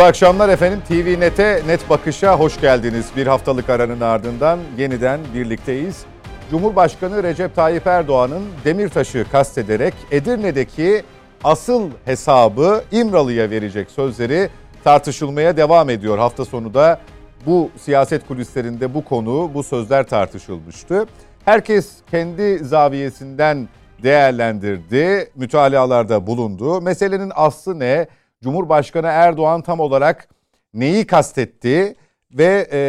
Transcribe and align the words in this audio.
Mutlu 0.00 0.08
akşamlar 0.08 0.48
efendim. 0.48 0.80
TV 0.88 1.20
Net'e 1.20 1.62
Net 1.66 1.90
Bakış'a 1.90 2.38
hoş 2.38 2.60
geldiniz. 2.60 3.06
Bir 3.16 3.26
haftalık 3.26 3.70
aranın 3.70 4.00
ardından 4.00 4.58
yeniden 4.78 5.20
birlikteyiz. 5.34 6.04
Cumhurbaşkanı 6.50 7.22
Recep 7.22 7.56
Tayyip 7.56 7.86
Erdoğan'ın 7.86 8.42
Demirtaş'ı 8.64 9.26
kastederek 9.32 9.94
Edirne'deki 10.10 11.02
asıl 11.44 11.90
hesabı 12.04 12.84
İmralı'ya 12.92 13.50
verecek 13.50 13.90
sözleri 13.90 14.48
tartışılmaya 14.84 15.56
devam 15.56 15.90
ediyor. 15.90 16.18
Hafta 16.18 16.44
sonu 16.44 16.74
da 16.74 17.00
bu 17.46 17.70
siyaset 17.76 18.28
kulislerinde 18.28 18.94
bu 18.94 19.04
konu, 19.04 19.50
bu 19.54 19.62
sözler 19.62 20.06
tartışılmıştı. 20.06 21.06
Herkes 21.44 21.92
kendi 22.10 22.58
zaviyesinden 22.58 23.68
değerlendirdi, 24.02 25.30
mütalalarda 25.34 26.26
bulundu. 26.26 26.80
Meselenin 26.80 27.32
aslı 27.34 27.78
ne? 27.78 28.06
Cumhurbaşkanı 28.42 29.06
Erdoğan 29.06 29.62
tam 29.62 29.80
olarak 29.80 30.28
neyi 30.74 31.06
kastetti 31.06 31.94
ve 32.32 32.68
e, 32.72 32.80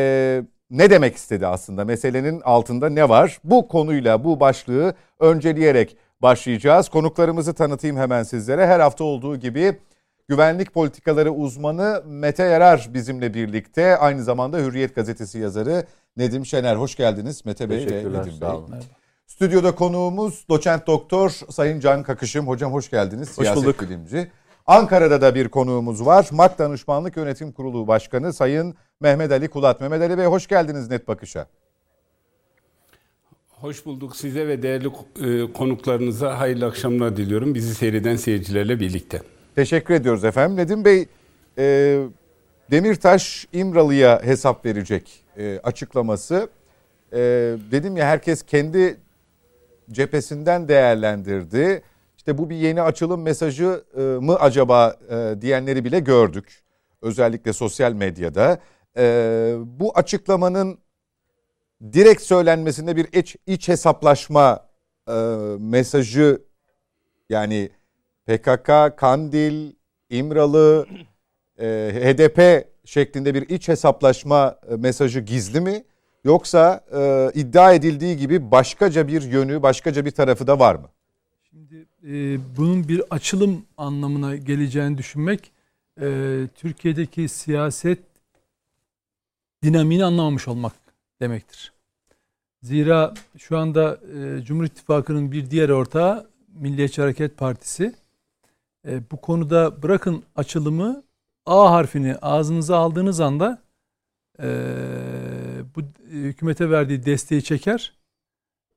ne 0.70 0.90
demek 0.90 1.16
istedi 1.16 1.48
aslında? 1.48 1.86
Meselenin 1.86 2.42
altında 2.42 2.90
ne 2.90 3.10
var? 3.10 3.40
Bu 3.44 3.68
konuyla 3.68 4.24
bu 4.24 4.40
başlığı 4.40 4.96
önceleyerek 5.20 5.98
başlayacağız. 6.22 6.90
Konuklarımızı 6.90 7.54
tanıtayım 7.54 7.98
hemen 7.98 8.24
sizlere. 8.24 8.68
Her 8.68 8.80
hafta 8.80 9.04
olduğu 9.04 9.38
gibi 9.38 9.80
güvenlik 10.28 10.74
politikaları 10.74 11.32
uzmanı 11.32 12.04
Mete 12.06 12.44
Yarar 12.44 12.90
bizimle 12.94 13.34
birlikte. 13.34 13.98
Aynı 13.98 14.24
zamanda 14.24 14.58
Hürriyet 14.58 14.96
gazetesi 14.96 15.40
yazarı 15.40 15.86
Nedim 16.18 16.46
Şener. 16.46 16.76
Hoş 16.76 16.96
geldiniz 16.96 17.46
Mete 17.46 17.70
Bey 17.70 17.78
ve 17.78 17.98
Nedim 17.98 18.42
Bey. 18.42 18.80
Stüdyoda 19.28 19.76
konuğumuz 19.76 20.46
doçent 20.50 20.88
doktor 20.88 21.30
Sayın 21.30 21.80
Can 21.80 22.04
Kakışım. 22.04 22.48
Hocam 22.48 22.74
hoş 22.74 22.90
geldiniz. 22.90 23.30
Hoş 23.30 23.36
Siyaset 23.36 23.64
bulduk. 23.64 23.82
bilimci. 23.82 24.32
Ankara'da 24.72 25.22
da 25.22 25.36
bir 25.36 25.48
konuğumuz 25.48 26.06
var. 26.06 26.28
MAK 26.32 26.60
Danışmanlık 26.60 27.18
Yönetim 27.18 27.52
Kurulu 27.52 27.88
Başkanı 27.88 28.34
Sayın 28.34 28.76
Mehmet 29.00 29.32
Ali 29.32 29.48
Kulat. 29.48 29.82
Mehmet 29.82 30.02
Ali 30.02 30.18
Bey 30.18 30.26
hoş 30.26 30.48
geldiniz 30.48 30.90
Net 30.90 31.08
Bakış'a. 31.08 31.48
Hoş 33.50 33.86
bulduk 33.86 34.16
size 34.16 34.48
ve 34.48 34.62
değerli 34.62 34.88
e, 34.88 35.54
konuklarınıza 35.54 36.40
hayırlı 36.40 36.66
akşamlar 36.66 37.18
diliyorum. 37.18 37.56
Bizi 37.56 37.76
seyreden 37.76 38.16
seyircilerle 38.16 38.80
birlikte. 38.80 39.22
Teşekkür 39.56 39.94
ediyoruz 39.94 40.24
efendim. 40.24 40.58
Nedim 40.58 40.86
Bey, 40.86 41.06
e, 41.58 41.98
Demirtaş 42.72 43.48
İmralı'ya 43.54 44.22
hesap 44.24 44.66
verecek 44.66 45.24
e, 45.38 45.60
açıklaması. 45.64 46.50
E, 47.14 47.18
dedim 47.72 47.98
ya 47.98 48.06
herkes 48.06 48.44
kendi 48.44 48.98
cephesinden 49.92 50.68
değerlendirdi. 50.68 51.82
İşte 52.22 52.38
bu 52.38 52.50
bir 52.50 52.56
yeni 52.56 52.82
açılım 52.82 53.22
mesajı 53.22 53.84
e, 53.98 54.02
mı 54.02 54.36
acaba 54.36 54.96
e, 55.10 55.42
diyenleri 55.42 55.86
bile 55.86 56.00
gördük. 56.00 56.64
Özellikle 57.02 57.54
sosyal 57.54 57.94
medyada. 57.94 58.60
E, 58.98 59.56
bu 59.66 59.98
açıklamanın 59.98 60.80
direkt 61.94 62.22
söylenmesinde 62.22 62.96
bir 62.96 63.08
iç, 63.14 63.36
iç 63.46 63.68
hesaplaşma 63.68 64.70
mesajı 65.60 66.42
yani 67.30 67.70
PKK, 68.26 68.98
Kandil, 68.98 69.74
İmralı, 70.10 70.86
HDP 71.60 72.68
şeklinde 72.86 73.34
bir 73.34 73.50
iç 73.50 73.68
hesaplaşma 73.68 74.60
mesajı 74.78 75.20
gizli 75.20 75.62
mi? 75.62 75.84
Yoksa 76.24 76.86
iddia 77.34 77.74
edildiği 77.74 78.18
gibi 78.18 78.52
başkaca 78.52 79.08
bir 79.08 79.22
yönü, 79.22 79.64
başkaca 79.64 80.06
bir 80.06 80.12
tarafı 80.12 80.48
da 80.48 80.60
var 80.60 80.76
mı? 80.76 80.90
Şimdi 81.72 81.88
e, 82.04 82.40
bunun 82.58 82.88
bir 82.88 83.04
açılım 83.10 83.66
anlamına 83.78 84.36
geleceğini 84.36 84.98
düşünmek 84.98 85.52
e, 86.02 86.48
Türkiye'deki 86.56 87.30
siyaset 87.30 88.00
dinamiğini 89.64 90.06
anlamamış 90.06 90.48
olmak 90.48 90.74
demektir. 91.22 91.74
Zira 92.64 93.14
şu 93.38 93.58
anda 93.58 94.00
e, 94.16 94.44
Cumhur 94.44 94.64
İttifakı'nın 94.64 95.32
bir 95.32 95.52
diğer 95.52 95.70
ortağı 95.70 96.30
Milliyetçi 96.48 97.02
Hareket 97.02 97.38
Partisi 97.38 97.96
e, 98.88 99.02
bu 99.12 99.22
konuda 99.22 99.84
bırakın 99.84 100.24
açılımı 100.36 101.04
A 101.46 101.72
harfini 101.72 102.16
ağzınıza 102.16 102.78
aldığınız 102.78 103.20
anda 103.20 103.62
e, 104.40 104.48
bu 105.76 105.82
hükümete 106.10 106.70
verdiği 106.70 107.06
desteği 107.06 107.44
çeker. 107.44 107.94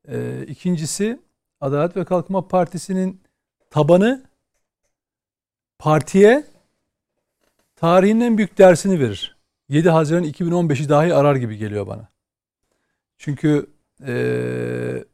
E, 0.08 0.46
ikincisi 0.46 1.18
Adalet 1.64 1.96
ve 1.96 2.04
Kalkınma 2.04 2.48
Partisi'nin 2.48 3.20
tabanı 3.70 4.24
partiye 5.78 6.44
tarihin 7.76 8.20
en 8.20 8.38
büyük 8.38 8.58
dersini 8.58 9.00
verir. 9.00 9.36
7 9.68 9.90
Haziran 9.90 10.24
2015'i 10.24 10.88
dahi 10.88 11.14
arar 11.14 11.36
gibi 11.36 11.56
geliyor 11.56 11.86
bana. 11.86 12.08
Çünkü 13.18 13.66
ee, 14.06 15.04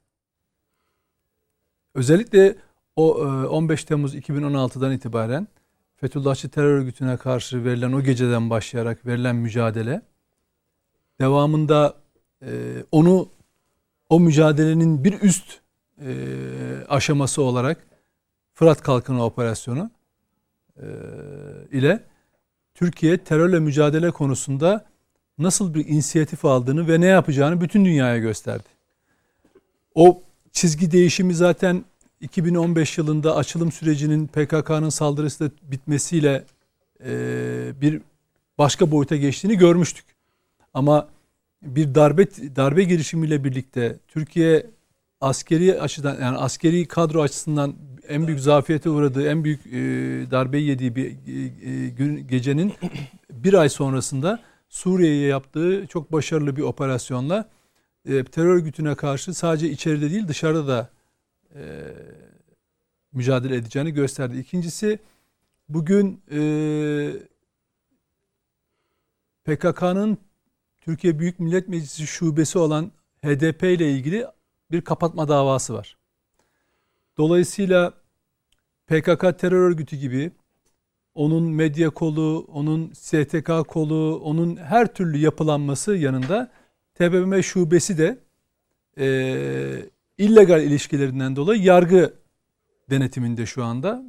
özellikle 1.95 2.57
o 2.97 3.15
15 3.15 3.85
Temmuz 3.85 4.15
2016'dan 4.15 4.93
itibaren 4.93 5.49
Fethullahçı 5.97 6.49
terör 6.49 6.79
örgütüne 6.79 7.17
karşı 7.17 7.65
verilen 7.65 7.93
o 7.93 8.03
geceden 8.03 8.51
başlayarak 8.51 9.07
verilen 9.07 9.37
mücadele 9.37 10.03
devamında 11.21 11.95
e, 12.43 12.49
onu 12.93 13.29
o 14.09 14.21
mücadelenin 14.21 15.05
bir 15.05 15.21
üst 15.21 15.61
e, 16.07 16.13
aşaması 16.89 17.43
olarak 17.43 17.87
Fırat 18.55 18.83
Kalkını 18.83 19.25
Operasyonu 19.25 19.91
e, 20.77 20.87
ile 21.73 22.05
Türkiye 22.75 23.19
terörle 23.19 23.59
mücadele 23.59 24.11
konusunda 24.11 24.85
nasıl 25.39 25.75
bir 25.75 25.89
inisiyatif 25.89 26.45
aldığını 26.45 26.89
ve 26.89 27.01
ne 27.01 27.07
yapacağını 27.07 27.61
bütün 27.61 27.85
dünyaya 27.85 28.19
gösterdi. 28.19 28.69
O 29.95 30.23
çizgi 30.53 30.91
değişimi 30.91 31.35
zaten 31.35 31.85
2015 32.21 32.99
yılında 32.99 33.37
açılım 33.37 33.73
sürecinin 33.73 34.27
PKK'nın 34.27 34.89
saldırısıyla 34.89 35.53
bitmesiyle 35.63 36.45
e, 37.05 37.11
bir 37.81 38.03
başka 38.59 38.91
boyuta 38.91 39.17
geçtiğini 39.17 39.59
görmüştük. 39.59 40.05
Ama 40.75 41.09
bir 41.63 41.95
darbe 41.95 42.27
darbe 42.57 42.85
girişimiyle 42.85 43.45
birlikte 43.45 43.97
Türkiye 44.09 44.67
askeri 45.21 45.81
açıdan 45.81 46.21
yani 46.21 46.37
askeri 46.37 46.89
kadro 46.89 47.23
açısından 47.23 47.75
en 48.09 48.27
büyük 48.27 48.41
zafiyete 48.41 48.91
uğradığı, 48.91 49.29
en 49.29 49.45
büyük 49.45 49.67
e, 49.67 49.71
darbeyi 50.31 50.69
yediği 50.69 50.97
bir 50.97 51.07
e, 51.07 51.89
gün 51.89 52.29
gecenin 52.29 52.73
bir 53.31 53.55
ay 53.55 53.69
sonrasında 53.69 54.41
Suriye'ye 54.69 55.27
yaptığı 55.27 55.87
çok 55.87 56.13
başarılı 56.13 56.57
bir 56.57 56.63
operasyonla 56.63 57.49
e, 58.05 58.25
terör 58.25 58.55
örgütüne 58.55 58.95
karşı 58.95 59.35
sadece 59.35 59.71
içeride 59.71 60.11
değil 60.11 60.29
dışarıda 60.29 60.67
da 60.67 60.91
e, 61.55 61.63
mücadele 63.13 63.57
edeceğini 63.57 63.93
gösterdi. 63.93 64.39
İkincisi 64.39 64.99
bugün 65.69 66.23
e, 66.31 66.41
PKK'nın 69.45 70.19
Türkiye 70.81 71.19
Büyük 71.19 71.41
Millet 71.41 71.69
Meclisi 71.69 72.07
şubesi 72.07 72.59
olan 72.59 72.93
HDP 73.25 73.63
ile 73.63 73.93
ilgili 73.93 74.27
bir 74.73 74.81
kapatma 74.81 75.29
davası 75.29 75.75
var. 75.75 75.97
Dolayısıyla 77.19 77.95
PKK 78.87 79.39
terör 79.39 79.71
örgütü 79.71 79.97
gibi 79.97 80.31
onun 81.15 81.43
medya 81.43 81.91
kolu, 81.91 82.47
onun 82.53 82.93
STK 82.93 83.69
kolu, 83.69 84.21
onun 84.25 84.57
her 84.57 84.95
türlü 84.95 85.19
yapılanması 85.19 85.97
yanında 85.97 86.51
TBMM 86.95 87.43
şubesi 87.43 87.99
de 87.99 88.19
e, 88.99 89.91
illegal 90.19 90.63
ilişkilerinden 90.63 91.37
dolayı 91.37 91.63
yargı 91.63 92.15
denetiminde 92.91 93.47
şu 93.47 93.65
anda. 93.65 94.03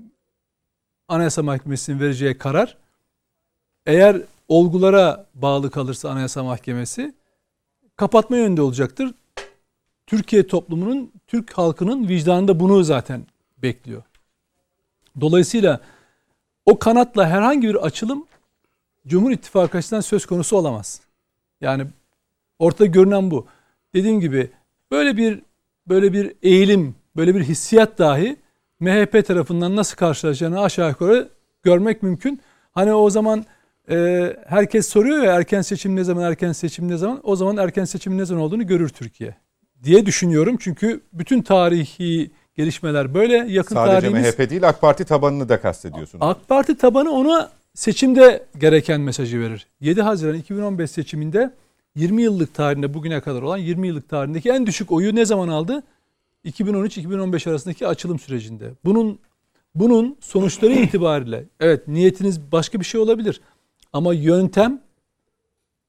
Anayasa 1.07 1.43
Mahkemesi'nin 1.43 1.99
vereceği 1.99 2.37
karar 2.37 2.77
eğer 3.85 4.21
olgulara 4.47 5.29
bağlı 5.33 5.71
kalırsa 5.71 6.09
Anayasa 6.09 6.43
Mahkemesi 6.43 7.15
kapatma 7.95 8.37
yönünde 8.37 8.61
olacaktır. 8.61 9.13
Türkiye 10.11 10.47
toplumunun, 10.47 11.11
Türk 11.27 11.53
halkının 11.53 12.07
vicdanında 12.07 12.59
bunu 12.59 12.83
zaten 12.83 13.21
bekliyor. 13.57 14.03
Dolayısıyla 15.21 15.79
o 16.65 16.79
kanatla 16.79 17.29
herhangi 17.29 17.67
bir 17.67 17.75
açılım 17.75 18.25
Cumhur 19.07 19.31
İttifakı 19.31 19.77
açısından 19.77 20.01
söz 20.01 20.25
konusu 20.25 20.57
olamaz. 20.57 21.01
Yani 21.61 21.87
ortada 22.59 22.85
görünen 22.85 23.31
bu. 23.31 23.47
Dediğim 23.93 24.19
gibi 24.19 24.49
böyle 24.91 25.17
bir 25.17 25.41
böyle 25.87 26.13
bir 26.13 26.33
eğilim, 26.43 26.95
böyle 27.15 27.35
bir 27.35 27.43
hissiyat 27.43 27.99
dahi 27.99 28.35
MHP 28.79 29.25
tarafından 29.25 29.75
nasıl 29.75 29.97
karşılaşacağını 29.97 30.61
aşağı 30.61 30.89
yukarı 30.89 31.29
görmek 31.63 32.03
mümkün. 32.03 32.41
Hani 32.71 32.93
o 32.93 33.09
zaman 33.09 33.45
e, 33.89 34.27
herkes 34.47 34.89
soruyor 34.89 35.23
ya 35.23 35.33
erken 35.33 35.61
seçim 35.61 35.95
ne 35.95 36.03
zaman, 36.03 36.23
erken 36.23 36.51
seçim 36.51 36.87
ne 36.87 36.97
zaman? 36.97 37.19
O 37.23 37.35
zaman 37.35 37.57
erken 37.57 37.85
seçim 37.85 38.17
ne 38.17 38.25
zaman 38.25 38.43
olduğunu 38.43 38.67
görür 38.67 38.89
Türkiye 38.89 39.35
diye 39.83 40.05
düşünüyorum. 40.05 40.57
Çünkü 40.59 41.01
bütün 41.13 41.41
tarihi 41.41 42.31
gelişmeler 42.55 43.13
böyle 43.13 43.33
yakın 43.33 43.75
Sadece 43.75 43.99
tarihimiz... 43.99 44.37
MHP 44.37 44.49
değil 44.49 44.69
AK 44.69 44.81
Parti 44.81 45.05
tabanını 45.05 45.49
da 45.49 45.61
kastediyorsunuz. 45.61 46.25
AK 46.25 46.47
Parti 46.47 46.77
tabanı 46.77 47.11
ona 47.11 47.49
seçimde 47.73 48.45
gereken 48.57 49.01
mesajı 49.01 49.39
verir. 49.39 49.67
7 49.81 50.01
Haziran 50.01 50.35
2015 50.35 50.91
seçiminde 50.91 51.53
20 51.95 52.21
yıllık 52.21 52.53
tarihinde 52.53 52.93
bugüne 52.93 53.21
kadar 53.21 53.41
olan 53.41 53.57
20 53.57 53.87
yıllık 53.87 54.09
tarihindeki 54.09 54.49
en 54.49 54.67
düşük 54.67 54.91
oyu 54.91 55.15
ne 55.15 55.25
zaman 55.25 55.47
aldı? 55.47 55.83
2013-2015 56.45 57.49
arasındaki 57.49 57.87
açılım 57.87 58.19
sürecinde. 58.19 58.71
Bunun 58.85 59.19
bunun 59.75 60.17
sonuçları 60.21 60.73
itibariyle 60.73 61.45
evet 61.59 61.87
niyetiniz 61.87 62.51
başka 62.51 62.79
bir 62.79 62.85
şey 62.85 63.01
olabilir. 63.01 63.41
Ama 63.93 64.13
yöntem 64.13 64.81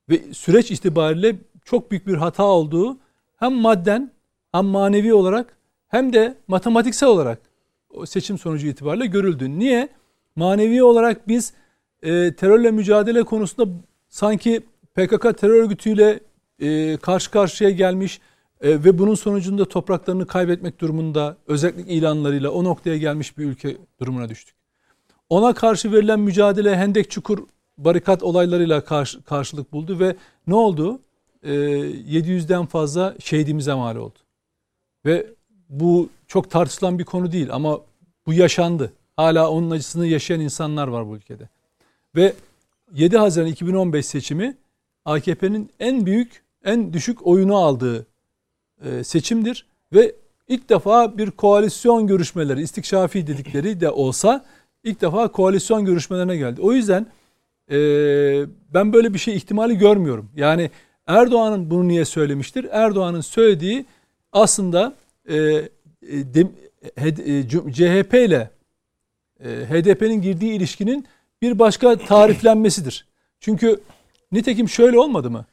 ve 0.08 0.20
süreç 0.32 0.70
itibariyle 0.70 1.36
çok 1.64 1.90
büyük 1.90 2.06
bir 2.06 2.14
hata 2.14 2.44
olduğu 2.44 2.98
hem 3.42 3.52
madden 3.52 4.10
hem 4.52 4.64
manevi 4.64 5.14
olarak 5.14 5.56
hem 5.88 6.12
de 6.12 6.34
matematiksel 6.48 7.08
olarak 7.08 7.38
o 7.90 8.06
seçim 8.06 8.38
sonucu 8.38 8.66
itibariyle 8.66 9.06
görüldü. 9.06 9.58
Niye? 9.58 9.88
Manevi 10.36 10.82
olarak 10.82 11.28
biz 11.28 11.52
e, 12.02 12.34
terörle 12.34 12.70
mücadele 12.70 13.22
konusunda 13.22 13.70
sanki 14.08 14.60
PKK 14.94 15.38
terör 15.38 15.62
örgütüyle 15.62 16.20
e, 16.58 16.96
karşı 16.96 17.30
karşıya 17.30 17.70
gelmiş 17.70 18.20
e, 18.60 18.84
ve 18.84 18.98
bunun 18.98 19.14
sonucunda 19.14 19.64
topraklarını 19.64 20.26
kaybetmek 20.26 20.80
durumunda 20.80 21.36
özellikle 21.46 21.92
ilanlarıyla 21.92 22.50
o 22.50 22.64
noktaya 22.64 22.96
gelmiş 22.96 23.38
bir 23.38 23.44
ülke 23.44 23.76
durumuna 24.00 24.28
düştük. 24.28 24.56
Ona 25.28 25.54
karşı 25.54 25.92
verilen 25.92 26.20
mücadele 26.20 26.76
Hendek 26.76 27.10
Çukur 27.10 27.38
barikat 27.78 28.22
olaylarıyla 28.22 28.84
karşı, 28.84 29.22
karşılık 29.22 29.72
buldu 29.72 30.00
ve 30.00 30.16
ne 30.46 30.54
oldu? 30.54 31.00
E, 31.42 31.50
700'den 31.50 32.66
fazla 32.66 33.14
şehidimize 33.20 33.74
mal 33.74 33.96
oldu. 33.96 34.18
Ve 35.06 35.26
bu 35.68 36.08
çok 36.26 36.50
tartışılan 36.50 36.98
bir 36.98 37.04
konu 37.04 37.32
değil 37.32 37.48
ama 37.52 37.80
bu 38.26 38.32
yaşandı. 38.32 38.92
Hala 39.16 39.50
onun 39.50 39.70
acısını 39.70 40.06
yaşayan 40.06 40.40
insanlar 40.40 40.88
var 40.88 41.08
bu 41.08 41.16
ülkede. 41.16 41.48
Ve 42.16 42.32
7 42.94 43.18
Haziran 43.18 43.46
2015 43.46 44.06
seçimi 44.06 44.56
AKP'nin 45.04 45.70
en 45.80 46.06
büyük, 46.06 46.42
en 46.64 46.92
düşük 46.92 47.26
oyunu 47.26 47.56
aldığı 47.56 48.06
e, 48.84 49.04
seçimdir 49.04 49.66
ve 49.92 50.14
ilk 50.48 50.68
defa 50.68 51.18
bir 51.18 51.30
koalisyon 51.30 52.06
görüşmeleri, 52.06 52.62
istikşafi 52.62 53.26
dedikleri 53.26 53.80
de 53.80 53.90
olsa 53.90 54.44
ilk 54.84 55.00
defa 55.00 55.28
koalisyon 55.28 55.84
görüşmelerine 55.84 56.36
geldi. 56.36 56.60
O 56.60 56.72
yüzden 56.72 57.06
e, 57.70 57.76
ben 58.74 58.92
böyle 58.92 59.14
bir 59.14 59.18
şey 59.18 59.36
ihtimali 59.36 59.78
görmüyorum. 59.78 60.30
Yani 60.36 60.70
Erdoğan'ın 61.12 61.70
bunu 61.70 61.88
niye 61.88 62.04
söylemiştir? 62.04 62.66
Erdoğan'ın 62.70 63.20
söylediği 63.20 63.86
aslında 64.32 64.94
e, 65.28 65.34
de, 66.10 66.46
e, 66.96 67.48
CHP 67.48 68.14
ile 68.14 68.50
e, 69.44 69.48
HDP'nin 69.48 70.22
girdiği 70.22 70.52
ilişkinin 70.52 71.06
bir 71.42 71.58
başka 71.58 71.96
tariflenmesidir. 71.96 73.06
Çünkü 73.40 73.80
nitekim 74.32 74.68
şöyle 74.68 74.98
olmadı 74.98 75.30
mı? 75.30 75.44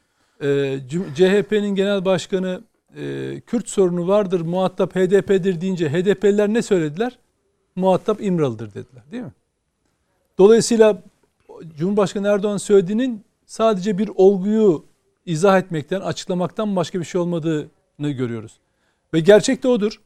E, 0.41 0.79
CHP'nin 1.15 1.75
genel 1.75 2.05
başkanı 2.05 2.61
e, 2.95 3.39
Kürt 3.39 3.69
sorunu 3.69 4.07
vardır, 4.07 4.41
muhatap 4.41 4.95
HDP'dir 4.95 5.61
deyince 5.61 5.89
HDP'liler 5.89 6.53
ne 6.53 6.61
söylediler? 6.61 7.17
Muhatap 7.75 8.21
İmralı'dır 8.21 8.73
dediler 8.73 9.03
değil 9.11 9.23
mi? 9.23 9.31
Dolayısıyla 10.37 11.01
Cumhurbaşkanı 11.77 12.27
Erdoğan 12.27 12.57
söylediğinin 12.57 13.23
sadece 13.45 13.97
bir 13.97 14.09
olguyu 14.15 14.88
izah 15.25 15.59
etmekten, 15.59 16.01
açıklamaktan 16.01 16.75
başka 16.75 16.99
bir 16.99 17.05
şey 17.05 17.21
olmadığını 17.21 18.11
görüyoruz. 18.11 18.59
Ve 19.13 19.19
gerçek 19.19 19.63
de 19.63 19.67
odur. 19.67 20.01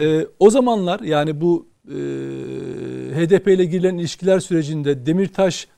Ee, 0.00 0.26
o 0.38 0.50
zamanlar 0.50 1.00
yani 1.00 1.40
bu 1.40 1.68
e, 1.88 1.94
HDP 3.14 3.48
ile 3.48 3.64
girilen 3.64 3.98
ilişkiler 3.98 4.40
sürecinde 4.40 5.06
Demirtaş 5.06 5.68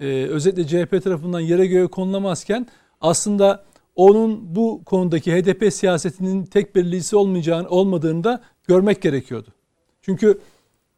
e, 0.00 0.06
özellikle 0.06 0.66
CHP 0.66 1.04
tarafından 1.04 1.40
yere 1.40 1.66
göğe 1.66 1.86
konulamazken 1.86 2.66
aslında 3.00 3.64
onun 3.96 4.54
bu 4.56 4.82
konudaki 4.84 5.32
HDP 5.32 5.72
siyasetinin 5.72 6.44
tek 6.44 6.74
belirlisi 6.74 7.16
olmayacağını 7.16 7.68
olmadığını 7.68 8.24
da 8.24 8.42
görmek 8.68 9.02
gerekiyordu. 9.02 9.48
Çünkü 10.02 10.38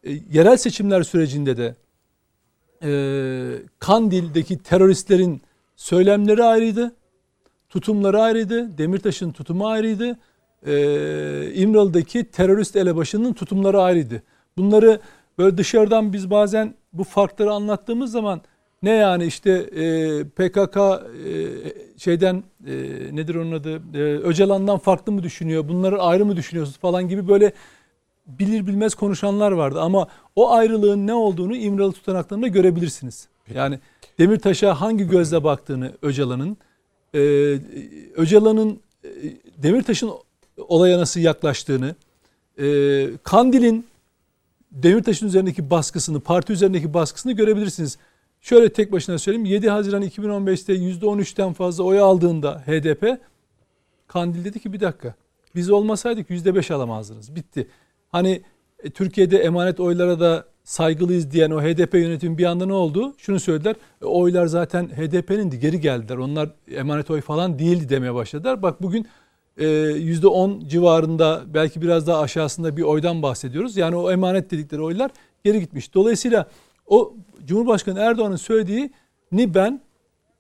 e, 0.05 0.13
yerel 0.33 0.57
seçimler 0.57 1.03
sürecinde 1.03 1.57
de 1.57 1.75
e, 2.83 2.91
Kandil'deki 3.79 4.59
teröristlerin 4.59 5.43
söylemleri 5.77 6.45
ayrıydı, 6.45 6.95
tutumları 7.69 8.23
ayrıydı, 8.23 8.79
Demirtaş'ın 8.79 9.33
tutumu 9.33 9.67
ayrıydı, 9.69 10.19
e, 10.67 11.53
İmralı'daki 11.55 12.25
terörist 12.25 12.77
elebaşının 12.77 13.33
tutumları 13.33 13.83
ayrıydı. 13.83 14.23
Bunları 14.57 15.01
böyle 15.39 15.59
dışarıdan 15.59 16.13
biz 16.13 16.31
bazen 16.31 16.75
bu 16.93 17.05
farkları 17.05 17.53
anlattığımız 17.53 18.13
zaman 18.13 18.41
ne 18.83 18.91
yani 18.91 19.25
işte 19.27 19.51
e, 19.51 20.25
PKK 20.25 20.77
e, 20.77 20.99
şeyden 21.99 22.43
e, 22.67 22.73
nedir 23.17 23.35
onun 23.35 23.53
adı 23.53 23.83
e, 23.95 24.19
Öcalan'dan 24.19 24.79
farklı 24.79 25.13
mı 25.13 25.23
düşünüyor 25.23 25.69
bunları 25.69 26.03
ayrı 26.03 26.25
mı 26.25 26.37
düşünüyorsunuz 26.37 26.79
falan 26.79 27.09
gibi 27.09 27.29
böyle 27.29 27.53
bilir 28.27 28.67
bilmez 28.67 28.95
konuşanlar 28.95 29.53
vardı 29.53 29.81
ama 29.81 30.09
o 30.37 30.53
ayrılığın 30.53 31.07
ne 31.07 31.15
olduğunu 31.15 31.57
İmralı 31.57 31.93
tutanaklarında 31.93 32.47
görebilirsiniz. 32.49 33.29
Yani 33.55 33.79
Demirtaş'a 34.19 34.81
hangi 34.81 35.09
gözle 35.09 35.45
baktığını 35.45 35.93
Öcalan'ın 36.03 36.57
e, 37.15 37.21
Öcalan'ın 38.17 38.81
e, 39.05 39.09
Demirtaş'ın 39.59 40.11
olaya 40.57 40.99
nasıl 40.99 41.21
yaklaştığını 41.21 41.95
e, 42.59 42.67
Kandil'in 43.23 43.87
Demirtaş'ın 44.73 45.27
üzerindeki 45.27 45.71
baskısını, 45.71 46.21
parti 46.21 46.53
üzerindeki 46.53 46.95
baskısını 46.95 47.33
görebilirsiniz. 47.33 47.99
Şöyle 48.41 48.73
tek 48.73 48.93
başına 48.93 49.19
söyleyeyim. 49.19 49.45
7 49.45 49.71
Haziran 49.71 50.03
2015'te 50.03 50.75
%13'ten 50.75 51.53
fazla 51.53 51.85
oy 51.85 51.99
aldığında 51.99 52.63
HDP 52.67 53.21
Kandil 54.07 54.45
dedi 54.45 54.61
ki 54.61 54.73
bir 54.73 54.81
dakika 54.81 55.15
biz 55.55 55.71
olmasaydık 55.71 56.31
%5 56.31 56.75
alamazdınız. 56.75 57.37
Bitti. 57.37 57.69
Hani 58.13 58.43
e, 58.83 58.91
Türkiye'de 58.91 59.39
emanet 59.39 59.81
oylara 59.81 60.21
da 60.21 60.45
saygılıyız 60.65 61.31
diyen 61.31 61.51
o 61.51 61.63
HDP 61.63 61.95
yönetimi 61.95 62.39
bir 62.39 62.45
anda 62.45 62.67
ne 62.67 62.73
oldu? 62.73 63.15
Şunu 63.19 63.41
söylediler. 63.41 63.77
E, 64.03 64.05
oylar 64.05 64.47
zaten 64.47 64.87
HDP'nin 64.87 65.51
geri 65.61 65.81
geldiler. 65.81 66.17
Onlar 66.17 66.51
emanet 66.71 67.11
oy 67.11 67.21
falan 67.21 67.59
değildi 67.59 67.89
demeye 67.89 68.15
başladılar. 68.15 68.63
Bak 68.63 68.83
bugün 68.83 69.07
%10 69.59 70.65
e, 70.65 70.69
civarında 70.69 71.43
belki 71.47 71.83
biraz 71.83 72.07
daha 72.07 72.21
aşağısında 72.21 72.77
bir 72.77 72.83
oydan 72.83 73.23
bahsediyoruz. 73.23 73.77
Yani 73.77 73.97
o 73.97 74.11
emanet 74.11 74.51
dedikleri 74.51 74.83
oylar 74.83 75.11
geri 75.45 75.61
gitmiş. 75.61 75.95
Dolayısıyla 75.95 76.49
o 76.87 77.15
Cumhurbaşkanı 77.45 78.01
Erdoğan'ın 78.01 78.37
söylediğini 78.37 79.55
ben 79.55 79.81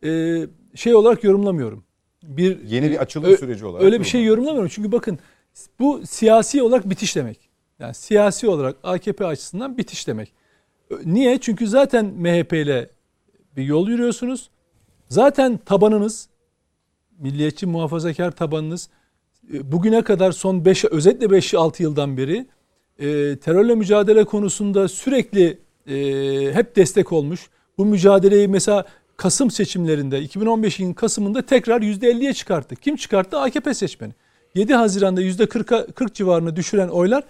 e, 0.04 0.40
şey 0.75 0.94
olarak 0.94 1.25
yorumlamıyorum. 1.25 1.84
Bir 2.22 2.64
yeni 2.64 2.90
bir 2.90 2.96
açılım 2.96 3.30
ö, 3.30 3.37
süreci 3.37 3.66
olarak. 3.66 3.84
Öyle 3.84 4.00
bir 4.00 4.04
şey 4.04 4.25
yorumlamıyorum. 4.25 4.70
Çünkü 4.75 4.92
bakın 4.92 5.18
bu 5.78 6.06
siyasi 6.06 6.62
olarak 6.62 6.90
bitiş 6.90 7.16
demek. 7.16 7.43
Yani 7.84 7.94
siyasi 7.94 8.48
olarak 8.48 8.76
AKP 8.82 9.26
açısından 9.26 9.78
bitiş 9.78 10.08
demek. 10.08 10.32
Niye? 11.04 11.38
Çünkü 11.40 11.66
zaten 11.66 12.06
MHP 12.06 12.52
ile 12.52 12.90
bir 13.56 13.64
yol 13.64 13.88
yürüyorsunuz. 13.88 14.50
Zaten 15.08 15.60
tabanınız 15.66 16.28
milliyetçi 17.18 17.66
muhafazakar 17.66 18.30
tabanınız 18.30 18.88
e, 19.52 19.72
bugüne 19.72 20.02
kadar 20.02 20.32
son 20.32 20.64
5 20.64 20.84
özetle 20.84 21.26
5-6 21.26 21.82
yıldan 21.82 22.16
beri 22.16 22.46
e, 22.98 23.36
terörle 23.36 23.74
mücadele 23.74 24.24
konusunda 24.24 24.88
sürekli 24.88 25.58
e, 25.86 25.96
hep 26.54 26.76
destek 26.76 27.12
olmuş. 27.12 27.50
Bu 27.78 27.84
mücadeleyi 27.84 28.48
mesela 28.48 28.84
Kasım 29.16 29.50
seçimlerinde 29.50 30.24
2015'in 30.24 30.94
Kasım'ında 30.94 31.42
tekrar 31.42 31.80
%50'ye 31.80 32.34
çıkarttı. 32.34 32.76
Kim 32.76 32.96
çıkarttı? 32.96 33.38
AKP 33.38 33.74
seçmeni. 33.74 34.12
7 34.54 34.74
Haziran'da 34.74 35.22
%40 35.22 35.92
40 35.92 36.14
civarına 36.14 36.56
düşüren 36.56 36.88
oylar 36.88 37.24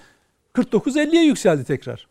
49-50'ye 0.55 1.25
yükseldi 1.25 1.65
tekrar. 1.65 2.07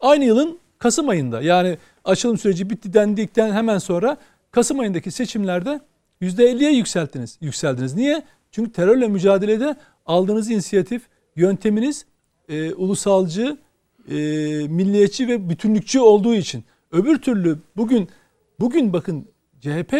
Aynı 0.00 0.24
yılın 0.24 0.58
Kasım 0.78 1.08
ayında 1.08 1.42
yani 1.42 1.78
açılım 2.04 2.38
süreci 2.38 2.70
bitti 2.70 2.94
dendikten 2.94 3.52
hemen 3.52 3.78
sonra 3.78 4.16
Kasım 4.50 4.80
ayındaki 4.80 5.10
seçimlerde 5.10 5.80
%50'ye 6.22 6.72
yükselttiniz. 6.72 7.38
Yükseldiniz. 7.40 7.94
Niye? 7.94 8.22
Çünkü 8.50 8.72
terörle 8.72 9.08
mücadelede 9.08 9.76
aldığınız 10.06 10.50
inisiyatif, 10.50 11.02
yönteminiz 11.36 12.06
e, 12.48 12.74
ulusalcı, 12.74 13.56
e, 14.08 14.14
milliyetçi 14.68 15.28
ve 15.28 15.48
bütünlükçü 15.48 16.00
olduğu 16.00 16.34
için. 16.34 16.64
Öbür 16.92 17.18
türlü 17.18 17.58
bugün 17.76 18.08
bugün 18.60 18.92
bakın 18.92 19.28
CHP 19.60 19.92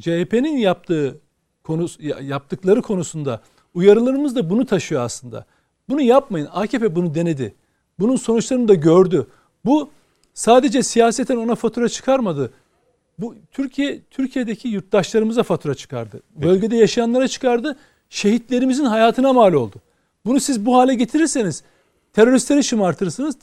CHP'nin 0.00 0.56
yaptığı 0.56 1.20
konu 1.64 1.86
yaptıkları 2.22 2.82
konusunda 2.82 3.40
uyarılarımız 3.74 4.36
da 4.36 4.50
bunu 4.50 4.66
taşıyor 4.66 5.02
aslında. 5.02 5.46
Bunu 5.88 6.00
yapmayın. 6.00 6.48
AKP 6.52 6.94
bunu 6.94 7.14
denedi. 7.14 7.54
Bunun 7.98 8.16
sonuçlarını 8.16 8.68
da 8.68 8.74
gördü. 8.74 9.26
Bu 9.64 9.90
sadece 10.34 10.82
siyaseten 10.82 11.36
ona 11.36 11.54
fatura 11.54 11.88
çıkarmadı. 11.88 12.52
Bu 13.18 13.34
Türkiye 13.50 14.00
Türkiye'deki 14.10 14.68
yurttaşlarımıza 14.68 15.42
fatura 15.42 15.74
çıkardı. 15.74 16.22
Bölgede 16.36 16.76
yaşayanlara 16.76 17.28
çıkardı. 17.28 17.76
Şehitlerimizin 18.10 18.84
hayatına 18.84 19.32
mal 19.32 19.52
oldu. 19.52 19.76
Bunu 20.26 20.40
siz 20.40 20.66
bu 20.66 20.76
hale 20.76 20.94
getirirseniz 20.94 21.62
teröristleri 22.12 22.64
şımartırsınız. 22.64 23.34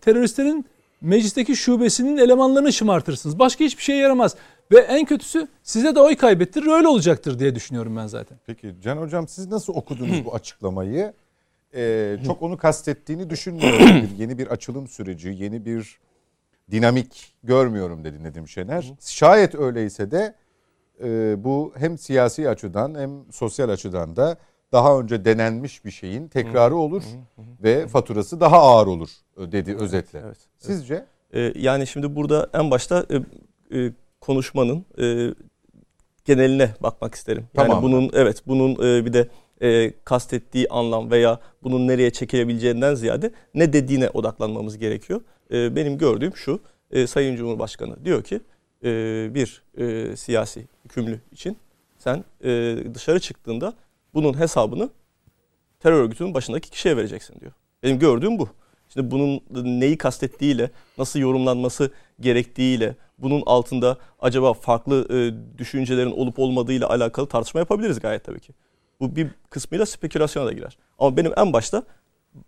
Teröristlerin 0.00 0.66
meclisteki 1.00 1.56
şubesinin 1.56 2.16
elemanlarını 2.16 2.72
şımartırsınız. 2.72 3.38
Başka 3.38 3.64
hiçbir 3.64 3.82
şey 3.82 3.96
yaramaz. 3.96 4.36
Ve 4.72 4.78
en 4.78 5.04
kötüsü 5.04 5.48
size 5.62 5.94
de 5.94 6.00
oy 6.00 6.16
kaybettirir. 6.16 6.66
Öyle 6.66 6.88
olacaktır 6.88 7.38
diye 7.38 7.54
düşünüyorum 7.54 7.96
ben 7.96 8.06
zaten. 8.06 8.38
Peki 8.46 8.74
Can 8.82 8.96
Hocam 8.96 9.28
siz 9.28 9.46
nasıl 9.46 9.74
okudunuz 9.74 10.24
bu 10.24 10.34
açıklamayı? 10.34 11.12
Ee, 11.74 12.16
çok 12.26 12.42
onu 12.42 12.56
kastettiğini 12.56 13.30
düşünmüyorum. 13.30 13.78
Bir- 14.02 14.18
yeni 14.18 14.38
bir 14.38 14.46
açılım 14.46 14.88
süreci, 14.88 15.28
yeni 15.28 15.64
bir 15.64 15.98
dinamik 16.70 17.34
görmüyorum 17.44 18.04
dedi 18.04 18.22
Nedim 18.22 18.48
Şener. 18.48 18.92
Şayet 19.00 19.54
öyleyse 19.54 20.10
de 20.10 20.34
e, 21.04 21.34
bu 21.44 21.72
hem 21.76 21.98
siyasi 21.98 22.48
açıdan 22.48 22.94
hem 22.94 23.10
sosyal 23.32 23.68
açıdan 23.68 24.16
da 24.16 24.36
daha 24.72 25.00
önce 25.00 25.24
denenmiş 25.24 25.84
bir 25.84 25.90
şeyin 25.90 26.28
tekrarı 26.28 26.76
olur 26.76 27.02
ve 27.62 27.86
faturası 27.86 28.40
daha 28.40 28.58
ağır 28.58 28.86
olur 28.86 29.08
e, 29.36 29.52
dedi 29.52 29.76
özetle. 29.76 30.20
Evet. 30.24 30.38
Sizce? 30.58 31.04
Ee, 31.34 31.52
yani 31.56 31.86
şimdi 31.86 32.16
burada 32.16 32.50
en 32.54 32.70
başta 32.70 33.06
e, 33.10 33.16
e, 33.78 33.92
konuşmanın 34.20 34.84
e, 35.00 35.34
geneline 36.24 36.70
bakmak 36.80 37.14
isterim. 37.14 37.44
Yani 37.54 37.68
Tamam. 37.68 37.82
bunun 37.82 38.10
evet 38.14 38.42
bunun 38.46 38.72
e, 38.74 39.04
bir 39.04 39.12
de 39.12 39.28
e, 39.62 39.92
kastettiği 40.04 40.68
anlam 40.68 41.10
veya 41.10 41.40
bunun 41.62 41.88
nereye 41.88 42.10
çekilebileceğinden 42.10 42.94
ziyade 42.94 43.32
ne 43.54 43.72
dediğine 43.72 44.10
odaklanmamız 44.10 44.78
gerekiyor. 44.78 45.20
E, 45.52 45.76
benim 45.76 45.98
gördüğüm 45.98 46.36
şu. 46.36 46.60
e, 46.90 47.06
Sayın 47.06 47.36
Cumhurbaşkanı 47.36 48.04
diyor 48.04 48.22
ki 48.22 48.40
e, 48.84 48.90
bir 49.34 49.62
e, 49.78 50.16
siyasi 50.16 50.66
hükümlü 50.84 51.20
için 51.32 51.56
sen 51.98 52.24
e, 52.44 52.76
dışarı 52.94 53.20
çıktığında 53.20 53.74
bunun 54.14 54.38
hesabını 54.38 54.90
terör 55.80 56.02
örgütünün 56.02 56.34
başındaki 56.34 56.70
kişiye 56.70 56.96
vereceksin 56.96 57.40
diyor. 57.40 57.52
Benim 57.82 57.98
gördüğüm 57.98 58.38
bu. 58.38 58.48
Şimdi 58.88 59.10
bunun 59.10 59.40
neyi 59.80 59.98
kastettiğiyle, 59.98 60.70
nasıl 60.98 61.18
yorumlanması 61.20 61.90
gerektiğiyle, 62.20 62.96
bunun 63.18 63.42
altında 63.46 63.98
acaba 64.20 64.52
farklı 64.52 65.06
e, 65.10 65.58
düşüncelerin 65.58 66.10
olup 66.10 66.38
olmadığıyla 66.38 66.88
alakalı 66.88 67.26
tartışma 67.26 67.60
yapabiliriz 67.60 68.00
gayet 68.00 68.24
tabii 68.24 68.40
ki. 68.40 68.52
Bu 69.02 69.16
bir 69.16 69.28
kısmıyla 69.50 69.86
spekülasyona 69.86 70.46
da 70.46 70.52
girer. 70.52 70.78
Ama 70.98 71.16
benim 71.16 71.32
en 71.36 71.52
başta 71.52 71.82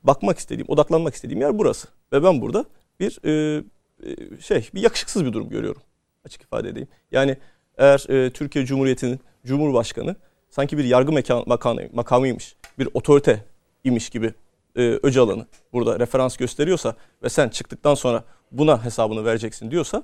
bakmak 0.02 0.38
istediğim, 0.38 0.68
odaklanmak 0.68 1.14
istediğim 1.14 1.40
yer 1.40 1.58
burası. 1.58 1.88
Ve 2.12 2.22
ben 2.22 2.40
burada 2.40 2.64
bir 3.00 3.18
e, 3.24 3.62
e, 4.02 4.40
şey, 4.40 4.68
bir 4.74 4.82
yakışıksız 4.82 5.24
bir 5.24 5.32
durum 5.32 5.48
görüyorum. 5.48 5.82
Açık 6.24 6.42
ifade 6.42 6.68
edeyim. 6.68 6.88
Yani 7.12 7.36
eğer 7.78 8.10
e, 8.10 8.30
Türkiye 8.30 8.66
Cumhuriyeti'nin 8.66 9.20
Cumhurbaşkanı 9.46 10.16
sanki 10.50 10.78
bir 10.78 10.84
yargı 10.84 11.12
mekan, 11.12 11.44
makamı, 11.46 11.80
makamıymış, 11.92 12.56
bir 12.78 12.88
otorite 12.94 13.44
imiş 13.84 14.10
gibi 14.10 14.34
e, 14.76 14.82
Öcalan'ı 14.82 15.46
burada 15.72 15.98
referans 15.98 16.36
gösteriyorsa 16.36 16.96
ve 17.22 17.28
sen 17.28 17.48
çıktıktan 17.48 17.94
sonra 17.94 18.24
buna 18.52 18.84
hesabını 18.84 19.24
vereceksin 19.24 19.70
diyorsa 19.70 20.02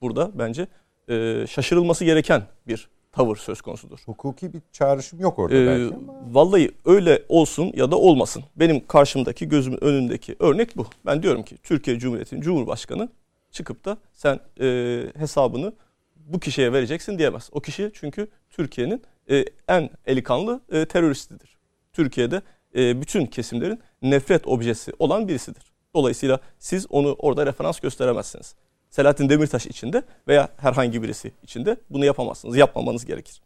burada 0.00 0.30
bence 0.34 0.66
e, 1.08 1.46
şaşırılması 1.48 2.04
gereken 2.04 2.42
bir 2.68 2.88
tavır 3.14 3.36
söz 3.36 3.60
konusudur. 3.60 3.98
Hukuki 4.06 4.52
bir 4.52 4.62
çağrışım 4.72 5.20
yok 5.20 5.38
orada 5.38 5.54
Ee, 5.56 5.66
belki 5.66 5.94
ama. 5.94 6.12
vallahi 6.30 6.70
öyle 6.84 7.22
olsun 7.28 7.72
ya 7.76 7.90
da 7.90 7.98
olmasın. 7.98 8.44
Benim 8.56 8.86
karşımdaki 8.86 9.48
gözümün 9.48 9.84
önündeki 9.84 10.36
örnek 10.38 10.76
bu. 10.76 10.86
Ben 11.06 11.22
diyorum 11.22 11.42
ki 11.42 11.56
Türkiye 11.62 11.98
Cumhuriyeti'nin 11.98 12.40
Cumhurbaşkanı 12.40 13.08
çıkıp 13.50 13.84
da 13.84 13.96
sen 14.12 14.40
e, 14.60 15.00
hesabını 15.16 15.72
bu 16.16 16.40
kişiye 16.40 16.72
vereceksin 16.72 17.18
diyemez. 17.18 17.50
O 17.52 17.60
kişi 17.60 17.90
çünkü 17.94 18.28
Türkiye'nin 18.50 19.02
e, 19.30 19.44
en 19.68 19.90
elikanlı 20.06 20.60
e, 20.72 20.84
teröristidir. 20.86 21.58
Türkiye'de 21.92 22.42
e, 22.76 23.00
bütün 23.00 23.26
kesimlerin 23.26 23.80
nefret 24.02 24.46
objesi 24.48 24.92
olan 24.98 25.28
birisidir. 25.28 25.62
Dolayısıyla 25.94 26.40
siz 26.58 26.86
onu 26.90 27.12
orada 27.18 27.46
referans 27.46 27.80
gösteremezsiniz. 27.80 28.54
Selahattin 28.94 29.28
Demirtaş 29.28 29.66
içinde 29.66 30.02
veya 30.28 30.48
herhangi 30.56 31.02
birisi 31.02 31.32
içinde 31.42 31.76
bunu 31.90 32.04
yapamazsınız. 32.04 32.56
Yapmamanız 32.56 33.04
gerekir. 33.06 33.40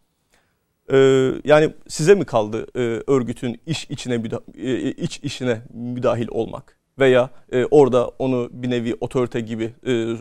Ee, 0.92 1.32
yani 1.44 1.74
size 1.88 2.14
mi 2.14 2.24
kaldı 2.24 2.66
e, 2.74 2.80
örgütün 3.06 3.60
iş 3.66 3.90
içine 3.90 4.14
müda- 4.14 4.42
e, 4.58 4.90
iç 4.90 5.20
işine 5.22 5.62
müdahil 5.70 6.28
olmak 6.30 6.78
veya 6.98 7.30
e, 7.52 7.64
orada 7.64 8.08
onu 8.08 8.48
bir 8.52 8.70
nevi 8.70 8.96
otorite 9.00 9.40
gibi 9.40 9.74
e, 9.86 10.16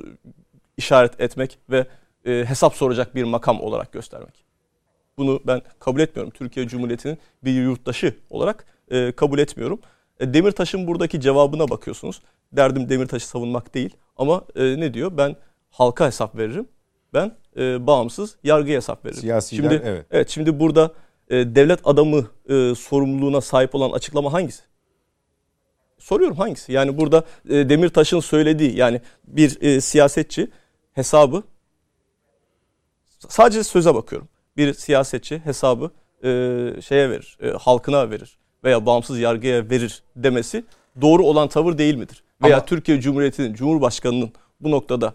işaret 0.77 1.22
etmek 1.22 1.60
ve 1.69 1.86
e, 2.25 2.46
hesap 2.46 2.75
soracak 2.75 3.15
bir 3.15 3.24
makam 3.24 3.62
olarak 3.62 3.91
göstermek. 3.91 4.46
Bunu 5.17 5.39
ben 5.48 5.62
kabul 5.79 6.00
etmiyorum. 6.00 6.34
Türkiye 6.34 6.67
Cumhuriyeti'nin 6.67 7.17
bir 7.43 7.51
yurttaşı 7.51 8.15
olarak 8.29 8.65
e, 8.91 9.12
kabul 9.12 9.39
etmiyorum. 9.39 9.79
E, 10.19 10.34
Demirtaş'ın 10.34 10.88
buradaki 10.88 11.22
cevabına 11.22 11.69
bakıyorsunuz. 11.69 12.22
Derdim 12.51 12.89
Demirtaş'ı 12.89 13.27
savunmak 13.27 13.73
değil 13.73 13.97
ama 14.17 14.43
e, 14.55 14.79
ne 14.79 14.93
diyor? 14.93 15.17
Ben 15.17 15.35
halka 15.69 16.07
hesap 16.07 16.37
veririm. 16.37 16.67
Ben 17.13 17.37
e, 17.57 17.87
bağımsız 17.87 18.37
yargıya 18.43 18.77
hesap 18.77 19.05
veririm. 19.05 19.21
Siyasiler, 19.21 19.69
şimdi, 19.69 19.81
evet. 19.85 20.05
Evet 20.11 20.29
şimdi 20.29 20.59
burada 20.59 20.91
e, 21.29 21.35
devlet 21.55 21.79
adamı 21.83 22.27
e, 22.49 22.75
sorumluluğuna 22.75 23.41
sahip 23.41 23.75
olan 23.75 23.91
açıklama 23.91 24.33
hangisi? 24.33 24.63
Soruyorum 25.97 26.37
hangisi? 26.37 26.71
Yani 26.71 26.97
burada 26.97 27.23
e, 27.49 27.69
Demirtaş'ın 27.69 28.19
söylediği 28.19 28.75
yani 28.75 29.01
bir 29.27 29.61
e, 29.61 29.81
siyasetçi 29.81 30.47
hesabı 30.93 31.43
sadece 33.27 33.63
söze 33.63 33.95
bakıyorum. 33.95 34.27
Bir 34.57 34.73
siyasetçi 34.73 35.39
hesabı 35.39 35.91
e, 36.23 36.29
şeye 36.81 37.09
verir, 37.09 37.37
e, 37.41 37.49
halkına 37.49 38.09
verir 38.09 38.37
veya 38.63 38.85
bağımsız 38.85 39.19
yargıya 39.19 39.69
verir 39.69 40.03
demesi 40.15 40.63
doğru 41.01 41.23
olan 41.23 41.47
tavır 41.47 41.77
değil 41.77 41.95
midir? 41.95 42.23
Veya 42.44 42.56
Ama- 42.56 42.65
Türkiye 42.65 43.01
Cumhuriyeti'nin 43.01 43.53
Cumhurbaşkanı'nın 43.53 44.32
bu 44.62 44.72
noktada 44.72 45.13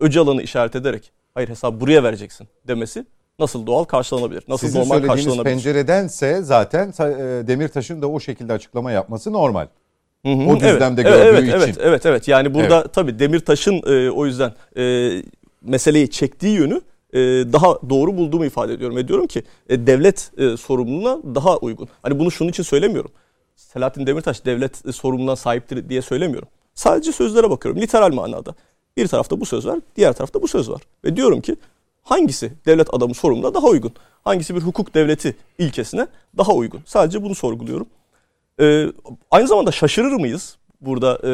Öcalan'ı 0.00 0.42
işaret 0.42 0.76
ederek 0.76 1.12
hayır 1.34 1.48
hesabı 1.48 1.80
buraya 1.80 2.02
vereceksin 2.02 2.48
demesi 2.68 3.06
nasıl 3.38 3.66
doğal 3.66 3.84
karşılanabilir? 3.84 4.42
Nasıl 4.48 4.66
Sizin 4.66 4.80
normal 4.80 4.90
söylediğiniz 4.96 5.24
karşılanabilir? 5.24 5.54
penceredense 5.54 6.42
zaten 6.42 6.88
e, 6.88 7.46
Demirtaş'ın 7.48 8.02
da 8.02 8.08
o 8.10 8.20
şekilde 8.20 8.52
açıklama 8.52 8.92
yapması 8.92 9.32
normal. 9.32 9.66
Hı 10.26 10.32
hı, 10.32 10.50
O 10.50 10.60
düzlemde 10.60 11.02
evet, 11.02 11.12
gördüğü 11.12 11.26
evet, 11.26 11.42
için. 11.42 11.58
Evet, 11.58 11.76
evet, 11.80 12.06
evet. 12.06 12.28
Yani 12.28 12.54
burada 12.54 12.88
tabii 12.88 13.18
Demirtaş'ın 13.18 13.82
e, 13.86 14.10
o 14.10 14.26
yüzden 14.26 14.52
e, 14.76 15.10
meseleyi 15.62 16.10
çektiği 16.10 16.54
yönü 16.56 16.80
e, 17.12 17.18
daha 17.52 17.90
doğru 17.90 18.16
bulduğumu 18.16 18.44
ifade 18.44 18.72
ediyorum. 18.72 18.96
Ve 18.96 19.08
diyorum 19.08 19.26
ki 19.26 19.42
e, 19.68 19.86
devlet 19.86 20.30
e, 20.38 20.56
sorumluluğuna 20.56 21.34
daha 21.34 21.56
uygun. 21.56 21.88
Hani 22.02 22.18
bunu 22.18 22.30
şunun 22.30 22.48
için 22.50 22.62
söylemiyorum. 22.62 23.10
Selahattin 23.58 24.06
Demirtaş 24.06 24.44
devlet 24.44 24.86
e, 24.86 24.92
sorumluluğuna 24.92 25.36
sahiptir 25.36 25.88
diye 25.88 26.02
söylemiyorum. 26.02 26.48
Sadece 26.74 27.12
sözlere 27.12 27.50
bakıyorum. 27.50 27.80
Literal 27.80 28.12
manada. 28.12 28.54
Bir 28.96 29.08
tarafta 29.08 29.40
bu 29.40 29.46
söz 29.46 29.66
var, 29.66 29.78
diğer 29.96 30.12
tarafta 30.12 30.42
bu 30.42 30.48
söz 30.48 30.70
var. 30.70 30.82
Ve 31.04 31.16
diyorum 31.16 31.40
ki 31.40 31.56
hangisi 32.02 32.52
devlet 32.66 32.94
adamı 32.94 33.14
sorumluluğuna 33.14 33.54
daha 33.54 33.66
uygun? 33.66 33.92
Hangisi 34.24 34.54
bir 34.54 34.60
hukuk 34.60 34.94
devleti 34.94 35.36
ilkesine 35.58 36.06
daha 36.36 36.52
uygun? 36.52 36.80
Sadece 36.84 37.22
bunu 37.22 37.34
sorguluyorum. 37.34 37.86
Ee, 38.60 38.86
aynı 39.30 39.48
zamanda 39.48 39.72
şaşırır 39.72 40.12
mıyız? 40.12 40.56
Burada 40.80 41.14
e, 41.14 41.30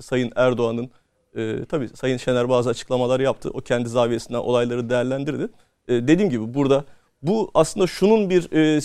Sayın 0.00 0.32
Erdoğan'ın 0.36 0.90
e, 1.36 1.64
tabii 1.64 1.88
Sayın 1.88 2.16
Şener 2.16 2.48
bazı 2.48 2.70
açıklamalar 2.70 3.20
yaptı. 3.20 3.50
O 3.54 3.60
kendi 3.60 3.88
zaviyesinden 3.88 4.38
olayları 4.38 4.90
değerlendirdi. 4.90 5.48
E, 5.88 5.92
dediğim 5.92 6.30
gibi 6.30 6.54
burada 6.54 6.84
bu 7.22 7.50
aslında 7.54 7.86
şunun 7.86 8.30
bir 8.30 8.52
e, 8.52 8.76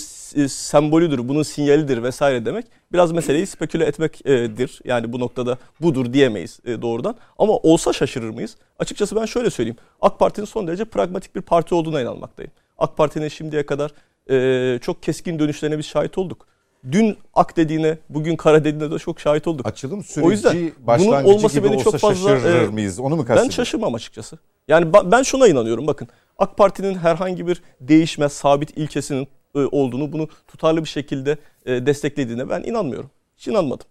e, 0.42 0.48
sembolüdür, 0.48 1.28
bunun 1.28 1.42
sinyalidir 1.42 2.02
vesaire 2.02 2.44
demek 2.44 2.66
biraz 2.92 3.12
meseleyi 3.12 3.46
speküle 3.46 3.84
etmektir. 3.84 4.80
Yani 4.84 5.12
bu 5.12 5.20
noktada 5.20 5.58
budur 5.80 6.12
diyemeyiz 6.12 6.60
e, 6.64 6.82
doğrudan. 6.82 7.16
Ama 7.38 7.52
olsa 7.52 7.92
şaşırır 7.92 8.30
mıyız? 8.30 8.56
Açıkçası 8.78 9.16
ben 9.16 9.24
şöyle 9.26 9.50
söyleyeyim. 9.50 9.76
AK 10.00 10.18
Parti'nin 10.18 10.46
son 10.46 10.66
derece 10.66 10.84
pragmatik 10.84 11.36
bir 11.36 11.42
parti 11.42 11.74
olduğuna 11.74 12.00
inanmaktayım. 12.00 12.52
AK 12.78 12.96
Parti'nin 12.96 13.28
şimdiye 13.28 13.66
kadar 13.66 13.90
e, 14.30 14.78
çok 14.78 15.02
keskin 15.02 15.38
dönüşlerine 15.38 15.78
biz 15.78 15.86
şahit 15.86 16.18
olduk. 16.18 16.46
Dün 16.92 17.18
ak 17.34 17.56
dediğine, 17.56 17.98
bugün 18.08 18.36
kara 18.36 18.64
dediğine 18.64 18.90
de 18.90 18.98
çok 18.98 19.20
şahit 19.20 19.46
olduk. 19.46 19.66
Açılım 19.66 20.04
O 20.22 20.30
yüzden 20.30 20.50
süreci 20.50 20.74
bunun 20.86 21.24
olması 21.24 21.58
gibi 21.58 21.68
beni 21.68 21.76
olsa 21.76 21.90
çok 21.90 22.00
fazla, 22.00 22.30
şaşırır 22.30 22.62
e, 22.62 22.66
mıyız? 22.66 22.98
Onu 23.00 23.16
mu 23.16 23.22
Ben 23.22 23.26
kastediyorsun? 23.26 23.50
şaşırmam 23.56 23.94
açıkçası. 23.94 24.38
Yani 24.68 24.92
ben 25.04 25.22
şuna 25.22 25.48
inanıyorum 25.48 25.86
bakın. 25.86 26.08
AK 26.38 26.56
Parti'nin 26.56 26.94
herhangi 26.94 27.46
bir 27.46 27.62
değişmez, 27.80 28.32
sabit 28.32 28.78
ilkesinin 28.78 29.28
e, 29.54 29.58
olduğunu, 29.58 30.12
bunu 30.12 30.28
tutarlı 30.48 30.80
bir 30.84 30.88
şekilde 30.88 31.38
e, 31.66 31.86
desteklediğine 31.86 32.48
ben 32.48 32.62
inanmıyorum. 32.62 33.10
Hiç 33.36 33.48
inanmadım. 33.48 33.86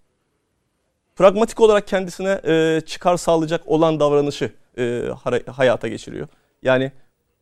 Pragmatik 1.15 1.62
olarak 1.62 1.88
kendisine 1.88 2.42
e, 2.48 2.82
çıkar 2.86 3.18
sağlayacak 3.18 3.62
olan 3.68 4.00
davranışı 4.00 4.51
e, 4.77 5.10
hayata 5.51 5.88
geçiriyor. 5.88 6.27
Yani 6.63 6.92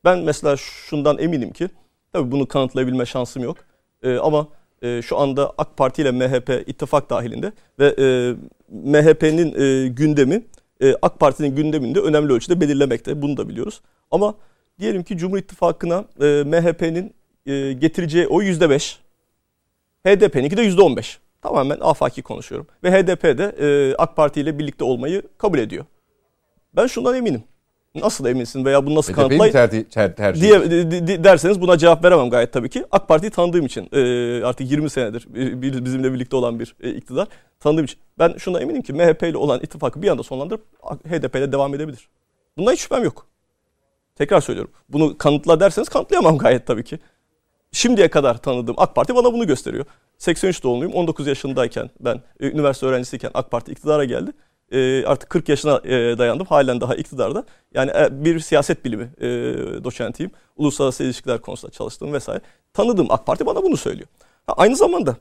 ben 0.05 0.19
mesela 0.19 0.57
şundan 0.57 1.17
eminim 1.17 1.53
ki, 1.53 1.69
tabii 2.13 2.31
bunu 2.31 2.47
kanıtlayabilme 2.47 3.05
şansım 3.05 3.43
yok. 3.43 3.57
E, 4.03 4.17
ama 4.17 4.47
e, 4.83 5.01
şu 5.01 5.17
anda 5.17 5.53
AK 5.57 5.77
Parti 5.77 6.01
ile 6.01 6.11
MHP 6.11 6.63
ittifak 6.67 7.09
dahilinde 7.09 7.51
ve 7.79 7.95
e, 7.99 8.05
MHP'nin 8.69 9.61
e, 9.61 9.87
gündemi 9.87 10.43
e, 10.81 10.95
AK 11.01 11.19
Parti'nin 11.19 11.55
gündeminde 11.55 11.99
önemli 11.99 12.33
ölçüde 12.33 12.61
belirlemekte. 12.61 13.21
Bunu 13.21 13.37
da 13.37 13.49
biliyoruz. 13.49 13.81
Ama 14.11 14.35
diyelim 14.79 15.03
ki 15.03 15.17
Cumhur 15.17 15.37
İttifakı'na 15.37 16.05
e, 16.21 16.43
MHP'nin 16.43 17.13
e, 17.45 17.73
getireceği 17.73 18.27
o 18.27 18.41
yüzde 18.41 18.69
beş, 18.69 18.99
HDP'ninki 20.07 20.57
de 20.57 20.61
yüzde 20.61 20.81
on 20.81 20.97
beş. 20.97 21.19
Tamamen 21.41 21.77
afaki 21.81 22.21
konuşuyorum. 22.21 22.67
Ve 22.83 22.91
HDP 22.91 23.23
de 23.23 23.55
e, 23.59 23.95
AK 23.97 24.15
Parti 24.15 24.41
ile 24.41 24.59
birlikte 24.59 24.83
olmayı 24.83 25.21
kabul 25.37 25.59
ediyor. 25.59 25.85
Ben 26.75 26.87
şundan 26.87 27.15
eminim. 27.15 27.43
Nasıl 27.95 28.25
eminsin 28.25 28.65
veya 28.65 28.85
bunu 28.85 28.95
nasıl 28.95 29.13
kanıtlayın 29.13 29.51
tercih, 29.51 29.83
ter, 29.83 30.15
tercih 30.15 30.41
diye 30.41 30.61
di- 30.71 30.91
di- 30.91 31.07
di- 31.07 31.23
derseniz 31.23 31.61
buna 31.61 31.77
cevap 31.77 32.03
veremem 32.03 32.29
gayet 32.29 32.53
tabii 32.53 32.69
ki. 32.69 32.85
AK 32.91 33.07
Parti'yi 33.07 33.31
tanıdığım 33.31 33.65
için 33.65 33.89
e, 33.93 34.43
artık 34.45 34.71
20 34.71 34.89
senedir 34.89 35.25
bizimle 35.85 36.13
birlikte 36.13 36.35
olan 36.35 36.59
bir 36.59 36.75
e, 36.81 36.89
iktidar 36.91 37.27
tanıdığım 37.59 37.85
için. 37.85 37.99
Ben 38.19 38.33
şuna 38.37 38.59
eminim 38.59 38.81
ki 38.81 38.93
MHP 38.93 39.23
ile 39.23 39.37
olan 39.37 39.59
ittifakı 39.59 40.01
bir 40.01 40.07
anda 40.07 40.23
sonlandırıp 40.23 40.61
HDP 41.09 41.35
ile 41.35 41.51
devam 41.51 41.75
edebilir. 41.75 42.09
Bundan 42.57 42.71
hiç 42.71 42.79
şüphem 42.81 43.03
yok. 43.03 43.27
Tekrar 44.15 44.41
söylüyorum. 44.41 44.71
Bunu 44.89 45.17
kanıtla 45.17 45.59
derseniz 45.59 45.89
kanıtlayamam 45.89 46.37
gayet 46.43 46.67
tabii 46.67 46.83
ki. 46.83 46.99
Şimdiye 47.71 48.07
kadar 48.09 48.37
tanıdığım 48.37 48.75
AK 48.77 48.95
Parti 48.95 49.15
bana 49.15 49.33
bunu 49.33 49.47
gösteriyor. 49.47 49.85
83 50.17 50.63
doğumluyum. 50.63 50.93
19 50.93 51.27
yaşındayken 51.27 51.89
ben 51.99 52.21
e, 52.39 52.49
üniversite 52.49 52.85
öğrencisiyken 52.85 53.31
AK 53.33 53.51
Parti 53.51 53.71
iktidara 53.71 54.05
geldi. 54.05 54.31
E, 54.71 55.05
artık 55.05 55.29
40 55.29 55.49
yaşına 55.49 55.81
e, 55.83 56.17
dayandım. 56.17 56.45
Halen 56.47 56.81
daha 56.81 56.95
iktidarda. 56.95 57.43
Yani 57.73 57.91
e, 57.91 58.25
bir 58.25 58.39
siyaset 58.39 58.85
bilimi 58.85 59.09
e, 59.17 59.27
doçentiyim. 59.83 60.31
Uluslararası 60.57 61.03
ilişkiler 61.03 61.41
konusunda 61.41 61.71
çalıştım 61.71 62.13
vesaire. 62.13 62.41
Tanıdığım 62.73 63.07
AK 63.11 63.25
Parti 63.25 63.45
bana 63.45 63.63
bunu 63.63 63.77
söylüyor. 63.77 64.07
Ha, 64.47 64.53
aynı 64.57 64.75
zamanda 64.75 65.17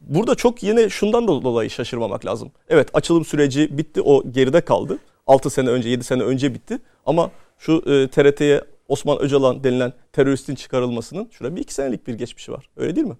burada 0.00 0.34
çok 0.34 0.62
yine 0.62 0.88
şundan 0.88 1.28
da 1.28 1.42
dolayı 1.42 1.70
şaşırmamak 1.70 2.26
lazım. 2.26 2.50
Evet 2.68 2.88
açılım 2.94 3.24
süreci 3.24 3.78
bitti. 3.78 4.02
O 4.02 4.30
geride 4.30 4.60
kaldı. 4.60 4.98
6 5.26 5.50
sene 5.50 5.68
önce 5.68 5.88
7 5.88 6.04
sene 6.04 6.22
önce 6.22 6.54
bitti. 6.54 6.78
Ama 7.06 7.30
şu 7.58 7.82
e, 7.86 8.08
TRT'ye 8.08 8.60
Osman 8.88 9.18
Öcalan 9.18 9.64
denilen 9.64 9.92
teröristin 10.12 10.54
çıkarılmasının 10.54 11.28
şurada 11.30 11.56
bir 11.56 11.60
iki 11.60 11.74
senelik 11.74 12.06
bir 12.06 12.14
geçmişi 12.14 12.52
var. 12.52 12.70
Öyle 12.76 12.96
değil 12.96 13.06
mi? 13.06 13.16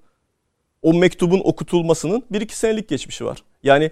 O 0.83 0.95
mektubun 0.95 1.40
okutulmasının 1.45 2.23
bir 2.31 2.40
iki 2.40 2.57
senelik 2.57 2.88
geçmişi 2.88 3.25
var. 3.25 3.43
Yani 3.62 3.90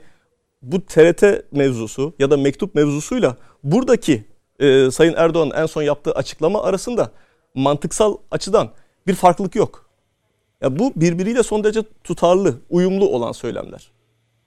bu 0.63 0.87
TRT 0.87 1.23
mevzusu 1.53 2.15
ya 2.19 2.31
da 2.31 2.37
mektup 2.37 2.75
mevzusuyla 2.75 3.37
buradaki 3.65 4.25
e, 4.59 4.91
Sayın 4.91 5.15
Erdoğan'ın 5.17 5.51
en 5.51 5.67
son 5.67 5.83
yaptığı 5.83 6.13
açıklama 6.13 6.63
arasında 6.63 7.11
mantıksal 7.55 8.17
açıdan 8.31 8.71
bir 9.07 9.15
farklılık 9.15 9.55
yok. 9.55 9.91
Ya 10.61 10.79
bu 10.79 10.93
birbiriyle 10.97 11.43
son 11.43 11.65
derece 11.65 11.83
tutarlı, 12.05 12.55
uyumlu 12.71 13.09
olan 13.09 13.33
söylemler. 13.33 13.91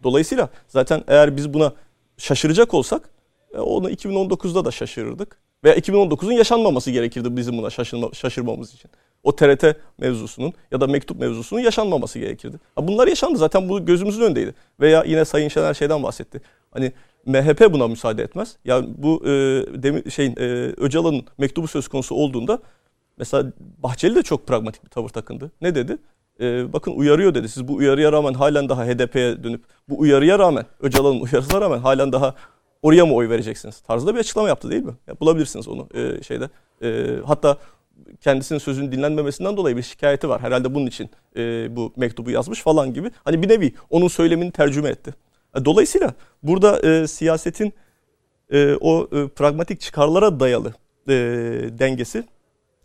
Dolayısıyla 0.04 0.50
zaten 0.68 1.04
eğer 1.08 1.38
biz 1.38 1.54
buna 1.54 1.74
şaşıracak 2.18 2.74
olsak 2.74 3.10
e, 3.54 3.60
onu 3.60 3.92
2019'da 3.92 4.66
da 4.66 4.72
şaşırırdık. 4.72 5.38
Veya 5.64 5.76
2019'un 5.78 6.32
yaşanmaması 6.32 6.92
gerekirdi 6.92 7.38
bizim 7.38 7.58
buna 7.58 7.70
şaşırma, 7.70 8.10
şaşırmamız 8.14 8.74
için. 8.74 8.92
O 9.26 9.36
TRT 9.36 9.76
mevzusunun 9.98 10.54
ya 10.72 10.82
da 10.82 10.88
mektup 10.88 11.20
mevzusunun 11.20 11.62
yaşanmaması 11.62 12.20
gerekirdi. 12.20 12.58
Bunlar 12.78 13.08
yaşandı 13.08 13.38
zaten 13.38 13.70
bu 13.70 13.86
gözümüzün 13.86 14.22
önündeydi. 14.22 14.54
Veya 14.80 15.04
yine 15.04 15.26
Sayın 15.26 15.50
Şener 15.50 15.74
şeyden 15.74 16.04
bahsetti. 16.04 16.42
Hani 16.72 16.92
MHP 17.26 17.74
buna 17.74 17.88
müsaade 17.88 18.24
etmez. 18.24 18.58
Yani 18.66 18.90
bu 18.98 19.22
e, 19.26 19.30
demi, 19.84 20.12
şeyin 20.12 20.36
e, 20.38 20.74
Öcalan'ın 20.78 21.26
mektubu 21.38 21.68
söz 21.68 21.88
konusu 21.88 22.16
olduğunda 22.16 22.60
mesela 23.18 23.52
Bahçeli 23.60 24.16
de 24.16 24.24
çok 24.24 24.48
pragmatik 24.48 24.84
bir 24.84 24.90
tavır 24.90 25.10
takındı. 25.10 25.52
Ne 25.62 25.76
dedi? 25.76 25.98
E, 26.40 26.74
bakın 26.74 26.92
uyarıyor 26.92 27.36
dedi. 27.36 27.50
Siz 27.50 27.68
bu 27.68 27.76
uyarıya 27.76 28.12
rağmen 28.12 28.34
halen 28.34 28.70
daha 28.70 28.86
HDP'ye 28.86 29.44
dönüp 29.44 29.64
bu 29.90 30.00
uyarıya 30.00 30.40
rağmen 30.40 30.66
Öcalan'ın 30.80 31.20
uyarısına 31.20 31.62
rağmen 31.62 31.80
halen 31.80 32.12
daha 32.12 32.36
oraya 32.82 33.06
mı 33.06 33.14
oy 33.14 33.30
vereceksiniz? 33.30 33.80
Tarzda 33.80 34.16
bir 34.16 34.20
açıklama 34.20 34.48
yaptı 34.48 34.70
değil 34.72 34.84
mi? 34.84 34.94
Ya, 35.08 35.20
bulabilirsiniz 35.20 35.68
onu 35.68 35.88
e, 35.94 36.24
şeyde. 36.24 36.50
E, 36.82 37.08
hatta 37.26 37.58
kendisinin 38.22 38.60
sözünün 38.60 38.92
dinlenmemesinden 38.92 39.58
dolayı 39.58 39.78
bir 39.78 39.82
şikayeti 39.82 40.30
var. 40.30 40.42
Herhalde 40.42 40.74
bunun 40.76 40.86
için 40.86 41.10
e, 41.38 41.76
bu 41.76 41.94
mektubu 41.98 42.32
yazmış 42.32 42.62
falan 42.62 42.94
gibi. 42.94 43.12
Hani 43.24 43.42
bir 43.42 43.50
nevi 43.50 43.74
onun 43.90 44.08
söylemini 44.08 44.52
tercüme 44.52 44.90
etti. 44.90 45.14
E, 45.56 45.66
Dolayısıyla 45.66 46.14
burada 46.44 46.80
e, 46.90 47.08
siyasetin 47.08 47.74
e, 48.52 48.76
o 48.82 49.08
e, 49.12 49.28
pragmatik 49.28 49.82
çıkarlara 49.82 50.40
dayalı 50.40 50.74
e, 51.10 51.14
dengesi 51.80 52.24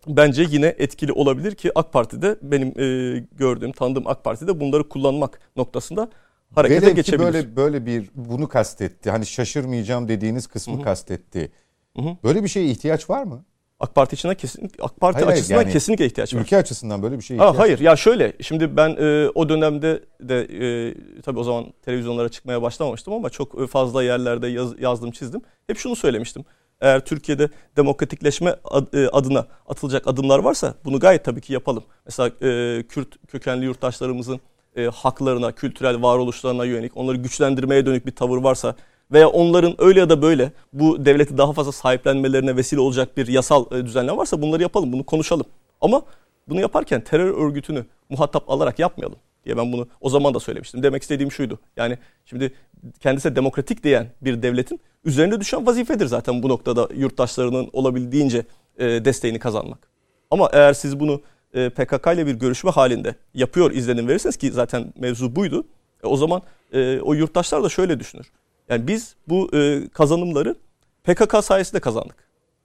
bence 0.06 0.46
yine 0.50 0.74
etkili 0.78 1.12
olabilir 1.12 1.54
ki 1.54 1.70
AK 1.74 1.92
Parti'de 1.92 2.36
benim 2.42 2.68
e, 2.68 3.18
gördüğüm, 3.38 3.72
tanıdığım 3.72 4.06
AK 4.06 4.24
Parti'de 4.24 4.60
bunları 4.60 4.88
kullanmak 4.88 5.40
noktasında 5.56 6.08
harekete 6.54 6.86
Velev 6.86 6.94
geçebilir. 6.94 7.24
böyle 7.34 7.56
böyle 7.56 7.86
bir 7.86 8.10
bunu 8.14 8.48
kastetti. 8.48 9.10
Hani 9.10 9.26
şaşırmayacağım 9.26 10.08
dediğiniz 10.08 10.46
kısmı 10.46 10.82
kastetti. 10.82 11.52
Hı 11.96 12.02
hı. 12.02 12.16
Böyle 12.24 12.42
bir 12.42 12.48
şeye 12.48 12.66
ihtiyaç 12.66 13.10
var 13.10 13.24
mı? 13.24 13.44
AK 13.80 13.94
Parti 13.94 14.14
içine 14.14 14.34
kesin 14.34 14.72
AK 14.80 15.00
Parti 15.00 15.24
Hayır, 15.24 15.38
açısından 15.38 15.60
yani 15.62 15.72
kesinlikle 15.72 16.06
ihtiyaç 16.06 16.34
var. 16.34 16.40
Ülke 16.40 16.56
açısından 16.56 17.02
böyle 17.02 17.18
bir 17.18 17.22
şeye 17.22 17.36
Ha, 17.38 17.44
ihtiyaç 17.48 17.58
hayır 17.58 17.78
ya 17.78 17.96
şöyle 17.96 18.32
şimdi 18.40 18.76
ben 18.76 18.96
e, 18.98 19.28
o 19.34 19.48
dönemde 19.48 20.00
de 20.20 20.40
e, 20.40 20.94
tabii 21.22 21.38
o 21.38 21.44
zaman 21.44 21.66
televizyonlara 21.84 22.28
çıkmaya 22.28 22.62
başlamamıştım 22.62 23.14
ama 23.14 23.30
çok 23.30 23.68
fazla 23.70 24.02
yerlerde 24.02 24.48
yaz- 24.48 24.80
yazdım 24.80 25.10
çizdim. 25.10 25.42
Hep 25.66 25.78
şunu 25.78 25.96
söylemiştim. 25.96 26.44
Eğer 26.80 27.04
Türkiye'de 27.04 27.48
demokratikleşme 27.76 28.56
e, 28.94 29.06
adına 29.06 29.46
atılacak 29.68 30.06
adımlar 30.06 30.38
varsa 30.38 30.74
bunu 30.84 31.00
gayet 31.00 31.24
tabii 31.24 31.40
ki 31.40 31.52
yapalım. 31.52 31.84
Mesela 32.06 32.28
e, 32.28 32.82
Kürt 32.88 33.08
kökenli 33.28 33.64
yurttaşlarımızın 33.64 34.40
e, 34.76 34.84
haklarına, 34.84 35.52
kültürel 35.52 36.02
varoluşlarına 36.02 36.64
yönelik 36.64 36.96
onları 36.96 37.16
güçlendirmeye 37.16 37.86
dönük 37.86 38.06
bir 38.06 38.12
tavır 38.12 38.38
varsa 38.38 38.74
veya 39.12 39.28
onların 39.28 39.74
öyle 39.78 40.00
ya 40.00 40.10
da 40.10 40.22
böyle 40.22 40.52
bu 40.72 41.04
devleti 41.04 41.38
daha 41.38 41.52
fazla 41.52 41.72
sahiplenmelerine 41.72 42.56
vesile 42.56 42.80
olacak 42.80 43.16
bir 43.16 43.26
yasal 43.26 43.66
e, 43.72 43.86
düzenleme 43.86 44.16
varsa 44.16 44.42
bunları 44.42 44.62
yapalım, 44.62 44.92
bunu 44.92 45.04
konuşalım. 45.04 45.46
Ama 45.80 46.02
bunu 46.48 46.60
yaparken 46.60 47.00
terör 47.00 47.46
örgütünü 47.46 47.84
muhatap 48.08 48.50
alarak 48.50 48.78
yapmayalım 48.78 49.18
diye 49.44 49.56
ben 49.56 49.72
bunu 49.72 49.88
o 50.00 50.10
zaman 50.10 50.34
da 50.34 50.40
söylemiştim. 50.40 50.82
Demek 50.82 51.02
istediğim 51.02 51.32
şuydu. 51.32 51.58
Yani 51.76 51.98
şimdi 52.24 52.52
kendisi 53.00 53.36
demokratik 53.36 53.84
diyen 53.84 54.06
bir 54.22 54.42
devletin 54.42 54.80
üzerine 55.04 55.40
düşen 55.40 55.66
vazifedir 55.66 56.06
zaten 56.06 56.42
bu 56.42 56.48
noktada 56.48 56.88
yurttaşlarının 56.94 57.70
olabildiğince 57.72 58.44
e, 58.78 58.84
desteğini 58.84 59.38
kazanmak. 59.38 59.90
Ama 60.30 60.48
eğer 60.52 60.72
siz 60.72 61.00
bunu 61.00 61.20
e, 61.54 61.70
PKK 61.70 62.06
ile 62.14 62.26
bir 62.26 62.34
görüşme 62.34 62.70
halinde 62.70 63.14
yapıyor 63.34 63.70
izlenim 63.70 64.08
verirseniz 64.08 64.36
ki 64.36 64.52
zaten 64.52 64.92
mevzu 64.98 65.36
buydu. 65.36 65.64
O 66.02 66.16
zaman 66.16 66.42
o 67.02 67.14
yurttaşlar 67.14 67.64
da 67.64 67.68
şöyle 67.68 68.00
düşünür. 68.00 68.26
Yani 68.70 68.88
biz 68.88 69.14
bu 69.28 69.56
e, 69.56 69.88
kazanımları 69.88 70.54
PKK 71.04 71.44
sayesinde 71.44 71.80
kazandık 71.80 72.16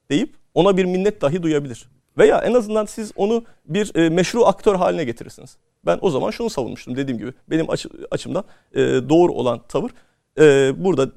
deyip 0.10 0.36
ona 0.54 0.78
bir 0.78 0.86
minnet 0.86 1.22
dahi 1.22 1.44
duyabilir. 1.44 1.90
Veya 2.18 2.40
en 2.42 2.54
azından 2.54 2.86
siz 2.86 3.12
onu 3.16 3.44
bir 3.66 3.96
e, 3.96 4.10
meşru 4.10 4.46
aktör 4.46 4.76
haline 4.76 5.04
getirirsiniz. 5.04 5.58
Ben 5.86 6.00
o 6.02 6.10
zaman 6.10 6.32
şunu 6.32 6.50
savunmuştum 6.50 6.96
dediğim 6.96 7.20
gibi. 7.20 7.34
Benim 7.50 7.70
açı, 7.70 7.90
açımdan 8.12 8.44
e, 8.74 8.80
doğru 8.82 9.34
olan 9.34 9.62
tavır 9.68 9.92
e, 10.40 10.74
burada 10.86 11.10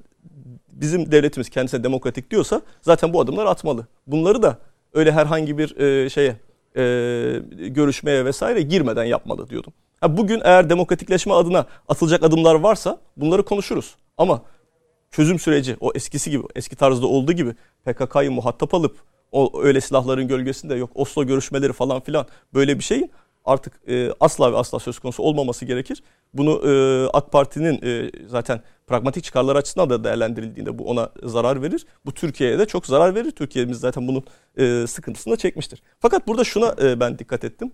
bizim 0.68 1.12
devletimiz 1.12 1.50
kendisine 1.50 1.84
demokratik 1.84 2.30
diyorsa 2.30 2.62
zaten 2.82 3.12
bu 3.12 3.20
adımları 3.20 3.48
atmalı. 3.48 3.86
Bunları 4.06 4.42
da 4.42 4.58
öyle 4.92 5.12
herhangi 5.12 5.58
bir 5.58 5.76
e, 5.76 6.10
şeye 6.10 6.36
e, 6.76 6.82
görüşmeye 7.68 8.24
vesaire 8.24 8.62
girmeden 8.62 9.04
yapmalı 9.04 9.50
diyordum. 9.50 9.72
Ha, 10.00 10.16
bugün 10.16 10.40
eğer 10.44 10.70
demokratikleşme 10.70 11.32
adına 11.34 11.66
atılacak 11.88 12.22
adımlar 12.22 12.54
varsa 12.54 12.98
bunları 13.16 13.44
konuşuruz. 13.44 13.94
Ama 14.18 14.42
çözüm 15.10 15.38
süreci 15.38 15.76
o 15.80 15.92
eskisi 15.94 16.30
gibi 16.30 16.42
eski 16.54 16.76
tarzda 16.76 17.06
olduğu 17.06 17.32
gibi 17.32 17.54
PKK'yı 17.84 18.30
muhatap 18.30 18.74
alıp 18.74 18.96
o 19.32 19.62
öyle 19.62 19.80
silahların 19.80 20.28
gölgesinde 20.28 20.74
yok 20.74 20.90
Oslo 20.94 21.26
görüşmeleri 21.26 21.72
falan 21.72 22.00
filan 22.00 22.26
böyle 22.54 22.78
bir 22.78 22.84
şeyin 22.84 23.10
artık 23.44 23.88
e, 23.88 24.10
asla 24.20 24.52
ve 24.52 24.56
asla 24.56 24.78
söz 24.78 24.98
konusu 24.98 25.22
olmaması 25.22 25.64
gerekir. 25.64 26.02
Bunu 26.34 26.70
e, 26.70 26.72
AK 27.12 27.32
Parti'nin 27.32 27.80
e, 27.82 28.10
zaten 28.26 28.62
pragmatik 28.86 29.24
çıkarlar 29.24 29.56
açısından 29.56 29.90
da 29.90 30.04
değerlendirildiğinde 30.04 30.78
bu 30.78 30.84
ona 30.90 31.10
zarar 31.22 31.62
verir. 31.62 31.86
Bu 32.06 32.12
Türkiye'ye 32.12 32.58
de 32.58 32.66
çok 32.66 32.86
zarar 32.86 33.14
verir. 33.14 33.30
Türkiye'miz 33.30 33.80
zaten 33.80 34.08
bunun 34.08 34.24
e, 34.56 34.86
sıkıntısını 34.86 35.32
da 35.32 35.36
çekmiştir. 35.36 35.82
Fakat 36.00 36.26
burada 36.28 36.44
şuna 36.44 36.74
e, 36.82 37.00
ben 37.00 37.18
dikkat 37.18 37.44
ettim. 37.44 37.72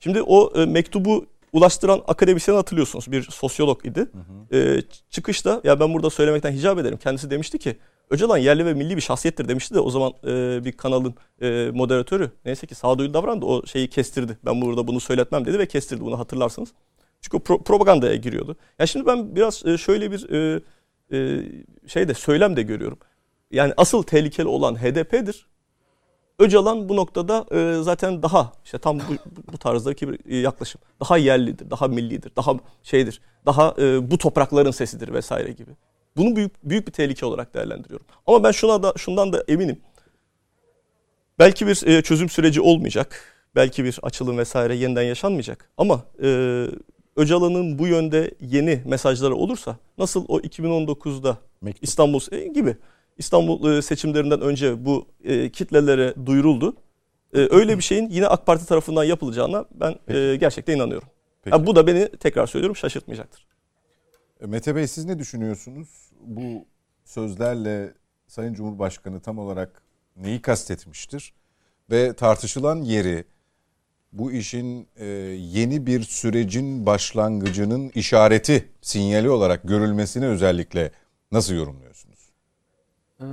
Şimdi 0.00 0.22
o 0.22 0.52
e, 0.56 0.66
mektubu 0.66 1.26
ulaştıran 1.54 2.02
akademisyeni 2.06 2.56
hatırlıyorsunuz. 2.56 3.12
Bir 3.12 3.22
sosyolog 3.22 3.86
idi. 3.86 4.08
E, 4.52 4.82
çıkışta 5.10 5.60
ya 5.64 5.80
ben 5.80 5.94
burada 5.94 6.10
söylemekten 6.10 6.52
hicap 6.52 6.78
ederim. 6.78 6.98
Kendisi 6.98 7.30
demişti 7.30 7.58
ki 7.58 7.76
Öcalan 8.10 8.38
yerli 8.38 8.66
ve 8.66 8.74
milli 8.74 8.96
bir 8.96 9.00
şahsiyettir 9.00 9.48
demişti 9.48 9.74
de 9.74 9.80
o 9.80 9.90
zaman 9.90 10.12
e, 10.26 10.64
bir 10.64 10.72
kanalın 10.72 11.14
e, 11.42 11.70
moderatörü 11.74 12.30
neyse 12.44 12.66
ki 12.66 12.74
sağduyulu 12.74 13.14
davrandı 13.14 13.46
o 13.46 13.66
şeyi 13.66 13.88
kestirdi. 13.88 14.38
Ben 14.44 14.60
burada 14.60 14.86
bunu 14.86 15.00
söyletmem 15.00 15.44
dedi 15.44 15.58
ve 15.58 15.66
kestirdi 15.66 16.00
bunu 16.00 16.18
hatırlarsınız. 16.18 16.68
Çünkü 17.20 17.36
o 17.36 17.40
pro- 17.40 17.62
propagandaya 17.64 18.16
giriyordu. 18.16 18.56
Ya 18.78 18.86
şimdi 18.86 19.06
ben 19.06 19.36
biraz 19.36 19.66
e, 19.66 19.78
şöyle 19.78 20.10
bir 20.10 20.30
e, 20.30 20.60
e, 21.12 21.42
şey 21.88 22.08
de 22.08 22.14
söylem 22.14 22.56
de 22.56 22.62
görüyorum. 22.62 22.98
Yani 23.50 23.72
asıl 23.76 24.02
tehlikeli 24.02 24.48
olan 24.48 24.74
HDP'dir. 24.74 25.46
Öcalan 26.38 26.88
bu 26.88 26.96
noktada 26.96 27.46
e, 27.52 27.82
zaten 27.82 28.22
daha 28.22 28.52
işte 28.64 28.78
tam 28.78 28.98
bu, 28.98 29.02
bu 29.52 29.58
tarzdaki 29.58 30.08
bir 30.08 30.18
e, 30.32 30.36
yaklaşım. 30.36 30.80
Daha 31.00 31.16
yerlidir, 31.16 31.70
daha 31.70 31.88
millidir, 31.88 32.32
daha 32.36 32.54
şeydir, 32.82 33.20
daha 33.46 33.74
e, 33.78 34.10
bu 34.10 34.18
toprakların 34.18 34.70
sesidir 34.70 35.12
vesaire 35.12 35.52
gibi. 35.52 35.70
Bunu 36.16 36.36
büyük 36.36 36.52
büyük 36.64 36.86
bir 36.86 36.92
tehlike 36.92 37.26
olarak 37.26 37.54
değerlendiriyorum. 37.54 38.06
Ama 38.26 38.44
ben 38.44 38.50
şuna 38.50 38.82
da 38.82 38.92
şundan 38.96 39.32
da 39.32 39.44
eminim. 39.48 39.80
Belki 41.38 41.66
bir 41.66 41.86
e, 41.86 42.02
çözüm 42.02 42.28
süreci 42.28 42.60
olmayacak. 42.60 43.20
Belki 43.54 43.84
bir 43.84 43.98
açılım 44.02 44.38
vesaire 44.38 44.76
yeniden 44.76 45.02
yaşanmayacak. 45.02 45.70
Ama 45.78 46.02
e, 46.22 46.66
Öcalan'ın 47.16 47.78
bu 47.78 47.86
yönde 47.86 48.34
yeni 48.40 48.82
mesajları 48.84 49.34
olursa 49.34 49.76
nasıl 49.98 50.24
o 50.28 50.40
2019'da 50.40 51.38
Mektup. 51.60 51.84
İstanbul 51.84 52.20
e, 52.32 52.46
gibi 52.46 52.76
İstanbul 53.18 53.72
e, 53.72 53.82
seçimlerinden 53.82 54.40
önce 54.40 54.84
bu 54.84 55.06
e, 55.24 55.50
kitlelere 55.50 56.14
duyuruldu. 56.26 56.76
E, 57.34 57.38
öyle 57.38 57.76
bir 57.76 57.82
şeyin 57.82 58.08
yine 58.08 58.26
AK 58.26 58.46
Parti 58.46 58.66
tarafından 58.66 59.04
yapılacağına 59.04 59.64
ben 59.74 60.14
e, 60.14 60.36
gerçekten 60.36 60.76
inanıyorum. 60.76 61.08
Peki. 61.42 61.56
Ha, 61.56 61.66
bu 61.66 61.76
da 61.76 61.86
beni 61.86 62.08
tekrar 62.08 62.46
söylüyorum 62.46 62.76
şaşırtmayacaktır. 62.76 63.46
Mete 64.40 64.76
Bey 64.76 64.86
siz 64.86 65.04
ne 65.04 65.18
düşünüyorsunuz? 65.18 65.88
Bu 66.20 66.66
sözlerle 67.04 67.94
Sayın 68.26 68.54
Cumhurbaşkanı 68.54 69.20
tam 69.20 69.38
olarak 69.38 69.82
neyi 70.16 70.42
kastetmiştir? 70.42 71.34
Ve 71.90 72.12
tartışılan 72.12 72.82
yeri 72.82 73.24
bu 74.12 74.32
işin 74.32 74.88
e, 74.96 75.06
yeni 75.06 75.86
bir 75.86 76.02
sürecin 76.02 76.86
başlangıcının 76.86 77.90
işareti, 77.94 78.68
sinyali 78.80 79.30
olarak 79.30 79.68
görülmesini 79.68 80.26
özellikle 80.26 80.90
nasıl 81.32 81.54
yorumluyorsunuz? 81.54 81.83
Ee, 83.20 83.24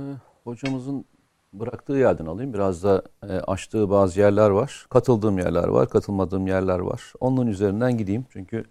hocamızın 0.44 1.04
bıraktığı 1.52 1.92
yerden 1.92 2.26
alayım. 2.26 2.54
Biraz 2.54 2.84
da 2.84 3.02
e, 3.22 3.32
açtığı 3.32 3.90
bazı 3.90 4.20
yerler 4.20 4.50
var. 4.50 4.86
Katıldığım 4.90 5.38
yerler 5.38 5.68
var, 5.68 5.88
katılmadığım 5.88 6.46
yerler 6.46 6.78
var. 6.78 7.12
Onun 7.20 7.46
üzerinden 7.46 7.98
gideyim. 7.98 8.26
Çünkü 8.32 8.64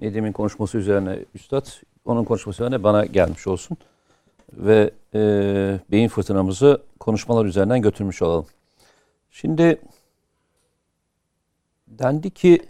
Nedim'in 0.00 0.32
konuşması 0.32 0.78
üzerine 0.78 1.24
Üstad, 1.34 1.66
onun 2.04 2.24
konuşması 2.24 2.62
üzerine 2.62 2.82
bana 2.82 3.06
gelmiş 3.06 3.46
olsun. 3.46 3.76
Ve 4.52 4.90
e, 5.14 5.20
beyin 5.90 6.08
fırtınamızı 6.08 6.82
konuşmalar 7.00 7.44
üzerinden 7.44 7.82
götürmüş 7.82 8.22
olalım. 8.22 8.46
Şimdi 9.30 9.80
dendi 11.86 12.30
ki 12.30 12.62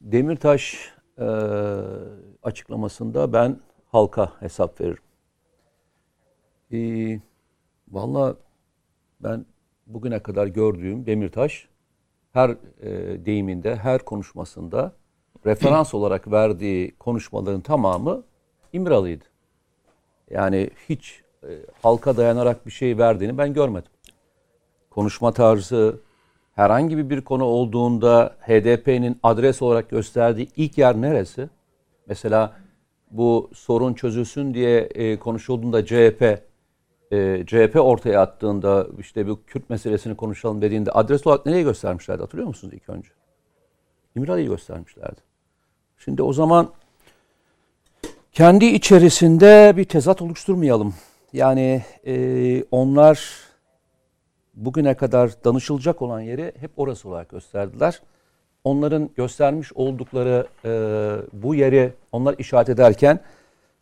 Demirtaş 0.00 0.92
e, 1.18 1.26
açıklamasında 2.42 3.32
ben 3.32 3.60
halka 3.86 4.32
hesap 4.40 4.80
veririm. 4.80 5.03
Ee, 6.72 7.20
Valla 7.94 8.36
ben 9.20 9.46
bugüne 9.86 10.18
kadar 10.18 10.46
gördüğüm 10.46 11.06
Demirtaş 11.06 11.68
her 12.32 12.50
e, 12.50 13.24
deyiminde, 13.26 13.76
her 13.76 14.04
konuşmasında 14.04 14.92
referans 15.46 15.94
olarak 15.94 16.32
verdiği 16.32 16.94
konuşmaların 16.98 17.60
tamamı 17.60 18.22
İmralı'ydı. 18.72 19.24
Yani 20.30 20.70
hiç 20.88 21.22
e, 21.42 21.50
halka 21.82 22.16
dayanarak 22.16 22.66
bir 22.66 22.70
şey 22.70 22.98
verdiğini 22.98 23.38
ben 23.38 23.54
görmedim. 23.54 23.90
Konuşma 24.90 25.32
tarzı, 25.32 26.00
herhangi 26.54 27.10
bir 27.10 27.20
konu 27.20 27.44
olduğunda 27.44 28.36
HDP'nin 28.40 29.18
adres 29.22 29.62
olarak 29.62 29.90
gösterdiği 29.90 30.48
ilk 30.56 30.78
yer 30.78 31.00
neresi? 31.00 31.48
Mesela 32.06 32.56
bu 33.10 33.50
sorun 33.54 33.94
çözülsün 33.94 34.54
diye 34.54 34.80
e, 34.80 35.18
konuşulduğunda 35.18 35.86
CHP 35.86 36.53
e, 37.12 37.44
CHP 37.46 37.76
ortaya 37.76 38.20
attığında 38.20 38.86
işte 38.98 39.28
bu 39.28 39.40
Kürt 39.46 39.70
meselesini 39.70 40.16
konuşalım 40.16 40.62
dediğinde 40.62 40.90
adres 40.90 41.26
olarak 41.26 41.46
nereye 41.46 41.62
göstermişlerdi 41.62 42.22
hatırlıyor 42.22 42.48
musunuz 42.48 42.74
ilk 42.74 42.88
önce? 42.88 43.08
İmralı'yı 44.16 44.48
göstermişlerdi. 44.48 45.20
Şimdi 45.98 46.22
o 46.22 46.32
zaman 46.32 46.70
kendi 48.32 48.64
içerisinde 48.64 49.74
bir 49.76 49.84
tezat 49.84 50.22
oluşturmayalım. 50.22 50.94
Yani 51.32 51.82
e, 52.06 52.64
onlar 52.70 53.30
bugüne 54.54 54.94
kadar 54.94 55.44
danışılacak 55.44 56.02
olan 56.02 56.20
yeri 56.20 56.52
hep 56.60 56.70
orası 56.76 57.08
olarak 57.08 57.28
gösterdiler. 57.28 58.00
Onların 58.64 59.10
göstermiş 59.16 59.72
oldukları 59.72 60.46
e, 60.64 60.70
bu 61.32 61.54
yeri 61.54 61.92
onlar 62.12 62.34
işaret 62.38 62.68
ederken 62.68 63.20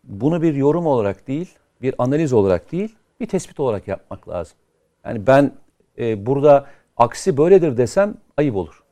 bunu 0.05 0.43
bir 0.43 0.55
yorum 0.55 0.87
olarak 0.87 1.29
değil, 1.29 1.55
bir 1.83 1.95
analiz 1.99 2.33
olarak 2.33 2.73
değil, 2.73 2.97
bir 3.23 3.27
tespit 3.27 3.61
olarak 3.61 3.89
yapmak 3.89 4.29
lazım. 4.29 4.57
Yani 5.05 5.27
ben 5.27 5.53
e, 5.99 6.27
burada 6.27 6.67
aksi 6.97 7.37
böyledir 7.37 7.77
desem 7.77 8.15
ayıp 8.37 8.57
olur. 8.57 8.83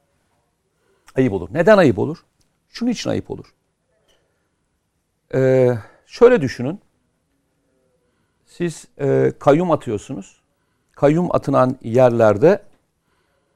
Ayıp 1.16 1.32
olur. 1.32 1.48
Neden 1.52 1.78
ayıp 1.78 1.98
olur? 1.98 2.24
Şunun 2.68 2.90
için 2.90 3.10
ayıp 3.10 3.30
olur. 3.30 3.54
Ee, 5.34 5.74
şöyle 6.06 6.40
düşünün. 6.40 6.80
Siz 8.46 8.88
e, 9.00 9.32
kayyum 9.38 9.70
atıyorsunuz. 9.70 10.40
Kayyum 10.92 11.34
atılan 11.34 11.78
yerlerde 11.82 12.62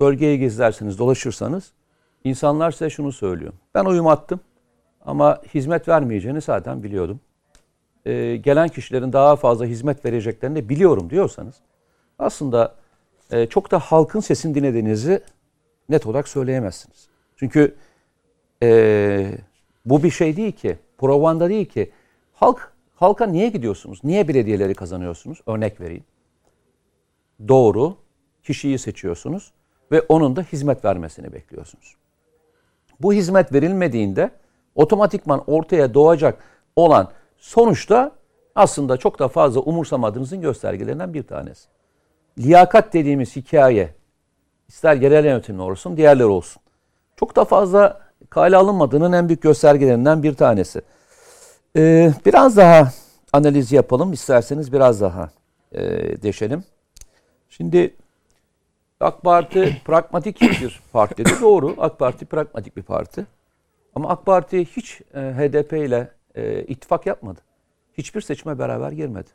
bölgeyi 0.01 0.39
gezerseniz, 0.39 0.99
dolaşırsanız 0.99 1.73
insanlar 2.25 2.71
size 2.71 2.91
şunu 2.91 3.13
söylüyor. 3.13 3.53
Ben 3.75 3.85
oyumu 3.85 4.11
attım 4.11 4.41
ama 5.05 5.43
hizmet 5.55 5.89
vermeyeceğini 5.89 6.41
zaten 6.41 6.83
biliyordum. 6.83 7.21
Ee, 8.07 8.37
gelen 8.37 8.69
kişilerin 8.69 9.13
daha 9.13 9.37
fazla 9.37 9.67
hizmet 9.67 10.05
vereceklerini 10.05 10.69
biliyorum 10.69 11.11
diyorsanız 11.11 11.55
aslında 12.19 12.75
e, 13.31 13.47
çok 13.47 13.71
da 13.71 13.79
halkın 13.79 14.21
sesini 14.21 14.55
dinlediğinizi 14.55 15.23
net 15.89 16.07
olarak 16.07 16.29
söyleyemezsiniz. 16.29 17.09
Çünkü 17.37 17.75
e, 18.63 19.39
bu 19.85 20.03
bir 20.03 20.11
şey 20.11 20.37
değil 20.37 20.53
ki, 20.53 20.79
provanda 20.99 21.49
değil 21.49 21.67
ki. 21.67 21.93
Halk 22.33 22.73
halka 22.95 23.27
niye 23.27 23.49
gidiyorsunuz? 23.49 24.05
Niye 24.05 24.29
belediyeleri 24.29 24.75
kazanıyorsunuz? 24.75 25.41
Örnek 25.47 25.81
vereyim. 25.81 26.05
Doğru 27.49 27.97
kişiyi 28.43 28.79
seçiyorsunuz 28.79 29.53
ve 29.93 30.01
onun 30.01 30.37
da 30.37 30.43
hizmet 30.43 30.85
vermesini 30.85 31.33
bekliyorsunuz. 31.33 31.97
Bu 33.01 33.13
hizmet 33.13 33.53
verilmediğinde 33.53 34.31
otomatikman 34.75 35.45
ortaya 35.47 35.95
doğacak 35.95 36.45
olan 36.77 37.11
sonuçta 37.45 38.13
aslında 38.55 38.97
çok 38.97 39.19
da 39.19 39.29
fazla 39.29 39.61
umursamadığınızın 39.61 40.41
göstergelerinden 40.41 41.15
bir 41.15 41.23
tanesi. 41.23 41.69
Liyakat 42.39 42.93
dediğimiz 42.93 43.37
hikaye 43.37 43.95
ister 44.69 44.97
yerel 44.97 45.25
yönetimli 45.25 45.63
olsun 45.63 45.97
diğerleri 45.97 46.27
olsun. 46.27 46.63
Çok 47.17 47.37
da 47.37 47.45
fazla 47.45 48.01
kale 48.31 48.57
alınmadığının 48.57 49.13
en 49.13 49.29
büyük 49.29 49.43
göstergelerinden 49.43 50.23
bir 50.23 50.35
tanesi. 50.35 50.83
Ee, 51.77 52.13
biraz 52.27 52.57
daha 52.57 52.93
analiz 53.33 53.73
yapalım 53.73 54.13
isterseniz 54.13 54.73
biraz 54.73 55.01
daha 55.01 55.31
e, 55.73 55.83
deşelim. 56.23 56.65
Şimdi 57.49 57.95
AK 59.01 59.23
Parti 59.23 59.77
pragmatik 59.85 60.41
bir 60.41 60.81
partidir. 60.93 61.41
Doğru 61.41 61.75
AK 61.79 61.99
Parti 61.99 62.25
pragmatik 62.25 62.77
bir 62.77 62.83
parti. 62.83 63.27
Ama 63.95 64.09
AK 64.09 64.27
Parti 64.27 64.65
hiç 64.65 65.01
e, 65.15 65.21
HDP 65.21 65.73
ile 65.73 66.09
e, 66.35 66.63
ittifak 66.63 67.07
yapmadı. 67.07 67.41
Hiçbir 67.99 68.21
seçime 68.21 68.59
beraber 68.59 68.93
girmedi. 68.93 69.31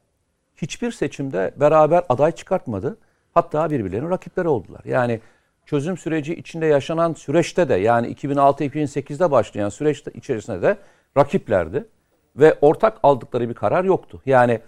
Hiçbir 0.55 0.91
seçimde 0.91 1.51
beraber 1.55 2.03
aday 2.09 2.31
çıkartmadı. 2.31 2.97
Hatta 3.33 3.69
birbirlerinin 3.69 4.09
rakipleri 4.09 4.47
oldular. 4.47 4.81
Yani 4.85 5.19
çözüm 5.65 5.97
süreci 5.97 6.35
içinde 6.35 6.65
yaşanan 6.65 7.13
süreçte 7.13 7.69
de 7.69 7.73
yani 7.73 8.13
2006-2008'de 8.13 9.31
başlayan 9.31 9.69
süreçte 9.69 10.11
içerisinde 10.11 10.61
de 10.61 10.77
rakiplerdi. 11.17 11.85
Ve 12.35 12.57
ortak 12.61 12.97
aldıkları 13.03 13.49
bir 13.49 13.53
karar 13.53 13.83
yoktu. 13.83 14.21
Yani 14.25 14.59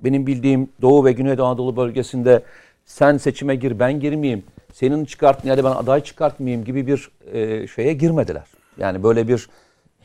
benim 0.00 0.26
bildiğim 0.26 0.70
Doğu 0.82 1.04
ve 1.04 1.12
Güneydoğu 1.12 1.46
Anadolu 1.46 1.76
bölgesinde 1.76 2.42
sen 2.84 3.16
seçime 3.16 3.56
gir 3.56 3.78
ben 3.78 4.00
girmeyeyim, 4.00 4.44
senin 4.72 5.04
çıkartın 5.04 5.48
ya 5.48 5.58
da 5.58 5.64
ben 5.64 5.70
aday 5.70 6.00
çıkartmayayım 6.00 6.64
gibi 6.64 6.86
bir 6.86 7.10
e, 7.32 7.66
şeye 7.66 7.92
girmediler. 7.92 8.46
Yani 8.78 9.02
böyle 9.02 9.28
bir 9.28 9.48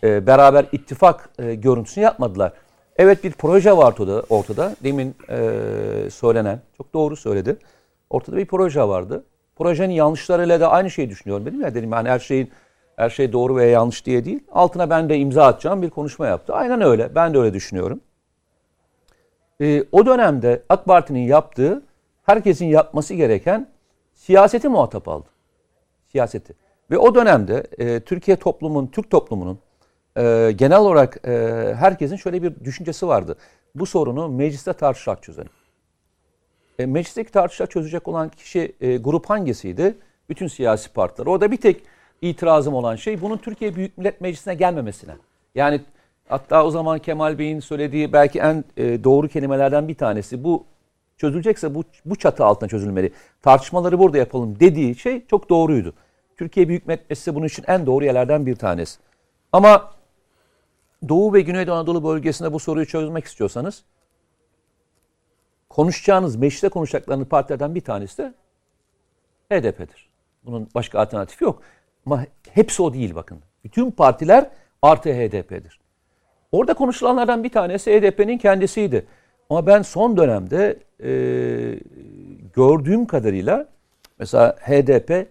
e, 0.03 0.27
beraber 0.27 0.65
ittifak 0.71 1.29
e, 1.39 1.55
görüntüsünü 1.55 2.03
yapmadılar. 2.03 2.53
Evet 2.95 3.23
bir 3.23 3.31
proje 3.31 3.77
var 3.77 3.95
ortada, 4.29 4.75
demin 4.83 5.15
e, 5.29 6.09
söylenen, 6.09 6.61
çok 6.77 6.93
doğru 6.93 7.15
söyledi. 7.15 7.57
Ortada 8.09 8.37
bir 8.37 8.45
proje 8.45 8.83
vardı. 8.83 9.23
Projenin 9.55 9.93
yanlışlarıyla 9.93 10.59
da 10.59 10.71
aynı 10.71 10.91
şeyi 10.91 11.09
düşünüyorum 11.09 11.45
dedim 11.45 11.61
ya 11.61 11.75
dedim 11.75 11.91
yani 11.91 12.09
her 12.09 12.19
şeyin 12.19 12.51
her 12.95 13.09
şey 13.09 13.33
doğru 13.33 13.55
veya 13.55 13.69
yanlış 13.69 14.05
diye 14.05 14.25
değil. 14.25 14.43
Altına 14.51 14.89
ben 14.89 15.09
de 15.09 15.17
imza 15.17 15.45
atacağım 15.45 15.81
bir 15.81 15.89
konuşma 15.89 16.27
yaptı. 16.27 16.53
Aynen 16.53 16.81
öyle. 16.81 17.15
Ben 17.15 17.33
de 17.33 17.37
öyle 17.37 17.53
düşünüyorum. 17.53 18.01
E, 19.61 19.83
o 19.91 20.05
dönemde 20.05 20.63
AK 20.69 20.85
Parti'nin 20.85 21.27
yaptığı 21.27 21.83
herkesin 22.23 22.65
yapması 22.65 23.13
gereken 23.13 23.69
siyaseti 24.13 24.69
muhatap 24.69 25.07
aldı. 25.07 25.27
Siyaseti. 26.11 26.53
Ve 26.91 26.97
o 26.97 27.15
dönemde 27.15 27.63
e, 27.77 27.99
Türkiye 27.99 28.37
toplumun, 28.37 28.87
Türk 28.87 29.09
toplumunun 29.09 29.59
e, 30.17 30.51
genel 30.55 30.79
olarak 30.79 31.27
e, 31.27 31.31
herkesin 31.75 32.15
şöyle 32.15 32.43
bir 32.43 32.65
düşüncesi 32.65 33.07
vardı. 33.07 33.37
Bu 33.75 33.85
sorunu 33.85 34.29
mecliste 34.29 34.73
tartışarak 34.73 35.23
çözelim. 35.23 35.51
E, 36.79 36.85
meclisteki 36.85 37.31
tartışarak 37.31 37.71
çözecek 37.71 38.07
olan 38.07 38.29
kişi 38.29 38.75
e, 38.81 38.97
grup 38.97 39.25
hangisiydi? 39.25 39.95
Bütün 40.29 40.47
siyasi 40.47 40.93
partiler. 40.93 41.25
Orada 41.27 41.51
bir 41.51 41.57
tek 41.57 41.83
itirazım 42.21 42.73
olan 42.73 42.95
şey 42.95 43.21
bunun 43.21 43.37
Türkiye 43.37 43.75
Büyük 43.75 43.97
Millet 43.97 44.21
Meclisi'ne 44.21 44.55
gelmemesine. 44.55 45.13
Yani 45.55 45.81
hatta 46.29 46.65
o 46.65 46.71
zaman 46.71 46.99
Kemal 46.99 47.39
Bey'in 47.39 47.59
söylediği 47.59 48.13
belki 48.13 48.39
en 48.39 48.63
e, 48.77 49.03
doğru 49.03 49.27
kelimelerden 49.27 49.87
bir 49.87 49.95
tanesi 49.95 50.43
bu 50.43 50.65
çözülecekse 51.17 51.75
bu, 51.75 51.83
bu 52.05 52.15
çatı 52.15 52.45
altında 52.45 52.69
çözülmeli. 52.69 53.11
Tartışmaları 53.41 53.99
burada 53.99 54.17
yapalım 54.17 54.59
dediği 54.59 54.95
şey 54.95 55.25
çok 55.25 55.49
doğruydu. 55.49 55.93
Türkiye 56.37 56.67
Büyük 56.67 56.87
Millet 56.87 57.09
Meclisi 57.09 57.35
bunun 57.35 57.45
için 57.45 57.63
en 57.67 57.85
doğru 57.85 58.05
yerlerden 58.05 58.45
bir 58.45 58.55
tanesi. 58.55 58.99
Ama 59.51 59.91
Doğu 61.09 61.33
ve 61.33 61.41
Güneydoğu 61.41 61.75
Anadolu 61.75 62.03
bölgesinde 62.03 62.53
bu 62.53 62.59
soruyu 62.59 62.85
çözmek 62.85 63.25
istiyorsanız 63.25 63.83
konuşacağınız, 65.69 66.35
mecliste 66.35 66.69
konuşacaklarınız 66.69 67.27
partilerden 67.27 67.75
bir 67.75 67.81
tanesi 67.81 68.17
de 68.17 68.33
HDP'dir. 69.51 70.09
Bunun 70.45 70.69
başka 70.75 70.99
alternatifi 70.99 71.43
yok. 71.43 71.61
Ama 72.05 72.25
hepsi 72.49 72.81
o 72.81 72.93
değil 72.93 73.15
bakın. 73.15 73.39
Bütün 73.63 73.91
partiler 73.91 74.49
artı 74.81 75.09
HDP'dir. 75.09 75.79
Orada 76.51 76.73
konuşulanlardan 76.73 77.43
bir 77.43 77.49
tanesi 77.49 77.91
HDP'nin 77.91 78.37
kendisiydi. 78.37 79.05
Ama 79.49 79.67
ben 79.67 79.81
son 79.81 80.17
dönemde 80.17 80.79
e, 81.03 81.11
gördüğüm 82.53 83.05
kadarıyla 83.05 83.67
mesela 84.19 84.55
HDP 84.59 85.27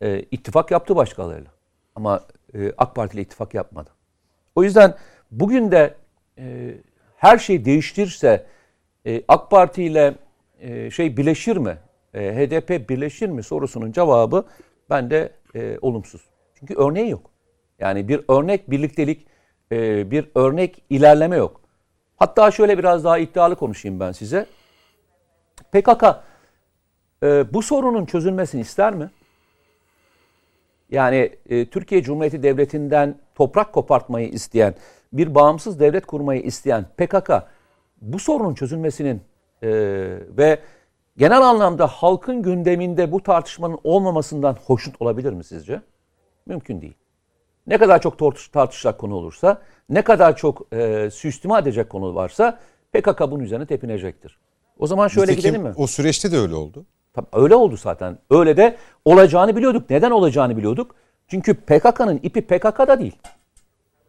e, 0.00 0.22
ittifak 0.30 0.70
yaptı 0.70 0.96
başkalarıyla. 0.96 1.50
Ama 1.94 2.20
e, 2.54 2.72
AK 2.78 2.94
Parti 2.94 3.14
ile 3.14 3.22
ittifak 3.22 3.54
yapmadı. 3.54 3.90
O 4.58 4.62
yüzden 4.62 4.94
bugün 5.30 5.70
de 5.70 5.94
e, 6.38 6.74
her 7.16 7.38
şey 7.38 7.64
değiştirse 7.64 8.46
e, 9.06 9.22
AK 9.28 9.50
Parti 9.50 9.84
ile 9.84 10.14
e, 10.60 10.90
şey 10.90 11.16
birleşir 11.16 11.56
mi? 11.56 11.78
E, 12.14 12.20
HDP 12.20 12.88
birleşir 12.88 13.28
mi 13.28 13.42
sorusunun 13.42 13.92
cevabı 13.92 14.46
bende 14.90 15.32
e, 15.54 15.78
olumsuz. 15.82 16.20
Çünkü 16.54 16.74
örneği 16.74 17.10
yok. 17.10 17.30
Yani 17.78 18.08
bir 18.08 18.20
örnek 18.28 18.70
birliktelik, 18.70 19.26
e, 19.72 20.10
bir 20.10 20.30
örnek 20.34 20.82
ilerleme 20.90 21.36
yok. 21.36 21.60
Hatta 22.16 22.50
şöyle 22.50 22.78
biraz 22.78 23.04
daha 23.04 23.18
iddialı 23.18 23.56
konuşayım 23.56 24.00
ben 24.00 24.12
size. 24.12 24.46
PKK 25.72 26.04
e, 27.22 27.52
bu 27.54 27.62
sorunun 27.62 28.06
çözülmesini 28.06 28.60
ister 28.60 28.94
mi? 28.94 29.10
Yani 30.90 31.36
e, 31.48 31.66
Türkiye 31.66 32.02
Cumhuriyeti 32.02 32.42
Devleti'nden 32.42 33.18
toprak 33.38 33.72
kopartmayı 33.72 34.28
isteyen, 34.28 34.74
bir 35.12 35.34
bağımsız 35.34 35.80
devlet 35.80 36.06
kurmayı 36.06 36.42
isteyen 36.42 36.84
PKK 36.96 37.30
bu 38.00 38.18
sorunun 38.18 38.54
çözülmesinin 38.54 39.22
e, 39.62 39.70
ve 40.36 40.58
genel 41.16 41.42
anlamda 41.42 41.86
halkın 41.86 42.42
gündeminde 42.42 43.12
bu 43.12 43.22
tartışmanın 43.22 43.78
olmamasından 43.84 44.56
hoşnut 44.66 45.02
olabilir 45.02 45.32
mi 45.32 45.44
sizce? 45.44 45.82
Mümkün 46.46 46.80
değil. 46.80 46.94
Ne 47.66 47.78
kadar 47.78 48.02
çok 48.02 48.18
tartışacak 48.52 48.98
konu 48.98 49.14
olursa, 49.14 49.62
ne 49.88 50.02
kadar 50.02 50.36
çok 50.36 50.74
e, 50.74 51.10
süstima 51.10 51.58
edecek 51.58 51.90
konu 51.90 52.14
varsa 52.14 52.58
PKK 52.92 53.20
bunun 53.20 53.44
üzerine 53.44 53.66
tepinecektir. 53.66 54.38
O 54.78 54.86
zaman 54.86 55.08
şöyle 55.08 55.32
Nitekim 55.32 55.50
gidelim 55.50 55.66
mi? 55.68 55.74
O 55.76 55.86
süreçte 55.86 56.32
de 56.32 56.38
öyle 56.38 56.54
oldu. 56.54 56.86
Tabii 57.14 57.26
öyle 57.32 57.54
oldu 57.54 57.76
zaten. 57.76 58.18
Öyle 58.30 58.56
de 58.56 58.76
olacağını 59.04 59.56
biliyorduk. 59.56 59.90
Neden 59.90 60.10
olacağını 60.10 60.56
biliyorduk? 60.56 60.94
Çünkü 61.28 61.54
PKK'nın 61.54 62.20
ipi 62.22 62.40
PKK'da 62.40 63.00
değil. 63.00 63.16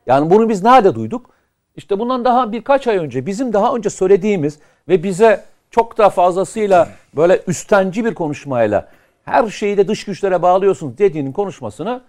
Yani 0.06 0.30
bunu 0.30 0.50
biz 0.50 0.64
nerede 0.64 0.96
duyduk? 0.96 1.30
İşte 1.76 2.00
bundan 2.00 2.26
daha 2.26 2.52
birkaç 2.52 2.88
ay 2.88 2.98
önce 2.98 3.26
bizim 3.26 3.54
daha 3.54 3.76
önce 3.76 3.90
söylediğimiz 3.90 4.60
ve 4.88 5.04
bize 5.04 5.44
çok 5.72 5.98
daha 5.98 6.10
fazlasıyla 6.10 6.90
böyle 7.16 7.42
üstenci 7.48 8.06
bir 8.06 8.14
konuşmayla 8.14 8.90
her 9.26 9.50
şeyi 9.50 9.78
de 9.78 9.88
dış 9.88 10.06
güçlere 10.06 10.42
bağlıyorsunuz 10.42 10.98
dediğinin 10.98 11.32
konuşmasını 11.32 12.02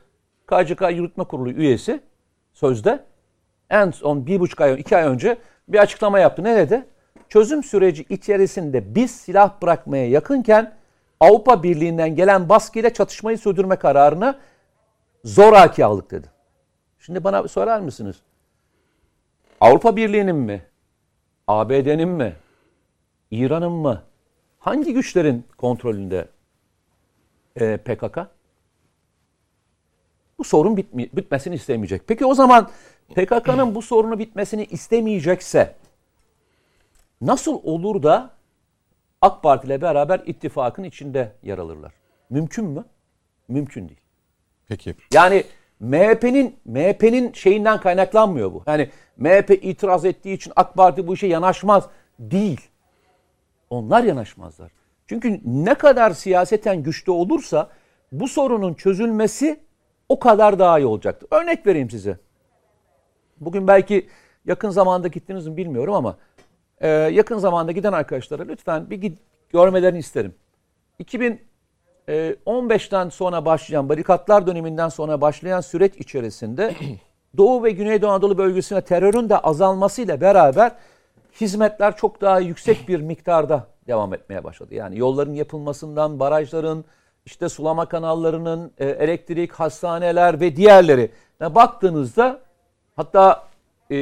KCK 0.47 0.83
Yürütme 0.91 1.25
Kurulu 1.25 1.51
üyesi 1.51 2.01
sözde 2.55 3.05
en 3.71 3.91
son 3.91 4.27
bir 4.27 4.41
buçuk 4.41 4.61
ay, 4.61 4.81
iki 4.81 4.97
ay 4.97 5.05
önce 5.05 5.39
bir 5.69 5.79
açıklama 5.79 6.19
yaptı. 6.19 6.45
Ne 6.45 6.57
dedi? 6.57 6.85
Çözüm 7.29 7.63
süreci 7.63 8.07
içerisinde 8.09 8.95
biz 8.95 9.11
silah 9.11 9.63
bırakmaya 9.63 10.09
yakınken 10.09 10.73
Avrupa 11.21 11.63
Birliği'nden 11.63 12.15
gelen 12.17 12.49
baskıyla 12.49 12.91
çatışmayı 12.91 13.39
sürdürme 13.39 13.77
kararını 13.77 14.35
zoraki 15.25 15.85
aldık 15.85 16.11
dedi. 16.11 16.27
Şimdi 16.99 17.25
bana 17.25 17.49
sorar 17.49 17.81
mısınız? 17.81 18.17
Avrupa 19.61 19.97
Birliği'nin 19.97 20.37
mi? 20.37 20.63
ABD'nin 21.47 22.09
mi? 22.09 22.37
İran'ın 23.31 23.73
mı? 23.73 24.03
Hangi 24.59 24.95
güçlerin 24.95 25.45
kontrolünde 25.57 26.29
e, 27.57 27.77
PKK? 27.77 28.19
Bu 30.39 30.45
sorun 30.45 30.77
bitmi, 30.77 31.09
bitmesini 31.13 31.55
istemeyecek. 31.55 32.03
Peki 32.07 32.27
o 32.27 32.35
zaman 32.35 32.71
PKK'nın 33.15 33.75
bu 33.75 33.83
sorunu 33.83 34.19
bitmesini 34.19 34.65
istemeyecekse 34.65 35.75
nasıl 37.21 37.61
olur 37.65 38.03
da 38.03 38.31
AK 39.21 39.43
Parti 39.43 39.67
ile 39.67 39.83
beraber 39.83 40.23
ittifakın 40.27 40.85
içinde 40.85 41.33
yer 41.43 41.59
alırlar? 41.59 41.93
Mümkün 42.31 42.65
mü? 42.65 42.85
Mümkün 43.49 43.89
değil. 43.89 44.01
Peki. 44.71 44.95
Yani 45.15 45.45
MHP'nin 45.81 46.57
MHP'nin 46.65 47.33
şeyinden 47.33 47.81
kaynaklanmıyor 47.81 48.53
bu. 48.53 48.63
Yani 48.67 48.91
MHP 49.17 49.51
itiraz 49.51 50.05
ettiği 50.05 50.35
için 50.35 50.53
AK 50.57 50.75
Parti 50.75 51.07
bu 51.07 51.15
işe 51.15 51.27
yanaşmaz 51.27 51.89
değil. 52.19 52.61
Onlar 53.71 54.05
yanaşmazlar. 54.05 54.73
Çünkü 55.07 55.41
ne 55.45 55.75
kadar 55.75 56.11
siyaseten 56.11 56.83
güçlü 56.83 57.13
olursa 57.13 57.71
bu 58.13 58.29
sorunun 58.29 58.75
çözülmesi 58.75 59.61
o 60.09 60.19
kadar 60.19 60.59
daha 60.59 60.79
iyi 60.79 60.87
olacaktır. 60.87 61.29
Örnek 61.31 61.67
vereyim 61.67 61.91
size. 61.91 62.19
Bugün 63.41 63.69
belki 63.69 64.09
yakın 64.45 64.71
zamanda 64.71 65.09
gittiniz 65.09 65.47
mi 65.47 65.57
bilmiyorum 65.57 65.95
ama 65.95 66.17
e, 66.81 66.89
yakın 66.89 67.39
zamanda 67.39 67.73
giden 67.73 67.93
arkadaşlara 67.93 68.43
lütfen 68.43 68.91
bir 68.91 68.97
git, 68.97 69.19
görmelerini 69.53 69.99
isterim. 69.99 70.35
2000 70.99 71.50
ee, 72.11 72.37
15'ten 72.47 73.09
sonra 73.09 73.45
başlayan, 73.45 73.89
barikatlar 73.89 74.47
döneminden 74.47 74.89
sonra 74.89 75.21
başlayan 75.21 75.61
süreç 75.61 75.97
içerisinde 75.97 76.75
Doğu 77.37 77.65
ve 77.65 77.71
Güneydoğu 77.71 78.11
Anadolu 78.11 78.39
bölgesine 78.39 78.81
terörün 78.81 79.29
de 79.29 79.39
azalmasıyla 79.39 80.21
beraber 80.21 80.73
hizmetler 81.41 81.97
çok 81.97 82.21
daha 82.21 82.41
yüksek 82.41 82.89
bir 82.89 83.01
miktarda 83.01 83.67
devam 83.87 84.15
etmeye 84.15 84.45
başladı. 84.45 84.75
Yani 84.75 84.99
yolların 84.99 85.35
yapılmasından, 85.35 86.21
barajların, 86.21 86.85
işte 87.27 87.49
sulama 87.49 87.87
kanallarının, 87.87 88.73
e, 88.79 88.87
elektrik, 88.87 89.53
hastaneler 89.53 90.41
ve 90.41 90.57
diğerleri. 90.57 91.11
Yani 91.41 91.55
baktığınızda 91.55 92.41
hatta 92.97 93.45
e, 93.91 93.97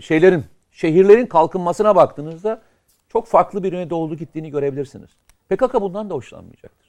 şeylerin, 0.00 0.44
şehirlerin 0.70 1.26
kalkınmasına 1.26 1.96
baktığınızda 1.96 2.62
çok 3.08 3.26
farklı 3.26 3.62
bir 3.62 3.72
yöne 3.72 3.90
doğru 3.90 4.16
gittiğini 4.16 4.50
görebilirsiniz. 4.50 5.10
PKK 5.48 5.74
bundan 5.80 6.10
da 6.10 6.14
hoşlanmayacaktır. 6.14 6.87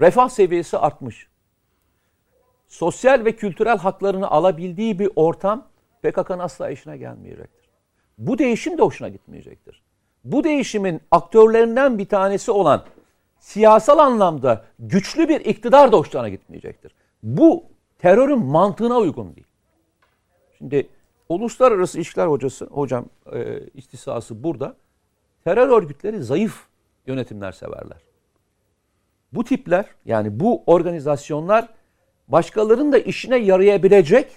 Refah 0.00 0.28
seviyesi 0.28 0.78
artmış. 0.78 1.28
Sosyal 2.66 3.24
ve 3.24 3.36
kültürel 3.36 3.78
haklarını 3.78 4.30
alabildiği 4.30 4.98
bir 4.98 5.10
ortam 5.16 5.66
PKK'nın 6.02 6.38
asla 6.38 6.70
işine 6.70 6.96
gelmeyecektir. 6.96 7.68
Bu 8.18 8.38
değişim 8.38 8.78
de 8.78 8.82
hoşuna 8.82 9.08
gitmeyecektir. 9.08 9.82
Bu 10.24 10.44
değişimin 10.44 11.00
aktörlerinden 11.10 11.98
bir 11.98 12.06
tanesi 12.06 12.50
olan 12.50 12.84
siyasal 13.38 13.98
anlamda 13.98 14.64
güçlü 14.78 15.28
bir 15.28 15.40
iktidar 15.40 15.92
da 15.92 15.96
hoşlarına 15.96 16.28
gitmeyecektir. 16.28 16.94
Bu 17.22 17.64
terörün 17.98 18.38
mantığına 18.44 18.98
uygun 18.98 19.36
değil. 19.36 19.46
Şimdi 20.58 20.88
uluslararası 21.28 21.98
ilişkiler 21.98 22.26
hocası, 22.26 22.64
hocam 22.64 23.06
e, 23.32 23.60
istisası 23.74 24.44
burada. 24.44 24.76
Terör 25.44 25.68
örgütleri 25.68 26.22
zayıf 26.22 26.66
yönetimler 27.06 27.52
severler. 27.52 27.98
Bu 29.34 29.44
tipler 29.44 29.86
yani 30.04 30.40
bu 30.40 30.62
organizasyonlar 30.66 31.68
başkalarının 32.28 32.92
da 32.92 32.98
işine 32.98 33.36
yarayabilecek 33.36 34.32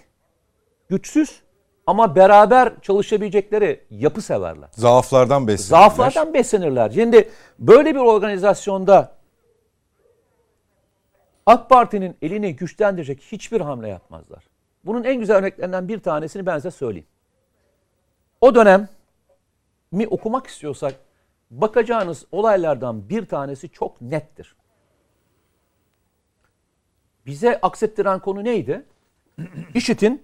güçsüz 0.89 1.41
ama 1.87 2.15
beraber 2.15 2.73
çalışabilecekleri 2.81 3.83
yapı 3.89 4.21
severler. 4.21 4.69
Zaaflardan 4.71 5.47
beslenirler. 5.47 5.89
Zaaflardan 5.89 6.33
beslenirler. 6.33 6.89
Şimdi 6.89 7.29
böyle 7.59 7.95
bir 7.95 7.99
organizasyonda 7.99 9.11
AK 11.45 11.69
Parti'nin 11.69 12.17
elini 12.21 12.55
güçlendirecek 12.55 13.21
hiçbir 13.21 13.61
hamle 13.61 13.87
yapmazlar. 13.87 14.43
Bunun 14.85 15.03
en 15.03 15.19
güzel 15.19 15.37
örneklerinden 15.37 15.87
bir 15.87 15.99
tanesini 15.99 16.45
ben 16.45 16.57
size 16.57 16.71
söyleyeyim. 16.71 17.07
O 18.41 18.55
dönem 18.55 18.89
mi 19.91 20.07
okumak 20.07 20.47
istiyorsak 20.47 20.93
bakacağınız 21.51 22.25
olaylardan 22.31 23.09
bir 23.09 23.25
tanesi 23.25 23.69
çok 23.69 24.01
nettir. 24.01 24.55
Bize 27.27 27.59
aksettiren 27.61 28.19
konu 28.19 28.43
neydi? 28.43 28.85
IŞİD'in 29.73 30.23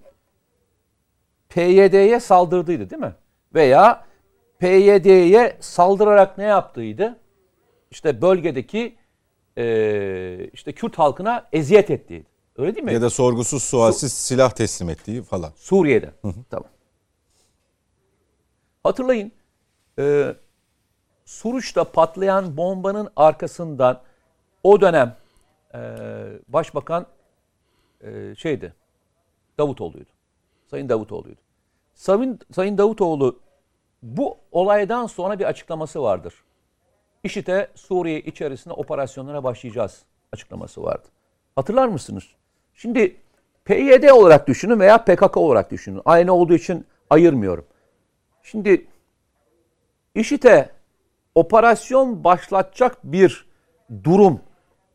PYD'ye 1.50 2.20
saldırdıydı 2.20 2.90
değil 2.90 3.02
mi? 3.02 3.16
Veya 3.54 4.06
PYD'ye 4.60 5.58
saldırarak 5.60 6.38
ne 6.38 6.44
yaptıydı? 6.44 7.20
İşte 7.92 8.22
bölgedeki 8.22 8.96
e, 9.58 10.50
işte 10.54 10.72
Kürt 10.72 11.00
halkına 11.00 11.48
eziyet 11.54 11.92
ettiğiydi. 11.92 12.26
Öyle 12.58 12.76
değil 12.76 12.86
mi? 12.86 12.94
Ya 12.94 13.02
da 13.02 13.10
sorgusuz 13.10 13.64
sualsiz 13.64 14.14
Su- 14.14 14.20
silah 14.24 14.52
teslim 14.52 14.90
ettiği 14.90 15.24
falan. 15.24 15.52
Suriye'de. 15.56 16.12
Tamam. 16.50 16.70
Hatırlayın. 18.84 19.32
E, 20.00 20.36
Suruç'ta 21.26 21.84
patlayan 21.84 22.58
bombanın 22.58 23.10
arkasından 23.16 24.02
o 24.64 24.82
dönem 24.82 25.16
e, 25.74 25.80
başbakan 26.48 27.06
e, 28.02 28.36
şeydi 28.36 28.74
Davutoğlu'ydu. 29.58 30.10
Sayın 30.68 30.90
Davutoğlu'ydu. 30.90 31.40
Sayın, 31.94 32.40
Sayın 32.52 32.78
Davutoğlu 32.78 33.40
bu 34.04 34.38
olaydan 34.52 35.08
sonra 35.08 35.40
bir 35.40 35.46
açıklaması 35.46 36.02
vardır. 36.02 36.34
İşte 37.24 37.68
Suriye 37.76 38.22
içerisinde 38.22 38.74
operasyonlara 38.74 39.44
başlayacağız 39.44 40.04
açıklaması 40.32 40.84
vardı. 40.84 41.08
Hatırlar 41.56 41.88
mısınız? 41.88 42.24
Şimdi 42.74 43.16
PYD 43.66 44.10
olarak 44.10 44.48
düşünün 44.48 44.80
veya 44.80 45.04
PKK 45.06 45.38
olarak 45.38 45.72
düşünün. 45.72 46.02
Aynı 46.06 46.34
olduğu 46.34 46.54
için 46.54 46.86
ayırmıyorum. 47.10 47.66
Şimdi 48.44 48.88
IŞİD'e 50.16 50.70
operasyon 51.36 52.24
başlatacak 52.24 52.98
bir 53.04 53.48
durum 54.04 54.42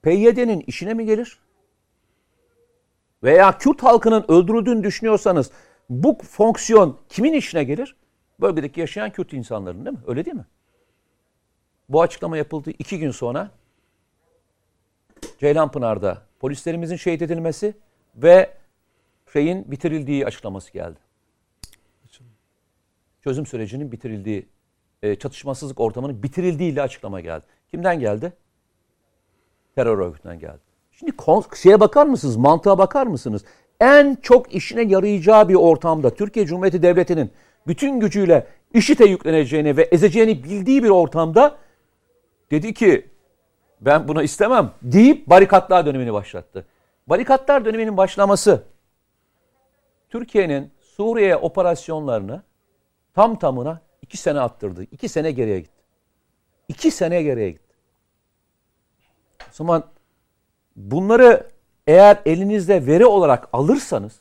PYD'nin 0.03 0.65
işine 0.67 0.95
mi 0.95 1.07
gelir? 1.07 1.41
Veya 3.23 3.59
Kürt 3.59 3.83
halkının 3.83 4.25
öldürüldüğünü 4.29 4.85
düşünüyorsanız 4.85 5.51
bu 5.91 6.19
fonksiyon 6.23 6.99
kimin 7.09 7.33
işine 7.33 7.65
gelir? 7.65 7.97
Bölgedeki 8.41 8.81
yaşayan 8.81 9.11
Kürt 9.11 9.33
insanların 9.33 9.85
değil 9.85 9.97
mi? 9.97 10.03
Öyle 10.07 10.25
değil 10.25 10.37
mi? 10.37 10.47
Bu 11.89 12.03
açıklama 12.03 12.37
yapıldığı 12.37 12.71
iki 12.71 12.99
gün 12.99 13.11
sonra 13.11 13.51
Ceylanpınar'da 15.39 16.23
polislerimizin 16.41 16.97
şehit 16.97 17.23
edilmesi 17.23 17.75
ve 18.17 18.55
şeyin 19.33 19.71
bitirildiği 19.71 20.27
açıklaması 20.27 20.73
geldi. 20.73 20.99
Çözüm 23.25 23.47
sürecinin 23.47 23.93
bitirildiği, 23.93 24.49
e, 25.03 25.15
çatışmasızlık 25.15 25.81
ortamının 25.81 26.23
bitirildiği 26.23 26.73
ile 26.73 26.83
açıklama 26.83 27.21
geldi. 27.21 27.45
Kimden 27.71 28.01
geldi? 28.01 28.33
Terör 29.79 29.99
örgütünden 29.99 30.39
geldi. 30.39 30.59
Şimdi 30.93 31.13
şeye 31.57 31.81
bakar 31.81 32.07
mısınız? 32.07 32.37
Mantığa 32.37 32.79
bakar 32.79 33.07
mısınız? 33.07 33.45
En 33.81 34.19
çok 34.23 34.55
işine 34.55 34.83
yarayacağı 34.83 35.49
bir 35.49 35.55
ortamda 35.55 36.15
Türkiye 36.15 36.47
Cumhuriyeti 36.47 36.83
Devleti'nin 36.83 37.31
bütün 37.67 38.01
gücüyle 38.01 38.47
IŞİD'e 38.75 39.05
yükleneceğini 39.05 39.77
ve 39.77 39.83
ezeceğini 39.83 40.45
bildiği 40.45 40.83
bir 40.83 40.89
ortamda 40.89 41.57
dedi 42.51 42.75
ki 42.75 43.11
ben 43.81 44.09
bunu 44.09 44.23
istemem 44.23 44.71
deyip 44.83 45.27
barikatlar 45.27 45.87
dönemini 45.87 46.13
başlattı. 46.13 46.67
Barikatlar 47.07 47.65
döneminin 47.65 47.97
başlaması 47.97 48.65
Türkiye'nin 50.11 50.71
Suriye 50.81 51.37
operasyonlarını 51.37 52.43
tam 53.15 53.39
tamına 53.39 53.81
iki 54.03 54.17
sene 54.17 54.41
attırdı. 54.41 54.83
İki 54.83 55.09
sene 55.09 55.31
geriye 55.31 55.61
gitti. 55.61 55.83
İki 56.69 56.91
sene 56.91 57.23
geriye 57.23 57.51
gitti. 57.51 57.68
O 59.59 59.65
zaman 59.65 59.85
bunları 60.77 61.47
eğer 61.87 62.19
elinizde 62.27 62.87
veri 62.87 63.07
olarak 63.07 63.49
alırsanız 63.53 64.21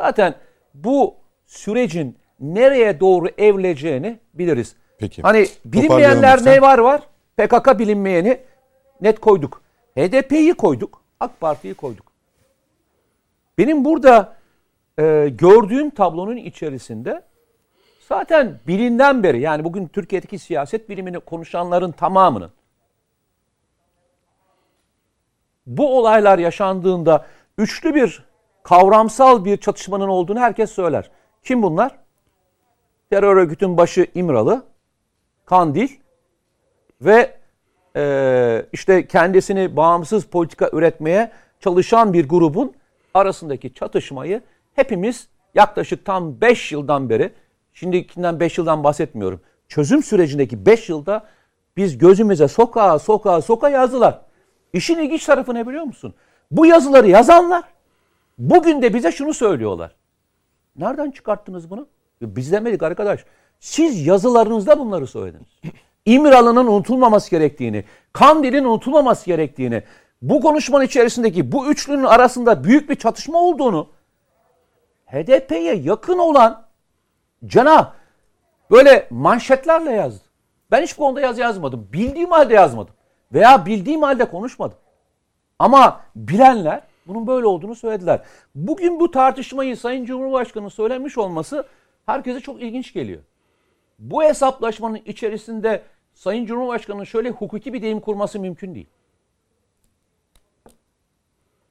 zaten 0.00 0.34
bu 0.74 1.14
sürecin 1.46 2.16
nereye 2.40 3.00
doğru 3.00 3.28
evleyeceğini 3.38 4.18
biliriz. 4.34 4.76
Peki. 4.98 5.22
Hani 5.22 5.46
bilinmeyenler 5.64 6.44
ne 6.44 6.60
var 6.60 6.78
var? 6.78 7.02
PKK 7.36 7.78
bilinmeyeni 7.78 8.40
net 9.00 9.20
koyduk. 9.20 9.62
HDP'yi 9.94 10.54
koyduk. 10.54 11.02
AK 11.20 11.40
Parti'yi 11.40 11.74
koyduk. 11.74 12.06
Benim 13.58 13.84
burada 13.84 14.36
e, 14.98 15.28
gördüğüm 15.38 15.90
tablonun 15.90 16.36
içerisinde 16.36 17.22
zaten 18.08 18.60
bilinden 18.66 19.22
beri 19.22 19.40
yani 19.40 19.64
bugün 19.64 19.86
Türkiye'deki 19.86 20.38
siyaset 20.38 20.88
bilimini 20.88 21.20
konuşanların 21.20 21.92
tamamının 21.92 22.50
bu 25.66 25.98
olaylar 25.98 26.38
yaşandığında 26.38 27.26
üçlü 27.58 27.94
bir 27.94 28.24
kavramsal 28.62 29.44
bir 29.44 29.56
çatışmanın 29.56 30.08
olduğunu 30.08 30.40
herkes 30.40 30.70
söyler. 30.70 31.10
Kim 31.44 31.62
bunlar? 31.62 31.98
Terör 33.10 33.36
örgütün 33.36 33.76
başı 33.76 34.06
İmralı, 34.14 34.64
Kandil 35.44 35.88
ve 37.00 37.36
e, 37.96 38.66
işte 38.72 39.06
kendisini 39.06 39.76
bağımsız 39.76 40.24
politika 40.24 40.70
üretmeye 40.72 41.32
çalışan 41.60 42.12
bir 42.12 42.28
grubun 42.28 42.74
arasındaki 43.14 43.74
çatışmayı 43.74 44.42
hepimiz 44.74 45.28
yaklaşık 45.54 46.04
tam 46.04 46.40
5 46.40 46.72
yıldan 46.72 47.10
beri, 47.10 47.32
şimdikinden 47.72 48.40
5 48.40 48.58
yıldan 48.58 48.84
bahsetmiyorum, 48.84 49.40
çözüm 49.68 50.02
sürecindeki 50.02 50.66
5 50.66 50.88
yılda 50.88 51.26
biz 51.76 51.98
gözümüze 51.98 52.48
sokağa 52.48 52.98
sokağa 52.98 53.42
sokağa 53.42 53.68
yazdılar. 53.68 54.25
İşin 54.76 54.98
ilginç 54.98 55.24
tarafı 55.24 55.54
ne 55.54 55.66
biliyor 55.66 55.84
musun? 55.84 56.14
Bu 56.50 56.66
yazıları 56.66 57.08
yazanlar 57.08 57.64
bugün 58.38 58.82
de 58.82 58.94
bize 58.94 59.12
şunu 59.12 59.34
söylüyorlar. 59.34 59.94
Nereden 60.76 61.10
çıkarttınız 61.10 61.70
bunu? 61.70 61.88
Biz 62.22 62.52
demedik 62.52 62.82
arkadaş. 62.82 63.24
Siz 63.60 64.06
yazılarınızda 64.06 64.78
bunları 64.78 65.06
söylediniz. 65.06 65.48
İmralı'nın 66.06 66.66
unutulmaması 66.66 67.30
gerektiğini, 67.30 67.84
Kandil'in 68.12 68.64
unutulmaması 68.64 69.26
gerektiğini, 69.26 69.82
bu 70.22 70.40
konuşmanın 70.40 70.84
içerisindeki 70.84 71.52
bu 71.52 71.66
üçlünün 71.66 72.04
arasında 72.04 72.64
büyük 72.64 72.90
bir 72.90 72.94
çatışma 72.94 73.38
olduğunu 73.38 73.88
HDP'ye 75.06 75.74
yakın 75.74 76.18
olan 76.18 76.66
Cana 77.46 77.94
böyle 78.70 79.06
manşetlerle 79.10 79.90
yazdı. 79.90 80.24
Ben 80.70 80.82
hiç 80.82 80.98
bu 80.98 81.02
konuda 81.02 81.20
yazı 81.20 81.40
yazmadım. 81.40 81.88
Bildiğim 81.92 82.30
halde 82.30 82.54
yazmadım. 82.54 82.95
Veya 83.32 83.66
bildiğim 83.66 84.02
halde 84.02 84.24
konuşmadım. 84.24 84.78
Ama 85.58 86.00
bilenler 86.16 86.82
bunun 87.06 87.26
böyle 87.26 87.46
olduğunu 87.46 87.74
söylediler. 87.74 88.20
Bugün 88.54 89.00
bu 89.00 89.10
tartışmayı 89.10 89.76
Sayın 89.76 90.04
Cumhurbaşkanı 90.04 90.70
söylemiş 90.70 91.18
olması 91.18 91.66
herkese 92.06 92.40
çok 92.40 92.62
ilginç 92.62 92.92
geliyor. 92.92 93.22
Bu 93.98 94.22
hesaplaşmanın 94.22 95.00
içerisinde 95.04 95.82
Sayın 96.14 96.46
Cumhurbaşkanı'nın 96.46 97.04
şöyle 97.04 97.30
hukuki 97.30 97.72
bir 97.72 97.82
deyim 97.82 98.00
kurması 98.00 98.40
mümkün 98.40 98.74
değil. 98.74 98.86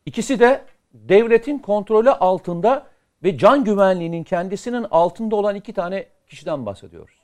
İkisi 0.05 0.39
de 0.39 0.61
devletin 0.93 1.59
kontrolü 1.59 2.11
altında 2.11 2.87
ve 3.23 3.37
can 3.37 3.63
güvenliğinin 3.63 4.23
kendisinin 4.23 4.85
altında 4.91 5.35
olan 5.35 5.55
iki 5.55 5.73
tane 5.73 6.05
kişiden 6.27 6.65
bahsediyoruz. 6.65 7.15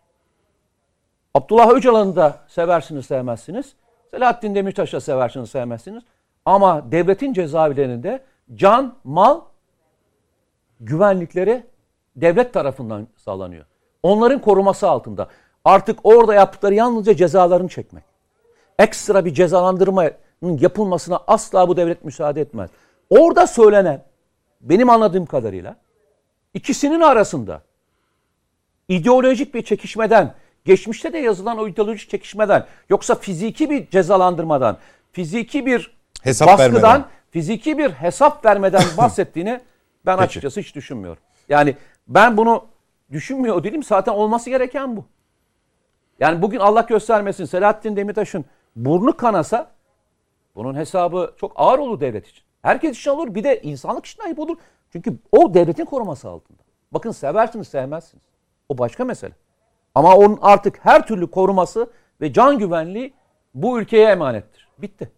Abdullah 1.34 1.70
Öcalan'ı 1.70 2.16
da 2.16 2.40
seversiniz 2.48 3.06
sevmezsiniz. 3.06 3.76
Selahattin 4.12 4.56
Demirtaş'ı 4.56 5.02
seversiniz 5.02 5.50
sevmezsiniz. 5.50 6.04
Ama 6.46 6.92
devletin 6.92 7.34
cezaevlerinde 7.34 8.24
can, 8.56 8.96
mal 9.04 9.42
güvenlikleri 10.80 11.64
devlet 12.16 12.54
tarafından 12.54 13.08
sağlanıyor. 13.18 13.66
Onların 14.04 14.42
koruması 14.42 14.90
altında. 14.90 15.28
Artık 15.66 16.00
orada 16.04 16.34
yaptıkları 16.34 16.74
yalnızca 16.74 17.16
cezalarını 17.16 17.70
çekmek. 17.70 18.04
Ekstra 18.80 19.26
bir 19.26 19.34
cezalandırmanın 19.34 20.58
yapılmasına 20.60 21.20
asla 21.28 21.68
bu 21.68 21.78
devlet 21.78 22.06
müsaade 22.06 22.42
etmez. 22.42 22.70
Orada 23.10 23.48
söylenen 23.48 24.04
benim 24.62 24.90
anladığım 24.90 25.26
kadarıyla 25.26 25.76
ikisinin 26.54 27.02
arasında 27.02 27.62
ideolojik 28.88 29.54
bir 29.54 29.62
çekişmeden, 29.62 30.34
geçmişte 30.66 31.14
de 31.14 31.18
yazılan 31.18 31.58
o 31.58 31.68
ideolojik 31.68 32.10
çekişmeden, 32.10 32.66
yoksa 32.90 33.16
fiziki 33.16 33.70
bir 33.70 33.90
cezalandırmadan, 33.90 34.78
fiziki 35.12 35.66
bir 35.66 35.98
hesap 36.24 36.48
baskıdan, 36.48 36.74
vermeden. 36.74 37.06
fiziki 37.32 37.78
bir 37.78 37.92
hesap 37.92 38.46
vermeden 38.46 38.84
bahsettiğini 38.98 39.60
ben 40.06 40.18
Peki. 40.18 40.26
açıkçası 40.26 40.60
hiç 40.60 40.76
düşünmüyorum. 40.76 41.24
Yani 41.50 41.76
ben 42.08 42.38
bunu 42.38 42.66
düşünmüyor 43.12 43.64
değilim. 43.64 43.84
Zaten 43.84 44.12
olması 44.12 44.50
gereken 44.50 44.98
bu. 44.98 45.06
Yani 46.20 46.42
bugün 46.42 46.60
Allah 46.60 46.82
göstermesin 46.82 47.46
Selahattin 47.46 47.96
Demirtaş'ın 47.96 48.46
burnu 48.76 49.18
kanasa 49.18 49.72
bunun 50.56 50.76
hesabı 50.76 51.34
çok 51.38 51.52
ağır 51.56 51.80
olur 51.80 52.00
devlet 52.00 52.28
için. 52.28 52.44
Herkes 52.62 52.98
için 52.98 53.12
olur. 53.12 53.36
Bir 53.36 53.44
de 53.44 53.62
insanlık 53.62 54.06
için 54.06 54.24
ayıp 54.24 54.40
olur. 54.40 54.58
Çünkü 54.92 55.18
o 55.32 55.54
devletin 55.54 55.86
koruması 55.86 56.30
altında. 56.30 56.64
Bakın 56.92 57.12
seversiniz 57.12 57.68
sevmezsiniz. 57.68 58.24
O 58.70 58.78
başka 58.78 59.06
mesele. 59.06 59.34
Ama 59.96 60.16
onun 60.16 60.40
artık 60.42 60.80
her 60.82 61.08
türlü 61.08 61.32
koruması 61.32 61.90
ve 62.22 62.34
can 62.34 62.60
güvenliği 62.60 63.14
bu 63.54 63.80
ülkeye 63.80 64.12
emanettir. 64.12 64.68
Bitti. 64.78 65.12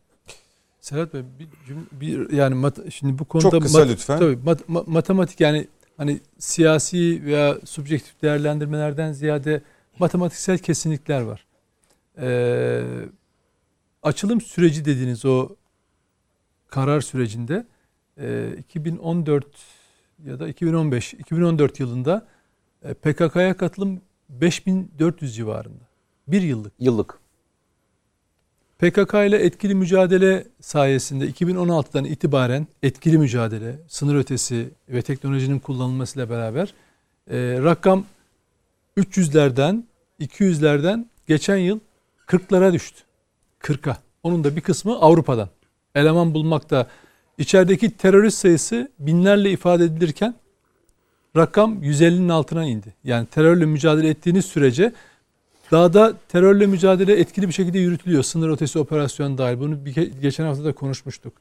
Serhat 0.79 1.13
Bey 1.13 1.21
bir, 1.39 1.47
bir 1.91 2.31
yani 2.31 2.55
mat, 2.55 2.77
şimdi 2.89 3.19
bu 3.19 3.25
konuda 3.25 3.49
Çok 3.49 3.61
kısa 3.61 3.79
mat, 3.79 3.87
lütfen. 3.89 4.19
Tabii 4.19 4.35
mat, 4.35 4.69
mat, 4.69 4.87
matematik 4.87 5.39
yani 5.39 5.67
hani 5.97 6.19
siyasi 6.39 7.25
veya 7.25 7.57
subjektif 7.65 8.21
değerlendirmelerden 8.21 9.11
ziyade 9.11 9.61
matematiksel 9.99 10.57
kesinlikler 10.57 11.21
var. 11.21 11.45
Ee, 12.17 12.83
açılım 14.03 14.41
süreci 14.41 14.85
dediğiniz 14.85 15.25
o 15.25 15.49
karar 16.69 17.01
sürecinde 17.01 17.65
e, 18.17 18.55
2014 18.57 19.45
ya 20.25 20.39
da 20.39 20.47
2015 20.47 21.13
2014 21.13 21.79
yılında 21.79 22.27
e, 22.83 22.93
PKK'ya 22.93 23.57
katılım 23.57 24.01
5400 24.29 25.35
civarında. 25.35 25.83
Bir 26.27 26.41
yıllık. 26.41 26.73
Yıllık. 26.79 27.19
PKK 28.79 29.13
ile 29.13 29.37
etkili 29.37 29.75
mücadele 29.75 30.47
sayesinde 30.61 31.29
2016'dan 31.29 32.05
itibaren 32.05 32.67
etkili 32.83 33.17
mücadele, 33.17 33.79
sınır 33.87 34.15
ötesi 34.15 34.69
ve 34.89 35.01
teknolojinin 35.01 35.59
kullanılmasıyla 35.59 36.29
beraber 36.29 36.73
e, 37.29 37.35
rakam 37.63 38.05
300'lerden 38.97 39.83
200'lerden 40.19 41.05
geçen 41.27 41.57
yıl 41.57 41.79
40'lara 42.27 42.73
düştü. 42.73 42.99
40'a. 43.61 43.97
Onun 44.23 44.43
da 44.43 44.55
bir 44.55 44.61
kısmı 44.61 44.95
Avrupa'dan. 44.99 45.49
Eleman 45.95 46.33
bulmakta. 46.33 46.87
İçerideki 47.37 47.91
terörist 47.91 48.37
sayısı 48.37 48.91
binlerle 48.99 49.51
ifade 49.51 49.83
edilirken 49.83 50.35
rakam 51.37 51.83
150'nin 51.83 52.29
altına 52.29 52.65
indi. 52.65 52.93
Yani 53.03 53.27
terörle 53.27 53.65
mücadele 53.65 54.09
ettiğiniz 54.09 54.45
sürece 54.45 54.93
dağda 55.71 56.13
terörle 56.27 56.65
mücadele 56.65 57.19
etkili 57.19 57.47
bir 57.47 57.53
şekilde 57.53 57.79
yürütülüyor. 57.79 58.23
Sınır 58.23 58.49
ötesi 58.49 58.79
operasyon 58.79 59.37
dahil. 59.37 59.59
Bunu 59.59 59.85
bir, 59.85 59.95
geçen 60.21 60.45
hafta 60.45 60.63
da 60.63 60.73
konuşmuştuk. 60.73 61.33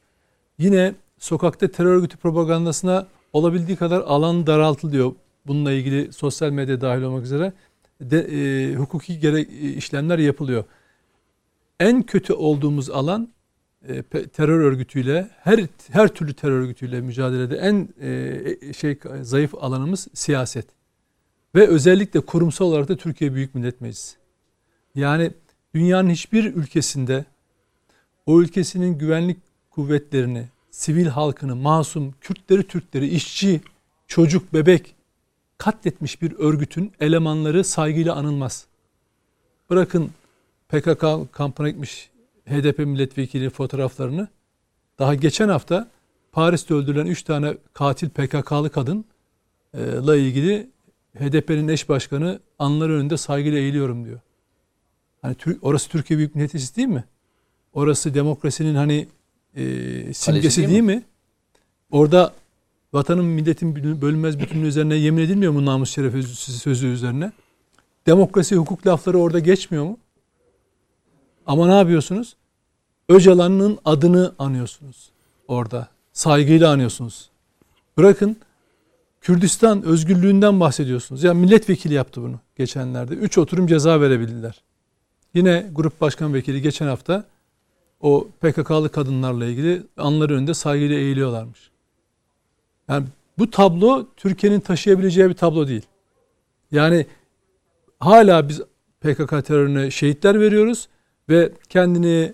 Yine 0.58 0.94
sokakta 1.18 1.68
terör 1.68 1.96
örgütü 1.96 2.16
propagandasına 2.16 3.06
olabildiği 3.32 3.76
kadar 3.76 4.00
alan 4.00 4.46
daraltılıyor. 4.46 5.12
Bununla 5.46 5.72
ilgili 5.72 6.12
sosyal 6.12 6.50
medya 6.50 6.80
dahil 6.80 7.02
olmak 7.02 7.24
üzere 7.24 7.52
de, 8.00 8.20
e, 8.20 8.74
hukuki 8.74 9.20
gerek 9.20 9.48
işlemler 9.76 10.18
yapılıyor. 10.18 10.64
En 11.80 12.02
kötü 12.02 12.32
olduğumuz 12.32 12.90
alan 12.90 13.28
terör 14.32 14.60
örgütüyle 14.60 15.30
her 15.40 15.66
her 15.90 16.08
türlü 16.08 16.34
terör 16.34 16.60
örgütüyle 16.60 17.00
mücadelede 17.00 17.56
en 17.56 17.88
e, 18.00 18.72
şey 18.72 18.98
zayıf 19.22 19.54
alanımız 19.54 20.08
siyaset. 20.14 20.66
Ve 21.54 21.66
özellikle 21.66 22.20
kurumsal 22.20 22.66
olarak 22.66 22.88
da 22.88 22.96
Türkiye 22.96 23.34
Büyük 23.34 23.54
Millet 23.54 23.80
Meclisi. 23.80 24.16
Yani 24.94 25.30
dünyanın 25.74 26.10
hiçbir 26.10 26.54
ülkesinde 26.54 27.24
o 28.26 28.40
ülkesinin 28.40 28.98
güvenlik 28.98 29.38
kuvvetlerini, 29.70 30.48
sivil 30.70 31.06
halkını, 31.06 31.56
masum, 31.56 32.14
Kürtleri, 32.20 32.62
Türkleri, 32.62 33.08
işçi, 33.08 33.60
çocuk, 34.06 34.52
bebek 34.52 34.94
katletmiş 35.58 36.22
bir 36.22 36.32
örgütün 36.32 36.92
elemanları 37.00 37.64
saygıyla 37.64 38.14
anılmaz. 38.14 38.66
Bırakın 39.70 40.10
PKK 40.68 41.32
kampına 41.32 41.68
gitmiş 41.68 42.10
HDP 42.48 42.78
milletvekili 42.78 43.50
fotoğraflarını. 43.50 44.28
Daha 44.98 45.14
geçen 45.14 45.48
hafta 45.48 45.90
Paris'te 46.32 46.74
öldürülen 46.74 47.06
3 47.06 47.22
tane 47.22 47.56
katil 47.72 48.08
PKK'lı 48.08 48.70
kadınla 48.70 50.16
ilgili 50.16 50.70
HDP'nin 51.18 51.68
eş 51.68 51.88
başkanı 51.88 52.40
anları 52.58 52.92
önünde 52.92 53.16
saygıyla 53.16 53.58
eğiliyorum 53.58 54.04
diyor. 54.04 54.20
Hani 55.22 55.36
orası 55.62 55.88
Türkiye 55.88 56.18
Büyük 56.18 56.34
Millet 56.34 56.54
Meclisi 56.54 56.76
değil 56.76 56.88
mi? 56.88 57.04
Orası 57.72 58.14
demokrasinin 58.14 58.74
hani 58.74 59.08
e, 59.56 59.64
simgesi 60.14 60.60
değil, 60.60 60.70
değil 60.70 60.82
mi? 60.82 60.94
mi? 60.94 61.02
Orada 61.90 62.32
vatanın 62.92 63.24
milletin 63.24 64.00
bölünmez 64.02 64.38
bütünlüğü 64.38 64.66
üzerine 64.66 64.94
yemin 64.94 65.22
edilmiyor 65.22 65.52
mu 65.52 65.64
namus 65.64 65.90
şeref 65.90 66.24
sözü 66.26 66.86
üzerine? 66.86 67.32
Demokrasi 68.06 68.56
hukuk 68.56 68.86
lafları 68.86 69.18
orada 69.18 69.38
geçmiyor 69.38 69.84
mu? 69.84 69.98
Ama 71.46 71.66
ne 71.66 71.74
yapıyorsunuz? 71.78 72.36
Öcalan'ın 73.08 73.78
adını 73.84 74.34
anıyorsunuz 74.38 75.10
orada. 75.48 75.88
Saygıyla 76.12 76.70
anıyorsunuz. 76.70 77.30
Bırakın 77.96 78.36
Kürdistan 79.22 79.82
özgürlüğünden 79.82 80.60
bahsediyorsunuz. 80.60 81.22
Ya 81.22 81.34
milletvekili 81.34 81.94
yaptı 81.94 82.22
bunu 82.22 82.40
geçenlerde. 82.56 83.14
Üç 83.14 83.38
oturum 83.38 83.66
ceza 83.66 84.00
verebildiler. 84.00 84.62
Yine 85.34 85.66
grup 85.72 86.00
başkan 86.00 86.34
vekili 86.34 86.62
geçen 86.62 86.86
hafta 86.86 87.24
o 88.00 88.28
PKK'lı 88.40 88.88
kadınlarla 88.88 89.46
ilgili 89.46 89.82
anları 89.96 90.34
önünde 90.34 90.54
saygıyla 90.54 90.96
eğiliyorlarmış. 90.96 91.70
Yani 92.88 93.06
bu 93.38 93.50
tablo 93.50 94.06
Türkiye'nin 94.16 94.60
taşıyabileceği 94.60 95.28
bir 95.28 95.34
tablo 95.34 95.68
değil. 95.68 95.86
Yani 96.72 97.06
hala 98.00 98.48
biz 98.48 98.60
PKK 99.00 99.46
terörüne 99.46 99.90
şehitler 99.90 100.40
veriyoruz 100.40 100.88
ve 101.28 101.52
kendini 101.68 102.32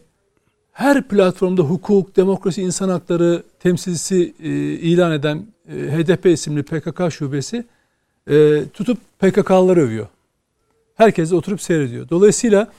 her 0.73 1.09
platformda 1.09 1.63
hukuk, 1.63 2.17
demokrasi, 2.17 2.63
insan 2.63 2.89
hakları 2.89 3.43
temsilcisi 3.61 4.35
e, 4.43 4.49
ilan 4.73 5.13
eden 5.13 5.47
e, 5.69 5.73
HDP 5.73 6.27
isimli 6.27 6.63
PKK 6.63 7.13
şubesi 7.13 7.65
e, 8.31 8.65
tutup 8.75 8.99
PKK'ları 9.19 9.81
övüyor. 9.81 10.07
Herkes 10.95 11.33
oturup 11.33 11.63
seyrediyor. 11.63 12.09
Dolayısıyla 12.09 12.73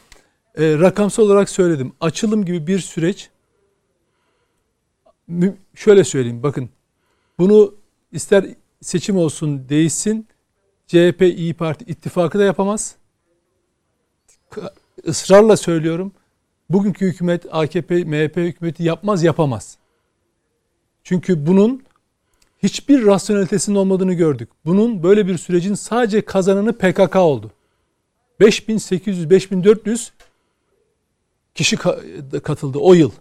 rakamsal 0.57 1.24
olarak 1.24 1.49
söyledim. 1.49 1.93
Açılım 2.01 2.45
gibi 2.45 2.68
bir 2.68 2.80
süreç 2.80 3.30
şöyle 5.76 6.03
söyleyeyim 6.03 6.43
bakın 6.43 6.70
bunu 7.39 7.76
ister 8.12 8.45
seçim 8.82 9.18
olsun 9.18 9.70
değişsin 9.70 10.28
CHP 10.88 11.22
İyi 11.22 11.53
Parti 11.53 11.86
ittifakı 11.86 12.39
da 12.39 12.43
yapamaz. 12.43 12.95
Israrla 15.03 15.57
söylüyorum. 15.57 16.11
Bugünkü 16.69 17.05
hükümet 17.05 17.45
AKP 17.51 18.03
MHP 18.03 18.37
hükümeti 18.37 18.83
yapmaz 18.83 19.23
yapamaz. 19.23 19.77
Çünkü 21.03 21.45
bunun 21.47 21.83
hiçbir 22.63 23.05
rasyonelitesinin 23.05 23.75
olmadığını 23.75 24.13
gördük. 24.13 24.49
Bunun 24.65 25.03
böyle 25.03 25.27
bir 25.27 25.37
sürecin 25.37 25.73
sadece 25.73 26.21
kazananı 26.21 26.73
PKK 26.73 27.15
oldu. 27.15 27.51
5800 28.39 29.29
5400 29.29 30.11
kişi 31.55 31.77
katıldı 32.43 32.77
o 32.77 32.93
yıl. 32.93 33.11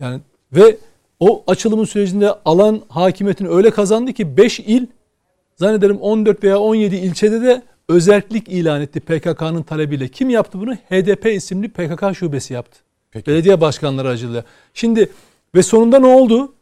Yani 0.00 0.20
ve 0.52 0.76
o 1.20 1.44
açılımın 1.46 1.84
sürecinde 1.84 2.32
alan 2.44 2.82
hakimiyetini 2.88 3.48
öyle 3.48 3.70
kazandı 3.70 4.12
ki 4.12 4.36
5 4.36 4.60
il 4.60 4.86
zannederim 5.56 5.96
14 6.00 6.44
veya 6.44 6.58
17 6.58 6.96
ilçede 6.96 7.40
de 7.40 7.62
özellik 7.88 8.48
ilan 8.48 8.80
etti 8.80 9.00
PKK'nın 9.00 9.62
talebiyle. 9.62 10.08
Kim 10.08 10.30
yaptı 10.30 10.60
bunu? 10.60 10.74
HDP 10.74 11.26
isimli 11.26 11.68
PKK 11.68 12.16
şubesi 12.16 12.54
yaptı. 12.54 12.78
Peki. 13.10 13.26
Belediye 13.26 13.60
başkanları 13.60 14.08
aracılığıyla. 14.08 14.44
Şimdi 14.74 15.10
ve 15.54 15.62
sonunda 15.62 15.98
ne 15.98 16.06
oldu? 16.06 16.52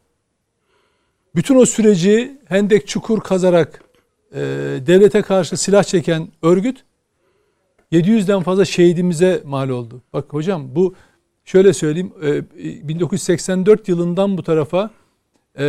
Bütün 1.35 1.55
o 1.55 1.65
süreci 1.65 2.37
hendek 2.45 2.87
çukur 2.87 3.21
kazarak 3.21 3.83
e, 4.31 4.39
devlete 4.87 5.21
karşı 5.21 5.57
silah 5.57 5.83
çeken 5.83 6.27
örgüt 6.41 6.83
700'den 7.91 8.43
fazla 8.43 8.65
şehidimize 8.65 9.41
mal 9.45 9.69
oldu. 9.69 10.01
Bak 10.13 10.33
hocam 10.33 10.75
bu 10.75 10.95
şöyle 11.45 11.73
söyleyeyim 11.73 12.13
e, 12.23 12.87
1984 12.87 13.87
yılından 13.87 14.37
bu 14.37 14.43
tarafa 14.43 14.89
e, 15.55 15.65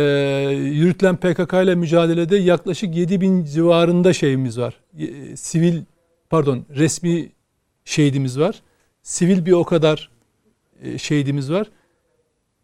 yürütülen 0.51 1.17
PKK 1.17 1.53
ile 1.53 1.75
mücadelede 1.75 2.37
yaklaşık 2.37 2.95
7 2.95 3.21
bin 3.21 3.43
civarında 3.43 4.13
şeyimiz 4.13 4.59
var. 4.59 4.79
E, 4.99 5.35
sivil 5.37 5.81
pardon 6.29 6.65
resmi 6.75 7.31
şehidimiz 7.85 8.39
var. 8.39 8.61
Sivil 9.03 9.45
bir 9.45 9.51
o 9.51 9.63
kadar 9.63 10.09
e, 10.81 10.97
şehidimiz 10.97 11.51
var. 11.51 11.71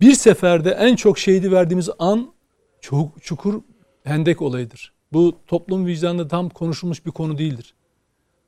Bir 0.02 0.14
seferde 0.14 0.70
en 0.70 0.96
çok 0.96 1.20
şehidi 1.20 1.52
verdiğimiz 1.52 1.90
an 2.00 2.34
çok 2.82 3.24
çukur 3.24 3.62
hendek 4.04 4.42
olayıdır. 4.42 4.94
Bu 5.14 5.38
toplum 5.48 5.86
vicdanında 5.86 6.28
tam 6.28 6.50
konuşulmuş 6.50 7.06
bir 7.06 7.12
konu 7.12 7.38
değildir. 7.38 7.74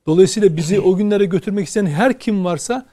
Dolayısıyla 0.06 0.56
bizi 0.56 0.80
o 0.80 0.96
günlere 0.96 1.24
götürmek 1.24 1.66
isteyen 1.66 1.86
her 1.86 2.18
kim 2.18 2.44
varsa 2.44 2.86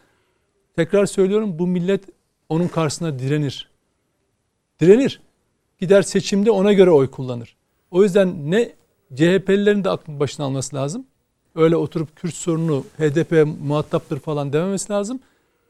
tekrar 0.75 1.05
söylüyorum 1.05 1.59
bu 1.59 1.67
millet 1.67 2.03
onun 2.49 2.67
karşısına 2.67 3.19
direnir. 3.19 3.69
Direnir. 4.79 5.21
Gider 5.81 6.01
seçimde 6.01 6.51
ona 6.51 6.73
göre 6.73 6.91
oy 6.91 7.11
kullanır. 7.11 7.55
O 7.91 8.03
yüzden 8.03 8.51
ne 8.51 8.69
CHP'lilerin 9.15 9.83
de 9.83 9.89
aklın 9.89 10.19
başına 10.19 10.45
alması 10.45 10.75
lazım. 10.75 11.05
Öyle 11.55 11.75
oturup 11.75 12.15
Kürt 12.15 12.33
sorunu 12.33 12.83
HDP 12.97 13.47
muhataptır 13.63 14.19
falan 14.19 14.53
dememesi 14.53 14.91
lazım. 14.93 15.19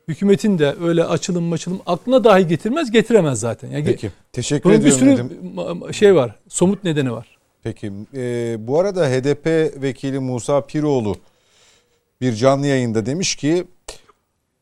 Hükümetin 0.07 0.59
de 0.59 0.76
öyle 0.82 1.03
açılım 1.03 1.43
maçılım 1.43 1.82
aklına 1.86 2.24
dahi 2.24 2.47
getirmez 2.47 2.91
getiremez 2.91 3.39
zaten. 3.39 3.70
Yani 3.70 3.86
Peki 3.86 4.12
teşekkür 4.34 4.64
bunun 4.70 4.76
ediyorum. 4.76 5.07
bir 5.07 5.16
sürü 5.16 5.18
dedim. 5.18 5.93
şey 5.93 6.16
var 6.16 6.36
somut 6.49 6.84
nedeni 6.84 7.12
var. 7.12 7.38
Peki 7.64 7.91
e, 8.16 8.55
bu 8.59 8.80
arada 8.80 9.07
HDP 9.09 9.45
vekili 9.82 10.20
Musa 10.20 10.62
Piroğlu 10.62 11.16
bir 12.22 12.34
canlı 12.34 12.68
yayında 12.68 13.05
demiş 13.05 13.36
ki 13.36 13.64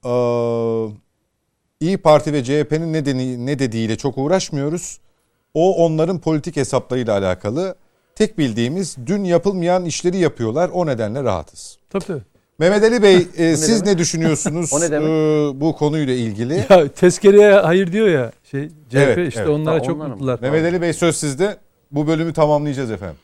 e, 0.06 0.12
İyi 1.80 1.98
Parti 1.98 2.34
ve 2.34 2.44
CHP'nin 2.44 2.94
ne, 2.94 3.46
ne 3.46 3.60
dediğiyle 3.60 3.98
çok 3.98 4.18
uğraşmıyoruz. 4.18 5.00
O 5.54 5.86
onların 5.86 6.20
politik 6.20 6.56
hesaplarıyla 6.56 7.18
alakalı. 7.18 7.76
Tek 8.16 8.38
bildiğimiz 8.38 8.98
dün 9.06 9.24
yapılmayan 9.24 9.86
işleri 9.86 10.18
yapıyorlar. 10.18 10.70
O 10.74 10.86
nedenle 10.86 11.24
rahatız. 11.24 11.78
Tabii 11.90 12.06
tabii. 12.06 12.22
Mehmet 12.60 12.84
Ali 12.84 13.04
Bey 13.04 13.16
e, 13.38 13.56
siz 13.56 13.84
ne, 13.84 13.92
ne 13.92 13.98
düşünüyorsunuz 13.98 14.74
o 14.74 14.82
ne 14.82 14.92
demek? 14.92 15.10
E, 15.10 15.62
bu 15.62 15.76
konuyla 15.76 16.14
ilgili? 16.14 16.66
Ya 16.70 16.88
tezkereye 16.88 17.54
hayır 17.54 17.92
diyor 17.92 18.08
ya 18.08 18.32
şey 18.52 18.68
CHP 18.68 18.96
evet, 18.96 19.28
işte 19.28 19.40
evet. 19.40 19.50
onlara 19.50 19.76
ha, 19.76 19.84
çok 19.84 19.98
mutlular. 19.98 20.40
Mehmet 20.42 20.66
Ali 20.66 20.82
Bey 20.82 20.94
söz 20.94 21.16
sizde. 21.16 21.58
Bu 21.92 22.08
bölümü 22.08 22.34
tamamlayacağız 22.34 22.92
efendim. 22.92 23.18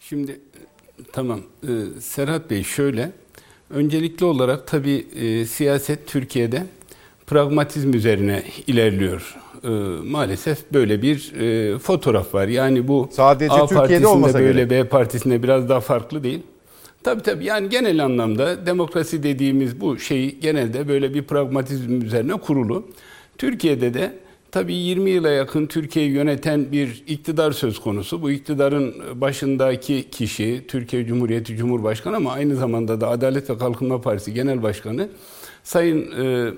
Şimdi 0.00 0.40
tamam 1.12 1.40
ee, 1.62 1.68
Serhat 2.00 2.50
Bey 2.50 2.64
şöyle 2.64 3.10
öncelikli 3.70 4.24
olarak 4.24 4.66
tabii 4.66 5.06
e, 5.16 5.46
siyaset 5.46 6.06
Türkiye'de 6.06 6.66
pragmatizm 7.26 7.92
üzerine 7.92 8.42
ilerliyor. 8.66 9.36
E, 9.64 9.68
maalesef 10.04 10.72
böyle 10.72 11.02
bir 11.02 11.32
e, 11.40 11.78
fotoğraf 11.78 12.34
var. 12.34 12.48
Yani 12.48 12.88
bu 12.88 13.08
sadece 13.12 13.52
A 13.52 13.66
Türkiye'de 13.66 14.06
olmasa 14.06 14.40
böyle 14.40 14.64
gerek. 14.64 14.70
B 14.70 14.88
partisinde 14.88 15.42
biraz 15.42 15.68
daha 15.68 15.80
farklı 15.80 16.24
değil. 16.24 16.42
Tabii 17.02 17.22
tabii 17.22 17.44
yani 17.44 17.68
genel 17.68 18.04
anlamda 18.04 18.66
demokrasi 18.66 19.22
dediğimiz 19.22 19.80
bu 19.80 19.98
şey 19.98 20.38
genelde 20.38 20.88
böyle 20.88 21.14
bir 21.14 21.22
pragmatizm 21.22 22.00
üzerine 22.00 22.32
kurulu. 22.32 22.88
Türkiye'de 23.38 23.94
de 23.94 24.18
tabii 24.52 24.74
20 24.74 25.10
yıla 25.10 25.30
yakın 25.30 25.66
Türkiye'yi 25.66 26.12
yöneten 26.12 26.72
bir 26.72 27.04
iktidar 27.06 27.52
söz 27.52 27.80
konusu. 27.80 28.22
Bu 28.22 28.30
iktidarın 28.30 28.94
başındaki 29.14 30.10
kişi 30.10 30.64
Türkiye 30.68 31.06
Cumhuriyeti 31.06 31.56
Cumhurbaşkanı 31.56 32.16
ama 32.16 32.32
aynı 32.32 32.56
zamanda 32.56 33.00
da 33.00 33.08
Adalet 33.08 33.50
ve 33.50 33.58
Kalkınma 33.58 34.00
Partisi 34.00 34.34
Genel 34.34 34.62
Başkanı 34.62 35.08
Sayın 35.64 36.24
e, 36.24 36.50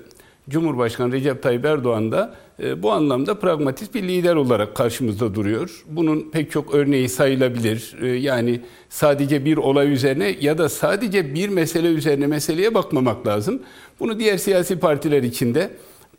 Cumhurbaşkanı 0.49 1.11
Recep 1.11 1.43
Tayyip 1.43 1.65
Erdoğan 1.65 2.11
da 2.11 2.35
bu 2.77 2.91
anlamda 2.91 3.39
pragmatist 3.39 3.93
bir 3.93 4.03
lider 4.03 4.35
olarak 4.35 4.75
karşımızda 4.75 5.35
duruyor. 5.35 5.83
Bunun 5.87 6.29
pek 6.31 6.51
çok 6.51 6.75
örneği 6.75 7.09
sayılabilir. 7.09 7.95
E, 8.01 8.07
yani 8.07 8.61
sadece 8.89 9.45
bir 9.45 9.57
olay 9.57 9.93
üzerine 9.93 10.35
ya 10.41 10.57
da 10.57 10.69
sadece 10.69 11.33
bir 11.33 11.49
mesele 11.49 11.87
üzerine 11.87 12.27
meseleye 12.27 12.73
bakmamak 12.73 13.27
lazım. 13.27 13.61
Bunu 13.99 14.19
diğer 14.19 14.37
siyasi 14.37 14.79
partiler 14.79 15.23
içinde 15.23 15.71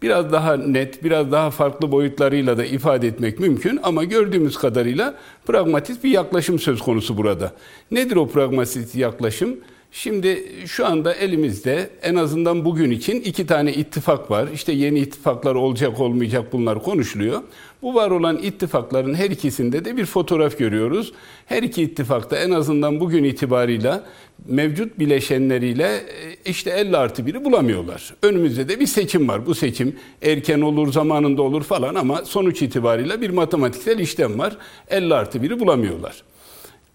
biraz 0.02 0.32
daha 0.32 0.56
net, 0.56 1.04
biraz 1.04 1.32
daha 1.32 1.50
farklı 1.50 1.92
boyutlarıyla 1.92 2.58
da 2.58 2.64
ifade 2.64 3.08
etmek 3.08 3.40
mümkün 3.40 3.80
ama 3.82 4.04
gördüğümüz 4.04 4.58
kadarıyla 4.58 5.14
pragmatist 5.46 6.04
bir 6.04 6.10
yaklaşım 6.10 6.58
söz 6.58 6.82
konusu 6.82 7.16
burada. 7.16 7.52
Nedir 7.90 8.16
o 8.16 8.28
pragmatist 8.28 8.94
yaklaşım? 8.94 9.56
Şimdi 9.94 10.44
şu 10.66 10.86
anda 10.86 11.14
elimizde 11.14 11.90
en 12.02 12.14
azından 12.14 12.64
bugün 12.64 12.90
için 12.90 13.20
iki 13.20 13.46
tane 13.46 13.72
ittifak 13.72 14.30
var. 14.30 14.48
İşte 14.54 14.72
yeni 14.72 14.98
ittifaklar 14.98 15.54
olacak 15.54 16.00
olmayacak 16.00 16.52
bunlar 16.52 16.82
konuşuluyor. 16.82 17.40
Bu 17.82 17.94
var 17.94 18.10
olan 18.10 18.38
ittifakların 18.38 19.14
her 19.14 19.30
ikisinde 19.30 19.84
de 19.84 19.96
bir 19.96 20.06
fotoğraf 20.06 20.58
görüyoruz. 20.58 21.12
Her 21.46 21.62
iki 21.62 21.82
ittifakta 21.82 22.36
en 22.36 22.50
azından 22.50 23.00
bugün 23.00 23.24
itibarıyla 23.24 24.04
mevcut 24.46 24.98
bileşenleriyle 24.98 25.86
e, 25.86 26.02
işte 26.44 26.70
50 26.70 26.96
artı 26.96 27.26
biri 27.26 27.44
bulamıyorlar. 27.44 28.14
Önümüzde 28.22 28.68
de 28.68 28.80
bir 28.80 28.86
seçim 28.86 29.28
var. 29.28 29.46
Bu 29.46 29.54
seçim 29.54 29.96
erken 30.22 30.60
olur, 30.60 30.92
zamanında 30.92 31.42
olur 31.42 31.62
falan 31.62 31.94
ama 31.94 32.24
sonuç 32.24 32.62
itibariyle 32.62 33.20
bir 33.20 33.30
matematiksel 33.30 33.98
işlem 33.98 34.38
var. 34.38 34.56
50 34.88 35.14
artı 35.14 35.42
biri 35.42 35.60
bulamıyorlar. 35.60 36.22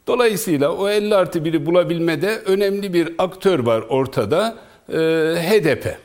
Dolayısıyla 0.08 0.72
o 0.72 0.90
50 0.90 1.16
artı 1.16 1.40
1'i 1.40 1.66
bulabilmede 1.66 2.38
önemli 2.46 2.94
bir 2.94 3.10
aktör 3.18 3.60
var 3.60 3.84
ortada. 3.90 4.58
Ee, 4.90 4.96
HDP. 5.36 5.98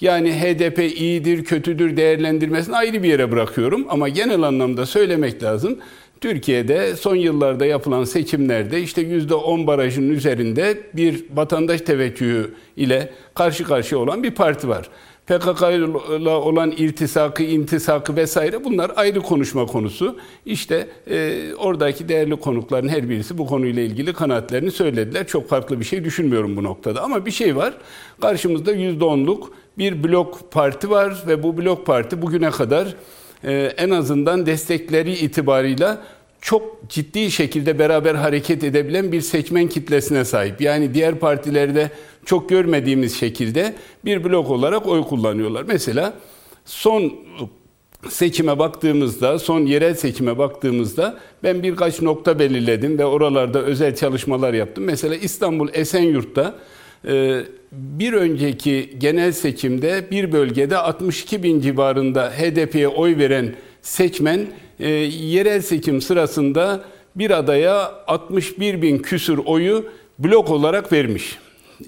Yani 0.00 0.32
HDP 0.32 0.78
iyidir, 0.78 1.44
kötüdür 1.44 1.96
değerlendirmesini 1.96 2.76
ayrı 2.76 3.02
bir 3.02 3.08
yere 3.08 3.30
bırakıyorum. 3.32 3.86
Ama 3.88 4.08
genel 4.08 4.42
anlamda 4.42 4.86
söylemek 4.86 5.42
lazım. 5.42 5.78
Türkiye'de 6.20 6.96
son 6.96 7.16
yıllarda 7.16 7.66
yapılan 7.66 8.04
seçimlerde 8.04 8.80
işte 8.80 9.02
%10 9.02 9.66
barajının 9.66 10.10
üzerinde 10.10 10.78
bir 10.94 11.24
vatandaş 11.34 11.80
teveccühü 11.80 12.54
ile 12.76 13.10
karşı 13.34 13.64
karşıya 13.64 13.98
olan 14.00 14.22
bir 14.22 14.30
parti 14.30 14.68
var. 14.68 14.88
PKK 15.26 15.62
ile 15.62 16.28
olan 16.28 16.70
irtisakı, 16.70 17.42
intisakı 17.42 18.16
vesaire 18.16 18.64
bunlar 18.64 18.92
ayrı 18.96 19.20
konuşma 19.20 19.66
konusu. 19.66 20.16
İşte 20.46 20.88
e, 21.10 21.44
oradaki 21.54 22.08
değerli 22.08 22.36
konukların 22.36 22.88
her 22.88 23.08
birisi 23.08 23.38
bu 23.38 23.46
konuyla 23.46 23.82
ilgili 23.82 24.12
kanaatlerini 24.12 24.70
söylediler. 24.70 25.26
Çok 25.26 25.48
farklı 25.48 25.80
bir 25.80 25.84
şey 25.84 26.04
düşünmüyorum 26.04 26.56
bu 26.56 26.62
noktada. 26.62 27.02
Ama 27.02 27.26
bir 27.26 27.30
şey 27.30 27.56
var. 27.56 27.74
Karşımızda 28.20 28.72
%10'luk 28.72 29.46
bir 29.78 30.04
blok 30.04 30.52
parti 30.52 30.90
var 30.90 31.22
ve 31.26 31.42
bu 31.42 31.58
blok 31.58 31.86
parti 31.86 32.22
bugüne 32.22 32.50
kadar 32.50 32.94
e, 33.44 33.52
en 33.76 33.90
azından 33.90 34.46
destekleri 34.46 35.12
itibarıyla 35.12 36.02
çok 36.44 36.88
ciddi 36.88 37.30
şekilde 37.30 37.78
beraber 37.78 38.14
hareket 38.14 38.64
edebilen 38.64 39.12
bir 39.12 39.20
seçmen 39.20 39.68
kitlesine 39.68 40.24
sahip. 40.24 40.60
Yani 40.60 40.94
diğer 40.94 41.18
partilerde 41.18 41.90
çok 42.24 42.48
görmediğimiz 42.48 43.16
şekilde 43.16 43.74
bir 44.04 44.24
blok 44.24 44.50
olarak 44.50 44.86
oy 44.86 45.02
kullanıyorlar. 45.02 45.64
Mesela 45.68 46.14
son 46.64 47.12
seçime 48.08 48.58
baktığımızda, 48.58 49.38
son 49.38 49.60
yerel 49.60 49.94
seçime 49.94 50.38
baktığımızda 50.38 51.18
ben 51.42 51.62
birkaç 51.62 52.02
nokta 52.02 52.38
belirledim 52.38 52.98
ve 52.98 53.04
oralarda 53.04 53.62
özel 53.62 53.96
çalışmalar 53.96 54.54
yaptım. 54.54 54.84
Mesela 54.84 55.14
İstanbul 55.14 55.68
Esenyurt'ta 55.72 56.54
e, 57.08 57.40
bir 57.72 58.12
önceki 58.12 58.94
genel 58.98 59.32
seçimde 59.32 60.04
bir 60.10 60.32
bölgede 60.32 60.76
62 60.76 61.42
bin 61.42 61.60
civarında 61.60 62.30
HDP'ye 62.30 62.88
oy 62.88 63.18
veren 63.18 63.54
seçmen 63.82 64.46
e, 64.80 64.90
yerel 64.90 65.60
seçim 65.60 66.02
sırasında 66.02 66.84
bir 67.16 67.30
adaya 67.30 67.92
61 68.06 68.82
bin 68.82 68.98
küsür 68.98 69.38
oyu 69.38 69.86
blok 70.18 70.50
olarak 70.50 70.92
vermiş. 70.92 71.38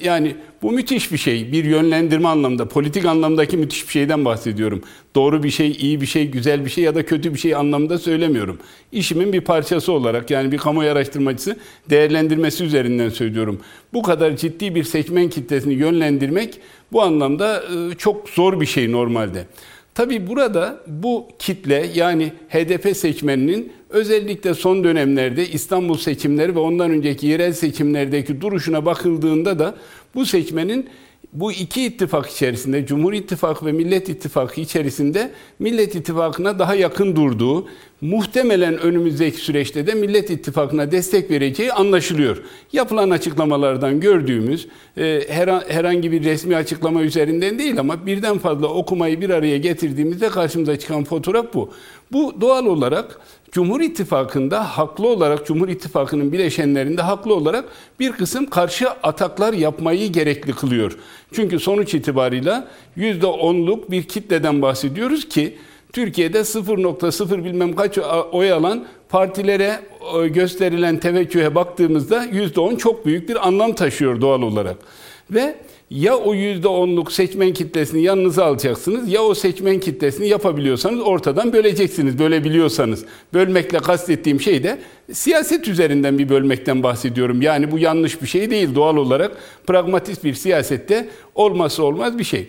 Yani 0.02 0.36
bu 0.62 0.72
müthiş 0.72 1.12
bir 1.12 1.18
şey. 1.18 1.52
Bir 1.52 1.64
yönlendirme 1.64 2.28
anlamda, 2.28 2.68
politik 2.68 3.04
anlamdaki 3.04 3.56
müthiş 3.56 3.86
bir 3.86 3.92
şeyden 3.92 4.24
bahsediyorum. 4.24 4.82
Doğru 5.14 5.42
bir 5.42 5.50
şey, 5.50 5.70
iyi 5.70 6.00
bir 6.00 6.06
şey, 6.06 6.30
güzel 6.30 6.64
bir 6.64 6.70
şey 6.70 6.84
ya 6.84 6.94
da 6.94 7.06
kötü 7.06 7.34
bir 7.34 7.38
şey 7.38 7.54
anlamda 7.54 7.98
söylemiyorum. 7.98 8.58
İşimin 8.92 9.32
bir 9.32 9.40
parçası 9.40 9.92
olarak 9.92 10.30
yani 10.30 10.52
bir 10.52 10.58
kamuoyu 10.58 10.90
araştırmacısı 10.90 11.56
değerlendirmesi 11.90 12.64
üzerinden 12.64 13.08
söylüyorum. 13.08 13.60
Bu 13.92 14.02
kadar 14.02 14.36
ciddi 14.36 14.74
bir 14.74 14.84
seçmen 14.84 15.28
kitlesini 15.28 15.74
yönlendirmek 15.74 16.60
bu 16.92 17.02
anlamda 17.02 17.62
ıı, 17.72 17.94
çok 17.94 18.28
zor 18.28 18.60
bir 18.60 18.66
şey 18.66 18.92
normalde. 18.92 19.46
Tabi 19.96 20.26
burada 20.26 20.80
bu 20.86 21.28
kitle 21.38 21.86
yani 21.94 22.32
HDP 22.48 22.96
seçmeninin 22.96 23.72
özellikle 23.90 24.54
son 24.54 24.84
dönemlerde 24.84 25.48
İstanbul 25.48 25.98
seçimleri 25.98 26.54
ve 26.54 26.58
ondan 26.58 26.90
önceki 26.90 27.26
yerel 27.26 27.52
seçimlerdeki 27.52 28.40
duruşuna 28.40 28.86
bakıldığında 28.86 29.58
da 29.58 29.74
bu 30.14 30.26
seçmenin 30.26 30.88
bu 31.32 31.52
iki 31.52 31.86
ittifak 31.86 32.30
içerisinde 32.30 32.86
Cumhur 32.86 33.12
İttifakı 33.12 33.66
ve 33.66 33.72
Millet 33.72 34.08
İttifakı 34.08 34.60
içerisinde 34.60 35.30
Millet 35.58 35.94
İttifakı'na 35.94 36.58
daha 36.58 36.74
yakın 36.74 37.16
durduğu, 37.16 37.66
muhtemelen 38.00 38.78
önümüzdeki 38.78 39.36
süreçte 39.36 39.86
de 39.86 39.94
Millet 39.94 40.30
İttifakı'na 40.30 40.90
destek 40.90 41.30
vereceği 41.30 41.72
anlaşılıyor. 41.72 42.42
Yapılan 42.72 43.10
açıklamalardan 43.10 44.00
gördüğümüz 44.00 44.68
e, 44.98 45.22
herhangi 45.68 46.12
bir 46.12 46.24
resmi 46.24 46.56
açıklama 46.56 47.02
üzerinden 47.02 47.58
değil 47.58 47.80
ama 47.80 48.06
birden 48.06 48.38
fazla 48.38 48.66
okumayı 48.66 49.20
bir 49.20 49.30
araya 49.30 49.58
getirdiğimizde 49.58 50.28
karşımıza 50.28 50.78
çıkan 50.78 51.04
fotoğraf 51.04 51.54
bu. 51.54 51.70
Bu 52.12 52.40
doğal 52.40 52.66
olarak 52.66 53.20
Cumhur 53.52 53.80
İttifakı'nda 53.80 54.78
haklı 54.78 55.08
olarak 55.08 55.46
Cumhur 55.46 55.68
İttifakı'nın 55.68 56.32
bileşenlerinde 56.32 57.02
haklı 57.02 57.34
olarak 57.34 57.64
bir 58.00 58.12
kısım 58.12 58.46
karşı 58.46 58.90
ataklar 58.90 59.52
yapmayı 59.52 60.12
gerekli 60.12 60.52
kılıyor. 60.52 60.98
Çünkü 61.32 61.60
sonuç 61.60 61.94
itibarıyla 61.94 62.68
%10'luk 62.96 63.90
bir 63.90 64.02
kitleden 64.02 64.62
bahsediyoruz 64.62 65.28
ki 65.28 65.56
Türkiye'de 65.92 66.38
0.0 66.38 67.44
bilmem 67.44 67.76
kaç 67.76 67.98
oy 68.32 68.52
alan 68.52 68.84
partilere 69.08 69.80
e, 70.22 70.28
gösterilen 70.28 71.00
teveccühe 71.00 71.54
baktığımızda 71.54 72.24
%10 72.24 72.78
çok 72.78 73.06
büyük 73.06 73.28
bir 73.28 73.48
anlam 73.48 73.72
taşıyor 73.72 74.20
doğal 74.20 74.42
olarak. 74.42 74.76
Ve 75.30 75.56
ya 75.90 76.16
o 76.16 76.34
yüzde 76.34 76.68
onluk 76.68 77.12
seçmen 77.12 77.52
kitlesini 77.52 78.02
yanınıza 78.02 78.44
alacaksınız 78.44 79.08
ya 79.08 79.22
o 79.22 79.34
seçmen 79.34 79.80
kitlesini 79.80 80.28
yapabiliyorsanız 80.28 81.00
ortadan 81.00 81.52
böleceksiniz. 81.52 82.18
Bölebiliyorsanız. 82.18 83.04
Bölmekle 83.34 83.78
kastettiğim 83.78 84.40
şey 84.40 84.62
de 84.62 84.78
siyaset 85.12 85.68
üzerinden 85.68 86.18
bir 86.18 86.28
bölmekten 86.28 86.82
bahsediyorum. 86.82 87.42
Yani 87.42 87.70
bu 87.70 87.78
yanlış 87.78 88.22
bir 88.22 88.26
şey 88.26 88.50
değil 88.50 88.74
doğal 88.74 88.96
olarak. 88.96 89.36
Pragmatist 89.66 90.24
bir 90.24 90.34
siyasette 90.34 91.08
olması 91.34 91.84
olmaz 91.84 92.18
bir 92.18 92.24
şey. 92.24 92.48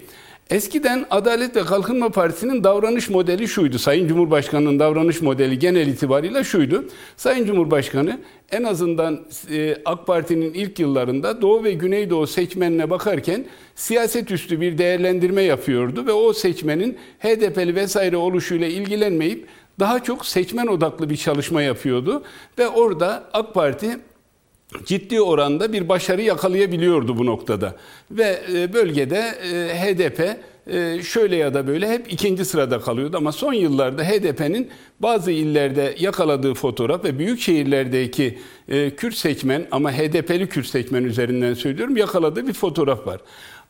Eskiden 0.50 1.06
Adalet 1.10 1.56
ve 1.56 1.66
Kalkınma 1.66 2.10
Partisi'nin 2.10 2.64
davranış 2.64 3.10
modeli 3.10 3.48
şuydu. 3.48 3.80
Sayın 3.80 4.08
Cumhurbaşkanı'nın 4.08 4.80
davranış 4.80 5.22
modeli 5.22 5.60
genel 5.60 5.88
itibariyle 5.88 6.44
şuydu. 6.44 6.86
Sayın 7.18 7.46
Cumhurbaşkanı 7.46 8.20
en 8.52 8.64
azından 8.64 9.26
e, 9.52 9.78
AK 9.86 10.08
Parti'nin 10.08 10.54
ilk 10.54 10.80
yıllarında 10.80 11.42
Doğu 11.42 11.64
ve 11.64 11.74
Güneydoğu 11.74 12.28
seçmenine 12.28 12.90
bakarken 12.90 13.46
siyaset 13.76 14.32
üstü 14.32 14.62
bir 14.62 14.78
değerlendirme 14.78 15.42
yapıyordu 15.42 16.06
ve 16.06 16.12
o 16.12 16.34
seçmenin 16.34 16.98
HDP'li 17.20 17.76
vesaire 17.76 18.18
oluşuyla 18.18 18.68
ilgilenmeyip 18.68 19.48
daha 19.80 20.04
çok 20.04 20.26
seçmen 20.26 20.68
odaklı 20.68 21.10
bir 21.10 21.18
çalışma 21.18 21.62
yapıyordu 21.62 22.24
ve 22.60 22.68
orada 22.68 23.24
AK 23.34 23.54
Parti 23.54 24.00
ciddi 24.86 25.22
oranda 25.22 25.74
bir 25.74 25.90
başarı 25.90 26.22
yakalayabiliyordu 26.22 27.18
bu 27.18 27.26
noktada. 27.26 27.76
Ve 28.12 28.40
e, 28.54 28.74
bölgede 28.74 29.18
e, 29.18 29.80
HDP 29.80 30.38
e, 30.68 31.04
şöyle 31.04 31.36
ya 31.36 31.54
da 31.54 31.68
böyle 31.68 31.90
hep 31.90 32.14
ikinci 32.14 32.46
sırada 32.46 32.80
kalıyordu 32.80 33.18
ama 33.18 33.32
son 33.32 33.54
yıllarda 33.54 34.04
HDP'nin 34.04 34.70
bazı 35.00 35.32
illerde 35.32 35.96
yakaladığı 36.00 36.54
fotoğraf 36.54 37.04
ve 37.04 37.20
büyük 37.20 37.40
şehirlerdeki 37.40 38.40
Kürt 38.98 39.16
seçmen 39.16 39.68
ama 39.72 39.92
HDP'li 39.92 40.50
Kürt 40.50 40.68
seçmen 40.68 41.04
üzerinden 41.04 41.54
söylüyorum 41.54 41.98
yakaladığı 41.98 42.48
bir 42.48 42.54
fotoğraf 42.54 43.08
var. 43.08 43.22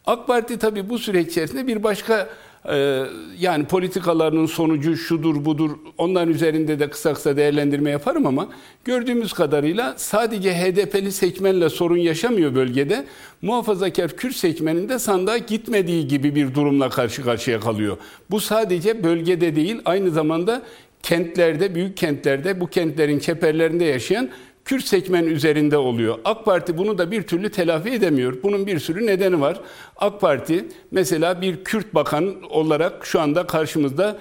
AK 0.05 0.27
Parti 0.27 0.59
tabii 0.59 0.89
bu 0.89 0.99
süreç 0.99 1.27
içerisinde 1.27 1.67
bir 1.67 1.83
başka 1.83 2.29
Ee, 2.71 3.03
yani 3.39 3.65
politikalarının 3.65 4.45
sonucu 4.45 4.97
şudur 4.97 5.45
budur 5.45 5.71
onların 5.97 6.33
üzerinde 6.33 6.79
de 6.79 6.89
kısa 6.89 7.13
kısa 7.13 7.37
değerlendirme 7.37 7.89
yaparım 7.89 8.27
ama 8.27 8.49
gördüğümüz 8.85 9.33
kadarıyla 9.33 9.93
sadece 9.97 10.53
HDP'li 10.53 11.11
seçmenle 11.11 11.69
sorun 11.69 11.97
yaşamıyor 11.97 12.55
bölgede. 12.55 13.05
Muhafazakar 13.41 14.11
Kürt 14.11 14.35
seçmeninde 14.35 14.99
sandığa 14.99 15.37
gitmediği 15.37 16.07
gibi 16.07 16.35
bir 16.35 16.55
durumla 16.55 16.89
karşı 16.89 17.23
karşıya 17.23 17.59
kalıyor. 17.59 17.97
Bu 18.31 18.39
sadece 18.39 19.03
bölgede 19.03 19.55
değil 19.55 19.81
aynı 19.85 20.11
zamanda 20.11 20.61
kentlerde, 21.03 21.75
büyük 21.75 21.97
kentlerde, 21.97 22.59
bu 22.59 22.67
kentlerin 22.67 23.19
çeperlerinde 23.19 23.85
yaşayan 23.85 24.29
Kürt 24.67 24.85
seçmen 24.85 25.23
üzerinde 25.23 25.77
oluyor. 25.77 26.19
AK 26.25 26.45
Parti 26.45 26.77
bunu 26.77 26.97
da 26.97 27.11
bir 27.11 27.23
türlü 27.23 27.49
telafi 27.49 27.89
edemiyor. 27.89 28.43
Bunun 28.43 28.67
bir 28.67 28.79
sürü 28.79 29.05
nedeni 29.05 29.41
var. 29.41 29.61
AK 29.97 30.21
Parti 30.21 30.67
mesela 30.91 31.41
bir 31.41 31.63
Kürt 31.63 31.95
bakan 31.95 32.41
olarak 32.43 33.05
şu 33.05 33.21
anda 33.21 33.47
karşımızda 33.47 34.17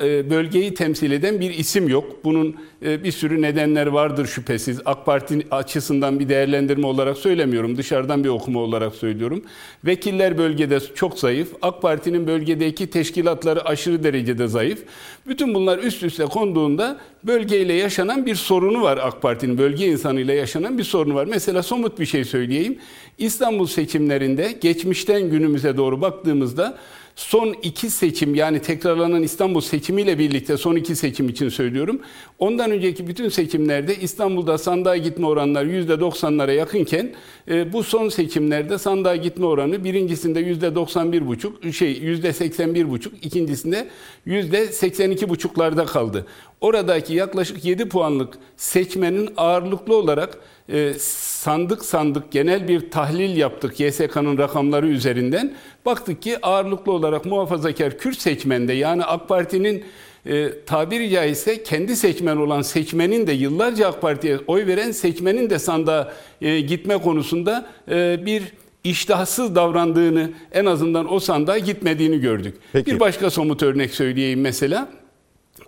bölgeyi 0.00 0.74
temsil 0.74 1.10
eden 1.10 1.40
bir 1.40 1.50
isim 1.50 1.88
yok. 1.88 2.24
Bunun 2.24 2.56
e, 2.84 3.04
bir 3.04 3.12
sürü 3.12 3.42
nedenler 3.42 3.86
vardır 3.86 4.26
şüphesiz. 4.26 4.80
AK 4.84 5.06
Parti 5.06 5.46
açısından 5.50 6.20
bir 6.20 6.28
değerlendirme 6.28 6.86
olarak 6.86 7.16
söylemiyorum. 7.16 7.76
Dışarıdan 7.76 8.24
bir 8.24 8.28
okuma 8.28 8.60
olarak 8.60 8.94
söylüyorum. 8.94 9.42
Vekiller 9.84 10.38
bölgede 10.38 10.80
çok 10.94 11.18
zayıf. 11.18 11.48
AK 11.62 11.82
Parti'nin 11.82 12.26
bölgedeki 12.26 12.90
teşkilatları 12.90 13.64
aşırı 13.64 14.04
derecede 14.04 14.48
zayıf. 14.48 14.78
Bütün 15.26 15.54
bunlar 15.54 15.78
üst 15.78 16.02
üste 16.02 16.24
konduğunda 16.24 16.96
bölgeyle 17.24 17.72
yaşanan 17.72 18.26
bir 18.26 18.34
sorunu 18.34 18.82
var 18.82 18.98
AK 19.02 19.22
Parti'nin. 19.22 19.58
Bölge 19.58 19.86
insanıyla 19.86 20.34
yaşanan 20.34 20.78
bir 20.78 20.84
sorunu 20.84 21.14
var. 21.14 21.26
Mesela 21.26 21.62
somut 21.62 22.00
bir 22.00 22.06
şey 22.06 22.24
söyleyeyim. 22.24 22.78
İstanbul 23.18 23.66
seçimlerinde 23.66 24.58
geçmişten 24.60 25.30
günümüze 25.30 25.76
doğru 25.76 26.00
baktığımızda 26.00 26.78
son 27.18 27.54
iki 27.62 27.90
seçim 27.90 28.34
yani 28.34 28.62
tekrarlanan 28.62 29.22
İstanbul 29.22 29.60
seçimiyle 29.60 30.18
birlikte 30.18 30.56
son 30.56 30.76
iki 30.76 30.96
seçim 30.96 31.28
için 31.28 31.48
söylüyorum. 31.48 32.00
Ondan 32.38 32.70
önceki 32.70 33.06
bütün 33.06 33.28
seçimlerde 33.28 33.96
İstanbul'da 33.96 34.58
sandığa 34.58 34.96
gitme 34.96 35.26
oranları 35.26 35.70
%90'lara 35.70 36.54
yakınken 36.54 37.12
e, 37.48 37.72
bu 37.72 37.82
son 37.82 38.08
seçimlerde 38.08 38.78
sandığa 38.78 39.16
gitme 39.16 39.46
oranı 39.46 39.84
birincisinde 39.84 40.40
%91,5 40.40 41.72
şey 41.72 41.92
%81,5 41.92 43.08
ikincisinde 43.22 43.88
%82,5'larda 44.26 45.86
kaldı. 45.86 46.26
Oradaki 46.60 47.14
yaklaşık 47.14 47.64
7 47.64 47.88
puanlık 47.88 48.34
seçmenin 48.56 49.30
ağırlıklı 49.36 49.96
olarak 49.96 50.38
e, 50.68 50.94
sandık 50.98 51.84
sandık 51.84 52.30
genel 52.30 52.68
bir 52.68 52.90
tahlil 52.90 53.36
yaptık 53.36 53.80
YSK'nın 53.80 54.38
rakamları 54.38 54.88
üzerinden. 54.88 55.54
Baktık 55.86 56.22
ki 56.22 56.46
ağırlıklı 56.46 56.92
olarak 56.92 57.24
muhafazakar 57.24 57.98
Kürt 57.98 58.18
seçmende 58.18 58.72
yani 58.72 59.04
AK 59.04 59.28
Parti'nin 59.28 59.84
e, 60.26 60.50
tabiri 60.66 61.10
caizse 61.10 61.62
kendi 61.62 61.96
seçmen 61.96 62.36
olan 62.36 62.62
seçmenin 62.62 63.26
de 63.26 63.32
yıllarca 63.32 63.88
AK 63.88 64.00
Parti'ye 64.00 64.38
oy 64.46 64.66
veren 64.66 64.90
seçmenin 64.90 65.50
de 65.50 65.58
sandığa 65.58 66.12
e, 66.40 66.60
gitme 66.60 66.98
konusunda 66.98 67.66
e, 67.90 68.26
bir 68.26 68.42
iştahsız 68.84 69.54
davrandığını 69.54 70.30
en 70.52 70.64
azından 70.64 71.12
o 71.12 71.20
sandığa 71.20 71.58
gitmediğini 71.58 72.20
gördük. 72.20 72.54
Peki. 72.72 72.94
Bir 72.94 73.00
başka 73.00 73.30
somut 73.30 73.62
örnek 73.62 73.94
söyleyeyim 73.94 74.40
mesela. 74.40 74.88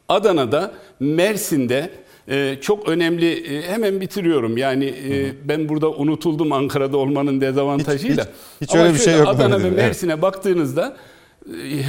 Adana'da, 0.08 0.72
Mersin'de 1.00 1.90
e, 2.28 2.56
çok 2.60 2.88
önemli, 2.88 3.56
e, 3.56 3.62
hemen 3.62 4.00
bitiriyorum. 4.00 4.56
Yani 4.56 4.84
e, 4.84 5.32
ben 5.48 5.68
burada 5.68 5.90
unutuldum 5.90 6.52
Ankara'da 6.52 6.96
olmanın 6.96 7.40
dezavantajıyla. 7.40 8.24
Hiç- 8.24 8.68
hiç 8.68 8.74
Ama 8.74 8.84
öyle 8.84 8.94
bir 8.94 8.98
şey 8.98 9.14
yok 9.18 9.28
Adana 9.28 9.50
ve 9.50 9.54
Ali, 9.54 9.66
evet. 9.66 9.76
Mersin'e 9.76 10.22
baktığınızda, 10.22 10.96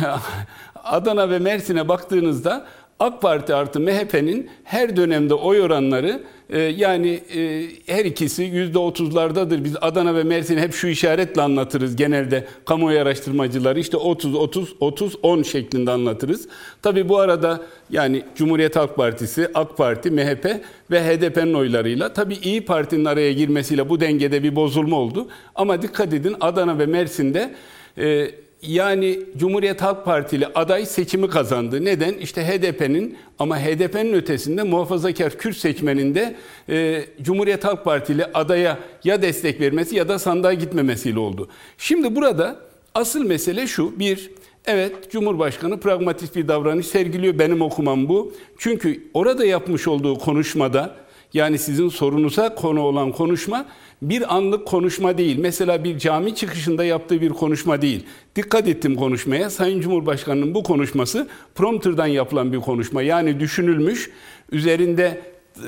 ya, 0.02 0.20
Adana 0.84 1.30
ve 1.30 1.40
Mersin'e 1.40 1.88
baktığınızda 1.88 2.66
AK 3.00 3.22
Parti 3.22 3.56
artı 3.56 3.80
MHP'nin 3.80 4.50
her 4.64 4.96
dönemde 4.96 5.34
oy 5.34 5.62
oranları 5.62 6.10
e, 6.10 6.22
yani 6.58 7.20
e, 7.36 7.68
her 7.86 8.06
ikisi 8.06 8.44
yüzde 8.44 8.80
otuzlardadır. 8.80 9.64
Biz 9.64 9.76
Adana 9.82 10.16
ve 10.16 10.24
Mersin'i 10.24 10.62
hep 10.62 10.74
şu 10.74 10.88
işaretle 10.88 11.42
anlatırız 11.42 11.96
genelde 11.96 12.48
kamuoyu 12.66 13.00
araştırmacıları 13.00 13.80
işte 13.80 13.98
30 13.98 14.36
30 14.36 14.76
30 14.80 15.16
10 15.24 15.44
şeklinde 15.44 15.92
anlatırız. 15.92 16.48
Tabii 16.82 17.10
bu 17.10 17.20
arada 17.20 17.62
yani 17.90 18.24
Cumhuriyet 18.36 18.76
Halk 18.76 18.96
Partisi, 18.96 19.48
AK 19.54 19.78
Parti, 19.78 20.12
MHP 20.12 20.62
ve 20.92 21.04
HDP'nin 21.04 21.54
oylarıyla 21.54 22.14
tabii 22.14 22.36
İyi 22.44 22.66
Parti'nin 22.66 23.06
araya 23.06 23.34
girmesiyle 23.34 23.90
bu 23.90 24.00
dengede 24.00 24.44
bir 24.44 24.56
bozulma 24.56 24.96
oldu. 24.96 25.28
Ama 25.56 25.82
dikkat 25.82 26.14
edin 26.14 26.36
Adana 26.42 26.80
ve 26.80 26.86
Mersin'de 26.86 27.54
e, 27.98 28.32
yani 28.62 29.20
Cumhuriyet 29.38 29.82
Halk 29.82 30.06
Partili 30.06 30.48
aday 30.48 30.86
seçimi 30.86 31.30
kazandı. 31.30 31.86
Neden? 31.86 32.14
İşte 32.14 32.46
HDP'nin 32.46 33.18
ama 33.40 33.60
HDP'nin 33.60 34.14
ötesinde 34.14 34.64
muhafazakar 34.64 35.38
Kürt 35.38 35.58
seçmeninde 35.58 36.36
e, 36.70 37.06
Cumhuriyet 37.22 37.64
Halk 37.64 37.84
Partili 37.84 38.26
adaya 38.26 38.80
ya 39.04 39.22
destek 39.22 39.62
vermesi 39.62 39.96
ya 39.96 40.08
da 40.10 40.20
sandığa 40.20 40.54
gitmemesiyle 40.54 41.20
oldu. 41.20 41.48
Şimdi 41.78 42.16
burada 42.16 42.56
asıl 42.96 43.26
mesele 43.26 43.68
şu. 43.68 44.00
Bir, 44.00 44.32
evet 44.66 45.12
Cumhurbaşkanı 45.12 45.80
pragmatist 45.80 46.36
bir 46.36 46.48
davranış 46.48 46.88
sergiliyor. 46.88 47.40
Benim 47.40 47.62
okumam 47.62 48.10
bu. 48.10 48.34
Çünkü 48.58 49.04
orada 49.14 49.46
yapmış 49.46 49.88
olduğu 49.88 50.18
konuşmada 50.18 50.96
yani 51.34 51.58
sizin 51.58 51.90
sorunuza 51.90 52.56
konu 52.56 52.82
olan 52.82 53.12
konuşma 53.12 53.66
bir 54.02 54.36
anlık 54.36 54.68
konuşma 54.68 55.18
değil. 55.18 55.38
Mesela 55.40 55.84
bir 55.84 55.98
cami 55.98 56.36
çıkışında 56.36 56.84
yaptığı 56.84 57.22
bir 57.22 57.30
konuşma 57.30 57.82
değil. 57.82 58.06
Dikkat 58.36 58.68
ettim 58.68 58.96
konuşmaya. 58.96 59.50
Sayın 59.50 59.82
Cumhurbaşkanı'nın 59.82 60.56
bu 60.56 60.64
konuşması 60.64 61.28
prompterdan 61.56 62.08
yapılan 62.08 62.54
bir 62.54 62.60
konuşma. 62.60 63.02
Yani 63.02 63.40
düşünülmüş, 63.40 64.10
üzerinde 64.52 65.22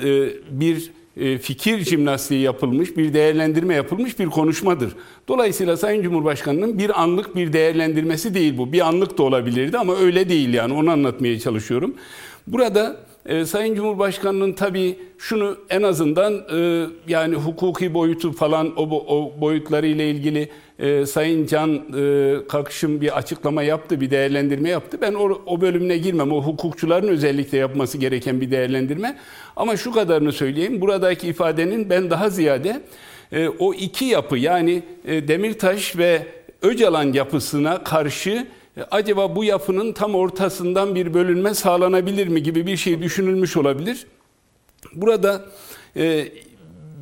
e, 0.04 0.28
bir 0.50 0.90
e, 1.16 1.38
fikir 1.38 1.78
jimnastiği 1.78 2.40
yapılmış, 2.40 2.96
bir 2.96 3.14
değerlendirme 3.14 3.74
yapılmış 3.74 4.18
bir 4.18 4.26
konuşmadır. 4.26 4.92
Dolayısıyla 5.28 5.76
Sayın 5.76 6.02
Cumhurbaşkanı'nın 6.02 6.78
bir 6.78 7.02
anlık 7.02 7.36
bir 7.36 7.52
değerlendirmesi 7.52 8.34
değil 8.34 8.58
bu. 8.58 8.72
Bir 8.72 8.88
anlık 8.88 9.18
da 9.18 9.22
olabilirdi 9.22 9.78
ama 9.78 9.96
öyle 9.96 10.28
değil 10.28 10.54
yani 10.54 10.74
onu 10.74 10.90
anlatmaya 10.90 11.38
çalışıyorum. 11.40 11.94
Burada 12.46 12.96
e, 13.26 13.44
Sayın 13.44 13.74
Cumhurbaşkanı'nın 13.74 14.52
tabii 14.52 14.98
şunu 15.18 15.56
en 15.70 15.82
azından 15.82 16.34
e, 16.34 16.86
yani 17.08 17.34
hukuki 17.34 17.94
boyutu 17.94 18.32
falan 18.32 18.72
o, 18.76 18.82
o 19.16 19.40
boyutları 19.40 19.86
ile 19.86 20.10
ilgili 20.10 20.48
e, 20.78 21.06
Sayın 21.06 21.46
Can 21.46 21.74
e, 21.74 22.34
Kakışım 22.48 23.00
bir 23.00 23.18
açıklama 23.18 23.62
yaptı, 23.62 24.00
bir 24.00 24.10
değerlendirme 24.10 24.68
yaptı. 24.68 24.98
Ben 25.00 25.14
o, 25.14 25.42
o 25.46 25.60
bölümüne 25.60 25.98
girmem. 25.98 26.32
O 26.32 26.42
hukukçuların 26.42 27.08
özellikle 27.08 27.58
yapması 27.58 27.98
gereken 27.98 28.40
bir 28.40 28.50
değerlendirme. 28.50 29.16
Ama 29.56 29.76
şu 29.76 29.92
kadarını 29.92 30.32
söyleyeyim. 30.32 30.80
Buradaki 30.80 31.28
ifadenin 31.28 31.90
ben 31.90 32.10
daha 32.10 32.30
ziyade 32.30 32.80
e, 33.32 33.48
o 33.48 33.74
iki 33.74 34.04
yapı 34.04 34.38
yani 34.38 34.82
e, 35.04 35.28
Demirtaş 35.28 35.96
ve 35.98 36.26
Öcalan 36.62 37.12
yapısına 37.12 37.84
karşı 37.84 38.46
acaba 38.90 39.36
bu 39.36 39.44
yapının 39.44 39.92
tam 39.92 40.14
ortasından 40.14 40.94
bir 40.94 41.14
bölünme 41.14 41.54
sağlanabilir 41.54 42.28
mi 42.28 42.42
gibi 42.42 42.66
bir 42.66 42.76
şey 42.76 43.02
düşünülmüş 43.02 43.56
olabilir. 43.56 44.06
Burada 44.94 45.44
e, 45.96 46.28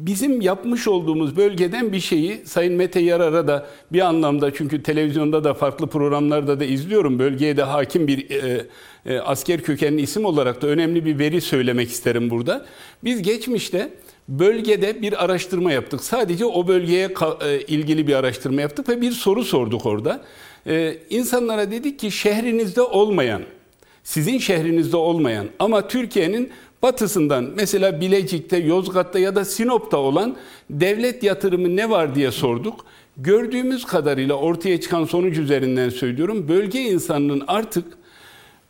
bizim 0.07 0.41
yapmış 0.41 0.89
olduğumuz 0.89 1.37
bölgeden 1.37 1.93
bir 1.93 2.01
şeyi 2.01 2.47
Sayın 2.47 2.75
Mete 2.75 3.01
Yarar'a 3.01 3.49
da 3.49 3.67
bir 3.93 4.01
anlamda 4.01 4.55
çünkü 4.55 4.83
televizyonda 4.83 5.45
da 5.45 5.55
farklı 5.55 5.87
programlarda 5.87 6.61
da 6.61 6.65
izliyorum. 6.65 7.19
Bölgeye 7.19 7.57
de 7.57 7.63
hakim 7.63 8.07
bir 8.07 8.31
e, 8.31 8.67
e, 9.07 9.19
asker 9.19 9.63
kökenli 9.63 10.03
isim 10.03 10.25
olarak 10.25 10.63
da 10.63 10.67
önemli 10.67 11.05
bir 11.05 11.19
veri 11.19 11.41
söylemek 11.41 11.91
isterim 11.91 12.31
burada. 12.31 12.67
Biz 13.05 13.23
geçmişte 13.23 13.91
bölgede 14.29 15.03
bir 15.03 15.25
araştırma 15.25 15.73
yaptık. 15.73 16.05
Sadece 16.05 16.45
o 16.45 16.69
bölgeye 16.69 17.09
e, 17.45 17.61
ilgili 17.61 18.07
bir 18.07 18.15
araştırma 18.15 18.61
yaptık 18.61 18.89
ve 18.89 19.01
bir 19.01 19.11
soru 19.11 19.45
sorduk 19.45 19.87
orada. 19.87 20.21
E, 20.67 20.99
insanlara 21.11 21.71
dedik 21.71 21.99
ki 21.99 22.11
şehrinizde 22.11 22.83
olmayan, 22.83 23.43
sizin 24.05 24.39
şehrinizde 24.39 24.97
olmayan 24.97 25.47
ama 25.59 25.89
Türkiye'nin 25.89 26.51
batısından 26.83 27.51
mesela 27.57 28.01
Bilecik'te, 28.01 28.57
Yozgat'ta 28.57 29.19
ya 29.19 29.35
da 29.35 29.45
Sinop'ta 29.45 29.97
olan 29.97 30.37
devlet 30.71 31.23
yatırımı 31.23 31.77
ne 31.77 31.91
var 31.91 32.15
diye 32.15 32.31
sorduk. 32.31 32.85
Gördüğümüz 33.17 33.85
kadarıyla 33.85 34.35
ortaya 34.35 34.81
çıkan 34.81 35.05
sonuç 35.05 35.39
üzerinden 35.39 35.89
söylüyorum. 35.89 36.49
Bölge 36.49 36.81
insanının 36.81 37.45
artık 37.47 37.85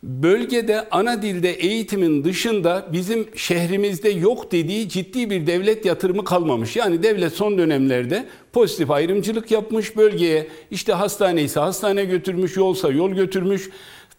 bölgede 0.03 0.87
ana 0.91 1.21
dilde 1.21 1.51
eğitimin 1.51 2.23
dışında 2.23 2.87
bizim 2.93 3.27
şehrimizde 3.35 4.09
yok 4.09 4.51
dediği 4.51 4.89
ciddi 4.89 5.29
bir 5.29 5.47
devlet 5.47 5.85
yatırımı 5.85 6.23
kalmamış. 6.23 6.75
Yani 6.75 7.03
devlet 7.03 7.33
son 7.33 7.57
dönemlerde 7.57 8.25
pozitif 8.53 8.91
ayrımcılık 8.91 9.51
yapmış 9.51 9.97
bölgeye. 9.97 10.47
işte 10.71 10.93
hastane 10.93 11.43
ise 11.43 11.59
hastane 11.59 12.05
götürmüş, 12.05 12.57
yolsa 12.57 12.89
yol 12.89 13.11
götürmüş. 13.11 13.69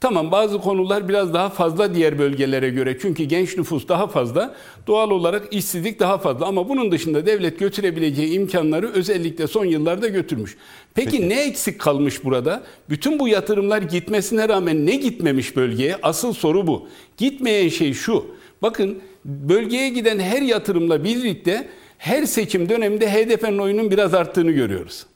Tamam 0.01 0.33
bazı 0.33 0.59
konular 0.59 1.09
biraz 1.09 1.35
daha 1.35 1.49
fazla 1.49 1.95
diğer 1.95 2.19
bölgelere 2.19 2.71
göre. 2.71 2.99
Çünkü 3.03 3.25
genç 3.25 3.57
nüfus 3.57 3.89
daha 3.89 4.07
fazla. 4.07 4.55
Doğal 4.87 5.11
olarak 5.11 5.53
işsizlik 5.55 6.01
daha 6.01 6.19
fazla. 6.19 6.47
Ama 6.47 6.69
bunun 6.69 6.93
dışında 6.93 7.27
devlet 7.27 7.59
götürebileceği 7.59 8.33
imkanları 8.33 8.93
özellikle 8.93 9.47
son 9.47 9.65
yıllarda 9.65 10.09
götürmüş. 10.09 10.57
Peki, 10.95 11.11
Peki 11.11 11.29
ne 11.29 11.43
eksik 11.43 11.79
kalmış 11.81 12.25
burada? 12.25 12.63
Bütün 12.91 13.19
bu 13.19 13.29
yatırımlar 13.29 13.83
gitmesine 13.83 14.49
rağmen 14.49 14.87
ne 14.87 14.97
gitmemiş 14.97 15.57
bölgeye? 15.57 15.97
Asıl 16.03 16.33
soru 16.33 16.67
bu. 16.67 16.89
Gitmeyen 17.17 17.69
şey 17.69 17.93
şu. 17.93 18.27
Bakın 18.63 18.99
bölgeye 19.25 19.89
giden 19.89 20.19
her 20.19 20.43
yatırımla 20.43 21.05
birlikte 21.05 21.69
her 21.99 22.25
seçim 22.25 22.69
döneminde 22.69 23.13
HDP'nin 23.13 23.59
oyunun 23.59 23.91
biraz 23.91 24.15
arttığını 24.15 24.51
görüyoruz. 24.51 25.07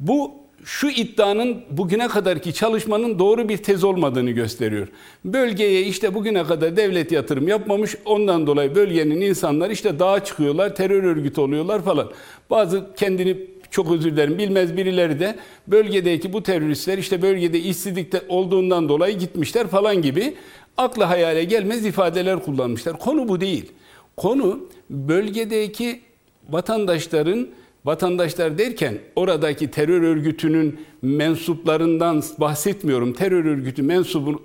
Bu 0.00 0.37
şu 0.64 0.88
iddianın 0.88 1.62
bugüne 1.70 2.08
kadarki 2.08 2.54
çalışmanın 2.54 3.18
doğru 3.18 3.48
bir 3.48 3.56
tez 3.56 3.84
olmadığını 3.84 4.30
gösteriyor. 4.30 4.88
Bölgeye 5.24 5.82
işte 5.82 6.14
bugüne 6.14 6.44
kadar 6.44 6.76
devlet 6.76 7.12
yatırım 7.12 7.48
yapmamış. 7.48 7.96
Ondan 8.04 8.46
dolayı 8.46 8.74
bölgenin 8.74 9.20
insanlar 9.20 9.70
işte 9.70 9.98
dağa 9.98 10.24
çıkıyorlar, 10.24 10.74
terör 10.74 11.04
örgütü 11.04 11.40
oluyorlar 11.40 11.82
falan. 11.82 12.10
Bazı 12.50 12.86
kendini 12.96 13.36
çok 13.70 13.92
özür 13.92 14.12
dilerim 14.12 14.38
bilmez 14.38 14.76
birileri 14.76 15.20
de 15.20 15.36
bölgedeki 15.66 16.32
bu 16.32 16.42
teröristler 16.42 16.98
işte 16.98 17.22
bölgede 17.22 17.58
işsizlikte 17.58 18.22
olduğundan 18.28 18.88
dolayı 18.88 19.18
gitmişler 19.18 19.66
falan 19.66 20.02
gibi 20.02 20.34
aklı 20.76 21.04
hayale 21.04 21.44
gelmez 21.44 21.86
ifadeler 21.86 22.44
kullanmışlar. 22.44 22.98
Konu 22.98 23.28
bu 23.28 23.40
değil. 23.40 23.72
Konu 24.16 24.68
bölgedeki 24.90 26.00
vatandaşların 26.48 27.48
Vatandaşlar 27.84 28.58
derken 28.58 28.98
oradaki 29.16 29.70
terör 29.70 30.02
örgütünün 30.02 30.80
mensuplarından 31.02 32.22
bahsetmiyorum. 32.38 33.12
Terör 33.12 33.44
örgütü 33.44 33.82
mensubu 33.82 34.42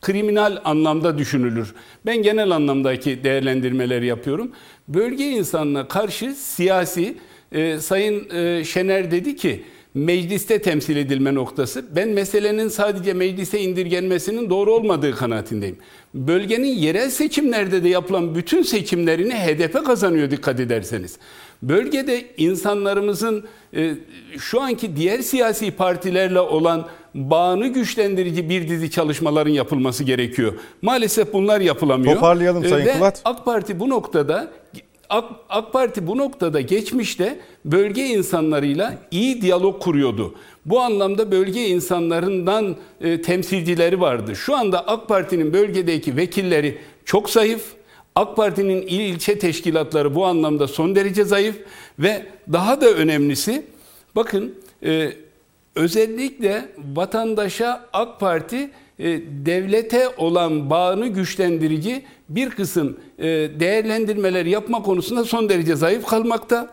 kriminal 0.00 0.58
anlamda 0.64 1.18
düşünülür. 1.18 1.74
Ben 2.06 2.22
genel 2.22 2.50
anlamdaki 2.50 3.24
değerlendirmeleri 3.24 4.06
yapıyorum. 4.06 4.52
Bölge 4.88 5.24
insanına 5.24 5.88
karşı 5.88 6.34
siyasi 6.34 7.16
e, 7.52 7.78
Sayın 7.78 8.30
e, 8.30 8.64
Şener 8.64 9.10
dedi 9.10 9.36
ki 9.36 9.64
mecliste 9.94 10.62
temsil 10.62 10.96
edilme 10.96 11.34
noktası. 11.34 11.84
Ben 11.96 12.08
meselenin 12.08 12.68
sadece 12.68 13.12
meclise 13.12 13.60
indirgenmesinin 13.60 14.50
doğru 14.50 14.72
olmadığı 14.72 15.12
kanaatindeyim. 15.12 15.76
Bölgenin 16.14 16.76
yerel 16.76 17.10
seçimlerde 17.10 17.84
de 17.84 17.88
yapılan 17.88 18.34
bütün 18.34 18.62
seçimlerini 18.62 19.34
HDP 19.34 19.86
kazanıyor 19.86 20.30
dikkat 20.30 20.60
ederseniz. 20.60 21.18
Bölgede 21.62 22.24
insanlarımızın 22.36 23.44
e, 23.76 23.94
şu 24.38 24.60
anki 24.60 24.96
diğer 24.96 25.18
siyasi 25.18 25.70
partilerle 25.70 26.40
olan 26.40 26.86
bağını 27.14 27.66
güçlendirici 27.66 28.48
bir 28.48 28.68
dizi 28.68 28.90
çalışmaların 28.90 29.50
yapılması 29.50 30.04
gerekiyor. 30.04 30.52
Maalesef 30.82 31.32
bunlar 31.32 31.60
yapılamıyor. 31.60 32.14
Toparlayalım 32.14 32.64
Sayın 32.64 32.86
Ve 32.86 32.92
Kulat. 32.92 33.20
AK 33.24 33.44
Parti 33.44 33.80
bu 33.80 33.88
noktada 33.88 34.50
AK, 35.10 35.24
AK 35.48 35.72
Parti 35.72 36.06
bu 36.06 36.18
noktada 36.18 36.60
geçmişte 36.60 37.40
bölge 37.64 38.06
insanlarıyla 38.06 38.98
iyi 39.10 39.42
diyalog 39.42 39.82
kuruyordu. 39.82 40.34
Bu 40.66 40.80
anlamda 40.80 41.30
bölge 41.30 41.68
insanlarından 41.68 42.76
e, 43.00 43.22
temsilcileri 43.22 44.00
vardı. 44.00 44.36
Şu 44.36 44.56
anda 44.56 44.86
AK 44.86 45.08
Parti'nin 45.08 45.52
bölgedeki 45.52 46.16
vekilleri 46.16 46.78
çok 47.04 47.30
zayıf. 47.30 47.62
AK 48.14 48.36
Parti'nin 48.36 48.82
il 48.82 49.00
ilçe 49.00 49.38
teşkilatları 49.38 50.14
bu 50.14 50.26
anlamda 50.26 50.68
son 50.68 50.94
derece 50.94 51.24
zayıf 51.24 51.56
ve 51.98 52.26
daha 52.52 52.80
da 52.80 52.90
önemlisi 52.90 53.66
bakın 54.16 54.54
e, 54.84 55.12
özellikle 55.74 56.68
vatandaşa 56.94 57.88
AK 57.92 58.20
Parti 58.20 58.70
devlete 59.46 60.08
olan 60.16 60.70
bağını 60.70 61.08
güçlendirici 61.08 62.02
bir 62.28 62.50
kısım 62.50 62.96
e, 63.18 63.24
değerlendirmeler 63.60 64.46
yapma 64.46 64.82
konusunda 64.82 65.24
son 65.24 65.48
derece 65.48 65.76
zayıf 65.76 66.06
kalmakta. 66.06 66.70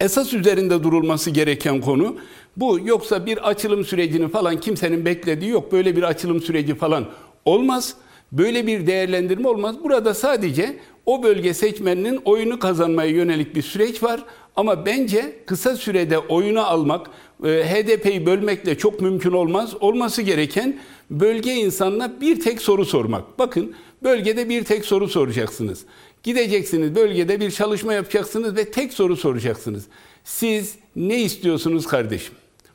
Esas 0.00 0.34
üzerinde 0.34 0.82
durulması 0.82 1.30
gereken 1.30 1.80
konu 1.80 2.16
bu. 2.56 2.80
Yoksa 2.84 3.26
bir 3.26 3.48
açılım 3.48 3.84
sürecini 3.84 4.28
falan 4.28 4.60
kimsenin 4.60 5.04
beklediği 5.04 5.50
yok. 5.50 5.72
Böyle 5.72 5.96
bir 5.96 6.02
açılım 6.02 6.40
süreci 6.40 6.74
falan 6.74 7.06
olmaz. 7.44 7.94
Böyle 8.38 8.66
bir 8.66 8.86
değerlendirme 8.86 9.48
olmaz. 9.48 9.76
Burada 9.84 10.14
sadece 10.14 10.76
o 11.06 11.22
bölge 11.22 11.54
seçmeninin 11.54 12.20
oyunu 12.24 12.58
kazanmaya 12.58 13.10
yönelik 13.10 13.54
bir 13.54 13.62
süreç 13.62 14.02
var. 14.02 14.24
Ama 14.56 14.86
bence 14.86 15.36
kısa 15.46 15.76
sürede 15.76 16.18
oyunu 16.18 16.66
almak, 16.66 17.06
e, 17.44 17.48
HDP'yi 17.48 18.26
bölmekle 18.26 18.78
çok 18.78 19.00
mümkün 19.00 19.32
olmaz. 19.32 19.74
Olması 19.80 20.22
gereken 20.22 20.78
bölge 21.10 21.52
insanına 21.52 22.20
bir 22.20 22.40
tek 22.40 22.62
soru 22.62 22.84
sormak. 22.84 23.38
Bakın 23.38 23.74
bölgede 24.02 24.48
bir 24.48 24.64
tek 24.64 24.84
soru 24.84 25.08
soracaksınız. 25.08 25.84
Gideceksiniz 26.22 26.94
bölgede 26.94 27.40
bir 27.40 27.50
çalışma 27.50 27.94
yapacaksınız 27.94 28.56
ve 28.56 28.70
tek 28.70 28.92
soru 28.92 29.16
soracaksınız. 29.16 29.84
Siz 30.24 30.74
ne 30.96 31.22
istiyorsunuz 31.22 31.86
kardeşim? 31.86 32.34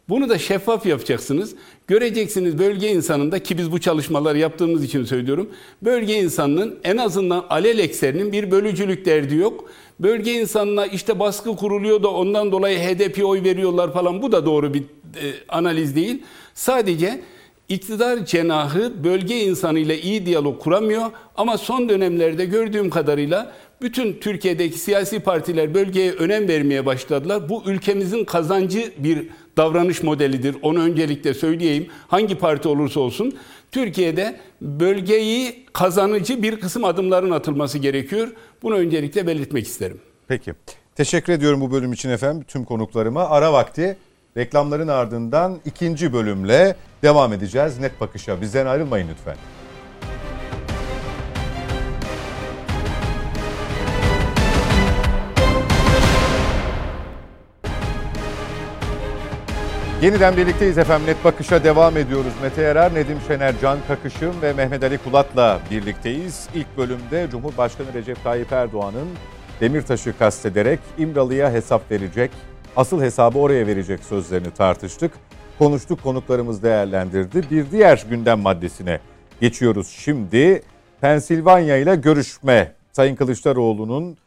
Bunu 0.10 0.30
da 0.30 0.38
şeffaf 0.38 0.86
yapacaksınız. 0.86 1.56
Göreceksiniz 1.88 2.60
bölge 2.60 2.88
insanında 2.88 3.44
ki 3.44 3.58
biz 3.58 3.72
bu 3.72 3.80
çalışmaları 3.80 4.38
yaptığımız 4.38 4.84
için 4.84 5.04
söylüyorum. 5.04 5.50
Bölge 5.82 6.14
insanının 6.14 6.80
en 6.84 6.98
azından 6.98 7.46
alel 7.50 7.80
ekserinin 7.80 8.32
bir 8.32 8.52
bölücülük 8.52 9.06
derdi 9.06 9.36
yok. 9.36 9.70
Bölge 10.00 10.34
insanına 10.34 10.86
işte 10.86 11.20
baskı 11.20 11.56
kuruluyor 11.56 12.04
da 12.04 12.08
ondan 12.08 12.52
dolayı 12.52 12.80
HDP 12.80 13.26
oy 13.26 13.44
veriyorlar 13.44 13.94
falan 13.94 14.22
bu 14.22 14.32
da 14.32 14.46
doğru 14.46 14.74
bir 14.74 14.82
e, 14.82 15.26
analiz 15.50 15.96
değil. 15.96 16.24
Sadece 16.54 17.22
iktidar 17.70 18.26
cenahı 18.26 19.04
bölge 19.04 19.40
insanıyla 19.40 19.96
iyi 19.96 20.26
diyalog 20.26 20.62
kuramıyor 20.62 21.12
ama 21.36 21.58
son 21.58 21.90
dönemlerde 21.90 22.46
gördüğüm 22.46 22.90
kadarıyla 22.90 23.52
bütün 23.82 24.14
Türkiye'deki 24.14 24.80
siyasi 24.80 25.20
partiler 25.20 25.74
bölgeye 25.74 26.12
önem 26.12 26.48
vermeye 26.48 26.86
başladılar. 26.86 27.50
Bu 27.50 27.64
ülkemizin 27.66 28.26
kazancı 28.26 28.92
bir 28.98 29.28
davranış 29.60 30.04
modelidir. 30.04 30.56
Onu 30.62 30.80
öncelikle 30.80 31.34
söyleyeyim. 31.34 31.88
Hangi 32.08 32.36
parti 32.36 32.68
olursa 32.68 33.00
olsun 33.00 33.38
Türkiye'de 33.72 34.40
bölgeyi 34.62 35.66
kazanıcı 35.74 36.44
bir 36.44 36.60
kısım 36.60 36.84
adımların 36.84 37.32
atılması 37.32 37.78
gerekiyor. 37.78 38.28
Bunu 38.64 38.76
öncelikle 38.76 39.28
belirtmek 39.28 39.68
isterim. 39.68 40.02
Peki. 40.28 40.54
Teşekkür 40.96 41.34
ediyorum 41.34 41.62
bu 41.62 41.72
bölüm 41.72 41.94
için 41.94 42.10
efendim 42.10 42.46
tüm 42.48 42.66
konuklarıma. 42.66 43.30
Ara 43.30 43.54
vakti 43.54 43.98
reklamların 44.38 44.88
ardından 44.88 45.60
ikinci 45.66 46.14
bölümle 46.14 46.76
devam 47.04 47.34
edeceğiz. 47.34 47.80
Net 47.80 48.02
bakışa 48.02 48.42
bizden 48.42 48.66
ayrılmayın 48.66 49.08
lütfen. 49.12 49.36
Yeniden 60.02 60.38
birlikteyiz 60.38 60.78
efendim. 60.78 61.08
Net 61.08 61.24
Bakış'a 61.24 61.64
devam 61.64 61.98
ediyoruz. 61.98 62.34
Mete 62.42 62.62
Yarar, 62.62 62.96
Nedim 62.96 63.18
Şener, 63.28 63.56
Can 63.62 63.78
Kakışım 63.88 64.42
ve 64.42 64.54
Mehmet 64.54 64.84
Ali 64.84 64.98
Kulat'la 64.98 65.60
birlikteyiz. 65.72 66.48
İlk 66.56 66.78
bölümde 66.78 67.28
Cumhurbaşkanı 67.32 67.94
Recep 67.94 68.24
Tayyip 68.24 68.52
Erdoğan'ın 68.52 69.08
Demirtaş'ı 69.62 70.18
kastederek 70.18 70.80
İmralı'ya 70.98 71.52
hesap 71.52 71.92
verecek, 71.92 72.32
asıl 72.76 73.02
hesabı 73.02 73.40
oraya 73.40 73.68
verecek 73.68 74.04
sözlerini 74.04 74.52
tartıştık. 74.52 75.12
Konuştuk, 75.60 76.04
konuklarımız 76.04 76.64
değerlendirdi. 76.64 77.44
Bir 77.52 77.72
diğer 77.72 78.06
gündem 78.10 78.40
maddesine 78.40 79.00
geçiyoruz 79.42 79.88
şimdi. 79.88 80.62
Pensilvanya 81.02 81.78
ile 81.78 81.96
görüşme. 81.96 82.74
Sayın 82.92 83.16
Kılıçdaroğlu'nun 83.16 84.18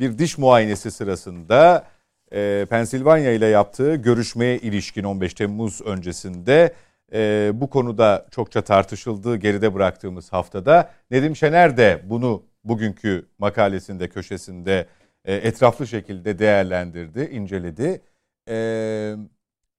bir 0.00 0.18
diş 0.18 0.38
muayenesi 0.38 0.90
sırasında 0.90 1.84
e, 2.32 2.66
Pensilvanya 2.70 3.32
ile 3.32 3.46
yaptığı 3.46 3.94
görüşmeye 3.94 4.58
ilişkin 4.58 5.04
15 5.04 5.34
Temmuz 5.34 5.80
öncesinde 5.80 6.74
e, 7.12 7.50
bu 7.54 7.70
konuda 7.70 8.26
çokça 8.30 8.62
tartışıldığı 8.62 9.36
geride 9.36 9.74
bıraktığımız 9.74 10.32
haftada 10.32 10.90
Nedim 11.10 11.36
Şener 11.36 11.76
de 11.76 12.02
bunu 12.04 12.42
bugünkü 12.64 13.26
makalesinde 13.38 14.08
köşesinde 14.08 14.86
e, 15.24 15.34
etraflı 15.34 15.86
şekilde 15.86 16.38
değerlendirdi, 16.38 17.28
inceledi. 17.32 18.00
E, 18.48 19.14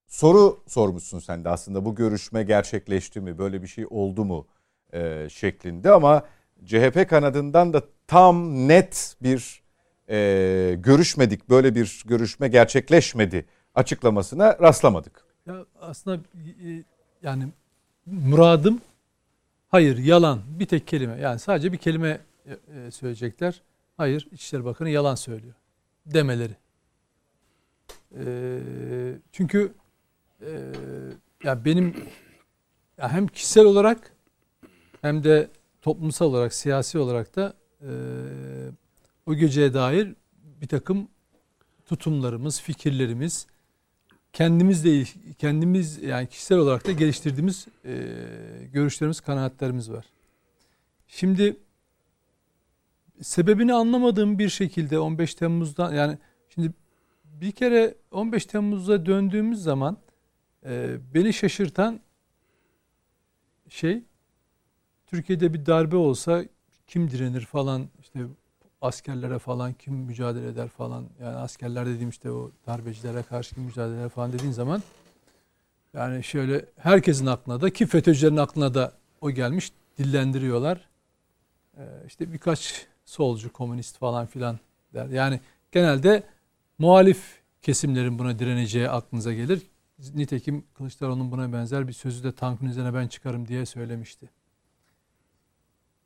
soru 0.06 0.62
sormuşsun 0.66 1.18
sen 1.18 1.44
de 1.44 1.48
aslında 1.48 1.84
bu 1.84 1.94
görüşme 1.94 2.42
gerçekleşti 2.42 3.20
mi, 3.20 3.38
böyle 3.38 3.62
bir 3.62 3.66
şey 3.66 3.86
oldu 3.90 4.24
mu 4.24 4.46
e, 4.92 5.28
şeklinde 5.30 5.90
ama 5.90 6.22
CHP 6.64 7.08
kanadından 7.08 7.72
da 7.72 7.82
tam 8.06 8.68
net 8.68 9.16
bir 9.22 9.63
e, 10.08 10.76
görüşmedik, 10.78 11.48
böyle 11.50 11.74
bir 11.74 12.02
görüşme 12.06 12.48
gerçekleşmedi 12.48 13.46
açıklamasına 13.74 14.58
rastlamadık. 14.60 15.24
Ya 15.46 15.66
aslında 15.80 16.16
e, 16.16 16.84
yani 17.22 17.48
muradım 18.06 18.80
hayır 19.68 19.98
yalan 19.98 20.40
bir 20.58 20.66
tek 20.66 20.86
kelime 20.86 21.20
yani 21.20 21.38
sadece 21.38 21.72
bir 21.72 21.78
kelime 21.78 22.20
e, 22.46 22.90
söyleyecekler. 22.90 23.62
Hayır 23.96 24.28
İçişleri 24.32 24.64
Bakanı 24.64 24.90
yalan 24.90 25.14
söylüyor 25.14 25.54
demeleri. 26.06 26.56
E, 28.18 28.24
çünkü 29.32 29.72
e, 30.40 30.72
ya 31.44 31.64
benim 31.64 31.94
hem 32.96 33.26
kişisel 33.26 33.64
olarak 33.64 34.12
hem 35.02 35.24
de 35.24 35.50
toplumsal 35.82 36.26
olarak, 36.26 36.54
siyasi 36.54 36.98
olarak 36.98 37.36
da 37.36 37.54
e, 37.80 37.90
o 39.26 39.34
geceye 39.34 39.74
dair 39.74 40.14
bir 40.60 40.68
takım 40.68 41.08
tutumlarımız, 41.86 42.60
fikirlerimiz, 42.60 43.46
kendimizle 44.32 45.04
kendimiz 45.38 46.02
yani 46.02 46.26
kişisel 46.26 46.58
olarak 46.58 46.86
da 46.86 46.92
geliştirdiğimiz 46.92 47.66
e, 47.84 47.94
görüşlerimiz, 48.72 49.20
kanaatlerimiz 49.20 49.90
var. 49.90 50.04
Şimdi 51.08 51.56
sebebini 53.22 53.74
anlamadığım 53.74 54.38
bir 54.38 54.48
şekilde 54.48 54.98
15 54.98 55.34
Temmuz'dan 55.34 55.94
yani 55.94 56.18
şimdi 56.48 56.72
bir 57.24 57.52
kere 57.52 57.94
15 58.10 58.46
Temmuz'a 58.46 59.06
döndüğümüz 59.06 59.62
zaman 59.62 59.98
e, 60.64 60.96
beni 61.14 61.32
şaşırtan 61.32 62.00
şey 63.68 64.02
Türkiye'de 65.06 65.54
bir 65.54 65.66
darbe 65.66 65.96
olsa 65.96 66.44
kim 66.86 67.10
direnir 67.10 67.40
falan 67.40 67.88
işte 68.00 68.20
askerlere 68.84 69.38
falan 69.38 69.72
kim 69.72 69.94
mücadele 69.94 70.48
eder 70.48 70.68
falan 70.68 71.04
yani 71.20 71.36
askerler 71.36 71.86
dediğim 71.86 72.08
işte 72.08 72.30
o 72.30 72.50
darbecilere 72.66 73.22
karşı 73.22 73.54
kim 73.54 73.64
mücadele 73.64 74.00
eder 74.00 74.08
falan 74.08 74.32
dediğin 74.32 74.52
zaman 74.52 74.82
yani 75.94 76.24
şöyle 76.24 76.64
herkesin 76.76 77.26
aklına 77.26 77.60
da 77.60 77.70
ki 77.70 77.86
FETÖ'cülerin 77.86 78.36
aklına 78.36 78.74
da 78.74 78.92
o 79.20 79.30
gelmiş 79.30 79.72
dillendiriyorlar. 79.98 80.88
Ee, 81.76 81.82
işte 82.06 82.32
birkaç 82.32 82.86
solcu, 83.04 83.52
komünist 83.52 83.98
falan 83.98 84.26
filan 84.26 84.58
der. 84.94 85.06
Yani 85.06 85.40
genelde 85.72 86.22
muhalif 86.78 87.42
kesimlerin 87.62 88.18
buna 88.18 88.38
direneceği 88.38 88.90
aklınıza 88.90 89.32
gelir. 89.32 89.62
Nitekim 90.14 90.64
Kılıçdaroğlu'nun 90.74 91.30
buna 91.30 91.52
benzer 91.52 91.88
bir 91.88 91.92
sözü 91.92 92.24
de 92.24 92.32
tankın 92.32 92.66
üzerine 92.66 92.94
ben 92.94 93.08
çıkarım 93.08 93.48
diye 93.48 93.66
söylemişti. 93.66 94.30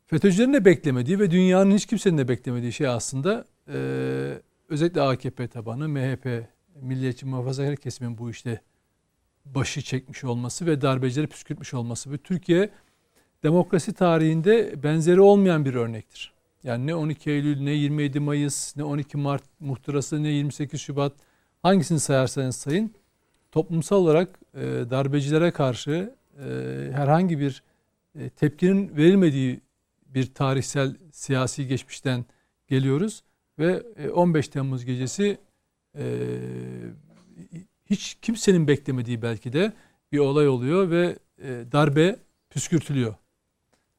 FETÖ'cülerin 0.09 0.53
de 0.53 0.65
beklemediği 0.65 1.19
ve 1.19 1.31
dünyanın 1.31 1.71
hiç 1.71 1.85
kimsenin 1.85 2.17
de 2.17 2.27
beklemediği 2.27 2.73
şey 2.73 2.87
aslında 2.87 3.45
e, 3.67 3.77
özellikle 4.69 5.01
AKP 5.01 5.47
tabanı, 5.47 5.89
MHP, 5.89 6.45
Milliyetçi 6.81 7.25
Muhafazakar 7.25 7.75
kesimin 7.75 8.17
bu 8.17 8.29
işte 8.29 8.61
başı 9.45 9.81
çekmiş 9.81 10.23
olması 10.23 10.65
ve 10.65 10.81
darbecileri 10.81 11.27
püskürtmüş 11.27 11.73
olması. 11.73 12.11
Ve 12.11 12.17
Türkiye 12.17 12.69
demokrasi 13.43 13.93
tarihinde 13.93 14.83
benzeri 14.83 15.21
olmayan 15.21 15.65
bir 15.65 15.73
örnektir. 15.73 16.33
Yani 16.63 16.87
ne 16.87 16.95
12 16.95 17.31
Eylül, 17.31 17.61
ne 17.61 17.71
27 17.71 18.19
Mayıs, 18.19 18.77
ne 18.77 18.83
12 18.83 19.17
Mart 19.17 19.43
muhtırası, 19.59 20.23
ne 20.23 20.29
28 20.29 20.81
Şubat 20.81 21.13
hangisini 21.63 21.99
sayarsanız 21.99 22.55
sayın 22.55 22.95
toplumsal 23.51 23.97
olarak 23.97 24.39
e, 24.53 24.61
darbecilere 24.89 25.51
karşı 25.51 26.15
e, 26.37 26.45
herhangi 26.93 27.39
bir 27.39 27.63
e, 28.19 28.29
tepkinin 28.29 28.97
verilmediği 28.97 29.68
bir 30.13 30.33
tarihsel 30.33 30.95
siyasi 31.11 31.67
geçmişten 31.67 32.25
geliyoruz 32.67 33.23
ve 33.59 33.81
15 34.11 34.47
e, 34.47 34.51
Temmuz 34.51 34.85
gecesi 34.85 35.37
e, 35.97 36.03
hiç 37.85 38.17
kimsenin 38.21 38.67
beklemediği 38.67 39.21
belki 39.21 39.53
de 39.53 39.73
bir 40.11 40.19
olay 40.19 40.47
oluyor 40.47 40.91
ve 40.91 41.15
e, 41.43 41.63
darbe 41.71 42.15
püskürtülüyor. 42.49 43.15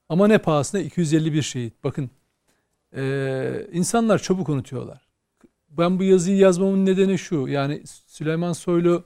Ama 0.09 0.27
ne 0.27 0.39
pahasına 0.39 0.81
251 0.81 1.43
şehit. 1.43 1.85
Bakın 1.85 2.11
insanlar 3.73 4.19
çabuk 4.19 4.49
unutuyorlar. 4.49 5.09
Ben 5.71 5.99
bu 5.99 6.03
yazıyı 6.03 6.37
yazmamın 6.37 6.87
nedeni 6.87 7.19
şu. 7.19 7.49
Yani 7.49 7.83
Süleyman 8.07 8.53
Soylu 8.53 9.05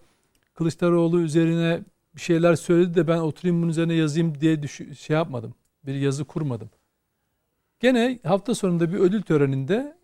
Kılıçdaroğlu 0.55 1.20
üzerine 1.20 1.80
bir 2.16 2.20
şeyler 2.20 2.57
söyledi 2.57 2.94
de 2.94 3.09
ben 3.09 3.18
oturayım 3.18 3.62
bunun 3.62 3.70
üzerine 3.70 3.94
yazayım 3.94 4.40
diye 4.40 4.62
düş- 4.62 4.98
şey 4.98 5.14
yapmadım. 5.16 5.55
Bir 5.86 5.94
yazı 5.94 6.24
kurmadım. 6.24 6.70
Gene 7.81 8.18
hafta 8.25 8.55
sonunda 8.55 8.93
bir 8.93 8.99
ödül 8.99 9.22
töreninde 9.22 9.97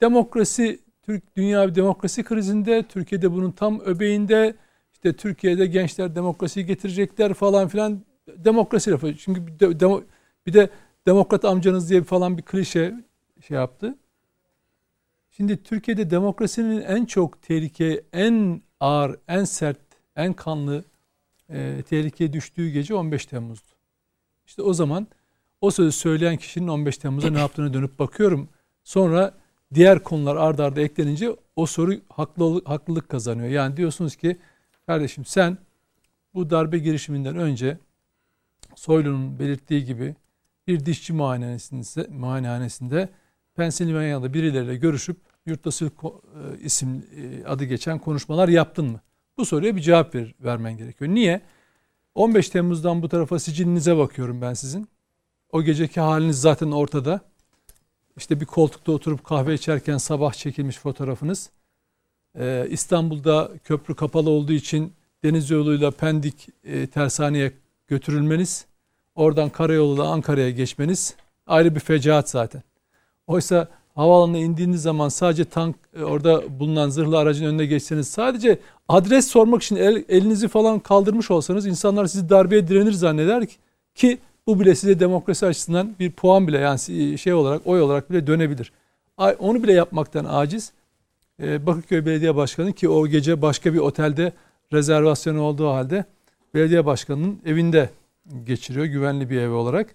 demokrasi, 0.00 0.80
Türk 1.02 1.36
dünya 1.36 1.68
bir 1.68 1.74
demokrasi 1.74 2.24
krizinde, 2.24 2.82
Türkiye'de 2.82 3.32
bunun 3.32 3.50
tam 3.50 3.80
öbeğinde, 3.80 4.54
işte 4.92 5.12
Türkiye'de 5.16 5.66
gençler 5.66 6.14
demokrasiyi 6.16 6.66
getirecekler 6.66 7.34
falan 7.34 7.68
filan 7.68 8.04
demokrasi 8.28 8.90
lafı. 8.90 9.16
Çünkü 9.16 9.46
bir 9.46 9.58
de, 9.58 9.80
demo, 9.80 10.02
bir 10.46 10.52
de 10.52 10.70
demokrat 11.06 11.44
amcanız 11.44 11.90
diye 11.90 12.02
falan 12.02 12.38
bir 12.38 12.42
klişe 12.42 12.94
şey 13.46 13.56
yaptı. 13.56 13.94
Şimdi 15.30 15.62
Türkiye'de 15.62 16.10
demokrasinin 16.10 16.80
en 16.80 17.04
çok 17.04 17.42
tehlike, 17.42 18.04
en 18.12 18.62
ağır, 18.80 19.16
en 19.28 19.44
sert, 19.44 19.78
en 20.16 20.32
kanlı 20.32 20.84
e, 21.50 21.82
tehlikeye 21.88 22.32
düştüğü 22.32 22.70
gece 22.70 22.94
15 22.94 23.26
Temmuz'du. 23.26 23.68
İşte 24.46 24.62
o 24.62 24.74
zaman 24.74 25.06
o 25.64 25.70
sözü 25.70 25.92
söyleyen 25.92 26.36
kişinin 26.36 26.68
15 26.68 26.98
Temmuz'da 26.98 27.30
ne 27.30 27.38
yaptığını 27.38 27.74
dönüp 27.74 27.98
bakıyorum. 27.98 28.48
Sonra 28.84 29.34
diğer 29.74 30.02
konular 30.02 30.36
ard 30.36 30.58
arda 30.58 30.80
eklenince 30.80 31.36
o 31.56 31.66
soru 31.66 31.94
haklı, 32.08 32.64
haklılık 32.64 33.08
kazanıyor. 33.08 33.48
Yani 33.48 33.76
diyorsunuz 33.76 34.16
ki 34.16 34.38
kardeşim 34.86 35.24
sen 35.24 35.58
bu 36.34 36.50
darbe 36.50 36.78
girişiminden 36.78 37.36
önce 37.36 37.78
Soylu'nun 38.74 39.38
belirttiği 39.38 39.84
gibi 39.84 40.14
bir 40.66 40.86
dişçi 40.86 41.12
muayenehanesinde, 41.12 42.08
muayenehanesinde 42.08 43.08
Pensilvanya'da 43.54 44.34
birileriyle 44.34 44.76
görüşüp 44.76 45.16
yurttaşı 45.46 45.84
e, 45.84 45.90
isim 46.64 47.06
e, 47.16 47.44
adı 47.44 47.64
geçen 47.64 47.98
konuşmalar 47.98 48.48
yaptın 48.48 48.86
mı? 48.90 49.00
Bu 49.38 49.44
soruya 49.44 49.76
bir 49.76 49.80
cevap 49.80 50.14
ver, 50.14 50.34
vermen 50.40 50.76
gerekiyor. 50.76 51.10
Niye? 51.10 51.40
15 52.14 52.48
Temmuz'dan 52.48 53.02
bu 53.02 53.08
tarafa 53.08 53.38
sicilinize 53.38 53.96
bakıyorum 53.96 54.40
ben 54.42 54.54
sizin. 54.54 54.93
O 55.54 55.62
geceki 55.62 56.00
haliniz 56.00 56.40
zaten 56.40 56.70
ortada. 56.70 57.20
İşte 58.16 58.40
bir 58.40 58.46
koltukta 58.46 58.92
oturup 58.92 59.24
kahve 59.24 59.54
içerken 59.54 59.98
sabah 59.98 60.32
çekilmiş 60.32 60.78
fotoğrafınız. 60.78 61.50
Ee, 62.38 62.66
İstanbul'da 62.70 63.50
köprü 63.64 63.94
kapalı 63.94 64.30
olduğu 64.30 64.52
için 64.52 64.92
deniz 65.24 65.50
yoluyla 65.50 65.90
Pendik 65.90 66.48
e, 66.64 66.86
tersaneye 66.86 67.52
götürülmeniz, 67.86 68.66
oradan 69.14 69.48
karayoluyla 69.48 70.04
Ankara'ya 70.04 70.50
geçmeniz 70.50 71.14
ayrı 71.46 71.74
bir 71.74 71.80
fecaat 71.80 72.30
zaten. 72.30 72.62
Oysa 73.26 73.68
havaalanına 73.94 74.38
indiğiniz 74.38 74.82
zaman 74.82 75.08
sadece 75.08 75.44
tank 75.44 75.76
e, 75.96 76.02
orada 76.02 76.60
bulunan 76.60 76.88
zırhlı 76.88 77.18
aracın 77.18 77.44
önüne 77.44 77.66
geçseniz 77.66 78.08
sadece 78.08 78.58
adres 78.88 79.28
sormak 79.28 79.62
için 79.62 79.76
el, 79.76 80.04
elinizi 80.08 80.48
falan 80.48 80.78
kaldırmış 80.78 81.30
olsanız 81.30 81.66
insanlar 81.66 82.06
sizi 82.06 82.28
darbeye 82.28 82.68
direnir 82.68 82.92
zanneder 82.92 83.46
ki, 83.46 83.56
ki 83.94 84.18
bu 84.46 84.60
bile 84.60 84.74
size 84.74 85.00
demokrasi 85.00 85.46
açısından 85.46 85.94
bir 86.00 86.10
puan 86.10 86.48
bile 86.48 86.58
yani 86.58 87.18
şey 87.18 87.32
olarak 87.32 87.66
oy 87.66 87.80
olarak 87.82 88.10
bile 88.10 88.26
dönebilir. 88.26 88.72
Onu 89.38 89.62
bile 89.62 89.72
yapmaktan 89.72 90.24
aciz. 90.28 90.72
Ee, 91.42 91.66
Bakırköy 91.66 92.06
Belediye 92.06 92.36
Başkanı 92.36 92.72
ki 92.72 92.88
o 92.88 93.06
gece 93.06 93.42
başka 93.42 93.74
bir 93.74 93.78
otelde 93.78 94.32
rezervasyonu 94.72 95.40
olduğu 95.40 95.68
halde 95.68 96.04
belediye 96.54 96.86
başkanının 96.86 97.40
evinde 97.46 97.90
geçiriyor 98.44 98.86
güvenli 98.86 99.30
bir 99.30 99.40
ev 99.40 99.50
olarak. 99.50 99.94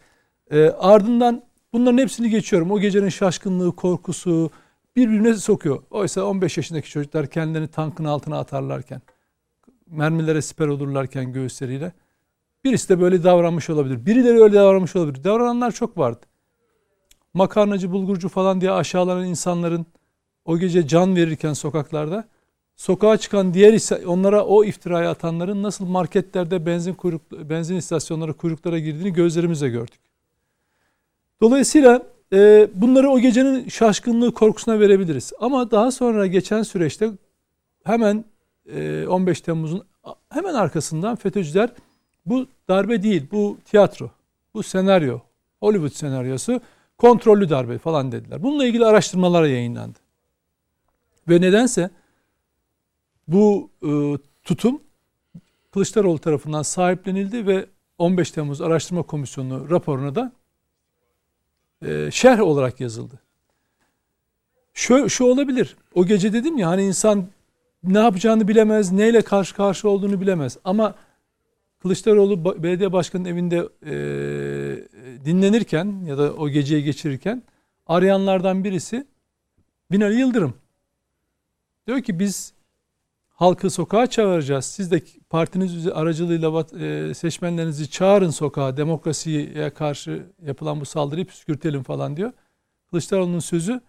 E, 0.51 0.63
ardından 0.69 1.43
bunların 1.73 1.97
hepsini 1.97 2.29
geçiyorum. 2.29 2.71
O 2.71 2.79
gecenin 2.79 3.09
şaşkınlığı, 3.09 3.75
korkusu 3.75 4.51
birbirine 4.95 5.33
sokuyor. 5.33 5.83
Oysa 5.91 6.23
15 6.23 6.57
yaşındaki 6.57 6.89
çocuklar 6.89 7.27
kendilerini 7.27 7.67
tankın 7.67 8.05
altına 8.05 8.39
atarlarken, 8.39 9.01
mermilere 9.87 10.41
siper 10.41 10.67
olurlarken 10.67 11.33
göğüsleriyle 11.33 11.91
Birisi 12.63 12.89
de 12.89 13.01
böyle 13.01 13.23
davranmış 13.23 13.69
olabilir. 13.69 14.05
Birileri 14.05 14.43
öyle 14.43 14.55
davranmış 14.55 14.95
olabilir. 14.95 15.23
Davrananlar 15.23 15.71
çok 15.71 15.97
vardı. 15.97 16.25
Makarnacı, 17.33 17.91
bulgurcu 17.91 18.29
falan 18.29 18.61
diye 18.61 18.71
aşağılanan 18.71 19.25
insanların 19.25 19.85
o 20.45 20.57
gece 20.57 20.87
can 20.87 21.15
verirken 21.15 21.53
sokaklarda 21.53 22.27
sokağa 22.75 23.17
çıkan 23.17 23.53
diğer 23.53 23.73
ise 23.73 24.07
onlara 24.07 24.45
o 24.45 24.63
iftirayı 24.63 25.09
atanların 25.09 25.63
nasıl 25.63 25.85
marketlerde 25.85 26.65
benzin 26.65 26.93
kuyruk 26.93 27.49
benzin 27.49 27.75
istasyonları 27.75 28.33
kuyruklara 28.33 28.79
girdiğini 28.79 29.13
gözlerimizle 29.13 29.69
gördük. 29.69 29.99
Dolayısıyla 31.41 32.01
e, 32.33 32.67
bunları 32.73 33.09
o 33.09 33.19
gecenin 33.19 33.69
şaşkınlığı 33.69 34.33
korkusuna 34.33 34.79
verebiliriz. 34.79 35.33
Ama 35.39 35.71
daha 35.71 35.91
sonra 35.91 36.27
geçen 36.27 36.63
süreçte 36.63 37.09
hemen 37.83 38.25
e, 38.73 39.07
15 39.07 39.41
Temmuz'un 39.41 39.83
hemen 40.29 40.53
arkasından 40.53 41.15
FETÖ'cüler 41.15 41.69
bu 42.25 42.47
darbe 42.67 43.03
değil, 43.03 43.27
bu 43.31 43.57
tiyatro, 43.65 44.11
bu 44.53 44.63
senaryo, 44.63 45.19
Hollywood 45.59 45.91
senaryosu 45.91 46.61
kontrollü 46.97 47.49
darbe 47.49 47.77
falan 47.77 48.11
dediler. 48.11 48.43
Bununla 48.43 48.65
ilgili 48.65 48.85
araştırmalar 48.85 49.43
yayınlandı. 49.43 49.99
Ve 51.29 51.41
nedense 51.41 51.89
bu 53.27 53.69
e, 53.83 54.17
tutum 54.43 54.81
Kılıçdaroğlu 55.71 56.19
tarafından 56.19 56.61
sahiplenildi 56.61 57.47
ve 57.47 57.65
15 57.97 58.31
Temmuz 58.31 58.61
Araştırma 58.61 59.03
Komisyonu 59.03 59.69
raporuna 59.69 60.15
da 60.15 60.31
e, 61.85 62.11
şerh 62.11 62.39
olarak 62.39 62.79
yazıldı. 62.79 63.19
Şu, 64.73 65.09
şu 65.09 65.25
olabilir. 65.25 65.77
O 65.95 66.05
gece 66.05 66.33
dedim 66.33 66.57
ya 66.57 66.67
hani 66.67 66.83
insan 66.83 67.27
ne 67.83 67.99
yapacağını 67.99 68.47
bilemez, 68.47 68.91
neyle 68.91 69.21
karşı 69.21 69.55
karşı 69.55 69.89
olduğunu 69.89 70.21
bilemez. 70.21 70.57
Ama 70.63 70.95
Kılıçdaroğlu 71.79 72.63
belediye 72.63 72.93
başkanının 72.93 73.29
evinde 73.29 73.69
e, 73.85 73.93
dinlenirken 75.25 76.05
ya 76.05 76.17
da 76.17 76.33
o 76.33 76.49
geceyi 76.49 76.83
geçirirken 76.83 77.43
arayanlardan 77.87 78.63
birisi 78.63 79.07
Binali 79.91 80.19
Yıldırım. 80.19 80.53
Diyor 81.87 82.01
ki 82.01 82.19
biz 82.19 82.53
halkı 83.29 83.69
sokağa 83.69 84.07
çağıracağız. 84.07 84.65
Siz 84.65 84.91
de 84.91 85.01
partiniz 85.29 85.87
aracılığıyla 85.87 86.63
seçmenlerinizi 87.13 87.89
çağırın 87.89 88.29
sokağa. 88.29 88.77
Demokrasiye 88.77 89.69
karşı 89.69 90.25
yapılan 90.45 90.81
bu 90.81 90.85
saldırıyı 90.85 91.25
püskürtelim 91.25 91.83
falan 91.83 92.17
diyor. 92.17 92.31
Kılıçdaroğlu'nun 92.89 93.39
sözü 93.39 93.81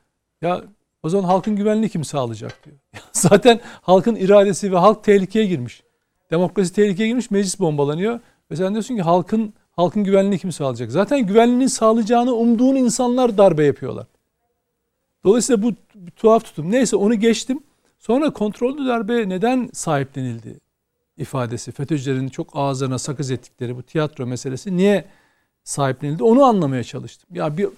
ya 0.43 0.65
o 1.03 1.09
zaman 1.09 1.25
halkın 1.25 1.57
güvenliğini 1.57 1.89
kim 1.89 2.05
sağlayacak 2.05 2.65
diyor. 2.65 2.77
Zaten 3.13 3.61
halkın 3.65 4.17
iradesi 4.17 4.73
ve 4.73 4.77
halk 4.77 5.05
tehlikeye 5.05 5.47
girmiş. 5.47 5.83
Demokrasi 6.31 6.73
tehlikeye 6.73 7.09
girmiş, 7.09 7.31
meclis 7.31 7.61
bombalanıyor. 7.61 8.21
Ve 8.51 8.57
sen 8.57 8.73
diyorsun 8.73 8.97
ki 8.97 9.03
halkın 9.03 9.55
halkın 9.73 10.05
güvenliğini 10.05 10.39
kim 10.39 10.53
sağlayacak? 10.53 10.91
Zaten 10.91 11.27
güvenliğini 11.27 11.69
sağlayacağını 11.69 12.35
umduğun 12.35 12.77
insanlar 12.77 13.39
darbe 13.39 13.65
yapıyorlar. 13.65 14.07
Dolayısıyla 15.25 15.63
bu 15.63 15.73
tuhaf 16.17 16.45
tutum. 16.45 16.71
Neyse 16.71 16.97
onu 16.97 17.15
geçtim. 17.15 17.61
Sonra 17.99 18.33
kontrollü 18.33 18.87
darbe 18.87 19.29
neden 19.29 19.71
sahiplenildi 19.73 20.61
ifadesi. 21.17 21.73
FETÖ'cülerin 21.73 22.29
çok 22.29 22.49
ağızlarına 22.55 22.99
sakız 22.99 23.31
ettikleri 23.31 23.77
bu 23.77 23.83
tiyatro 23.83 24.27
meselesi 24.27 24.77
niye 24.77 25.05
sahiplenildi 25.65 26.23
onu 26.23 26.45
anlamaya 26.45 26.85
çalıştım. 26.85 27.31
Ya 27.33 27.57
bir 27.57 27.69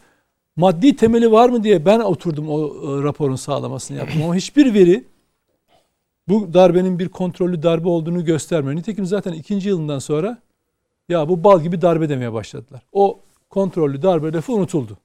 maddi 0.57 0.97
temeli 0.97 1.33
var 1.33 1.49
mı 1.49 1.65
diye 1.65 1.87
ben 1.87 2.01
oturdum 2.01 2.49
o 2.49 2.67
e, 2.67 3.03
raporun 3.03 3.37
sağlamasını 3.37 3.99
yaptım 3.99 4.23
ama 4.23 4.35
hiçbir 4.35 4.75
veri 4.75 5.05
bu 6.29 6.55
darbenin 6.55 6.99
bir 6.99 7.09
kontrollü 7.09 7.62
darbe 7.62 7.89
olduğunu 7.89 8.25
göstermiyor. 8.25 8.77
Nitekim 8.77 9.07
zaten 9.07 9.33
ikinci 9.33 9.68
yılından 9.68 9.99
sonra 9.99 10.39
ya 11.09 11.29
bu 11.29 11.45
bal 11.45 11.62
gibi 11.62 11.83
darbe 11.83 12.09
demeye 12.09 12.33
başladılar. 12.33 12.83
O 12.93 13.20
kontrollü 13.51 14.03
darbe 14.03 14.33
lafı 14.33 14.53
unutuldu. 14.53 14.99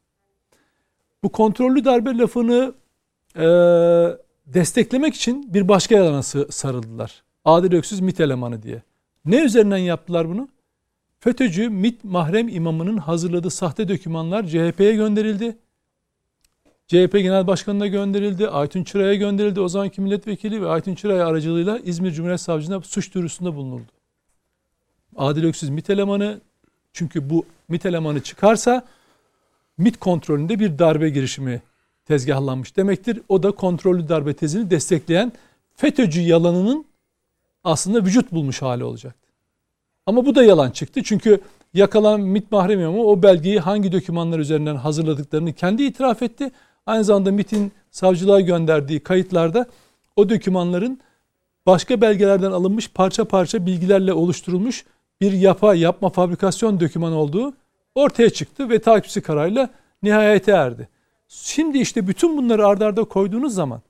Bu 1.24 1.30
kontrollü 1.30 1.86
darbe 1.86 2.18
lafını 2.18 2.74
e, 3.36 3.47
desteklemek 4.45 5.15
için 5.15 5.53
bir 5.53 5.68
başka 5.68 5.95
yalana 5.95 6.24
sarıldılar. 6.24 7.24
Adil 7.45 7.74
Öksüz 7.74 7.99
MİT 7.99 8.20
elemanı 8.20 8.63
diye. 8.63 8.82
Ne 9.26 9.43
üzerinden 9.43 9.78
yaptılar 9.78 10.30
bunu? 10.30 10.49
FETÖ'cü 11.20 11.70
MİT 11.70 12.03
mahrem 12.03 12.47
imamının 12.47 12.97
hazırladığı 12.97 13.49
sahte 13.49 13.88
dokümanlar 13.88 14.47
CHP'ye 14.47 14.95
gönderildi. 14.95 15.57
CHP 16.88 17.11
Genel 17.11 17.47
Başkanı'na 17.47 17.88
gönderildi. 17.88 18.49
Aytun 18.49 18.83
Çıra'ya 18.83 19.13
gönderildi. 19.13 19.61
O 19.61 19.67
zamanki 19.67 20.01
milletvekili 20.01 20.61
ve 20.61 20.67
Aytun 20.67 20.95
Çıray 20.95 21.21
aracılığıyla 21.21 21.79
İzmir 21.79 22.11
Cumhuriyet 22.11 22.41
Savcılığına 22.41 22.81
suç 22.81 23.13
duyurusunda 23.13 23.55
bulunuldu. 23.55 23.91
Adil 25.15 25.43
Öksüz 25.43 25.69
MİT 25.69 25.89
elemanı 25.89 26.41
çünkü 26.93 27.29
bu 27.29 27.45
MİT 27.67 27.85
elemanı 27.85 28.23
çıkarsa 28.23 28.85
MİT 29.77 29.97
kontrolünde 29.97 30.59
bir 30.59 30.79
darbe 30.79 31.09
girişimi 31.09 31.61
tezgahlanmış 32.05 32.77
demektir. 32.77 33.21
O 33.29 33.43
da 33.43 33.51
kontrollü 33.51 34.09
darbe 34.09 34.33
tezini 34.33 34.69
destekleyen 34.69 35.31
FETÖ'cü 35.75 36.21
yalanının 36.21 36.85
aslında 37.63 38.05
vücut 38.05 38.31
bulmuş 38.31 38.61
hali 38.61 38.83
olacaktı. 38.83 39.27
Ama 40.05 40.25
bu 40.25 40.35
da 40.35 40.43
yalan 40.43 40.71
çıktı. 40.71 41.03
Çünkü 41.03 41.41
yakalanan 41.73 42.21
MİT 42.21 42.51
mahrem 42.51 42.79
imamı 42.79 43.03
o 43.03 43.23
belgeyi 43.23 43.59
hangi 43.59 43.91
dokümanlar 43.91 44.39
üzerinden 44.39 44.75
hazırladıklarını 44.75 45.53
kendi 45.53 45.83
itiraf 45.83 46.21
etti. 46.21 46.51
Aynı 46.88 47.03
zamanda 47.03 47.31
MİT'in 47.31 47.71
savcılığa 47.91 48.41
gönderdiği 48.41 48.99
kayıtlarda 48.99 49.65
o 50.15 50.29
dokümanların 50.29 50.99
başka 51.65 52.01
belgelerden 52.01 52.51
alınmış 52.51 52.91
parça 52.91 53.25
parça 53.25 53.65
bilgilerle 53.65 54.13
oluşturulmuş 54.13 54.85
bir 55.21 55.31
yapa 55.31 55.75
yapma 55.75 56.09
fabrikasyon 56.09 56.79
doküman 56.79 57.13
olduğu 57.13 57.53
ortaya 57.95 58.29
çıktı 58.29 58.69
ve 58.69 58.79
takipçi 58.79 59.21
kararıyla 59.21 59.69
nihayete 60.03 60.51
erdi. 60.51 60.89
Şimdi 61.27 61.77
işte 61.77 62.07
bütün 62.07 62.38
bunları 62.38 62.67
ardarda 62.67 62.85
arda 62.85 63.03
koyduğunuz 63.03 63.53
zaman 63.53 63.81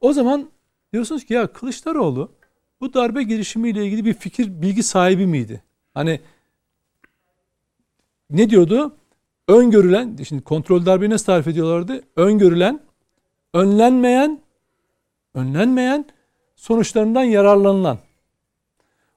o 0.00 0.12
zaman 0.12 0.50
diyorsunuz 0.92 1.24
ki 1.24 1.34
ya 1.34 1.46
Kılıçdaroğlu 1.46 2.32
bu 2.80 2.94
darbe 2.94 3.22
girişimiyle 3.22 3.86
ilgili 3.86 4.04
bir 4.04 4.14
fikir, 4.14 4.62
bilgi 4.62 4.82
sahibi 4.82 5.26
miydi? 5.26 5.62
Hani 5.94 6.20
ne 8.30 8.50
diyordu? 8.50 8.96
Öngörülen, 9.50 10.16
şimdi 10.28 10.44
kontrol 10.44 10.86
darbeyi 10.86 11.10
nasıl 11.10 11.24
tarif 11.24 11.48
ediyorlardı? 11.48 12.02
Öngörülen, 12.16 12.80
önlenmeyen, 13.54 14.40
önlenmeyen, 15.34 16.04
sonuçlarından 16.56 17.22
yararlanılan. 17.22 17.98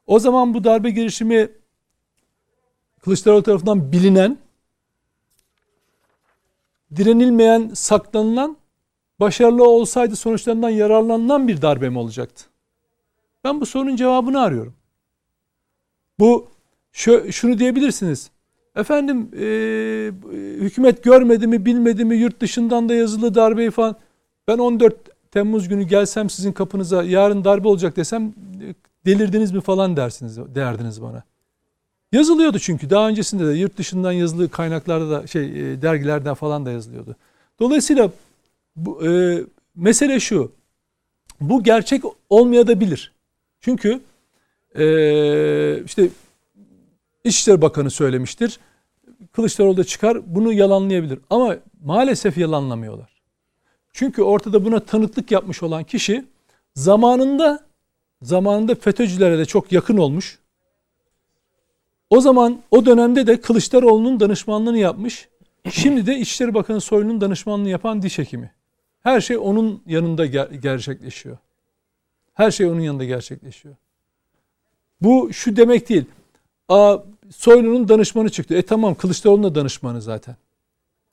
O 0.07 0.19
zaman 0.19 0.53
bu 0.53 0.63
darbe 0.63 0.89
girişimi 0.89 1.49
Kılıçdaroğlu 3.01 3.43
tarafından 3.43 3.91
bilinen, 3.91 4.37
direnilmeyen, 6.95 7.71
saklanılan, 7.73 8.57
başarılı 9.19 9.67
olsaydı 9.69 10.15
sonuçlarından 10.15 10.69
yararlanılan 10.69 11.47
bir 11.47 11.61
darbe 11.61 11.89
mi 11.89 11.99
olacaktı? 11.99 12.43
Ben 13.43 13.61
bu 13.61 13.65
sorunun 13.65 13.95
cevabını 13.95 14.41
arıyorum. 14.41 14.75
Bu 16.19 16.51
şu, 16.91 17.31
şunu 17.31 17.59
diyebilirsiniz. 17.59 18.32
Efendim 18.75 19.29
e, 19.39 19.45
hükümet 20.59 21.03
görmedi 21.03 21.47
mi 21.47 21.65
bilmedi 21.65 22.05
mi 22.05 22.15
yurt 22.15 22.39
dışından 22.39 22.89
da 22.89 22.93
yazılı 22.93 23.35
darbeyi 23.35 23.71
falan. 23.71 23.95
Ben 24.47 24.57
14 24.57 24.95
Temmuz 25.31 25.67
günü 25.67 25.83
gelsem 25.83 26.29
sizin 26.29 26.51
kapınıza 26.51 27.03
yarın 27.03 27.43
darbe 27.43 27.67
olacak 27.67 27.95
desem 27.95 28.33
delirdiniz 29.05 29.51
mi 29.51 29.61
falan 29.61 29.97
dersiniz 29.97 30.37
derdiniz 30.55 31.01
bana. 31.01 31.23
Yazılıyordu 32.11 32.59
çünkü 32.59 32.89
daha 32.89 33.09
öncesinde 33.09 33.47
de 33.47 33.51
yurt 33.51 33.77
dışından 33.77 34.11
yazılı 34.11 34.49
kaynaklarda 34.49 35.09
da 35.09 35.27
şey 35.27 35.43
e, 35.43 35.81
dergilerden 35.81 36.33
falan 36.33 36.65
da 36.65 36.71
yazılıyordu. 36.71 37.15
Dolayısıyla 37.59 38.11
bu, 38.75 39.07
e, 39.07 39.41
mesele 39.75 40.19
şu. 40.19 40.51
Bu 41.41 41.63
gerçek 41.63 42.03
olmayabilir. 42.29 43.11
Çünkü 43.61 43.99
e, 44.75 45.83
işte 45.83 46.09
İçişleri 47.23 47.61
Bakanı 47.61 47.91
söylemiştir. 47.91 48.59
Kılıçdaroğlu 49.31 49.77
da 49.77 49.83
çıkar 49.83 50.35
bunu 50.35 50.53
yalanlayabilir. 50.53 51.19
Ama 51.29 51.55
maalesef 51.83 52.37
yalanlamıyorlar. 52.37 53.21
Çünkü 53.93 54.21
ortada 54.21 54.65
buna 54.65 54.79
tanıklık 54.79 55.31
yapmış 55.31 55.63
olan 55.63 55.83
kişi 55.83 56.25
zamanında 56.75 57.65
zamanında 58.21 58.75
FETÖ'cülere 58.75 59.37
de 59.37 59.45
çok 59.45 59.71
yakın 59.71 59.97
olmuş. 59.97 60.39
O 62.09 62.21
zaman 62.21 62.61
o 62.71 62.85
dönemde 62.85 63.27
de 63.27 63.41
Kılıçdaroğlu'nun 63.41 64.19
danışmanlığını 64.19 64.77
yapmış. 64.77 65.29
Şimdi 65.71 66.05
de 66.05 66.17
İçişleri 66.17 66.53
Bakanı 66.53 66.81
Soylu'nun 66.81 67.21
danışmanlığını 67.21 67.69
yapan 67.69 68.01
diş 68.01 68.17
hekimi. 68.17 68.51
Her 69.03 69.21
şey 69.21 69.37
onun 69.37 69.81
yanında 69.85 70.25
ger- 70.25 70.55
gerçekleşiyor. 70.55 71.37
Her 72.33 72.51
şey 72.51 72.67
onun 72.67 72.79
yanında 72.79 73.03
gerçekleşiyor. 73.03 73.75
Bu 75.01 75.33
şu 75.33 75.55
demek 75.55 75.89
değil. 75.89 76.05
Aa, 76.69 76.97
Soylu'nun 77.31 77.87
danışmanı 77.87 78.29
çıktı. 78.29 78.55
E 78.55 78.61
tamam 78.61 78.95
Kılıçdaroğlu'nun 78.95 79.43
da 79.43 79.55
danışmanı 79.55 80.01
zaten. 80.01 80.35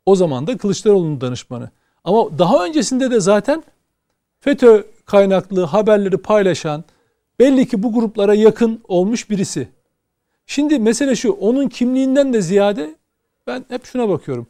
O 0.07 0.17
zaman 0.17 0.47
da 0.47 0.57
Kılıçdaroğlu'nun 0.57 1.21
danışmanı. 1.21 1.71
Ama 2.05 2.39
daha 2.39 2.65
öncesinde 2.65 3.11
de 3.11 3.21
zaten 3.21 3.63
FETÖ 4.41 4.83
kaynaklı 5.05 5.65
haberleri 5.65 6.17
paylaşan 6.17 6.85
belli 7.39 7.69
ki 7.69 7.83
bu 7.83 7.93
gruplara 7.93 8.35
yakın 8.35 8.81
olmuş 8.89 9.31
birisi. 9.31 9.69
Şimdi 10.47 10.79
mesele 10.79 11.17
şu 11.17 11.33
onun 11.33 11.69
kimliğinden 11.69 12.33
de 12.33 12.43
ziyade 12.43 12.95
ben 13.47 13.65
hep 13.69 13.85
şuna 13.85 14.09
bakıyorum. 14.09 14.47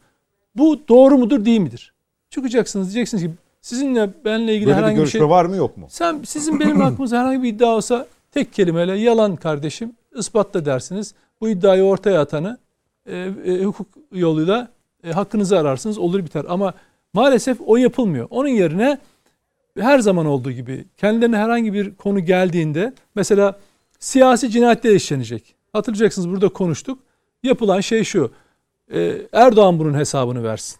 Bu 0.55 0.79
doğru 0.89 1.17
mudur 1.17 1.45
değil 1.45 1.59
midir? 1.59 1.93
Çıkacaksınız 2.29 2.93
diyeceksiniz 2.93 3.23
ki 3.23 3.31
sizinle 3.61 4.09
benle 4.25 4.55
ilgili 4.55 4.67
Böyle 4.67 4.77
herhangi 4.77 4.97
bir 4.97 5.03
bir 5.03 5.09
şey... 5.09 5.29
var 5.29 5.45
mı 5.45 5.55
yok 5.55 5.77
mu? 5.77 5.87
Sen 5.89 6.21
sizin 6.25 6.59
benim 6.59 6.81
hakkımızda 6.81 7.19
herhangi 7.19 7.43
bir 7.43 7.49
iddia 7.49 7.75
olsa 7.75 8.07
tek 8.31 8.53
kelimeyle 8.53 8.93
yalan 8.97 9.35
kardeşim 9.35 9.93
ispatla 10.15 10.65
dersiniz. 10.65 11.13
Bu 11.41 11.49
iddiayı 11.49 11.83
ortaya 11.83 12.21
atanı 12.21 12.57
e, 13.05 13.17
e, 13.45 13.63
hukuk 13.63 13.87
yoluyla 14.11 14.71
e, 15.03 15.11
hakkınızı 15.11 15.59
ararsınız 15.59 15.97
olur 15.97 16.25
biter. 16.25 16.45
Ama 16.49 16.73
maalesef 17.13 17.57
o 17.65 17.77
yapılmıyor. 17.77 18.27
Onun 18.29 18.47
yerine 18.47 18.99
her 19.79 19.99
zaman 19.99 20.25
olduğu 20.25 20.51
gibi 20.51 20.85
kendilerine 20.97 21.37
herhangi 21.37 21.73
bir 21.73 21.95
konu 21.95 22.19
geldiğinde 22.19 22.93
mesela 23.15 23.59
siyasi 23.99 24.49
cinayetler 24.49 24.95
işlenecek. 24.95 25.55
Hatırlayacaksınız 25.73 26.29
burada 26.29 26.49
konuştuk. 26.49 26.99
Yapılan 27.43 27.81
şey 27.81 28.03
şu. 28.03 28.31
E, 28.93 29.21
Erdoğan 29.31 29.79
bunun 29.79 29.93
hesabını 29.93 30.43
versin. 30.43 30.79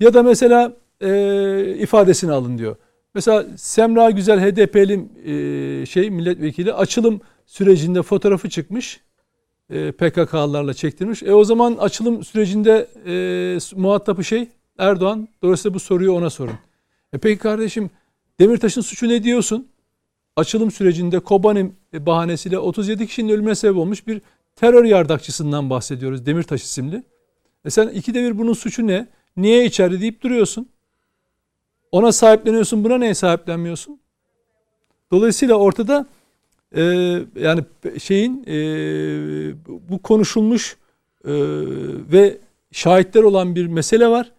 Ya 0.00 0.14
da 0.14 0.22
mesela 0.22 0.72
e, 1.00 1.74
ifadesini 1.78 2.32
alın 2.32 2.58
diyor. 2.58 2.76
Mesela 3.14 3.46
Semra 3.56 4.10
Güzel 4.10 4.40
HDP'li 4.40 5.06
e, 5.24 5.86
şey 5.86 6.10
milletvekili 6.10 6.72
açılım 6.72 7.20
sürecinde 7.50 8.02
fotoğrafı 8.02 8.48
çıkmış. 8.48 9.00
E, 9.70 9.92
PKK'larla 9.92 10.74
çektirmiş. 10.74 11.22
E 11.22 11.34
o 11.34 11.44
zaman 11.44 11.76
açılım 11.76 12.24
sürecinde 12.24 12.88
e, 13.06 13.58
muhatabı 13.76 14.24
şey 14.24 14.48
Erdoğan. 14.78 15.28
Dolayısıyla 15.42 15.74
bu 15.74 15.80
soruyu 15.80 16.12
ona 16.12 16.30
sorun. 16.30 16.54
E 17.12 17.18
peki 17.18 17.38
kardeşim 17.38 17.90
Demirtaş'ın 18.40 18.80
suçu 18.80 19.08
ne 19.08 19.22
diyorsun? 19.22 19.68
açılım 20.36 20.70
sürecinde 20.70 21.20
Kobani 21.20 21.72
bahanesiyle 21.92 22.58
37 22.58 23.06
kişinin 23.06 23.32
ölümüne 23.32 23.54
sebep 23.54 23.76
olmuş 23.76 24.06
bir 24.06 24.22
terör 24.56 24.84
yardakçısından 24.84 25.70
bahsediyoruz. 25.70 26.26
Demirtaş 26.26 26.62
isimli. 26.62 27.02
E 27.64 27.70
sen 27.70 27.88
ikide 27.88 28.22
bir 28.22 28.38
bunun 28.38 28.52
suçu 28.52 28.86
ne? 28.86 29.08
Niye 29.36 29.64
içeride 29.64 30.00
deyip 30.00 30.22
duruyorsun. 30.22 30.68
Ona 31.92 32.12
sahipleniyorsun 32.12 32.84
buna 32.84 32.98
neye 32.98 33.14
sahiplenmiyorsun? 33.14 34.00
Dolayısıyla 35.10 35.54
ortada 35.54 36.06
e, 36.76 36.82
yani 37.40 37.64
şeyin 37.98 38.44
e, 38.46 38.54
bu 39.88 39.98
konuşulmuş 40.02 40.76
e, 41.24 41.32
ve 42.12 42.38
şahitler 42.72 43.22
olan 43.22 43.54
bir 43.54 43.66
mesele 43.66 44.08
var. 44.08 44.32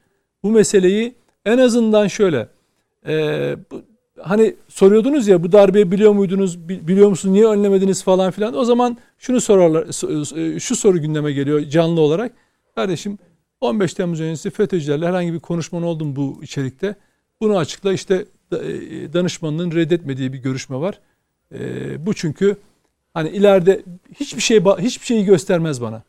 Bu 0.43 0.51
meseleyi 0.51 1.15
en 1.45 1.57
azından 1.57 2.07
şöyle 2.07 2.47
e, 3.07 3.55
bu, 3.71 3.81
hani 4.19 4.55
soruyordunuz 4.67 5.27
ya 5.27 5.43
bu 5.43 5.51
darbeyi 5.51 5.91
biliyor 5.91 6.11
muydunuz 6.11 6.69
biliyor 6.69 7.09
musunuz 7.09 7.33
niye 7.33 7.45
önlemediniz 7.45 8.03
falan 8.03 8.31
filan 8.31 8.57
o 8.57 8.65
zaman 8.65 8.97
şunu 9.17 9.41
sorarlar 9.41 9.91
şu 10.59 10.75
soru 10.75 11.01
gündeme 11.01 11.31
geliyor 11.31 11.61
canlı 11.61 12.01
olarak 12.01 12.31
kardeşim 12.75 13.17
15 13.61 13.93
Temmuz 13.93 14.21
öncesi 14.21 14.49
FETÖ'cülerle 14.49 15.07
herhangi 15.07 15.33
bir 15.33 15.39
konuşman 15.39 15.83
oldu 15.83 16.05
mu 16.05 16.15
bu 16.15 16.39
içerikte? 16.43 16.95
Bunu 17.41 17.57
açıkla 17.57 17.93
işte 17.93 18.25
danışmanının 19.13 19.71
reddetmediği 19.71 20.33
bir 20.33 20.37
görüşme 20.37 20.77
var. 20.77 20.99
E, 21.53 22.05
bu 22.05 22.13
çünkü 22.13 22.57
hani 23.13 23.29
ileride 23.29 23.83
hiçbir 24.19 24.41
şey 24.41 24.59
hiçbir 24.59 25.05
şeyi 25.05 25.25
göstermez 25.25 25.81
bana. 25.81 26.03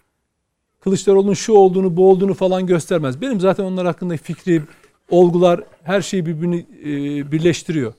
Kılıçdaroğlu'nun 0.81 1.35
şu 1.35 1.53
olduğunu, 1.53 1.97
bu 1.97 2.11
olduğunu 2.11 2.35
falan 2.35 2.67
göstermez. 2.67 3.21
Benim 3.21 3.41
zaten 3.41 3.65
onlar 3.65 3.87
hakkında 3.87 4.17
fikri, 4.17 4.63
olgular 5.11 5.61
her 5.83 6.03
şeyi 6.03 6.27
birbirini 6.27 6.67
e, 6.81 7.33
birleştiriyor. 7.33 7.93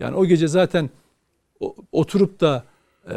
Yani 0.00 0.16
o 0.16 0.26
gece 0.26 0.48
zaten 0.48 0.90
oturup 1.92 2.40
da 2.40 2.64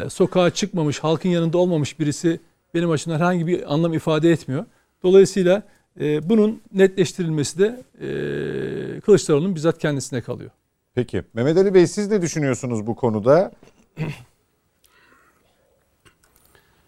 sokağa 0.09 0.49
çıkmamış, 0.49 0.99
halkın 0.99 1.29
yanında 1.29 1.57
olmamış 1.57 1.99
birisi 1.99 2.39
benim 2.73 2.91
açımdan 2.91 3.19
herhangi 3.19 3.47
bir 3.47 3.73
anlam 3.73 3.93
ifade 3.93 4.31
etmiyor. 4.31 4.65
Dolayısıyla 5.03 5.63
e, 5.99 6.29
bunun 6.29 6.61
netleştirilmesi 6.73 7.59
de 7.59 7.83
e, 8.01 8.99
Kılıçdaroğlu'nun 8.99 9.55
bizzat 9.55 9.79
kendisine 9.79 10.21
kalıyor. 10.21 10.51
Peki. 10.97 11.23
Mehmet 11.33 11.57
Ali 11.57 11.73
Bey 11.73 11.87
siz 11.87 12.11
ne 12.11 12.21
düşünüyorsunuz 12.21 12.87
bu 12.87 12.95
konuda? 12.95 13.51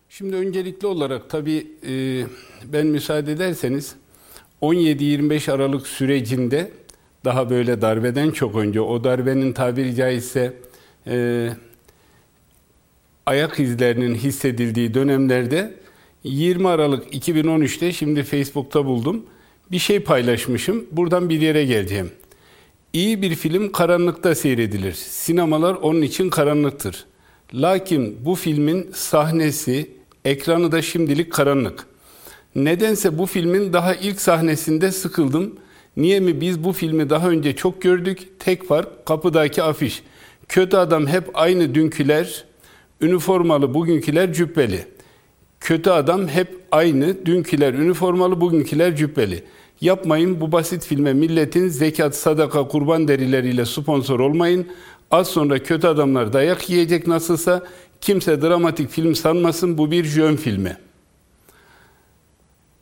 Şimdi 0.10 0.36
öncelikli 0.36 0.88
olarak 0.88 1.30
tabii 1.30 1.68
e, 1.88 2.24
ben 2.74 2.88
müsaade 2.88 3.32
ederseniz 3.32 3.95
17-25 4.62 5.51
Aralık 5.51 5.88
sürecinde 5.88 6.72
daha 7.26 7.49
böyle 7.49 7.82
darbeden 7.82 8.32
çok 8.32 8.55
önce 8.55 8.82
o 8.82 9.03
darbenin 9.03 9.53
tabiri 9.53 9.95
caizse 9.95 10.53
e, 11.07 11.49
ayak 13.26 13.60
izlerinin 13.60 14.16
hissedildiği 14.16 14.93
dönemlerde 14.93 15.74
20 16.24 16.68
Aralık 16.68 17.14
2013'te 17.16 17.91
şimdi 17.91 18.24
Facebook'ta 18.24 18.86
buldum. 18.86 19.26
Bir 19.72 19.80
şey 19.80 19.99
paylaşmışım. 19.99 20.86
Buradan 20.91 21.30
bir 21.30 21.41
yere 21.41 21.66
geleceğim. 21.66 22.12
İyi 22.93 23.21
bir 23.21 23.35
film 23.35 23.71
karanlıkta 23.71 24.35
seyredilir. 24.35 24.93
Sinemalar 24.93 25.73
onun 25.73 26.01
için 26.01 26.29
karanlıktır. 26.29 27.05
Lakin 27.53 28.25
bu 28.25 28.35
filmin 28.35 28.91
sahnesi, 28.93 29.91
ekranı 30.25 30.71
da 30.71 30.81
şimdilik 30.81 31.33
karanlık. 31.33 31.85
Nedense 32.55 33.17
bu 33.17 33.25
filmin 33.25 33.73
daha 33.73 33.95
ilk 33.95 34.21
sahnesinde 34.21 34.91
sıkıldım. 34.91 35.55
Niye 35.97 36.19
mi 36.19 36.41
biz 36.41 36.63
bu 36.63 36.73
filmi 36.73 37.09
daha 37.09 37.29
önce 37.29 37.55
çok 37.55 37.81
gördük? 37.81 38.29
Tek 38.39 38.67
fark 38.67 39.05
kapıdaki 39.05 39.63
afiş. 39.63 40.03
Kötü 40.47 40.77
adam 40.77 41.07
hep 41.07 41.29
aynı 41.33 41.75
dünküler, 41.75 42.45
üniformalı 43.01 43.73
bugünküler 43.73 44.33
cübbeli. 44.33 44.85
Kötü 45.59 45.89
adam 45.89 46.27
hep 46.27 46.59
aynı. 46.71 47.25
Dünküler 47.25 47.73
üniformalı, 47.73 48.41
bugünküler 48.41 48.95
cübbeli. 48.95 49.43
Yapmayın 49.82 50.41
bu 50.41 50.51
basit 50.51 50.86
filme 50.86 51.13
milletin 51.13 51.67
zekat, 51.67 52.15
sadaka, 52.15 52.67
kurban 52.67 53.07
derileriyle 53.07 53.65
sponsor 53.65 54.19
olmayın. 54.19 54.67
Az 55.11 55.27
sonra 55.27 55.63
kötü 55.63 55.88
adamlar 55.88 56.34
dayak 56.34 56.69
yiyecek 56.69 57.07
nasılsa 57.07 57.63
kimse 58.01 58.41
dramatik 58.41 58.89
film 58.89 59.15
sanmasın 59.15 59.77
bu 59.77 59.91
bir 59.91 60.03
jön 60.03 60.36
filmi. 60.36 60.77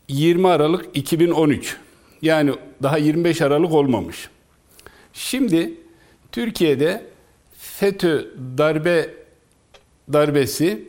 20 0.10 0.48
Aralık 0.48 0.86
2013. 0.94 1.78
Yani 2.22 2.52
daha 2.84 2.98
25 2.98 3.42
Aralık 3.42 3.72
olmamış. 3.72 4.30
Şimdi 5.14 5.74
Türkiye'de 6.32 7.06
FETÖ 7.58 8.26
darbe 8.58 9.10
darbesi 10.14 10.88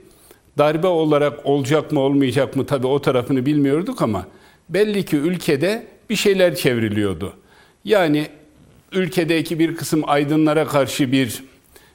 darbe 0.58 0.86
olarak 0.86 1.46
olacak 1.46 1.92
mı 1.92 2.00
olmayacak 2.00 2.56
mı 2.56 2.66
tabii 2.66 2.86
o 2.86 3.00
tarafını 3.00 3.46
bilmiyorduk 3.46 4.02
ama 4.02 4.26
belli 4.68 5.04
ki 5.04 5.16
ülkede 5.16 5.86
bir 6.10 6.16
şeyler 6.16 6.54
çevriliyordu. 6.54 7.32
Yani 7.84 8.26
ülkedeki 8.92 9.58
bir 9.58 9.76
kısım 9.76 10.02
aydınlara 10.06 10.66
karşı 10.66 11.12
bir 11.12 11.42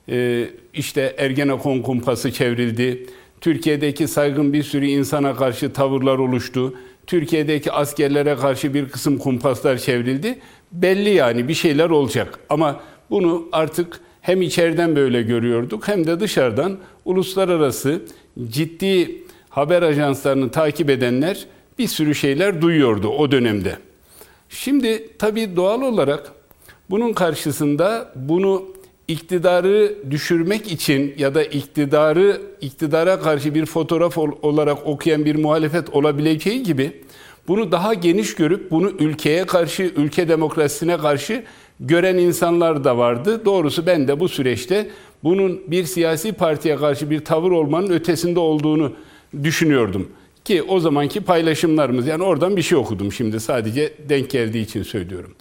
e, 0.09 0.47
işte 0.73 1.15
Ergenekon 1.17 1.81
kumpası 1.81 2.31
çevrildi. 2.31 3.05
Türkiye'deki 3.41 4.07
saygın 4.07 4.53
bir 4.53 4.63
sürü 4.63 4.85
insana 4.85 5.35
karşı 5.35 5.73
tavırlar 5.73 6.17
oluştu. 6.17 6.73
Türkiye'deki 7.07 7.71
askerlere 7.71 8.35
karşı 8.35 8.73
bir 8.73 8.89
kısım 8.89 9.17
kumpaslar 9.17 9.77
çevrildi. 9.77 10.39
Belli 10.71 11.09
yani 11.09 11.47
bir 11.47 11.53
şeyler 11.53 11.89
olacak. 11.89 12.39
Ama 12.49 12.81
bunu 13.09 13.49
artık 13.51 13.99
hem 14.21 14.41
içeriden 14.41 14.95
böyle 14.95 15.21
görüyorduk 15.21 15.87
hem 15.87 16.07
de 16.07 16.19
dışarıdan 16.19 16.77
uluslararası 17.05 18.01
ciddi 18.47 19.23
haber 19.49 19.81
ajanslarını 19.81 20.51
takip 20.51 20.89
edenler 20.89 21.45
bir 21.79 21.87
sürü 21.87 22.15
şeyler 22.15 22.61
duyuyordu 22.61 23.07
o 23.07 23.31
dönemde. 23.31 23.77
Şimdi 24.53 25.09
tabii 25.19 25.55
doğal 25.55 25.81
olarak 25.81 26.31
bunun 26.89 27.13
karşısında 27.13 28.11
bunu 28.15 28.63
iktidarı 29.07 29.95
düşürmek 30.11 30.71
için 30.71 31.13
ya 31.17 31.35
da 31.35 31.43
iktidarı 31.43 32.41
iktidara 32.61 33.19
karşı 33.19 33.55
bir 33.55 33.65
fotoğraf 33.65 34.17
olarak 34.17 34.87
okuyan 34.87 35.25
bir 35.25 35.35
muhalefet 35.35 35.89
olabileceği 35.89 36.63
gibi 36.63 37.01
bunu 37.47 37.71
daha 37.71 37.93
geniş 37.93 38.35
görüp 38.35 38.71
bunu 38.71 38.89
ülkeye 38.89 39.45
karşı, 39.45 39.83
ülke 39.83 40.27
demokrasisine 40.27 40.97
karşı 40.97 41.43
gören 41.79 42.17
insanlar 42.17 42.83
da 42.83 42.97
vardı. 42.97 43.45
Doğrusu 43.45 43.85
ben 43.85 44.07
de 44.07 44.19
bu 44.19 44.29
süreçte 44.29 44.89
bunun 45.23 45.61
bir 45.67 45.83
siyasi 45.83 46.33
partiye 46.33 46.75
karşı 46.75 47.09
bir 47.09 47.25
tavır 47.25 47.51
olmanın 47.51 47.89
ötesinde 47.89 48.39
olduğunu 48.39 48.93
düşünüyordum. 49.43 50.09
Ki 50.45 50.63
o 50.63 50.79
zamanki 50.79 51.21
paylaşımlarımız 51.21 52.07
yani 52.07 52.23
oradan 52.23 52.57
bir 52.57 52.61
şey 52.61 52.77
okudum 52.77 53.11
şimdi 53.11 53.39
sadece 53.39 53.93
denk 54.09 54.29
geldiği 54.29 54.61
için 54.61 54.83
söylüyorum. 54.83 55.35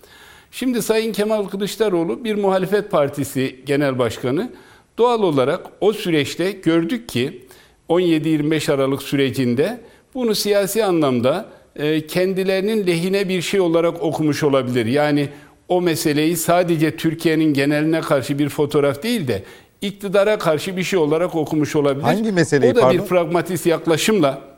Şimdi 0.51 0.83
Sayın 0.83 1.13
Kemal 1.13 1.45
Kılıçdaroğlu 1.45 2.25
bir 2.25 2.35
muhalefet 2.35 2.91
partisi 2.91 3.61
genel 3.67 3.99
başkanı 3.99 4.53
doğal 4.99 5.23
olarak 5.23 5.67
o 5.81 5.93
süreçte 5.93 6.51
gördük 6.51 7.09
ki 7.09 7.47
17-25 7.89 8.73
Aralık 8.73 9.03
sürecinde 9.03 9.81
bunu 10.15 10.35
siyasi 10.35 10.85
anlamda 10.85 11.47
e, 11.77 12.07
kendilerinin 12.07 12.87
lehine 12.87 13.29
bir 13.29 13.43
şey 13.43 13.61
olarak 13.61 14.03
okumuş 14.03 14.43
olabilir. 14.43 14.87
Yani 14.87 15.29
o 15.69 15.81
meseleyi 15.81 16.37
sadece 16.37 16.97
Türkiye'nin 16.97 17.55
geneline 17.55 18.01
karşı 18.01 18.39
bir 18.39 18.49
fotoğraf 18.49 19.03
değil 19.03 19.29
de 19.29 19.43
iktidara 19.81 20.39
karşı 20.39 20.77
bir 20.77 20.83
şey 20.83 20.99
olarak 20.99 21.35
okumuş 21.35 21.77
olabilir. 21.77 22.03
Hangi 22.03 22.33
meseleyi 22.33 22.73
O 22.73 22.77
da 22.77 22.81
pardon? 22.81 22.99
bir 22.99 23.09
pragmatist 23.09 23.67
yaklaşımla 23.67 24.52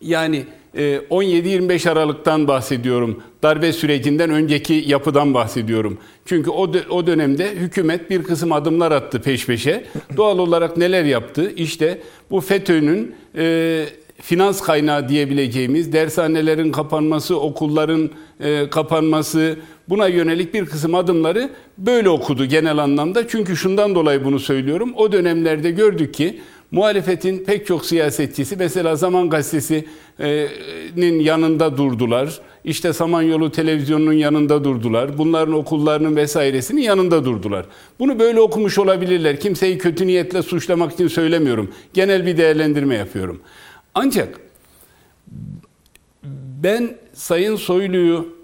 yani 0.00 0.44
17-25 0.74 1.88
e, 1.88 1.92
Aralık'tan 1.92 2.48
bahsediyorum. 2.48 3.22
Darbe 3.42 3.72
sürecinden 3.72 4.30
önceki 4.30 4.84
yapıdan 4.86 5.34
bahsediyorum. 5.34 5.98
Çünkü 6.24 6.50
o, 6.50 6.72
o 6.90 7.06
dönemde 7.06 7.50
hükümet 7.50 8.10
bir 8.10 8.22
kısım 8.22 8.52
adımlar 8.52 8.92
attı 8.92 9.22
peş 9.22 9.46
peşe. 9.46 9.84
Doğal 10.16 10.38
olarak 10.38 10.76
neler 10.76 11.04
yaptı? 11.04 11.52
İşte 11.56 12.00
bu 12.30 12.40
FETÖ'nün 12.40 13.14
e, 13.36 13.86
finans 14.22 14.60
kaynağı 14.60 15.08
diyebileceğimiz 15.08 15.92
dershanelerin 15.92 16.72
kapanması, 16.72 17.40
okulların 17.40 18.10
e, 18.40 18.70
kapanması 18.70 19.56
buna 19.88 20.06
yönelik 20.06 20.54
bir 20.54 20.66
kısım 20.66 20.94
adımları 20.94 21.50
böyle 21.78 22.08
okudu 22.08 22.44
genel 22.44 22.78
anlamda. 22.78 23.28
Çünkü 23.28 23.56
şundan 23.56 23.94
dolayı 23.94 24.24
bunu 24.24 24.38
söylüyorum. 24.38 24.92
O 24.96 25.12
dönemlerde 25.12 25.70
gördük 25.70 26.14
ki 26.14 26.40
muhalefetin 26.70 27.44
pek 27.44 27.66
çok 27.66 27.86
siyasetçisi 27.86 28.56
mesela 28.56 28.96
Zaman 28.96 29.30
Gazetesi'nin 29.30 31.20
yanında 31.20 31.76
durdular. 31.76 32.40
İşte 32.64 32.92
Samanyolu 32.92 33.52
Televizyonu'nun 33.52 34.12
yanında 34.12 34.64
durdular. 34.64 35.18
Bunların 35.18 35.54
okullarının 35.54 36.16
vesairesinin 36.16 36.80
yanında 36.80 37.24
durdular. 37.24 37.66
Bunu 37.98 38.18
böyle 38.18 38.40
okumuş 38.40 38.78
olabilirler. 38.78 39.40
Kimseyi 39.40 39.78
kötü 39.78 40.06
niyetle 40.06 40.42
suçlamak 40.42 40.92
için 40.92 41.08
söylemiyorum. 41.08 41.74
Genel 41.94 42.26
bir 42.26 42.36
değerlendirme 42.36 42.94
yapıyorum. 42.94 43.40
Ancak 43.94 44.40
ben 46.62 46.96
Sayın 47.14 47.56
Soylu'yu 47.56 48.36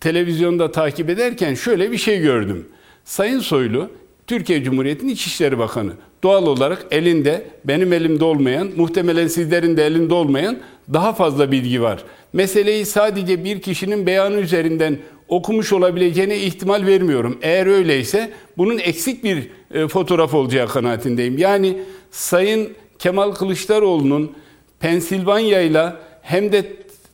televizyonda 0.00 0.70
takip 0.72 1.10
ederken 1.10 1.54
şöyle 1.54 1.92
bir 1.92 1.98
şey 1.98 2.20
gördüm. 2.20 2.68
Sayın 3.04 3.38
Soylu 3.38 3.90
Türkiye 4.26 4.64
Cumhuriyeti'nin 4.64 5.12
İçişleri 5.12 5.58
Bakanı. 5.58 5.92
Doğal 6.22 6.46
olarak 6.46 6.86
elinde, 6.90 7.46
benim 7.64 7.92
elimde 7.92 8.24
olmayan, 8.24 8.68
muhtemelen 8.76 9.26
sizlerin 9.26 9.76
de 9.76 9.86
elinde 9.86 10.14
olmayan 10.14 10.58
daha 10.92 11.12
fazla 11.12 11.52
bilgi 11.52 11.82
var. 11.82 12.04
Meseleyi 12.32 12.86
sadece 12.86 13.44
bir 13.44 13.60
kişinin 13.60 14.06
beyanı 14.06 14.36
üzerinden 14.36 14.98
okumuş 15.28 15.72
olabileceğine 15.72 16.38
ihtimal 16.38 16.86
vermiyorum. 16.86 17.38
Eğer 17.42 17.66
öyleyse 17.66 18.30
bunun 18.56 18.78
eksik 18.78 19.24
bir 19.24 19.50
e, 19.74 19.88
fotoğraf 19.88 20.34
olacağı 20.34 20.68
kanaatindeyim. 20.68 21.38
Yani 21.38 21.78
Sayın 22.10 22.72
Kemal 22.98 23.32
Kılıçdaroğlu'nun 23.32 24.32
Pensilvanya 24.80 25.60
ile 25.60 25.92
hem 26.22 26.52
de 26.52 26.64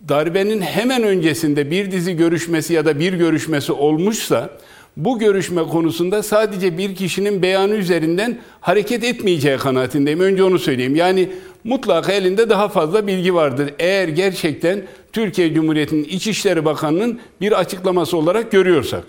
darbenin 0.09 0.61
hemen 0.61 1.03
öncesinde 1.03 1.71
bir 1.71 1.91
dizi 1.91 2.17
görüşmesi 2.17 2.75
ya 2.75 2.85
da 2.85 2.99
bir 2.99 3.13
görüşmesi 3.13 3.73
olmuşsa 3.73 4.51
bu 4.97 5.19
görüşme 5.19 5.63
konusunda 5.63 6.23
sadece 6.23 6.79
bir 6.79 6.95
kişinin 6.95 7.43
beyanı 7.43 7.75
üzerinden 7.75 8.39
hareket 8.61 9.05
etmeyeceği 9.05 9.57
kanaatindeyim. 9.57 10.21
Önce 10.21 10.45
onu 10.45 10.59
söyleyeyim. 10.59 10.97
Yani 10.97 11.29
mutlaka 11.65 12.13
elinde 12.13 12.51
daha 12.51 12.69
fazla 12.69 13.07
bilgi 13.07 13.35
vardır. 13.35 13.71
Eğer 13.79 14.09
gerçekten 14.09 14.83
Türkiye 15.13 15.55
Cumhuriyeti'nin 15.55 16.05
İçişleri 16.05 16.65
Bakanı'nın 16.65 17.21
bir 17.41 17.61
açıklaması 17.61 18.17
olarak 18.17 18.53
görüyorsak. 18.53 19.05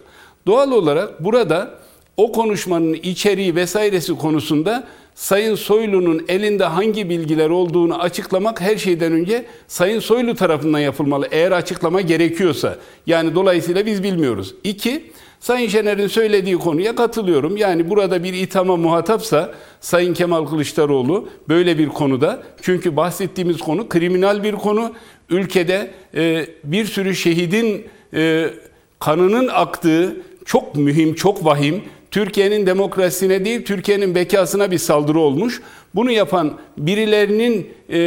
Doğal 0.48 0.72
olarak 0.72 1.24
burada 1.24 1.70
o 2.18 2.32
konuşmanın 2.32 2.94
içeriği 2.94 3.56
vesairesi 3.56 4.16
konusunda 4.16 4.88
Sayın 5.16 5.56
Soylu'nun 5.56 6.26
elinde 6.28 6.64
hangi 6.64 7.10
bilgiler 7.10 7.50
olduğunu 7.50 8.02
açıklamak 8.02 8.62
her 8.62 8.78
şeyden 8.78 9.12
önce 9.12 9.46
Sayın 9.68 10.00
Soylu 10.00 10.36
tarafından 10.36 10.80
yapılmalı. 10.80 11.28
Eğer 11.32 11.52
açıklama 11.52 12.02
gerekiyorsa. 12.02 12.78
Yani 13.08 13.36
dolayısıyla 13.36 13.86
biz 13.86 14.04
bilmiyoruz. 14.04 14.56
İki, 14.64 15.04
Sayın 15.40 15.68
Şener'in 15.68 16.08
söylediği 16.08 16.56
konuya 16.58 16.96
katılıyorum. 16.96 17.58
Yani 17.58 17.90
burada 17.90 18.24
bir 18.24 18.34
ithama 18.34 18.78
muhatapsa 18.78 19.54
Sayın 19.82 20.14
Kemal 20.14 20.46
Kılıçdaroğlu 20.46 21.30
böyle 21.50 21.78
bir 21.78 21.90
konuda. 21.90 22.44
Çünkü 22.62 22.96
bahsettiğimiz 22.96 23.58
konu 23.58 23.90
kriminal 23.90 24.44
bir 24.44 24.54
konu. 24.54 24.94
Ülkede 25.30 25.92
e, 26.16 26.48
bir 26.64 26.86
sürü 26.86 27.16
şehidin 27.16 27.88
e, 28.14 28.50
kanının 29.00 29.48
aktığı 29.48 30.18
çok 30.46 30.76
mühim, 30.76 31.16
çok 31.16 31.46
vahim 31.46 31.84
Türkiye'nin 32.16 32.66
demokrasisine 32.66 33.46
değil, 33.46 33.66
Türkiye'nin 33.66 34.16
bekasına 34.16 34.72
bir 34.72 34.78
saldırı 34.78 35.20
olmuş. 35.20 35.62
Bunu 35.96 36.12
yapan 36.12 36.54
birilerinin 36.78 37.70
e, 37.90 38.00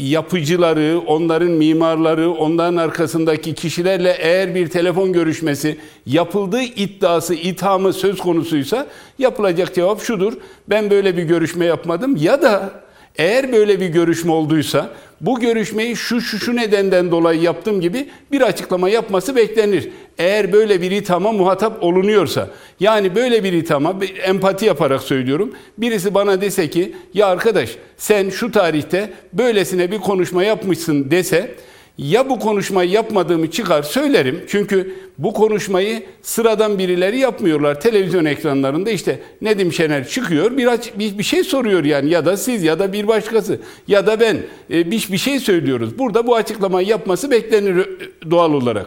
yapıcıları, 0.00 1.00
onların 1.06 1.50
mimarları, 1.50 2.30
onların 2.30 2.76
arkasındaki 2.76 3.54
kişilerle 3.54 4.16
eğer 4.20 4.54
bir 4.54 4.68
telefon 4.68 5.12
görüşmesi 5.12 5.76
yapıldığı 6.06 6.62
iddiası, 6.62 7.34
ithamı 7.34 7.92
söz 7.92 8.18
konusuysa 8.18 8.86
yapılacak 9.18 9.74
cevap 9.74 10.02
şudur. 10.02 10.32
Ben 10.68 10.90
böyle 10.90 11.16
bir 11.16 11.22
görüşme 11.22 11.64
yapmadım 11.64 12.16
ya 12.16 12.42
da 12.42 12.70
eğer 13.16 13.52
böyle 13.52 13.80
bir 13.80 13.88
görüşme 13.88 14.32
olduysa 14.32 14.90
bu 15.20 15.40
görüşmeyi 15.40 15.96
şu 15.96 16.20
şu 16.20 16.38
şu 16.38 16.56
nedenden 16.56 17.10
dolayı 17.10 17.40
yaptım 17.40 17.80
gibi 17.80 18.08
bir 18.32 18.40
açıklama 18.40 18.88
yapması 18.88 19.36
beklenir. 19.36 19.88
Eğer 20.18 20.52
böyle 20.52 20.80
bir 20.80 20.90
ithama 20.90 21.32
muhatap 21.32 21.82
olunuyorsa 21.82 22.48
yani 22.80 23.14
böyle 23.14 23.44
bir 23.44 23.52
ithama 23.52 23.94
empati 24.24 24.66
yaparak 24.66 25.02
söylüyorum. 25.02 25.54
Birisi 25.78 26.14
bana 26.14 26.40
dese 26.40 26.70
ki 26.70 26.92
ya 27.14 27.26
arkadaş 27.26 27.70
sen 27.96 28.30
şu 28.30 28.52
tarihte 28.52 29.12
böylesine 29.32 29.90
bir 29.90 29.98
konuşma 29.98 30.44
yapmışsın 30.44 31.10
dese 31.10 31.54
ya 31.98 32.28
bu 32.28 32.38
konuşmayı 32.38 32.90
yapmadığımı 32.90 33.50
çıkar 33.50 33.82
söylerim. 33.82 34.44
Çünkü 34.48 34.94
bu 35.18 35.32
konuşmayı 35.32 36.02
sıradan 36.22 36.78
birileri 36.78 37.18
yapmıyorlar. 37.18 37.80
Televizyon 37.80 38.24
ekranlarında 38.24 38.90
işte 38.90 39.20
Nedim 39.42 39.72
Şener 39.72 40.08
çıkıyor 40.08 40.56
bir, 40.56 40.68
bir, 40.98 41.18
bir 41.18 41.22
şey 41.22 41.44
soruyor 41.44 41.84
yani 41.84 42.10
ya 42.10 42.26
da 42.26 42.36
siz 42.36 42.62
ya 42.62 42.78
da 42.78 42.92
bir 42.92 43.08
başkası 43.08 43.60
ya 43.88 44.06
da 44.06 44.20
ben 44.20 44.36
e, 44.70 44.90
bir, 44.90 45.08
bir 45.12 45.18
şey 45.18 45.40
söylüyoruz. 45.40 45.98
Burada 45.98 46.26
bu 46.26 46.36
açıklamayı 46.36 46.88
yapması 46.88 47.30
beklenir 47.30 47.88
doğal 48.30 48.52
olarak. 48.52 48.86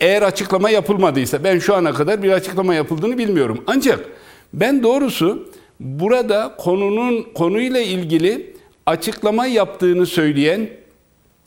Eğer 0.00 0.22
açıklama 0.22 0.70
yapılmadıysa 0.70 1.44
ben 1.44 1.58
şu 1.58 1.74
ana 1.74 1.92
kadar 1.92 2.22
bir 2.22 2.32
açıklama 2.32 2.74
yapıldığını 2.74 3.18
bilmiyorum. 3.18 3.64
Ancak 3.66 4.04
ben 4.52 4.82
doğrusu 4.82 5.48
burada 5.80 6.54
konunun 6.58 7.26
konuyla 7.34 7.80
ilgili 7.80 8.54
açıklama 8.86 9.46
yaptığını 9.46 10.06
söyleyen 10.06 10.68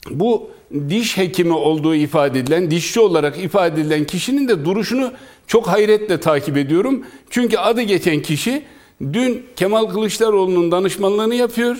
bu 0.10 0.55
diş 0.90 1.18
hekimi 1.18 1.54
olduğu 1.54 1.96
ifade 1.96 2.40
edilen, 2.40 2.72
dişçi 2.72 3.00
olarak 3.00 3.44
ifade 3.44 3.82
edilen 3.82 4.04
kişinin 4.04 4.48
de 4.48 4.66
duruşunu 4.66 5.12
çok 5.48 5.68
hayretle 5.68 6.20
takip 6.20 6.58
ediyorum. 6.58 7.06
Çünkü 7.30 7.58
adı 7.58 7.82
geçen 7.82 8.22
kişi 8.22 8.64
dün 9.14 9.46
Kemal 9.56 9.86
Kılıçdaroğlu'nun 9.86 10.72
danışmanlığını 10.72 11.36
yapıyor. 11.36 11.78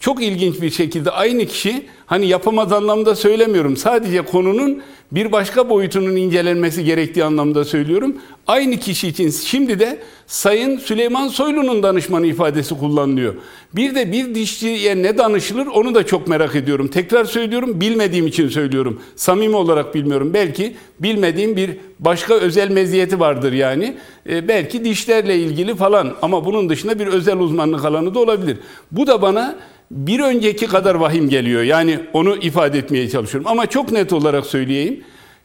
Çok 0.00 0.22
ilginç 0.22 0.60
bir 0.60 0.70
şekilde 0.70 1.10
aynı 1.10 1.46
kişi 1.46 1.86
hani 2.06 2.26
yapamaz 2.26 2.72
anlamda 2.72 3.16
söylemiyorum. 3.16 3.76
Sadece 3.76 4.22
konunun 4.22 4.82
bir 5.12 5.32
başka 5.32 5.70
boyutunun 5.70 6.16
incelenmesi 6.16 6.84
gerektiği 6.84 7.24
anlamda 7.24 7.64
söylüyorum. 7.64 8.16
Aynı 8.46 8.76
kişi 8.76 9.08
için 9.08 9.30
şimdi 9.30 9.78
de 9.78 9.98
Sayın 10.26 10.78
Süleyman 10.78 11.28
Soylu'nun 11.28 11.82
danışmanı 11.82 12.26
ifadesi 12.26 12.78
kullanılıyor. 12.78 13.34
Bir 13.74 13.94
de 13.94 14.12
bir 14.12 14.34
dişçiye 14.34 15.02
ne 15.02 15.18
danışılır 15.18 15.66
onu 15.66 15.94
da 15.94 16.06
çok 16.06 16.28
merak 16.28 16.56
ediyorum. 16.56 16.88
Tekrar 16.88 17.24
söylüyorum 17.24 17.80
bilmediğim 17.80 18.26
için 18.26 18.48
söylüyorum. 18.48 19.00
Samimi 19.16 19.56
olarak 19.56 19.94
bilmiyorum. 19.94 20.30
Belki 20.34 20.76
bilmediğim 21.00 21.56
bir 21.56 21.70
başka 21.98 22.34
özel 22.34 22.70
meziyeti 22.70 23.20
vardır 23.20 23.52
yani. 23.52 23.96
E, 24.28 24.48
belki 24.48 24.84
dişlerle 24.84 25.38
ilgili 25.38 25.74
falan 25.74 26.14
ama 26.22 26.44
bunun 26.44 26.68
dışında 26.68 26.98
bir 26.98 27.06
özel 27.06 27.38
uzmanlık 27.38 27.84
alanı 27.84 28.14
da 28.14 28.18
olabilir. 28.18 28.56
Bu 28.92 29.06
da 29.06 29.22
bana 29.22 29.58
bir 29.92 30.20
önceki 30.20 30.66
kadar 30.66 30.94
vahim 30.94 31.28
geliyor. 31.28 31.62
Yani 31.62 31.98
onu 32.12 32.36
ifade 32.36 32.78
etmeye 32.78 33.08
çalışıyorum. 33.08 33.50
Ama 33.50 33.66
çok 33.66 33.92
net 33.92 34.12
olarak 34.12 34.46
söyleyeyim. 34.46 35.01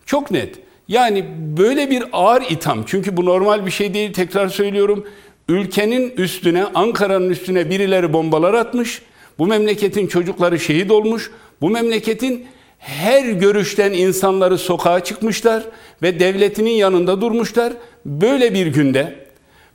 Çok 0.08 0.32
net. 0.32 0.56
Yani 0.88 1.26
böyle 1.58 1.90
bir 1.90 2.04
ağır 2.12 2.42
itham. 2.42 2.84
Çünkü 2.86 3.18
bu 3.18 3.26
normal 3.26 3.66
bir 3.66 3.72
şey 3.72 3.94
değil. 3.94 4.14
Tekrar 4.14 4.48
söylüyorum. 4.48 5.08
Ülkenin 5.50 6.14
üstüne, 6.18 6.64
Ankara'nın 6.64 7.30
üstüne 7.30 7.70
birileri 7.70 8.14
bombalar 8.14 8.54
atmış. 8.54 9.02
Bu 9.40 9.48
memleketin 9.48 10.08
çocukları 10.08 10.60
şehit 10.60 10.92
olmuş. 10.92 11.32
Bu 11.62 11.70
memleketin 11.70 12.46
her 12.80 13.26
görüşten 13.26 13.94
insanları 13.94 14.58
sokağa 14.58 15.04
çıkmışlar 15.04 15.64
ve 16.02 16.20
devletinin 16.20 16.72
yanında 16.72 17.22
durmuşlar. 17.22 17.74
Böyle 18.06 18.54
bir 18.54 18.68
günde, 18.68 19.16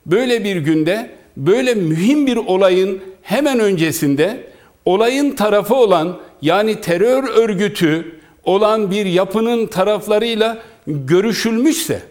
böyle 0.05 0.43
bir 0.43 0.55
günde, 0.55 1.09
böyle 1.37 1.73
mühim 1.73 2.27
bir 2.27 2.37
olayın 2.37 3.01
hemen 3.21 3.59
öncesinde 3.59 4.43
olayın 4.85 5.31
tarafı 5.31 5.75
olan 5.75 6.19
yani 6.41 6.81
terör 6.81 7.23
örgütü 7.23 8.22
olan 8.43 8.91
bir 8.91 9.05
yapının 9.05 9.67
taraflarıyla 9.67 10.61
görüşülmüşse 10.87 12.01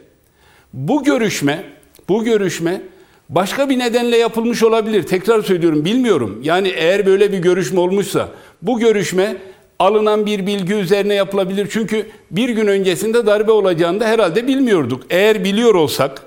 bu 0.72 1.04
görüşme 1.04 1.64
bu 2.08 2.24
görüşme 2.24 2.80
başka 3.28 3.68
bir 3.68 3.78
nedenle 3.78 4.16
yapılmış 4.16 4.62
olabilir. 4.62 5.02
Tekrar 5.02 5.42
söylüyorum 5.42 5.84
bilmiyorum. 5.84 6.40
Yani 6.42 6.68
eğer 6.68 7.06
böyle 7.06 7.32
bir 7.32 7.38
görüşme 7.38 7.80
olmuşsa 7.80 8.28
bu 8.62 8.78
görüşme 8.78 9.36
alınan 9.78 10.26
bir 10.26 10.46
bilgi 10.46 10.74
üzerine 10.74 11.14
yapılabilir. 11.14 11.68
Çünkü 11.70 12.06
bir 12.30 12.48
gün 12.48 12.66
öncesinde 12.66 13.26
darbe 13.26 13.50
olacağını 13.52 14.00
da 14.00 14.06
herhalde 14.06 14.46
bilmiyorduk. 14.46 15.02
Eğer 15.10 15.44
biliyor 15.44 15.74
olsak 15.74 16.22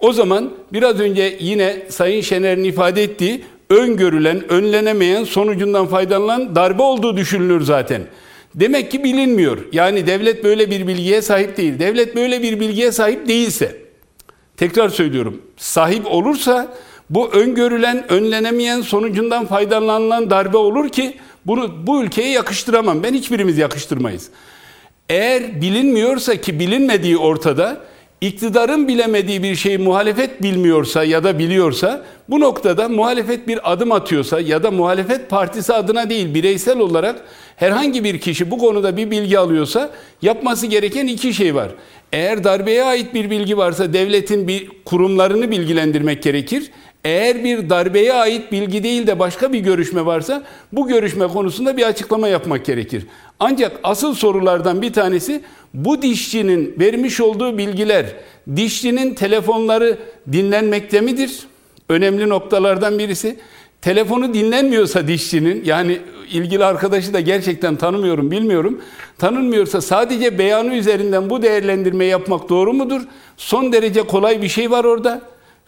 o 0.00 0.12
zaman 0.12 0.50
biraz 0.72 1.00
önce 1.00 1.36
yine 1.40 1.82
Sayın 1.88 2.20
Şener'in 2.20 2.64
ifade 2.64 3.02
ettiği 3.02 3.44
öngörülen, 3.70 4.52
önlenemeyen, 4.52 5.24
sonucundan 5.24 5.86
faydalanan 5.86 6.56
darbe 6.56 6.82
olduğu 6.82 7.16
düşünülür 7.16 7.60
zaten. 7.60 8.02
Demek 8.54 8.90
ki 8.90 9.04
bilinmiyor. 9.04 9.58
Yani 9.72 10.06
devlet 10.06 10.44
böyle 10.44 10.70
bir 10.70 10.86
bilgiye 10.86 11.22
sahip 11.22 11.56
değil. 11.56 11.78
Devlet 11.78 12.16
böyle 12.16 12.42
bir 12.42 12.60
bilgiye 12.60 12.92
sahip 12.92 13.28
değilse, 13.28 13.76
tekrar 14.56 14.88
söylüyorum, 14.88 15.42
sahip 15.56 16.06
olursa 16.06 16.76
bu 17.10 17.28
öngörülen, 17.32 18.12
önlenemeyen, 18.12 18.80
sonucundan 18.80 19.46
faydalanılan 19.46 20.30
darbe 20.30 20.56
olur 20.56 20.88
ki 20.88 21.16
bunu 21.46 21.86
bu 21.86 22.02
ülkeye 22.02 22.30
yakıştıramam. 22.30 23.02
Ben 23.02 23.14
hiçbirimiz 23.14 23.58
yakıştırmayız. 23.58 24.28
Eğer 25.08 25.60
bilinmiyorsa 25.60 26.36
ki 26.36 26.60
bilinmediği 26.60 27.16
ortada, 27.16 27.80
iktidarın 28.20 28.88
bilemediği 28.88 29.42
bir 29.42 29.54
şeyi 29.54 29.78
muhalefet 29.78 30.42
bilmiyorsa 30.42 31.04
ya 31.04 31.24
da 31.24 31.38
biliyorsa 31.38 32.04
bu 32.28 32.40
noktada 32.40 32.88
muhalefet 32.88 33.48
bir 33.48 33.72
adım 33.72 33.92
atıyorsa 33.92 34.40
ya 34.40 34.62
da 34.62 34.70
muhalefet 34.70 35.30
partisi 35.30 35.74
adına 35.74 36.10
değil 36.10 36.34
bireysel 36.34 36.78
olarak 36.78 37.24
herhangi 37.58 38.04
bir 38.04 38.18
kişi 38.18 38.50
bu 38.50 38.58
konuda 38.58 38.96
bir 38.96 39.10
bilgi 39.10 39.38
alıyorsa 39.38 39.90
yapması 40.22 40.66
gereken 40.66 41.06
iki 41.06 41.34
şey 41.34 41.54
var. 41.54 41.68
Eğer 42.12 42.44
darbeye 42.44 42.84
ait 42.84 43.14
bir 43.14 43.30
bilgi 43.30 43.56
varsa 43.56 43.92
devletin 43.92 44.48
bir 44.48 44.68
kurumlarını 44.84 45.50
bilgilendirmek 45.50 46.22
gerekir. 46.22 46.70
Eğer 47.04 47.44
bir 47.44 47.70
darbeye 47.70 48.12
ait 48.12 48.52
bilgi 48.52 48.82
değil 48.82 49.06
de 49.06 49.18
başka 49.18 49.52
bir 49.52 49.58
görüşme 49.58 50.06
varsa 50.06 50.42
bu 50.72 50.88
görüşme 50.88 51.26
konusunda 51.26 51.76
bir 51.76 51.82
açıklama 51.82 52.28
yapmak 52.28 52.64
gerekir. 52.64 53.06
Ancak 53.40 53.80
asıl 53.82 54.14
sorulardan 54.14 54.82
bir 54.82 54.92
tanesi 54.92 55.42
bu 55.74 56.02
dişçinin 56.02 56.74
vermiş 56.78 57.20
olduğu 57.20 57.58
bilgiler 57.58 58.06
dişçinin 58.56 59.14
telefonları 59.14 59.98
dinlenmekte 60.32 61.00
midir? 61.00 61.46
önemli 61.88 62.28
noktalardan 62.28 62.98
birisi. 62.98 63.36
Telefonu 63.82 64.34
dinlenmiyorsa 64.34 65.08
dişçinin 65.08 65.64
yani 65.64 65.98
ilgili 66.32 66.64
arkadaşı 66.64 67.12
da 67.12 67.20
gerçekten 67.20 67.76
tanımıyorum 67.76 68.30
bilmiyorum. 68.30 68.80
Tanınmıyorsa 69.18 69.80
sadece 69.80 70.38
beyanı 70.38 70.74
üzerinden 70.74 71.30
bu 71.30 71.42
değerlendirme 71.42 72.04
yapmak 72.04 72.48
doğru 72.48 72.72
mudur? 72.72 73.00
Son 73.36 73.72
derece 73.72 74.02
kolay 74.02 74.42
bir 74.42 74.48
şey 74.48 74.70
var 74.70 74.84
orada. 74.84 75.22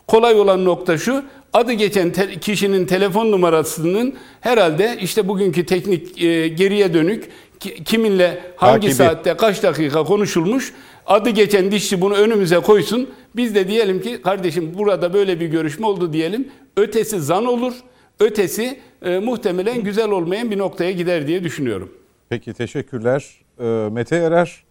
Kolay 0.07 0.35
olan 0.41 0.65
nokta 0.65 0.99
şu. 0.99 1.23
Adı 1.53 1.73
geçen 1.73 2.11
te- 2.13 2.39
kişinin 2.41 2.87
telefon 2.87 3.33
numarasının 3.33 4.15
herhalde 4.41 4.99
işte 5.03 5.29
bugünkü 5.29 5.67
teknik 5.67 6.23
e, 6.23 6.49
geriye 6.49 6.95
dönük 6.95 7.25
ki- 7.61 7.85
kiminle 7.85 8.41
hangi 8.57 8.75
Takibi. 8.81 8.95
saatte 8.95 9.35
kaç 9.37 9.63
dakika 9.63 10.05
konuşulmuş 10.05 10.73
adı 11.07 11.31
geçen 11.31 11.71
dişçi 11.73 12.01
bunu 12.01 12.15
önümüze 12.15 12.59
koysun. 12.59 13.09
Biz 13.37 13.55
de 13.55 13.69
diyelim 13.69 14.03
ki 14.03 14.23
kardeşim 14.23 14.73
burada 14.79 15.15
böyle 15.15 15.41
bir 15.41 15.47
görüşme 15.47 15.87
oldu 15.87 16.13
diyelim. 16.13 16.49
Ötesi 16.77 17.21
zan 17.21 17.47
olur. 17.47 17.73
Ötesi 18.21 18.81
e, 19.03 19.19
muhtemelen 19.19 19.85
güzel 19.85 20.11
olmayan 20.11 20.51
bir 20.51 20.59
noktaya 20.59 20.91
gider 20.91 21.27
diye 21.27 21.45
düşünüyorum. 21.45 21.93
Peki 22.29 22.55
teşekkürler. 22.55 23.45
Ee, 23.61 23.89
Mete 23.93 24.17
Erer 24.17 24.65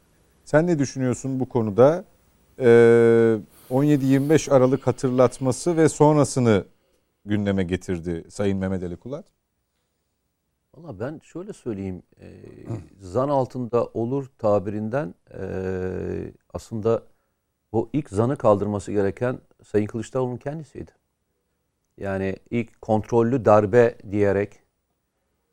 sen 0.46 0.68
ne 0.68 0.80
düşünüyorsun 0.80 1.40
bu 1.40 1.50
konuda? 1.50 2.06
Ee, 2.60 3.38
17-25 3.72 4.52
Aralık 4.52 4.88
hatırlatması 4.88 5.78
ve 5.78 5.90
sonrasını 5.90 6.66
gündeme 7.26 7.64
getirdi 7.64 8.24
Sayın 8.30 8.58
Mehmet 8.58 8.84
Ali 8.84 8.96
Kulat. 8.96 9.26
Valla 10.76 11.00
ben 11.00 11.20
şöyle 11.24 11.54
söyleyeyim. 11.54 12.04
E, 12.22 12.28
zan 13.00 13.30
altında 13.30 13.86
olur 13.86 14.26
tabirinden 14.38 15.16
e, 15.34 15.42
aslında 16.54 17.04
bu 17.72 17.90
ilk 17.94 18.10
zanı 18.10 18.38
kaldırması 18.38 18.92
gereken 18.92 19.40
Sayın 19.64 19.88
Kılıçdaroğlu'nun 19.88 20.38
kendisiydi. 20.38 20.92
Yani 22.00 22.36
ilk 22.52 22.82
kontrollü 22.82 23.46
darbe 23.46 23.96
diyerek 24.12 24.60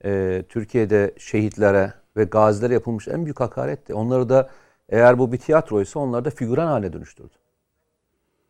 e, 0.05 0.43
Türkiye'de 0.49 1.15
şehitlere 1.19 1.93
ve 2.17 2.25
gazilere 2.25 2.75
yapılmış 2.75 3.09
en 3.09 3.25
büyük 3.25 3.41
hakaretti. 3.41 3.95
Onları 3.95 4.29
da 4.29 4.51
eğer 4.89 5.19
bu 5.19 5.33
bir 5.33 5.39
tiyatroysa 5.39 6.01
onları 6.01 6.25
da 6.25 6.31
figüran 6.31 6.67
haline 6.67 6.93
dönüştürdü. 6.93 7.35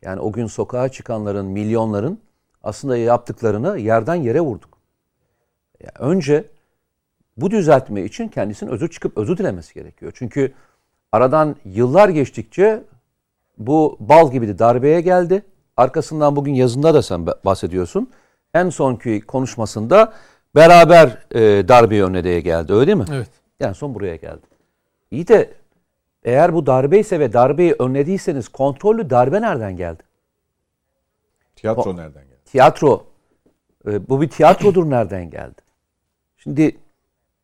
Yani 0.03 0.21
o 0.21 0.33
gün 0.33 0.47
sokağa 0.47 0.89
çıkanların, 0.89 1.47
milyonların 1.47 2.21
aslında 2.63 2.97
yaptıklarını 2.97 3.79
yerden 3.79 4.15
yere 4.15 4.41
vurduk. 4.41 4.79
Ya 5.81 5.91
önce 5.99 6.45
bu 7.37 7.51
düzeltme 7.51 8.03
için 8.03 8.29
kendisinin 8.29 8.71
özür 8.71 8.89
çıkıp 8.89 9.19
özür 9.19 9.37
dilemesi 9.37 9.75
gerekiyor. 9.75 10.13
Çünkü 10.15 10.55
aradan 11.13 11.57
yıllar 11.65 12.09
geçtikçe 12.09 12.85
bu 13.59 13.97
bal 14.01 14.33
gibi 14.33 14.49
de 14.49 14.59
darbeye 14.59 15.01
geldi. 15.01 15.43
Arkasından 15.77 16.37
bugün 16.37 16.55
yazında 16.55 16.95
da 16.95 17.03
sen 17.03 17.27
bahsediyorsun. 17.27 18.11
En 18.55 18.71
sonki 18.71 19.21
konuşmasında 19.21 20.13
beraber 20.55 21.19
e, 21.35 21.69
darbeye 21.69 22.05
önledeye 22.05 22.41
geldi 22.41 22.73
öyle 22.73 22.87
değil 22.87 22.99
mi? 22.99 23.05
Evet. 23.13 23.29
Yani 23.61 23.75
son 23.75 23.95
buraya 23.95 24.17
geldi. 24.17 24.47
İyi 25.11 25.29
de 25.29 25.55
eğer 26.23 26.55
bu 26.55 26.67
darbe 26.67 26.99
ise 26.99 27.21
ve 27.21 27.33
darbeyi 27.33 27.73
önlediyseniz 27.79 28.49
kontrollü 28.49 29.11
darbe 29.11 29.41
nereden 29.41 29.77
geldi? 29.77 30.03
Tiyatro 31.57 31.91
O- 31.91 31.97
nereden 31.97 32.25
geldi? 32.25 32.41
Tiyatro, 32.45 33.05
e, 33.87 34.09
bu 34.09 34.21
bir 34.21 34.29
tiyatrodur 34.29 34.91
nereden 34.91 35.31
geldi? 35.31 35.63
Şimdi 36.37 36.77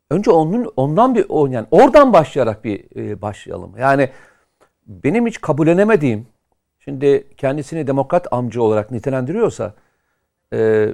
önce 0.09 0.31
onun 0.31 0.73
ondan 0.75 1.15
bir 1.15 1.51
yani 1.51 1.67
oradan 1.71 2.13
başlayarak 2.13 2.63
bir 2.63 2.85
e, 2.95 3.21
başlayalım. 3.21 3.77
Yani 3.77 4.09
benim 4.87 5.27
hiç 5.27 5.41
kabullenemediğim, 5.41 6.27
şimdi 6.83 7.27
kendisini 7.37 7.87
demokrat 7.87 8.27
amcı 8.33 8.63
olarak 8.63 8.91
nitelendiriyorsa, 8.91 9.73
e, 10.53 10.89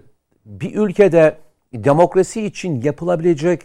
bir 0.45 0.75
ülkede 0.75 1.37
demokrasi 1.73 2.45
için 2.45 2.81
yapılabilecek 2.81 3.61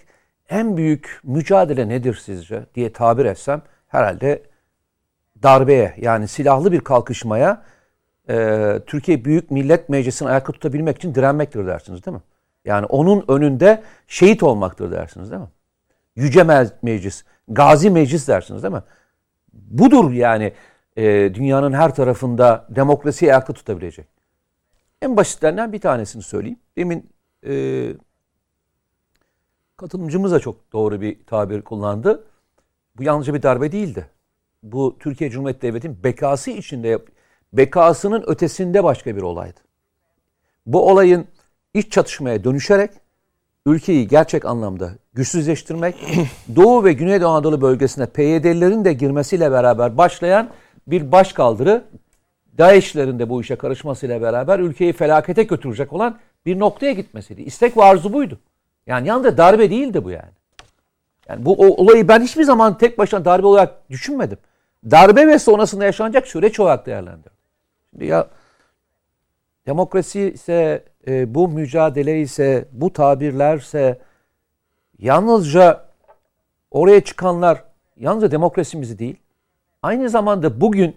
en 0.48 0.76
büyük 0.76 1.20
mücadele 1.24 1.88
nedir 1.88 2.14
sizce 2.24 2.66
diye 2.74 2.92
tabir 2.92 3.24
etsem 3.24 3.62
herhalde 3.86 4.42
darbeye 5.42 5.94
yani 6.00 6.28
silahlı 6.28 6.72
bir 6.72 6.80
kalkışmaya 6.80 7.62
e, 8.28 8.78
Türkiye 8.86 9.24
Büyük 9.24 9.50
Millet 9.50 9.88
Meclisi'ni 9.88 10.28
ayakta 10.28 10.52
tutabilmek 10.52 10.96
için 10.96 11.14
direnmektir 11.14 11.66
dersiniz 11.66 12.06
değil 12.06 12.16
mi? 12.16 12.22
Yani 12.64 12.86
onun 12.86 13.24
önünde 13.28 13.82
şehit 14.06 14.42
olmaktır 14.42 14.92
dersiniz 14.92 15.30
değil 15.30 15.42
mi? 15.42 15.48
Yüce 16.16 16.40
Me- 16.40 16.70
Meclis, 16.82 17.24
Gazi 17.48 17.90
Meclis 17.90 18.28
dersiniz 18.28 18.62
değil 18.62 18.74
mi? 18.74 18.82
Budur 19.52 20.12
yani 20.12 20.52
e, 20.96 21.34
dünyanın 21.34 21.72
her 21.72 21.94
tarafında 21.94 22.66
demokrasiyi 22.70 23.30
ayakta 23.30 23.52
tutabilecek. 23.52 24.06
En 25.02 25.16
basitlerinden 25.16 25.72
bir 25.72 25.80
tanesini 25.80 26.22
söyleyeyim. 26.22 26.58
Demin 26.76 27.10
e, 27.46 27.86
katılımcımız 29.76 30.32
da 30.32 30.40
çok 30.40 30.72
doğru 30.72 31.00
bir 31.00 31.24
tabir 31.26 31.62
kullandı. 31.62 32.24
Bu 32.96 33.02
yalnızca 33.02 33.34
bir 33.34 33.42
darbe 33.42 33.72
değildi. 33.72 34.10
Bu 34.62 34.96
Türkiye 34.98 35.30
Cumhuriyeti 35.30 35.62
Devleti'nin 35.62 36.04
bekası 36.04 36.50
içinde 36.50 36.98
bekasının 37.52 38.24
ötesinde 38.26 38.84
başka 38.84 39.16
bir 39.16 39.22
olaydı. 39.22 39.60
Bu 40.66 40.90
olayın 40.90 41.26
iç 41.74 41.92
çatışmaya 41.92 42.44
dönüşerek 42.44 42.90
ülkeyi 43.66 44.08
gerçek 44.08 44.44
anlamda 44.44 44.90
güçsüzleştirmek, 45.14 45.94
Doğu 46.56 46.84
ve 46.84 46.92
Güneydoğu 46.92 47.28
Anadolu 47.28 47.60
bölgesine 47.60 48.06
PYD'lilerin 48.06 48.84
de 48.84 48.92
girmesiyle 48.92 49.52
beraber 49.52 49.98
başlayan 49.98 50.50
bir 50.86 51.12
başkaldırı, 51.12 51.84
DAEŞ'lerin 52.58 53.18
de 53.18 53.28
bu 53.28 53.40
işe 53.40 53.56
karışmasıyla 53.56 54.22
beraber 54.22 54.58
ülkeyi 54.58 54.92
felakete 54.92 55.42
götürecek 55.42 55.92
olan 55.92 56.18
bir 56.46 56.58
noktaya 56.58 56.92
gitmesiydi. 56.92 57.42
İstek 57.42 57.76
ve 57.76 57.84
arzu 57.84 58.12
buydu. 58.12 58.38
Yani 58.86 59.08
yalnız 59.08 59.36
darbe 59.36 59.70
değildi 59.70 60.04
bu 60.04 60.10
yani. 60.10 60.32
Yani 61.28 61.44
bu 61.44 61.56
olayı 61.56 62.08
ben 62.08 62.20
hiçbir 62.20 62.44
zaman 62.44 62.78
tek 62.78 62.98
başına 62.98 63.24
darbe 63.24 63.46
olarak 63.46 63.90
düşünmedim. 63.90 64.38
Darbe 64.90 65.26
ve 65.26 65.38
sonrasında 65.38 65.84
yaşanacak 65.84 66.26
süreç 66.26 66.60
olarak 66.60 66.86
değerlendirdim. 66.86 67.32
Şimdi 67.90 68.04
ya 68.06 68.28
demokrasi 69.66 70.20
ise 70.20 70.84
e, 71.06 71.34
bu 71.34 71.48
mücadele 71.48 72.20
ise 72.20 72.68
bu 72.72 72.92
tabirlerse 72.92 73.98
yalnızca 74.98 75.84
oraya 76.70 77.00
çıkanlar 77.00 77.64
yalnızca 77.96 78.30
demokrasimizi 78.30 78.98
değil 78.98 79.16
aynı 79.84 80.10
zamanda 80.10 80.60
bugün 80.60 80.96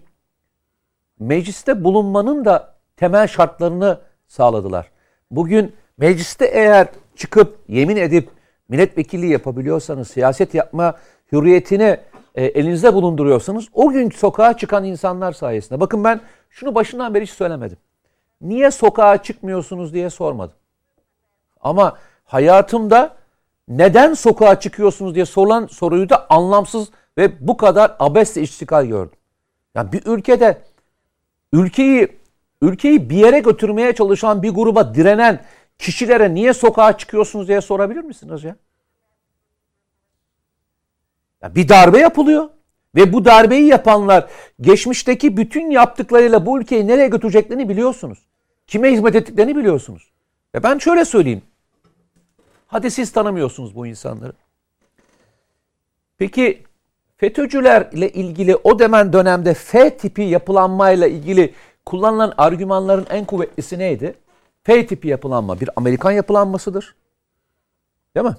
mecliste 1.18 1.84
bulunmanın 1.84 2.44
da 2.44 2.74
temel 2.96 3.26
şartlarını 3.26 4.00
sağladılar. 4.26 4.90
Bugün 5.30 5.76
mecliste 5.98 6.46
eğer 6.46 6.88
çıkıp 7.16 7.58
yemin 7.68 7.96
edip 7.96 8.30
milletvekilliği 8.68 9.32
yapabiliyorsanız, 9.32 10.08
siyaset 10.08 10.54
yapma 10.54 10.94
hürriyetini 11.32 12.00
e, 12.34 12.44
elinizde 12.44 12.94
bulunduruyorsanız 12.94 13.68
o 13.72 13.90
gün 13.90 14.10
sokağa 14.10 14.56
çıkan 14.56 14.84
insanlar 14.84 15.32
sayesinde. 15.32 15.80
Bakın 15.80 16.04
ben 16.04 16.20
şunu 16.50 16.74
başından 16.74 17.14
beri 17.14 17.22
hiç 17.22 17.30
söylemedim. 17.30 17.78
Niye 18.40 18.70
sokağa 18.70 19.22
çıkmıyorsunuz 19.22 19.94
diye 19.94 20.10
sormadım. 20.10 20.56
Ama 21.60 21.96
hayatımda 22.24 23.16
neden 23.68 24.14
sokağa 24.14 24.60
çıkıyorsunuz 24.60 25.14
diye 25.14 25.26
sorulan 25.26 25.66
soruyu 25.66 26.08
da 26.08 26.26
anlamsız 26.30 26.88
ve 27.18 27.48
bu 27.48 27.56
kadar 27.56 27.96
abesle 27.98 28.42
iştikal 28.42 28.86
gördüm. 28.86 29.18
Yani 29.74 29.92
bir 29.92 30.02
ülkede 30.06 30.62
ülkeyi 31.52 32.08
ülkeyi 32.62 33.10
bir 33.10 33.16
yere 33.16 33.38
götürmeye 33.38 33.92
çalışan 33.94 34.42
bir 34.42 34.50
gruba 34.50 34.94
direnen 34.94 35.44
kişilere 35.78 36.34
niye 36.34 36.52
sokağa 36.52 36.98
çıkıyorsunuz 36.98 37.48
diye 37.48 37.60
sorabilir 37.60 38.00
misiniz 38.00 38.44
ya? 38.44 38.56
ya 41.42 41.54
bir 41.54 41.68
darbe 41.68 41.98
yapılıyor 41.98 42.48
ve 42.94 43.12
bu 43.12 43.24
darbeyi 43.24 43.66
yapanlar 43.66 44.30
geçmişteki 44.60 45.36
bütün 45.36 45.70
yaptıklarıyla 45.70 46.46
bu 46.46 46.60
ülkeyi 46.60 46.86
nereye 46.86 47.08
götüreceklerini 47.08 47.68
biliyorsunuz. 47.68 48.18
Kime 48.66 48.92
hizmet 48.92 49.14
ettiklerini 49.14 49.56
biliyorsunuz. 49.56 50.10
Ve 50.54 50.62
ben 50.62 50.78
şöyle 50.78 51.04
söyleyeyim. 51.04 51.42
Hadi 52.66 52.90
siz 52.90 53.12
tanımıyorsunuz 53.12 53.74
bu 53.74 53.86
insanları. 53.86 54.32
Peki 56.18 56.67
FETÖ'cülerle 57.18 58.12
ilgili 58.12 58.56
o 58.56 58.78
demen 58.78 59.12
dönemde 59.12 59.54
F 59.54 59.96
tipi 59.96 60.22
yapılanmayla 60.22 61.06
ilgili 61.06 61.54
kullanılan 61.86 62.34
argümanların 62.38 63.06
en 63.10 63.24
kuvvetlisi 63.24 63.78
neydi? 63.78 64.14
F 64.62 64.86
tipi 64.86 65.08
yapılanma 65.08 65.60
bir 65.60 65.70
Amerikan 65.76 66.10
yapılanmasıdır. 66.10 66.94
Değil 68.16 68.26
mi? 68.26 68.36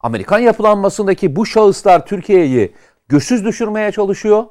Amerikan 0.00 0.38
yapılanmasındaki 0.38 1.36
bu 1.36 1.46
şahıslar 1.46 2.06
Türkiye'yi 2.06 2.72
güçsüz 3.08 3.44
düşürmeye 3.44 3.92
çalışıyor. 3.92 4.44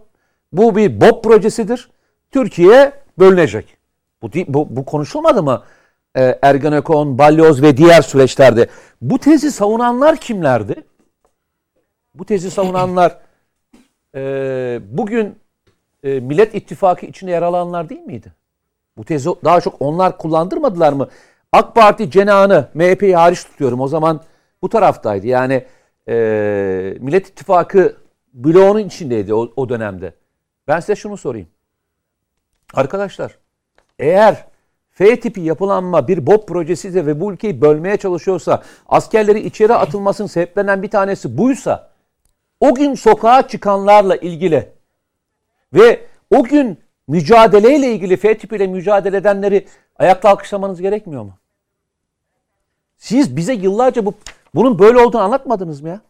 Bu 0.51 0.75
bir 0.75 1.01
BOP 1.01 1.23
projesidir. 1.23 1.89
Türkiye 2.31 2.93
bölünecek. 3.19 3.77
Bu, 4.21 4.29
bu, 4.47 4.75
bu 4.75 4.85
konuşulmadı 4.85 5.43
mı? 5.43 5.63
Ee, 6.17 6.39
Ergenekon, 6.41 7.17
Balyoz 7.17 7.61
ve 7.61 7.77
diğer 7.77 8.01
süreçlerde. 8.01 8.67
Bu 9.01 9.19
tezi 9.19 9.51
savunanlar 9.51 10.17
kimlerdi? 10.17 10.83
Bu 12.15 12.25
tezi 12.25 12.51
savunanlar 12.51 13.17
e, 14.15 14.79
bugün 14.89 15.39
e, 16.03 16.19
Millet 16.19 16.55
İttifakı 16.55 17.05
içinde 17.05 17.31
yer 17.31 17.41
alanlar 17.41 17.89
değil 17.89 18.01
miydi? 18.01 18.33
Bu 18.97 19.03
tezi 19.05 19.29
daha 19.43 19.61
çok 19.61 19.75
onlar 19.81 20.17
kullandırmadılar 20.17 20.93
mı? 20.93 21.09
AK 21.51 21.75
Parti 21.75 22.11
cenahını 22.11 22.67
MHP'yi 22.73 23.15
hariç 23.15 23.43
tutuyorum. 23.43 23.81
O 23.81 23.87
zaman 23.87 24.21
bu 24.61 24.69
taraftaydı. 24.69 25.27
Yani 25.27 25.65
e, 26.09 26.13
Millet 26.99 27.27
İttifakı 27.27 27.97
bloğunun 28.33 28.79
içindeydi 28.79 29.33
o, 29.33 29.53
o 29.55 29.69
dönemde. 29.69 30.13
Ben 30.67 30.79
size 30.79 30.95
şunu 30.95 31.17
sorayım. 31.17 31.47
Arkadaşlar 32.73 33.37
eğer 33.99 34.45
F 34.91 35.19
tipi 35.19 35.41
yapılanma 35.41 36.07
bir 36.07 36.27
BOP 36.27 36.47
projesi 36.47 36.93
de 36.93 37.05
ve 37.05 37.19
bu 37.19 37.33
ülkeyi 37.33 37.61
bölmeye 37.61 37.97
çalışıyorsa 37.97 38.63
askerleri 38.87 39.39
içeri 39.39 39.73
atılmasının 39.73 40.27
sebeplerinden 40.27 40.83
bir 40.83 40.89
tanesi 40.89 41.37
buysa 41.37 41.92
o 42.63 42.75
gün 42.75 42.95
sokağa 42.95 43.47
çıkanlarla 43.47 44.15
ilgili 44.15 44.69
ve 45.73 46.05
o 46.31 46.43
gün 46.43 46.79
mücadeleyle 47.07 47.91
ilgili 47.91 48.17
F 48.17 48.37
tipiyle 48.37 48.67
mücadele 48.67 49.17
edenleri 49.17 49.67
ayakta 49.95 50.29
alkışlamanız 50.29 50.81
gerekmiyor 50.81 51.23
mu? 51.23 51.33
Siz 52.97 53.35
bize 53.35 53.53
yıllarca 53.53 54.05
bu 54.05 54.13
bunun 54.55 54.79
böyle 54.79 54.99
olduğunu 54.99 55.21
anlatmadınız 55.21 55.81
mı 55.81 55.89
ya? 55.89 56.01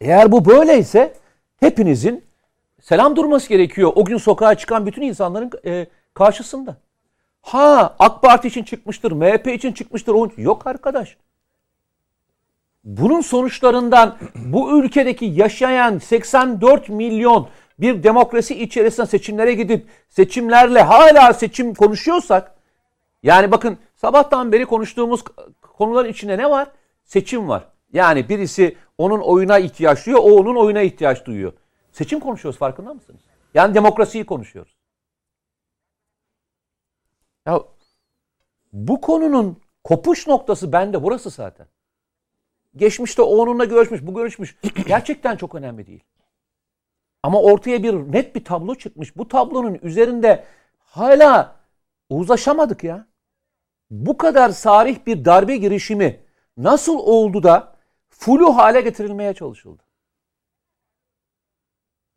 Eğer 0.00 0.32
bu 0.32 0.44
böyleyse 0.44 1.14
hepinizin 1.60 2.24
selam 2.82 3.16
durması 3.16 3.48
gerekiyor. 3.48 3.92
O 3.94 4.04
gün 4.04 4.16
sokağa 4.16 4.54
çıkan 4.54 4.86
bütün 4.86 5.02
insanların 5.02 5.50
e, 5.64 5.86
karşısında. 6.14 6.76
Ha 7.42 7.96
AK 7.98 8.22
Parti 8.22 8.48
için 8.48 8.64
çıkmıştır, 8.64 9.12
MHP 9.12 9.46
için 9.46 9.72
çıkmıştır. 9.72 10.38
Yok 10.38 10.66
arkadaş. 10.66 11.16
Bunun 12.86 13.20
sonuçlarından 13.20 14.18
bu 14.34 14.80
ülkedeki 14.80 15.24
yaşayan 15.24 15.98
84 15.98 16.88
milyon 16.88 17.48
bir 17.78 18.02
demokrasi 18.02 18.62
içerisinde 18.62 19.06
seçimlere 19.06 19.54
gidip 19.54 19.86
seçimlerle 20.08 20.82
hala 20.82 21.32
seçim 21.32 21.74
konuşuyorsak 21.74 22.54
yani 23.22 23.50
bakın 23.50 23.78
sabahtan 23.96 24.52
beri 24.52 24.66
konuştuğumuz 24.66 25.24
konuların 25.62 26.08
içinde 26.08 26.38
ne 26.38 26.50
var? 26.50 26.68
Seçim 27.04 27.48
var. 27.48 27.68
Yani 27.92 28.28
birisi 28.28 28.76
onun 28.98 29.20
oyuna 29.20 29.58
ihtiyaç 29.58 30.06
duyuyor, 30.06 30.22
o 30.24 30.30
onun 30.30 30.56
oyuna 30.56 30.82
ihtiyaç 30.82 31.26
duyuyor. 31.26 31.52
Seçim 31.92 32.20
konuşuyoruz 32.20 32.58
farkında 32.58 32.94
mısınız? 32.94 33.20
Yani 33.54 33.74
demokrasiyi 33.74 34.26
konuşuyoruz. 34.26 34.76
Ya 37.46 37.60
bu 38.72 39.00
konunun 39.00 39.62
kopuş 39.84 40.26
noktası 40.26 40.72
bende 40.72 41.02
burası 41.02 41.30
zaten. 41.30 41.66
Geçmişte 42.76 43.22
o 43.22 43.36
onunla 43.36 43.64
görüşmüş, 43.64 44.06
bu 44.06 44.14
görüşmüş. 44.14 44.56
Gerçekten 44.86 45.36
çok 45.36 45.54
önemli 45.54 45.86
değil. 45.86 46.04
Ama 47.22 47.42
ortaya 47.42 47.82
bir 47.82 47.92
net 47.92 48.34
bir 48.34 48.44
tablo 48.44 48.74
çıkmış. 48.74 49.16
Bu 49.16 49.28
tablonun 49.28 49.78
üzerinde 49.82 50.44
hala 50.78 51.56
uzlaşamadık 52.10 52.84
ya. 52.84 53.06
Bu 53.90 54.16
kadar 54.16 54.48
sarih 54.50 55.06
bir 55.06 55.24
darbe 55.24 55.56
girişimi 55.56 56.20
nasıl 56.56 56.98
oldu 56.98 57.42
da 57.42 57.76
flu 58.08 58.56
hale 58.56 58.80
getirilmeye 58.80 59.34
çalışıldı? 59.34 59.82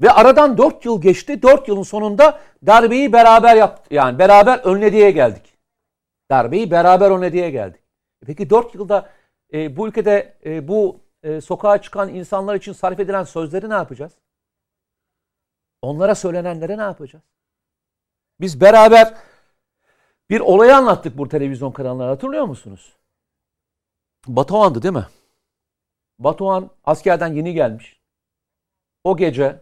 Ve 0.01 0.11
aradan 0.11 0.57
4 0.57 0.85
yıl 0.85 1.01
geçti. 1.01 1.41
4 1.41 1.67
yılın 1.67 1.83
sonunda 1.83 2.39
darbeyi 2.65 3.13
beraber 3.13 3.55
yaptı. 3.55 3.93
Yani 3.93 4.19
beraber 4.19 4.59
önlediğe 4.59 5.11
geldik. 5.11 5.57
Darbeyi 6.31 6.71
beraber 6.71 7.11
önlediğe 7.11 7.49
geldik. 7.49 7.81
E 8.23 8.25
peki 8.25 8.49
4 8.49 8.75
yılda 8.75 9.09
e, 9.53 9.77
bu 9.77 9.87
ülkede 9.87 10.37
e, 10.45 10.67
bu 10.67 10.99
e, 11.23 11.41
sokağa 11.41 11.81
çıkan 11.81 12.09
insanlar 12.09 12.55
için 12.55 12.73
sarf 12.73 12.99
edilen 12.99 13.23
sözleri 13.23 13.69
ne 13.69 13.73
yapacağız? 13.73 14.13
Onlara 15.81 16.15
söylenenlere 16.15 16.77
ne 16.77 16.81
yapacağız? 16.81 17.23
Biz 18.41 18.61
beraber 18.61 19.17
bir 20.29 20.39
olayı 20.39 20.75
anlattık 20.75 21.17
bu 21.17 21.29
televizyon 21.29 21.71
kanalları 21.71 22.09
hatırlıyor 22.09 22.45
musunuz? 22.45 22.97
Batuhan'dı 24.27 24.81
değil 24.81 24.93
mi? 24.93 25.07
Batuhan 26.19 26.69
askerden 26.83 27.33
yeni 27.33 27.53
gelmiş. 27.53 27.99
O 29.03 29.17
gece 29.17 29.61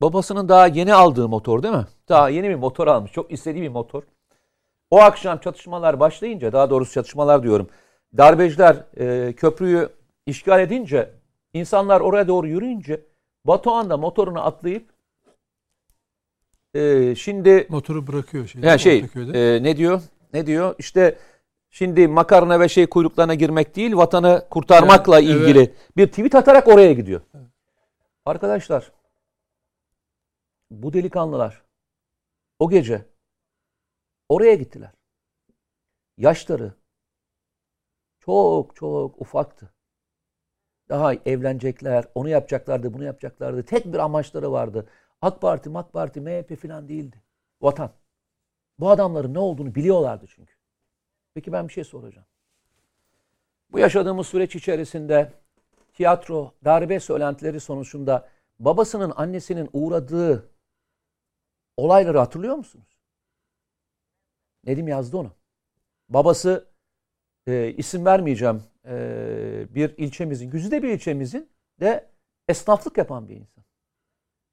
babasının 0.00 0.48
daha 0.48 0.66
yeni 0.66 0.94
aldığı 0.94 1.28
motor 1.28 1.62
değil 1.62 1.74
mi? 1.74 1.86
Daha 2.08 2.28
yeni 2.28 2.48
bir 2.48 2.54
motor 2.54 2.86
almış. 2.86 3.12
Çok 3.12 3.32
istediği 3.32 3.62
bir 3.62 3.68
motor. 3.68 4.02
O 4.90 4.98
akşam 4.98 5.38
çatışmalar 5.38 6.00
başlayınca 6.00 6.52
daha 6.52 6.70
doğrusu 6.70 6.92
çatışmalar 6.92 7.42
diyorum. 7.42 7.70
Darbeciler 8.16 8.84
e, 8.96 9.32
köprüyü 9.32 9.88
işgal 10.26 10.60
edince 10.60 11.10
insanlar 11.52 12.00
oraya 12.00 12.28
doğru 12.28 12.48
yürüyünce 12.48 13.00
Batuhan 13.44 13.90
da 13.90 13.96
motorunu 13.96 14.46
atlayıp 14.46 14.90
e, 16.74 17.14
şimdi 17.14 17.66
motoru 17.68 18.06
bırakıyor 18.06 18.46
şey. 18.46 18.62
Yani 18.62 18.80
şey 18.80 19.04
e, 19.16 19.62
ne 19.62 19.76
diyor? 19.76 20.02
Ne 20.32 20.46
diyor? 20.46 20.74
İşte 20.78 21.18
şimdi 21.70 22.08
makarna 22.08 22.60
ve 22.60 22.68
şey 22.68 22.86
kuyruklarına 22.86 23.34
girmek 23.34 23.76
değil, 23.76 23.96
vatanı 23.96 24.46
kurtarmakla 24.50 25.20
evet, 25.20 25.30
ilgili 25.30 25.58
evet. 25.58 25.76
bir 25.96 26.06
tweet 26.06 26.34
atarak 26.34 26.68
oraya 26.68 26.92
gidiyor. 26.92 27.20
Evet. 27.34 27.46
Arkadaşlar 28.26 28.92
bu 30.70 30.92
delikanlılar 30.92 31.62
o 32.58 32.70
gece 32.70 33.04
oraya 34.28 34.54
gittiler. 34.54 34.90
Yaşları 36.16 36.72
çok 38.28 38.76
çok 38.76 39.20
ufaktı. 39.20 39.72
Daha 40.88 41.14
evlenecekler, 41.14 42.04
onu 42.14 42.28
yapacaklardı, 42.28 42.94
bunu 42.94 43.04
yapacaklardı. 43.04 43.62
Tek 43.62 43.86
bir 43.86 43.98
amaçları 43.98 44.52
vardı. 44.52 44.88
AK 45.22 45.40
Parti, 45.40 45.70
MAK 45.70 45.92
Parti, 45.92 46.20
MHP 46.20 46.62
falan 46.62 46.88
değildi. 46.88 47.22
Vatan. 47.60 47.90
Bu 48.78 48.90
adamların 48.90 49.34
ne 49.34 49.38
olduğunu 49.38 49.74
biliyorlardı 49.74 50.26
çünkü. 50.28 50.54
Peki 51.34 51.52
ben 51.52 51.68
bir 51.68 51.72
şey 51.72 51.84
soracağım. 51.84 52.26
Bu 53.72 53.78
yaşadığımız 53.78 54.26
süreç 54.26 54.56
içerisinde 54.56 55.32
tiyatro, 55.92 56.54
darbe 56.64 57.00
söylentileri 57.00 57.60
sonucunda 57.60 58.28
babasının, 58.58 59.12
annesinin 59.16 59.70
uğradığı 59.72 60.50
olayları 61.76 62.18
hatırlıyor 62.18 62.56
musunuz? 62.56 62.98
Nedim 64.64 64.88
yazdı 64.88 65.16
onu. 65.16 65.30
Babası 66.08 66.68
e, 67.48 67.74
isim 67.76 68.04
vermeyeceğim 68.04 68.62
e, 68.86 68.94
bir 69.74 69.94
ilçemizin, 69.96 70.50
güzide 70.50 70.82
bir 70.82 70.88
ilçemizin 70.88 71.48
de 71.80 72.06
esnaflık 72.48 72.98
yapan 72.98 73.28
bir 73.28 73.36
insan. 73.36 73.64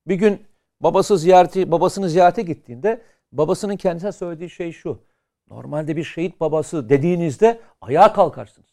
Bir 0.08 0.16
gün 0.16 0.46
babası 0.82 1.18
ziyareti, 1.18 1.72
babasını 1.72 2.10
ziyarete 2.10 2.42
gittiğinde 2.42 3.02
babasının 3.32 3.78
kendisine 3.78 4.12
söylediği 4.12 4.50
şey 4.50 4.72
şu. 4.72 5.02
Normalde 5.50 5.96
bir 5.96 6.04
şehit 6.04 6.40
babası 6.40 6.90
dediğinizde 6.90 7.62
ayağa 7.82 8.14
kalkarsınız. 8.14 8.70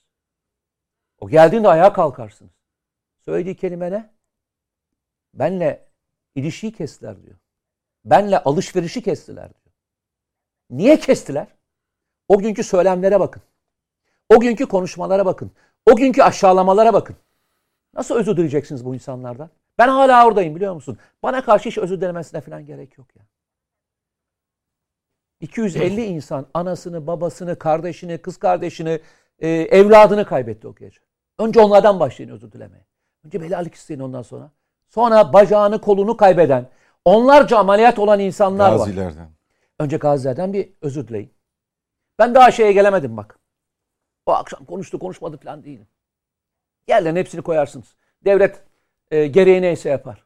O 1.19 1.29
geldiğinde 1.29 1.69
ayağa 1.69 1.93
kalkarsınız. 1.93 2.53
Söylediği 3.25 3.57
kelime 3.57 3.91
ne? 3.91 4.11
Benle 5.35 5.89
ilişiyi 6.35 6.73
kestiler 6.73 7.23
diyor. 7.23 7.37
Benle 8.05 8.39
alışverişi 8.39 9.03
kestiler 9.03 9.49
diyor. 9.49 9.75
Niye 10.71 11.01
kestiler? 11.01 11.47
O 12.29 12.39
günkü 12.39 12.65
söylemlere 12.65 13.21
bakın. 13.21 13.43
O 14.37 14.41
günkü 14.41 14.67
konuşmalara 14.67 15.27
bakın. 15.27 15.53
O 15.91 15.97
günkü 15.97 16.23
aşağılamalara 16.23 16.93
bakın. 16.93 17.17
Nasıl 17.95 18.15
özür 18.15 18.37
dileyeceksiniz 18.37 18.85
bu 18.85 18.95
insanlardan? 18.95 19.51
Ben 19.79 19.89
hala 19.89 20.27
oradayım 20.27 20.57
biliyor 20.57 20.75
musun? 20.75 20.99
Bana 21.23 21.45
karşı 21.45 21.69
hiç 21.69 21.79
özür 21.79 22.01
dilemesine 22.01 22.41
falan 22.41 22.67
gerek 22.67 22.99
yok 22.99 23.17
ya. 23.17 23.23
250 25.41 26.05
insan 26.05 26.47
anasını, 26.55 27.07
babasını, 27.07 27.59
kardeşini, 27.59 28.19
kız 28.19 28.37
kardeşini, 28.37 29.01
e, 29.39 29.49
evladını 29.49 30.25
kaybetti 30.25 30.69
o 30.69 30.75
gece. 30.75 31.01
Önce 31.39 31.61
onlardan 31.61 32.01
başlayın 32.01 32.31
özür 32.31 32.53
dilemeye. 32.53 32.85
Önce 33.25 33.41
belalık 33.41 33.75
isteyin 33.75 34.01
ondan 34.01 34.23
sonra. 34.23 34.51
Sonra 34.89 35.33
bacağını, 35.33 35.81
kolunu 35.81 36.17
kaybeden, 36.17 36.69
onlarca 37.05 37.59
ameliyat 37.59 37.99
olan 37.99 38.21
insanlar 38.21 38.71
Gazilerden. 38.73 39.21
var. 39.21 39.29
Önce 39.79 39.97
gazilerden 39.97 40.53
bir 40.53 40.73
özür 40.81 41.09
dileyin. 41.09 41.33
Ben 42.19 42.35
daha 42.35 42.51
şeye 42.51 42.73
gelemedim 42.73 43.17
bak. 43.17 43.39
O 44.27 44.33
akşam 44.33 44.65
konuştu 44.65 44.99
konuşmadı 44.99 45.37
falan 45.37 45.65
değilim. 45.65 45.87
Yerlerine 46.89 47.19
hepsini 47.19 47.43
koyarsınız. 47.43 47.95
Devlet 48.25 48.63
e, 49.11 49.27
gereği 49.27 49.63
neyse 49.63 49.89
yapar. 49.89 50.25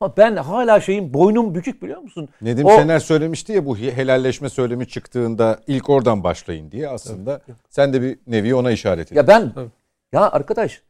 Ama 0.00 0.16
ben 0.16 0.36
hala 0.36 0.80
şeyin 0.80 1.14
boynum 1.14 1.54
bükük 1.54 1.82
biliyor 1.82 2.00
musun? 2.00 2.28
Nedim 2.42 2.66
o, 2.66 2.70
Şener 2.70 2.98
söylemişti 2.98 3.52
ya 3.52 3.66
bu 3.66 3.76
helalleşme 3.76 4.48
söylemi 4.48 4.88
çıktığında 4.88 5.60
ilk 5.66 5.90
oradan 5.90 6.24
başlayın 6.24 6.70
diye 6.70 6.88
aslında. 6.88 7.40
Evet. 7.48 7.58
Sen 7.70 7.92
de 7.92 8.02
bir 8.02 8.18
nevi 8.26 8.54
ona 8.54 8.70
işaret 8.70 9.06
ettin. 9.06 9.16
Ya 9.16 9.26
ben 9.26 9.52
evet. 9.56 9.70
ya 10.12 10.30
arkadaş 10.30 10.82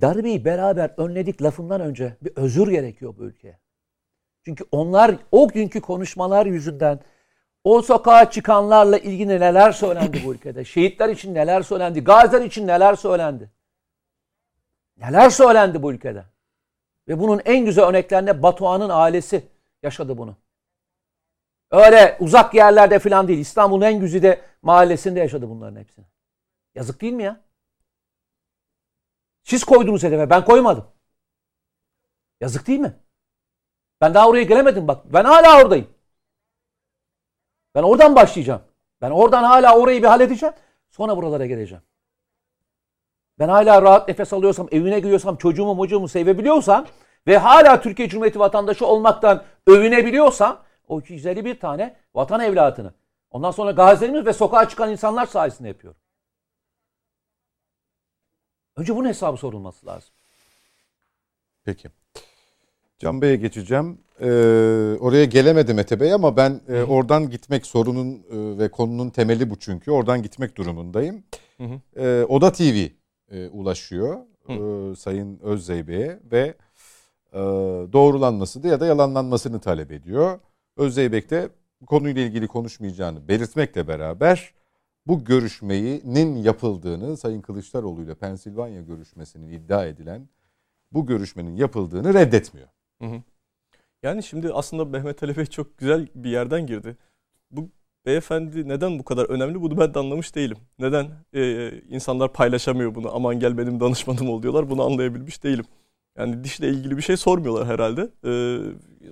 darbeyi 0.00 0.44
beraber 0.44 0.94
önledik 0.96 1.42
lafından 1.42 1.80
önce 1.80 2.16
bir 2.22 2.32
özür 2.36 2.68
gerekiyor 2.68 3.14
bu 3.18 3.24
ülkeye. 3.24 3.58
Çünkü 4.44 4.64
onlar 4.72 5.16
o 5.32 5.48
günkü 5.48 5.80
konuşmalar 5.80 6.46
yüzünden 6.46 7.00
o 7.64 7.82
sokağa 7.82 8.30
çıkanlarla 8.30 8.98
ilgili 8.98 9.28
neler 9.28 9.72
söylendi 9.72 10.22
bu 10.24 10.34
ülkede? 10.34 10.64
Şehitler 10.64 11.08
için 11.08 11.34
neler 11.34 11.62
söylendi? 11.62 12.04
Gaziler 12.04 12.42
için 12.42 12.66
neler 12.66 12.94
söylendi? 12.94 13.50
Neler 14.96 15.30
söylendi 15.30 15.82
bu 15.82 15.92
ülkede? 15.92 16.24
Ve 17.08 17.18
bunun 17.18 17.40
en 17.44 17.64
güzel 17.64 17.84
örneklerinde 17.84 18.42
Batuhan'ın 18.42 18.88
ailesi. 18.88 19.48
yaşadı 19.82 20.18
bunu. 20.18 20.36
Öyle 21.70 22.16
uzak 22.20 22.54
yerlerde 22.54 22.98
falan 22.98 23.28
değil. 23.28 23.38
İstanbul'un 23.38 23.82
en 23.82 24.00
güzide 24.00 24.42
mahallesinde 24.62 25.20
yaşadı 25.20 25.48
bunların 25.48 25.76
hepsini. 25.80 26.04
Yazık 26.74 27.00
değil 27.00 27.12
mi 27.12 27.22
ya? 27.22 27.40
Siz 29.42 29.64
koydunuz 29.64 30.02
hedefe. 30.02 30.30
Ben 30.30 30.44
koymadım. 30.44 30.86
Yazık 32.40 32.66
değil 32.66 32.80
mi? 32.80 32.96
Ben 34.00 34.14
daha 34.14 34.28
oraya 34.28 34.42
gelemedim 34.42 34.88
bak. 34.88 35.12
Ben 35.12 35.24
hala 35.24 35.62
oradayım. 35.62 35.97
Ben 37.78 37.82
oradan 37.82 38.16
başlayacağım. 38.16 38.62
Ben 39.00 39.10
oradan 39.10 39.42
hala 39.42 39.78
orayı 39.78 40.02
bir 40.02 40.08
halledeceğim. 40.08 40.54
Sonra 40.90 41.16
buralara 41.16 41.46
geleceğim. 41.46 41.82
Ben 43.38 43.48
hala 43.48 43.82
rahat 43.82 44.08
nefes 44.08 44.32
alıyorsam, 44.32 44.68
evine 44.72 45.00
giriyorsam, 45.00 45.36
çocuğumu 45.36 45.74
mocuğumu 45.74 46.08
sevebiliyorsam 46.08 46.86
ve 47.26 47.38
hala 47.38 47.80
Türkiye 47.80 48.08
Cumhuriyeti 48.08 48.38
vatandaşı 48.38 48.86
olmaktan 48.86 49.44
övünebiliyorsam 49.66 50.64
o 50.88 51.00
251 51.00 51.60
tane 51.60 51.96
vatan 52.14 52.40
evlatını 52.40 52.94
ondan 53.30 53.50
sonra 53.50 53.70
gazilerimiz 53.70 54.26
ve 54.26 54.32
sokağa 54.32 54.68
çıkan 54.68 54.90
insanlar 54.90 55.26
sayesinde 55.26 55.68
yapıyorum. 55.68 56.00
Önce 58.76 58.96
bunun 58.96 59.08
hesabı 59.08 59.36
sorulması 59.36 59.86
lazım. 59.86 60.10
Peki. 61.64 61.88
Can 62.98 63.22
Bey'e 63.22 63.36
geçeceğim. 63.36 63.98
Ee, 64.20 64.26
oraya 65.00 65.24
gelemedi 65.24 65.74
Mete 65.74 66.00
Bey 66.00 66.12
ama 66.12 66.36
ben 66.36 66.60
e, 66.68 66.82
oradan 66.82 67.30
gitmek 67.30 67.66
sorunun 67.66 68.14
e, 68.14 68.58
ve 68.58 68.70
konunun 68.70 69.10
temeli 69.10 69.50
bu 69.50 69.56
çünkü. 69.56 69.90
Oradan 69.90 70.22
gitmek 70.22 70.56
durumundayım. 70.56 71.22
Hı 71.56 71.64
hı. 71.64 72.00
Ee, 72.02 72.24
Oda 72.24 72.52
TV 72.52 72.86
e, 73.30 73.48
ulaşıyor 73.48 74.18
e, 74.48 74.96
Sayın 74.96 75.38
Özdey 75.42 75.88
Bey'e 75.88 76.20
ve 76.32 76.54
e, 77.32 77.38
doğrulanmasını 77.92 78.66
ya 78.66 78.80
da 78.80 78.86
yalanlanmasını 78.86 79.60
talep 79.60 79.92
ediyor. 79.92 80.38
Özdeybek 80.76 81.30
de 81.30 81.48
konuyla 81.86 82.22
ilgili 82.22 82.46
konuşmayacağını 82.46 83.28
belirtmekle 83.28 83.88
beraber 83.88 84.54
bu 85.06 85.24
görüşmenin 85.24 86.36
yapıldığını 86.36 87.16
Sayın 87.16 87.40
Kılıçdaroğlu 87.40 88.02
ile 88.02 88.14
Pensilvanya 88.14 88.80
görüşmesinin 88.82 89.52
iddia 89.52 89.86
edilen 89.86 90.28
bu 90.92 91.06
görüşmenin 91.06 91.56
yapıldığını 91.56 92.14
reddetmiyor. 92.14 92.68
Yani 94.02 94.22
şimdi 94.22 94.52
aslında 94.52 94.84
Mehmet 94.84 95.22
Ali 95.22 95.36
Bey 95.36 95.46
çok 95.46 95.78
güzel 95.78 96.08
bir 96.14 96.30
yerden 96.30 96.66
girdi. 96.66 96.96
Bu 97.50 97.68
beyefendi 98.06 98.68
neden 98.68 98.98
bu 98.98 99.04
kadar 99.04 99.24
önemli 99.30 99.60
bunu 99.60 99.78
ben 99.78 99.94
de 99.94 99.98
anlamış 99.98 100.34
değilim. 100.34 100.56
Neden 100.78 101.08
e, 101.34 101.70
insanlar 101.88 102.32
paylaşamıyor 102.32 102.94
bunu 102.94 103.14
aman 103.14 103.40
gel 103.40 103.58
benim 103.58 103.80
danışmanım 103.80 104.28
ol 104.30 104.42
diyorlar 104.42 104.70
bunu 104.70 104.82
anlayabilmiş 104.84 105.44
değilim. 105.44 105.64
Yani 106.18 106.44
dişle 106.44 106.68
ilgili 106.68 106.96
bir 106.96 107.02
şey 107.02 107.16
sormuyorlar 107.16 107.66
herhalde. 107.66 108.10
E, 108.24 108.32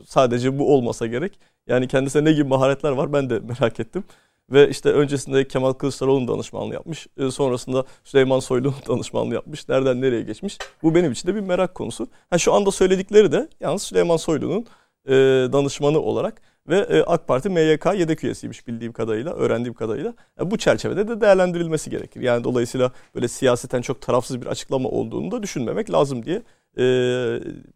sadece 0.07 0.59
bu 0.59 0.75
olmasa 0.75 1.07
gerek. 1.07 1.41
Yani 1.67 1.89
kendisine 1.89 2.25
ne 2.25 2.33
gibi 2.33 2.49
maharetler 2.49 2.91
var 2.93 3.13
ben 3.13 3.31
de 3.31 3.39
merak 3.41 3.81
ettim. 3.81 4.05
Ve 4.51 4.69
işte 4.71 4.91
öncesinde 4.91 5.49
Kemal 5.49 5.73
Kılıçdaroğlu'nun 5.73 6.29
danışmanlığı 6.29 6.75
yapmış. 6.75 7.07
E, 7.19 7.31
sonrasında 7.31 7.85
Süleyman 8.05 8.41
Soylu'nun 8.41 8.75
danışmanlığı 8.89 9.35
yapmış. 9.35 9.69
Nereden 9.69 10.01
nereye 10.01 10.23
geçmiş? 10.23 10.59
Bu 10.83 10.95
benim 10.95 11.13
için 11.13 11.29
de 11.29 11.35
bir 11.35 11.41
merak 11.41 11.75
konusu. 11.75 12.07
Ha, 12.31 12.39
şu 12.39 12.53
anda 12.53 12.71
söyledikleri 12.71 13.33
de 13.33 13.49
yalnız 13.61 13.83
Süleyman 13.83 14.17
Soylu'nun 14.17 14.67
e, 15.07 15.13
danışmanı 15.53 16.01
olarak 16.01 16.43
ve 16.69 16.79
e, 16.79 17.03
AK 17.03 17.29
Parti 17.29 17.49
MYK 17.49 17.87
yedek 17.97 18.25
üyesiymiş 18.25 18.67
bildiğim 18.67 18.93
kadarıyla, 18.93 19.35
öğrendiğim 19.35 19.75
kadarıyla. 19.75 20.15
E, 20.41 20.51
bu 20.51 20.59
çerçevede 20.59 21.09
de 21.09 21.21
değerlendirilmesi 21.21 21.91
gerekir. 21.91 22.21
Yani 22.21 22.45
dolayısıyla 22.45 22.93
böyle 23.15 23.29
siyaseten 23.29 23.83
çok 23.83 24.01
tarafsız 24.01 24.41
bir 24.41 24.47
açıklama 24.47 24.89
olduğunu 24.89 25.31
da 25.31 25.43
düşünmemek 25.43 25.93
lazım 25.93 26.25
diye 26.27 26.43
e, 26.79 26.85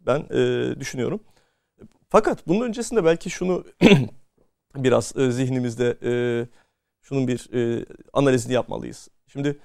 ben 0.05 0.19
e, 0.31 0.79
düşünüyorum. 0.79 1.19
Fakat 2.09 2.47
bunun 2.47 2.61
öncesinde 2.65 3.05
belki 3.05 3.29
şunu 3.29 3.63
biraz 4.75 5.17
e, 5.17 5.31
zihnimizde 5.31 5.97
e, 6.03 6.11
şunun 7.01 7.27
bir 7.27 7.53
e, 7.53 7.85
analizini 8.13 8.53
yapmalıyız. 8.53 9.07
Şimdi 9.27 9.59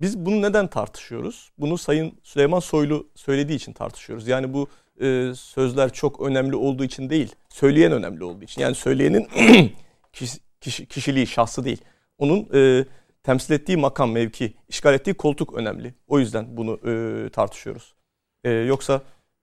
biz 0.00 0.18
bunu 0.18 0.42
neden 0.42 0.66
tartışıyoruz? 0.66 1.50
Bunu 1.58 1.78
Sayın 1.78 2.12
Süleyman 2.22 2.60
Soylu 2.60 3.08
söylediği 3.14 3.56
için 3.56 3.72
tartışıyoruz. 3.72 4.28
Yani 4.28 4.54
bu 4.54 4.68
e, 5.00 5.32
sözler 5.34 5.92
çok 5.92 6.20
önemli 6.20 6.56
olduğu 6.56 6.84
için 6.84 7.10
değil, 7.10 7.34
söyleyen 7.48 7.92
önemli 7.92 8.24
olduğu 8.24 8.44
için. 8.44 8.62
Yani 8.62 8.74
söyleyenin 8.74 9.28
kişi, 10.12 10.38
kişi, 10.60 10.86
kişiliği, 10.86 11.26
şahsı 11.26 11.64
değil. 11.64 11.80
Onun 12.18 12.48
e, 12.54 12.84
temsil 13.22 13.54
ettiği 13.54 13.76
makam, 13.76 14.12
mevki, 14.12 14.54
işgal 14.68 14.94
ettiği 14.94 15.14
koltuk 15.14 15.54
önemli. 15.54 15.94
O 16.08 16.18
yüzden 16.18 16.56
bunu 16.56 16.78
e, 16.88 17.28
tartışıyoruz. 17.30 17.94
E, 18.44 18.50
yoksa 18.50 19.02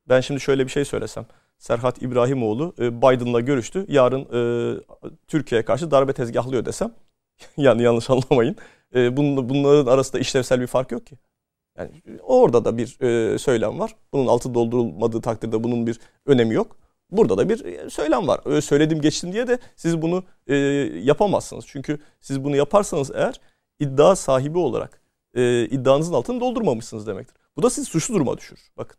ben 0.10 0.22
şimdi 0.22 0.42
şöyle 0.42 0.66
bir 0.66 0.72
şey 0.72 0.86
söylesem. 0.86 1.26
Serhat 1.58 2.02
İbrahimoğlu 2.02 2.76
e, 2.80 3.02
Biden'la 3.02 3.40
görüştü. 3.40 3.86
Yarın 3.88 4.22
e, 4.22 4.80
Türkiye'ye 5.28 5.66
karşı 5.66 5.92
darbe 5.92 6.14
tezgahlıyor 6.14 6.66
desem. 6.66 6.94
yani 7.58 7.84
yanlış 7.84 8.10
anlamayın. 8.10 8.56
E, 8.96 9.18
bunun, 9.18 9.50
bunların 9.50 9.92
arasında 9.92 10.20
işlevsel 10.20 10.62
bir 10.62 10.68
fark 10.68 10.92
yok 10.92 11.06
ki. 11.06 11.18
Yani 11.78 11.92
orada 12.24 12.66
da 12.66 12.78
bir 12.78 13.02
e, 13.02 13.38
söylem 13.38 13.80
var. 13.80 13.96
Bunun 14.14 14.28
altı 14.28 14.54
doldurulmadığı 14.54 15.22
takdirde 15.22 15.64
bunun 15.64 15.88
bir 15.88 16.00
önemi 16.26 16.54
yok. 16.54 16.78
Burada 17.12 17.38
da 17.38 17.50
bir 17.50 17.66
e, 17.66 17.90
söylem 17.90 18.28
var. 18.28 18.40
Öyle 18.46 18.62
söyledim 18.62 19.02
geçtim 19.02 19.34
diye 19.34 19.48
de 19.48 19.60
siz 19.76 20.02
bunu 20.02 20.24
e, 20.48 20.56
yapamazsınız. 21.04 21.66
Çünkü 21.68 22.00
siz 22.22 22.44
bunu 22.44 22.56
yaparsanız 22.56 23.12
eğer 23.16 23.42
iddia 23.80 24.16
sahibi 24.16 24.58
olarak 24.58 25.02
e, 25.34 25.66
iddianızın 25.66 26.14
altını 26.14 26.40
doldurmamışsınız 26.40 27.08
demektir. 27.08 27.36
Bu 27.58 27.64
da 27.64 27.70
sizi 27.70 27.90
suçlu 27.90 28.16
duruma 28.16 28.38
düşürür. 28.38 28.72
Bakın 28.78 28.98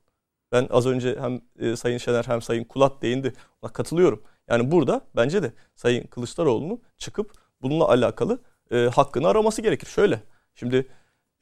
ben 0.52 0.66
az 0.70 0.86
önce 0.86 1.16
hem 1.20 1.40
e, 1.59 1.77
Sayın 1.77 1.98
Şener 1.98 2.24
hem 2.24 2.43
Sayın 2.43 2.65
Kulat 2.65 3.02
değindi. 3.02 3.32
Ona 3.62 3.73
katılıyorum. 3.73 4.23
Yani 4.48 4.70
burada 4.70 5.01
bence 5.16 5.43
de 5.43 5.52
Sayın 5.74 6.06
Kılıçdaroğlu'nun 6.06 6.81
çıkıp 6.98 7.32
bununla 7.62 7.89
alakalı 7.89 8.39
e, 8.70 8.76
hakkını 8.76 9.28
araması 9.28 9.62
gerekir. 9.62 9.86
Şöyle 9.86 10.20
şimdi 10.55 10.86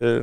e, 0.02 0.20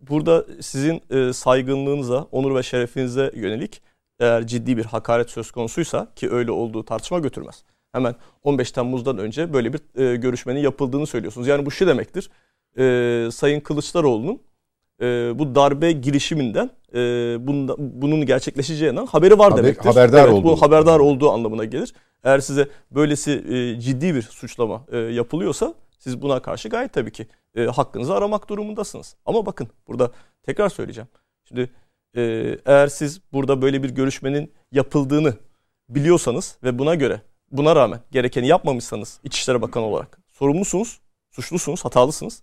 burada 0.00 0.46
sizin 0.60 1.02
e, 1.10 1.32
saygınlığınıza, 1.32 2.26
onur 2.32 2.54
ve 2.54 2.62
şerefinize 2.62 3.30
yönelik 3.34 3.82
eğer 4.20 4.46
ciddi 4.46 4.76
bir 4.76 4.84
hakaret 4.84 5.30
söz 5.30 5.50
konusuysa 5.50 6.08
ki 6.16 6.30
öyle 6.30 6.50
olduğu 6.50 6.84
tartışma 6.84 7.18
götürmez. 7.18 7.64
Hemen 7.92 8.14
15 8.42 8.72
Temmuz'dan 8.72 9.18
önce 9.18 9.52
böyle 9.52 9.72
bir 9.72 9.80
e, 10.00 10.16
görüşmenin 10.16 10.60
yapıldığını 10.60 11.06
söylüyorsunuz. 11.06 11.46
Yani 11.46 11.66
bu 11.66 11.70
şu 11.70 11.86
demektir. 11.86 12.30
E, 12.78 13.28
Sayın 13.30 13.60
Kılıçdaroğlu'nun 13.60 14.42
e, 15.00 15.38
bu 15.38 15.54
darbe 15.54 15.92
girişiminden 15.92 16.70
e, 16.94 16.98
bunda, 17.46 17.74
bunun 17.78 18.26
gerçekleşeceğinden 18.26 19.06
haberi 19.06 19.38
var 19.38 19.50
Haber- 19.50 19.64
demektir. 19.64 19.84
haberdar 19.84 20.24
evet, 20.24 20.32
olduğu. 20.32 20.48
Bu 20.48 20.62
haberdar 20.62 20.98
olduğu 20.98 21.30
anlamına 21.30 21.64
gelir. 21.64 21.94
Eğer 22.24 22.38
size 22.40 22.68
böylesi 22.90 23.30
e, 23.48 23.80
ciddi 23.80 24.14
bir 24.14 24.22
suçlama 24.22 24.84
e, 24.92 24.98
yapılıyorsa 24.98 25.74
siz 25.98 26.22
buna 26.22 26.42
karşı 26.42 26.68
gayet 26.68 26.92
tabii 26.92 27.12
ki 27.12 27.26
e, 27.54 27.64
hakkınızı 27.64 28.14
aramak 28.14 28.48
durumundasınız. 28.48 29.16
Ama 29.26 29.46
bakın 29.46 29.68
burada 29.88 30.10
tekrar 30.42 30.68
söyleyeceğim. 30.68 31.08
Şimdi 31.48 31.70
e, 32.16 32.22
eğer 32.66 32.86
siz 32.88 33.20
burada 33.32 33.62
böyle 33.62 33.82
bir 33.82 33.90
görüşmenin 33.90 34.52
yapıldığını 34.72 35.34
biliyorsanız 35.88 36.56
ve 36.62 36.78
buna 36.78 36.94
göre 36.94 37.20
buna 37.50 37.76
rağmen 37.76 38.00
gerekeni 38.10 38.46
yapmamışsanız 38.46 39.20
İçişleri 39.24 39.62
Bakanı 39.62 39.84
olarak 39.84 40.18
sorumlusunuz, 40.28 41.00
suçlusunuz, 41.30 41.84
hatalısınız. 41.84 42.42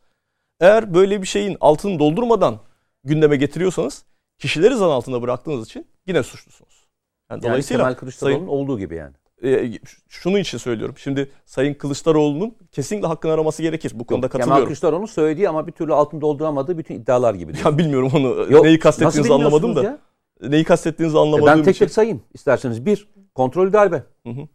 Eğer 0.59 0.93
böyle 0.93 1.21
bir 1.21 1.27
şeyin 1.27 1.57
altını 1.61 1.99
doldurmadan 1.99 2.59
gündeme 3.03 3.35
getiriyorsanız 3.35 4.05
kişileri 4.37 4.75
zan 4.75 4.89
altında 4.89 5.21
bıraktığınız 5.21 5.65
için 5.65 5.87
yine 6.07 6.23
suçlusunuz. 6.23 6.87
Yani 7.31 7.37
Yani 7.37 7.49
dolayısıyla 7.49 7.83
Kemal 7.83 7.93
Kılıçdaroğlu'nun 7.99 8.37
Sayın- 8.39 8.47
olduğu 8.47 8.79
gibi 8.79 8.95
yani. 8.95 9.13
E, 9.43 9.71
şunun 10.09 10.37
için 10.37 10.57
söylüyorum. 10.57 10.95
Şimdi 10.97 11.31
Sayın 11.45 11.73
Kılıçdaroğlu'nun 11.73 12.55
kesinlikle 12.71 13.07
hakkını 13.07 13.31
araması 13.31 13.61
gerekir. 13.61 13.91
Bu 13.95 14.03
konuda 14.05 14.27
Kemal 14.27 14.39
katılıyorum. 14.39 14.65
Kılıçdaroğlu'nun 14.65 15.05
söylediği 15.05 15.49
ama 15.49 15.67
bir 15.67 15.71
türlü 15.71 15.93
altını 15.93 16.21
dolduramadığı 16.21 16.77
bütün 16.77 16.95
iddialar 16.95 17.33
gibi. 17.33 17.53
diyorsun. 17.53 17.71
Ya 17.71 17.77
bilmiyorum 17.77 18.11
onu 18.15 18.51
Yok, 18.51 18.63
neyi 18.63 18.79
kastettiğinizi 18.79 19.33
anlamadım 19.33 19.75
da. 19.75 19.83
ya? 19.83 19.97
Neyi 20.41 20.63
kastettiğinizi 20.63 21.17
E 21.17 21.19
anlamadığım 21.19 21.47
ben 21.47 21.63
tek 21.63 21.75
için. 21.75 21.85
tek 21.85 21.93
sayayım 21.93 22.21
isterseniz. 22.33 22.85
Bir, 22.85 23.07
kontrol 23.35 23.73
darbe. 23.73 24.03
Hı 24.23 24.29
hı. 24.29 24.47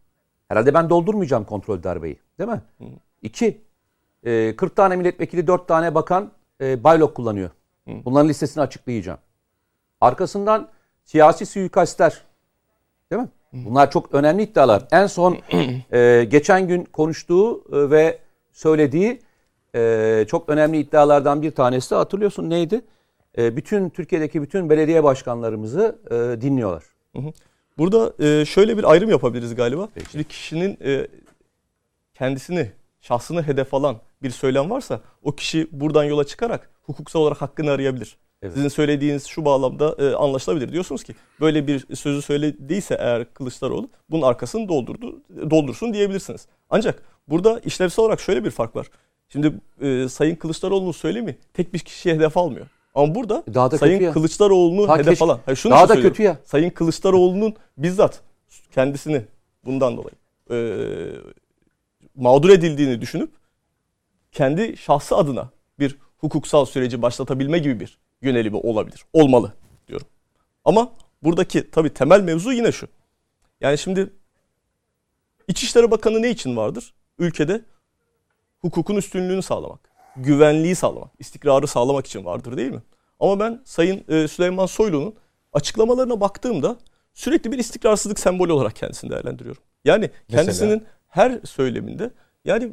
Herhalde 0.47 0.73
ben 0.73 0.89
doldurmayacağım 0.89 1.43
kontrol 1.45 1.83
darbeyi. 1.83 2.19
Değil 2.39 2.49
mi? 2.49 2.61
İki, 3.21 3.61
e, 4.23 4.55
40 4.55 4.75
tane 4.75 4.95
milletvekili, 4.95 5.47
4 5.47 5.67
tane 5.67 5.95
bakan 5.95 6.31
e, 6.61 6.83
baylok 6.83 7.15
kullanıyor. 7.15 7.49
Bunların 7.87 8.29
listesini 8.29 8.63
açıklayacağım. 8.63 9.19
Arkasından 10.01 10.67
siyasi 11.03 11.45
suikastler. 11.45 12.21
Değil 13.11 13.21
mi? 13.21 13.27
Bunlar 13.65 13.91
çok 13.91 14.13
önemli 14.13 14.43
iddialar. 14.43 14.83
En 14.91 15.07
son 15.07 15.37
e, 15.93 16.25
geçen 16.29 16.67
gün 16.67 16.83
konuştuğu 16.83 17.63
e, 17.71 17.89
ve 17.89 18.19
söylediği 18.51 19.19
e, 19.75 20.25
çok 20.27 20.49
önemli 20.49 20.77
iddialardan 20.77 21.41
bir 21.41 21.51
tanesi 21.51 21.95
hatırlıyorsun 21.95 22.49
neydi? 22.49 22.81
E, 23.37 23.57
bütün 23.57 23.89
Türkiye'deki 23.89 24.41
bütün 24.41 24.69
belediye 24.69 25.03
başkanlarımızı 25.03 25.99
e, 26.11 26.41
dinliyorlar. 26.41 26.83
Burada 27.77 28.13
e, 28.25 28.45
şöyle 28.45 28.77
bir 28.77 28.91
ayrım 28.91 29.09
yapabiliriz 29.09 29.55
galiba. 29.55 29.89
Şimdi 30.11 30.23
kişinin 30.23 30.77
e, 30.85 31.07
kendisini, 32.13 32.71
şahsını 33.01 33.43
hedef 33.43 33.73
alan 33.73 33.97
bir 34.23 34.29
söylem 34.29 34.69
varsa 34.69 35.01
o 35.23 35.31
kişi 35.31 35.67
buradan 35.71 36.03
yola 36.03 36.23
çıkarak 36.23 36.69
hukuksal 36.83 37.19
olarak 37.19 37.41
hakkını 37.41 37.71
arayabilir. 37.71 38.17
Evet. 38.45 38.53
Sizin 38.53 38.69
söylediğiniz 38.69 39.25
şu 39.25 39.45
bağlamda 39.45 39.95
e, 39.99 40.15
anlaşılabilir. 40.15 40.71
Diyorsunuz 40.71 41.03
ki 41.03 41.15
böyle 41.41 41.67
bir 41.67 41.95
sözü 41.95 42.21
söylediyse 42.21 42.95
eğer 42.99 43.33
Kılıçdaroğlu 43.33 43.89
bunun 44.09 44.21
arkasını 44.21 44.69
doldurdu, 44.69 45.21
doldursun 45.49 45.93
diyebilirsiniz. 45.93 46.47
Ancak 46.69 47.03
burada 47.27 47.59
işlevsel 47.59 48.05
olarak 48.05 48.19
şöyle 48.19 48.45
bir 48.45 48.51
fark 48.51 48.75
var. 48.75 48.87
Şimdi 49.29 49.53
e, 49.81 50.09
Sayın 50.09 50.35
Kılıçdaroğlu'nun 50.35 50.91
söylemi 50.91 51.37
tek 51.53 51.73
bir 51.73 51.79
kişiye 51.79 52.15
hedef 52.15 52.37
almıyor. 52.37 52.67
Ama 52.95 53.15
burada 53.15 53.43
daha 53.53 53.71
da 53.71 53.77
Sayın 53.77 54.11
Kılıçdaroğlu'nu 54.11 54.93
hedef 54.93 55.05
keşke, 55.05 55.25
alan. 55.25 55.39
Hayır, 55.45 55.57
şunu 55.57 55.71
daha 55.71 55.89
da 55.89 56.01
kötü 56.01 56.23
ya. 56.23 56.37
Sayın 56.43 56.69
Kılıçdaroğlu'nun 56.69 57.55
bizzat 57.77 58.21
kendisini 58.71 59.21
bundan 59.65 59.97
dolayı 59.97 60.15
e, 60.51 60.57
mağdur 62.15 62.49
edildiğini 62.49 63.01
düşünüp 63.01 63.29
kendi 64.31 64.77
şahsı 64.77 65.15
adına 65.15 65.49
bir 65.79 65.97
hukuksal 66.17 66.65
süreci 66.65 67.01
başlatabilme 67.01 67.59
gibi 67.59 67.79
bir 67.79 67.97
yönelimi 68.21 68.57
olabilir. 68.57 69.05
Olmalı 69.13 69.53
diyorum. 69.87 70.07
Ama 70.65 70.93
buradaki 71.23 71.71
tabii 71.71 71.93
temel 71.93 72.21
mevzu 72.21 72.51
yine 72.51 72.71
şu. 72.71 72.87
Yani 73.61 73.77
şimdi 73.77 74.13
İçişleri 75.47 75.91
Bakanı 75.91 76.21
ne 76.21 76.29
için 76.29 76.57
vardır? 76.57 76.93
Ülkede 77.19 77.61
hukukun 78.59 78.95
üstünlüğünü 78.95 79.41
sağlamak, 79.41 79.89
güvenliği 80.15 80.75
sağlamak, 80.75 81.11
istikrarı 81.19 81.67
sağlamak 81.67 82.07
için 82.07 82.25
vardır 82.25 82.57
değil 82.57 82.71
mi? 82.71 82.83
Ama 83.19 83.39
ben 83.39 83.61
Sayın 83.65 84.03
e, 84.09 84.27
Süleyman 84.27 84.65
Soylu'nun 84.65 85.15
açıklamalarına 85.53 86.21
baktığımda 86.21 86.77
sürekli 87.13 87.51
bir 87.51 87.57
istikrarsızlık 87.57 88.19
sembolü 88.19 88.51
olarak 88.51 88.75
kendisini 88.75 89.11
değerlendiriyorum. 89.11 89.61
Yani 89.85 90.09
kendisinin 90.29 90.69
Mesela? 90.69 90.91
her 91.07 91.39
söyleminde 91.45 92.11
yani 92.45 92.71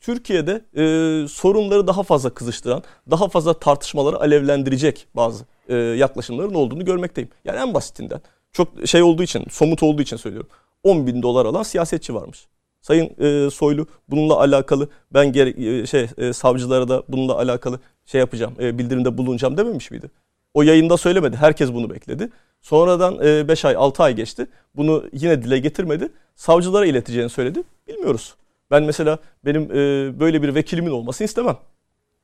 Türkiye'de 0.00 0.64
e, 0.76 1.28
sorunları 1.28 1.86
daha 1.86 2.02
fazla 2.02 2.30
kızıştıran, 2.30 2.82
daha 3.10 3.28
fazla 3.28 3.54
tartışmaları 3.54 4.20
alevlendirecek 4.20 5.06
bazı 5.14 5.44
e, 5.68 5.74
yaklaşımların 5.76 6.54
olduğunu 6.54 6.84
görmekteyim. 6.84 7.30
Yani 7.44 7.58
en 7.58 7.74
basitinden 7.74 8.20
çok 8.52 8.68
şey 8.86 9.02
olduğu 9.02 9.22
için, 9.22 9.44
somut 9.50 9.82
olduğu 9.82 10.02
için 10.02 10.16
söylüyorum. 10.16 10.50
10 10.82 11.06
bin 11.06 11.22
dolar 11.22 11.46
alan 11.46 11.62
siyasetçi 11.62 12.14
varmış. 12.14 12.46
Sayın 12.80 13.10
e, 13.18 13.50
Soylu 13.50 13.86
bununla 14.08 14.40
alakalı 14.40 14.88
ben 15.14 15.32
gere, 15.32 15.80
e, 15.80 15.86
şey 15.86 16.06
e, 16.18 16.32
savcılara 16.32 16.88
da 16.88 17.02
bununla 17.08 17.38
alakalı 17.38 17.80
şey 18.06 18.18
yapacağım, 18.18 18.54
e, 18.60 18.78
bildirimde 18.78 19.18
bulunacağım 19.18 19.56
dememiş 19.56 19.90
miydi? 19.90 20.10
O 20.54 20.62
yayında 20.62 20.96
söylemedi. 20.96 21.36
Herkes 21.36 21.72
bunu 21.72 21.90
bekledi. 21.90 22.28
Sonradan 22.62 23.18
5 23.48 23.64
e, 23.64 23.68
ay 23.68 23.76
6 23.76 24.02
ay 24.02 24.16
geçti. 24.16 24.46
Bunu 24.76 25.04
yine 25.12 25.42
dile 25.42 25.58
getirmedi. 25.58 26.08
Savcılara 26.36 26.86
ileteceğini 26.86 27.30
söyledi. 27.30 27.62
Bilmiyoruz. 27.88 28.34
Ben 28.70 28.82
mesela 28.82 29.18
benim 29.44 29.62
e, 29.62 29.74
böyle 30.20 30.42
bir 30.42 30.54
vekilimin 30.54 30.90
olmasını 30.90 31.24
istemem. 31.24 31.56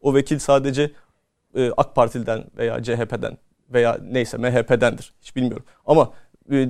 O 0.01 0.15
vekil 0.15 0.39
sadece 0.39 0.91
e, 1.55 1.71
AK 1.77 1.95
Parti'den 1.95 2.45
veya 2.57 2.83
CHP'den 2.83 3.39
veya 3.71 3.99
neyse 4.03 4.37
MHP'dendir. 4.37 5.15
Hiç 5.21 5.37
bilmiyorum. 5.37 5.65
Ama 5.87 6.13
e, 6.53 6.69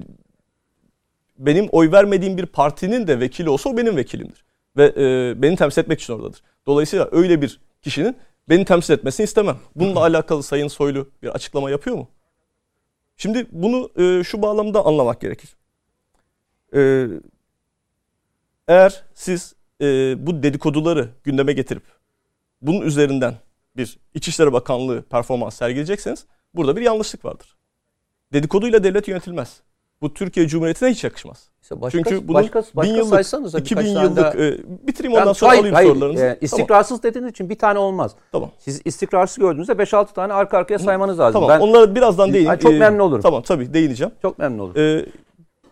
benim 1.39 1.69
oy 1.73 1.93
vermediğim 1.93 2.37
bir 2.37 2.47
partinin 2.47 3.07
de 3.07 3.21
vekili 3.21 3.49
olsa 3.49 3.71
o 3.71 3.77
benim 3.77 3.97
vekilimdir. 3.97 4.45
Ve 4.77 4.93
e, 4.97 5.43
beni 5.43 5.57
temsil 5.57 5.83
etmek 5.83 6.01
için 6.01 6.13
oradadır. 6.13 6.43
Dolayısıyla 6.67 7.09
öyle 7.13 7.43
bir 7.43 7.61
kişinin 7.83 8.17
beni 8.49 8.65
temsil 8.65 8.95
etmesini 8.95 9.25
istemem. 9.25 9.57
Bununla 9.77 10.01
alakalı 10.05 10.43
Sayın 10.43 10.69
Soylu 10.69 11.11
bir 11.23 11.29
açıklama 11.29 11.71
yapıyor 11.71 11.97
mu? 11.97 12.09
Şimdi 13.17 13.47
bunu 13.51 13.91
e, 13.97 14.25
şu 14.25 14.43
bağlamda 14.43 14.85
anlamak 14.85 15.21
gerekir. 15.21 15.57
E, 16.75 17.07
eğer 18.69 19.05
siz 19.15 19.55
e, 19.81 19.87
bu 20.27 20.43
dedikoduları 20.43 21.09
gündeme 21.25 21.53
getirip 21.53 21.83
bunun 22.63 22.81
üzerinden 22.81 23.35
bir 23.77 23.99
İçişleri 24.15 24.53
Bakanlığı 24.53 25.03
performans 25.03 25.57
sergileyecekseniz 25.57 26.27
burada 26.55 26.77
bir 26.77 26.83
yanlışlık 26.83 27.25
vardır. 27.25 27.57
Dedikoduyla 28.33 28.85
devlet 28.85 29.09
yönetilmez. 29.09 29.61
Bu 30.01 30.15
Türkiye 30.15 30.49
Cumhuriyeti'ne 30.49 30.91
hiç 30.91 31.05
yakışmaz. 31.05 31.49
İşte 31.63 31.81
başka, 31.81 31.99
Çünkü 31.99 32.29
bunun 32.29 32.43
başka, 32.43 32.63
başka 32.75 32.93
bin 32.93 32.97
yıllık, 32.97 33.61
2000 33.61 33.87
yıllık 33.87 34.17
daha... 34.17 34.35
e, 34.35 34.59
bitireyim 34.87 35.19
ondan 35.19 35.33
sonra 35.33 35.51
hayır, 35.51 35.61
alayım 35.61 35.75
hayır, 35.75 35.89
sorularınızı. 35.89 36.25
E, 36.25 36.39
istikrarsız 36.41 37.01
tamam. 37.01 37.03
dediğiniz 37.03 37.31
için 37.31 37.51
bir 37.51 37.59
tane 37.59 37.79
olmaz. 37.79 38.13
Tamam. 38.33 38.51
Siz 38.59 38.81
istikrarsız 38.85 39.39
gördüğünüzde 39.39 39.73
5-6 39.73 40.13
tane 40.13 40.33
arka 40.33 40.59
arkaya 40.59 40.79
saymanız 40.79 41.19
lazım. 41.19 41.41
Tamam. 41.41 41.49
Ben, 41.49 41.61
onlara 41.61 41.95
birazdan 41.95 42.33
değin. 42.33 42.57
Çok 42.57 42.73
memnun 42.73 42.99
olurum. 42.99 43.23
Tamam 43.23 43.43
tabii 43.43 43.75
değineceğim. 43.75 44.13
Çok 44.23 44.39
memnun 44.39 44.59
olurum. 44.59 44.81
Ee, 44.81 45.07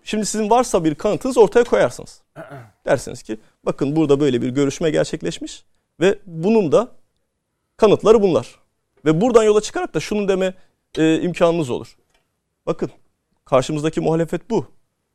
şimdi 0.04 0.26
sizin 0.26 0.50
varsa 0.50 0.84
bir 0.84 0.94
kanıtınız 0.94 1.38
ortaya 1.38 1.64
koyarsınız. 1.64 2.22
Dersiniz 2.86 3.22
ki 3.22 3.38
bakın 3.64 3.97
burada 3.97 4.20
böyle 4.20 4.43
bir 4.43 4.48
görüşme 4.48 4.90
gerçekleşmiş 4.90 5.64
ve 6.01 6.18
bunun 6.26 6.72
da 6.72 6.93
kanıtları 7.76 8.22
bunlar. 8.22 8.59
Ve 9.05 9.20
buradan 9.20 9.43
yola 9.43 9.60
çıkarak 9.60 9.94
da 9.94 10.01
şunu 10.01 10.28
deme 10.28 10.55
e, 10.98 11.20
imkanınız 11.20 11.70
olur. 11.70 11.97
Bakın 12.66 12.90
karşımızdaki 13.44 14.01
muhalefet 14.01 14.51
bu. 14.51 14.66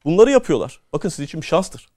Bunları 0.05 0.31
yapıyorlar. 0.31 0.81
Bakın 0.93 1.09
sizin 1.09 1.23
için 1.23 1.41
bir 1.41 1.45
şanstır. 1.45 1.89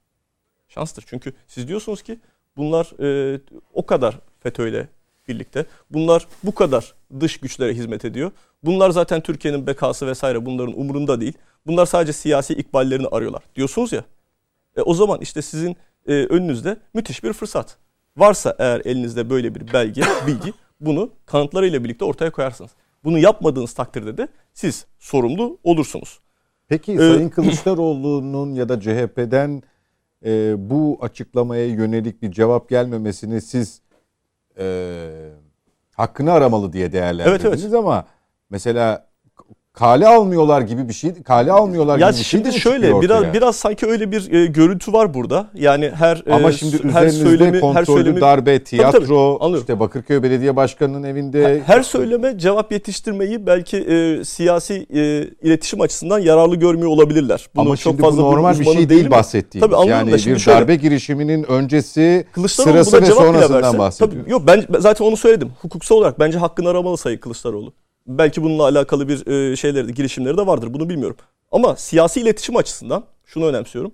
Şanstır 0.69 1.05
çünkü 1.07 1.33
siz 1.47 1.69
diyorsunuz 1.69 2.03
ki 2.03 2.19
bunlar 2.57 3.03
e, 3.35 3.41
o 3.73 3.87
kadar 3.87 4.19
FETÖ'yle 4.41 4.89
birlikte. 5.29 5.67
Bunlar 5.91 6.27
bu 6.45 6.55
kadar 6.55 6.95
dış 7.21 7.41
güçlere 7.41 7.75
hizmet 7.75 8.05
ediyor. 8.05 8.33
Bunlar 8.63 8.91
zaten 8.91 9.21
Türkiye'nin 9.21 9.67
bekası 9.67 10.07
vesaire 10.07 10.47
bunların 10.47 10.81
umurunda 10.81 11.21
değil. 11.21 11.33
Bunlar 11.67 11.87
sadece 11.87 12.13
siyasi 12.13 12.55
ikballerini 12.55 13.07
arıyorlar 13.07 13.43
diyorsunuz 13.57 13.93
ya. 13.93 14.05
E, 14.77 14.83
o 14.83 14.95
zaman 14.95 15.21
işte 15.21 15.43
sizin 15.43 15.77
e, 16.11 16.13
önünüzde 16.13 16.77
müthiş 16.95 17.25
bir 17.25 17.33
fırsat. 17.33 17.77
Varsa 18.17 18.57
eğer 18.59 18.83
elinizde 18.85 19.31
böyle 19.31 19.55
bir 19.55 19.73
belge, 19.73 20.03
bilgi 20.27 20.53
bunu 20.81 21.11
kanıtlarıyla 21.27 21.85
birlikte 21.85 22.05
ortaya 22.05 22.31
koyarsınız. 22.31 22.71
Bunu 23.05 23.19
yapmadığınız 23.19 23.73
takdirde 23.73 24.17
de 24.19 24.29
siz 24.53 24.87
sorumlu 24.99 25.59
olursunuz. 25.65 26.21
Peki 26.69 26.93
ee, 26.93 26.97
Sayın 26.97 27.29
Kılıçdaroğlu'nun 27.37 28.55
ya 28.55 28.69
da 28.69 28.81
CHP'den 28.81 29.63
e, 30.25 30.55
bu 30.71 30.99
açıklamaya 31.01 31.67
yönelik 31.67 32.23
bir 32.23 32.33
cevap 32.33 32.69
gelmemesini 32.69 33.41
siz 33.41 33.83
e, 34.59 35.09
hakkını 35.95 36.33
aramalı 36.33 36.73
diye 36.73 36.93
değerlendirdiniz 36.93 37.45
evet, 37.45 37.61
evet. 37.65 37.75
ama 37.75 38.07
mesela 38.51 39.10
kale 39.73 40.09
almıyorlar 40.09 40.61
gibi 40.61 40.89
bir 40.89 40.93
şey 40.93 41.23
kale 41.23 41.53
almıyorlar 41.53 41.99
ya 41.99 42.11
gibi 42.11 42.19
bir 42.19 42.25
şey 42.25 42.41
şimdi 42.41 42.61
şöyle 42.61 43.01
biraz 43.01 43.35
biraz 43.35 43.57
sanki 43.57 43.87
öyle 43.87 44.13
bir 44.13 44.33
e, 44.33 44.47
görüntü 44.47 44.93
var 44.93 45.15
burada. 45.15 45.51
Yani 45.55 45.91
her 45.95 46.23
Ama 46.31 46.49
e, 46.49 46.53
şimdi 46.53 46.93
her 46.93 47.09
söylemi 47.09 47.61
kontrollü 47.61 47.79
her 47.79 47.85
söylemi 47.85 48.21
darbe, 48.21 48.65
tiyatro, 48.65 49.39
tabii, 49.39 49.51
tabii, 49.51 49.61
işte 49.61 49.81
Bakırköy 49.81 50.23
Belediye 50.23 50.57
Başkanı'nın 50.57 51.03
evinde 51.03 51.45
her, 51.45 51.77
her 51.77 51.83
söyleme 51.83 52.39
cevap 52.39 52.73
yetiştirmeyi 52.73 53.47
belki 53.47 53.77
e, 53.77 54.25
siyasi 54.25 54.87
e, 54.95 55.01
iletişim 55.49 55.81
açısından 55.81 56.19
yararlı 56.19 56.57
görmüyor 56.57 56.89
olabilirler. 56.89 57.49
Bunu 57.55 57.67
Ama 57.67 57.77
çok 57.77 58.01
fazla 58.01 58.23
bu 58.23 58.27
normal 58.27 58.59
bir 58.59 58.65
şey 58.65 58.89
değil 58.89 59.11
bahsettiğimiz. 59.11 59.71
Tabii, 59.71 59.91
yani 59.91 60.13
bir 60.13 60.19
şöyle, 60.19 60.59
darbe 60.59 60.75
girişiminin 60.75 61.43
öncesi 61.43 62.27
sırası 62.49 63.03
ve 63.03 63.07
sonrasından 63.07 63.79
bahsediyor. 63.79 64.23
Tabii, 64.23 64.31
yok 64.31 64.43
ben 64.47 64.67
zaten 64.79 65.05
onu 65.05 65.17
söyledim. 65.17 65.53
Hukuksal 65.63 65.97
olarak 65.97 66.19
bence 66.21 66.39
hakkını 66.39 66.69
aramalı 66.69 66.99
Sayın 66.99 67.19
Kılıçdaroğlu. 67.19 67.73
Belki 68.19 68.43
bununla 68.43 68.63
alakalı 68.63 69.09
bir 69.09 69.27
e, 69.27 69.57
şeyleri, 69.57 69.95
girişimleri 69.95 70.37
de 70.37 70.47
vardır. 70.47 70.75
Bunu 70.75 70.89
bilmiyorum. 70.89 71.17
Ama 71.53 71.77
siyasi 71.77 72.21
iletişim 72.21 72.57
açısından 72.57 73.05
şunu 73.25 73.47
önemsiyorum. 73.47 73.93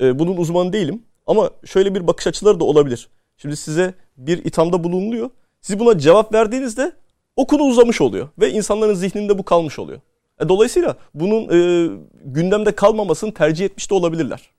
E, 0.00 0.18
bunun 0.18 0.36
uzmanı 0.36 0.72
değilim. 0.72 1.02
Ama 1.26 1.50
şöyle 1.64 1.94
bir 1.94 2.06
bakış 2.06 2.26
açıları 2.26 2.60
da 2.60 2.64
olabilir. 2.64 3.08
Şimdi 3.36 3.56
size 3.56 3.94
bir 4.16 4.44
ithamda 4.44 4.84
bulunuluyor. 4.84 5.30
Siz 5.60 5.78
buna 5.78 5.98
cevap 5.98 6.34
verdiğinizde 6.34 6.92
o 7.36 7.46
konu 7.46 7.62
uzamış 7.62 8.00
oluyor. 8.00 8.28
Ve 8.38 8.50
insanların 8.50 8.94
zihninde 8.94 9.38
bu 9.38 9.42
kalmış 9.42 9.78
oluyor. 9.78 10.00
E, 10.40 10.48
dolayısıyla 10.48 10.96
bunun 11.14 11.42
e, 11.42 11.90
gündemde 12.24 12.72
kalmamasını 12.72 13.34
tercih 13.34 13.64
etmiş 13.64 13.90
de 13.90 13.94
olabilirler. 13.94 14.50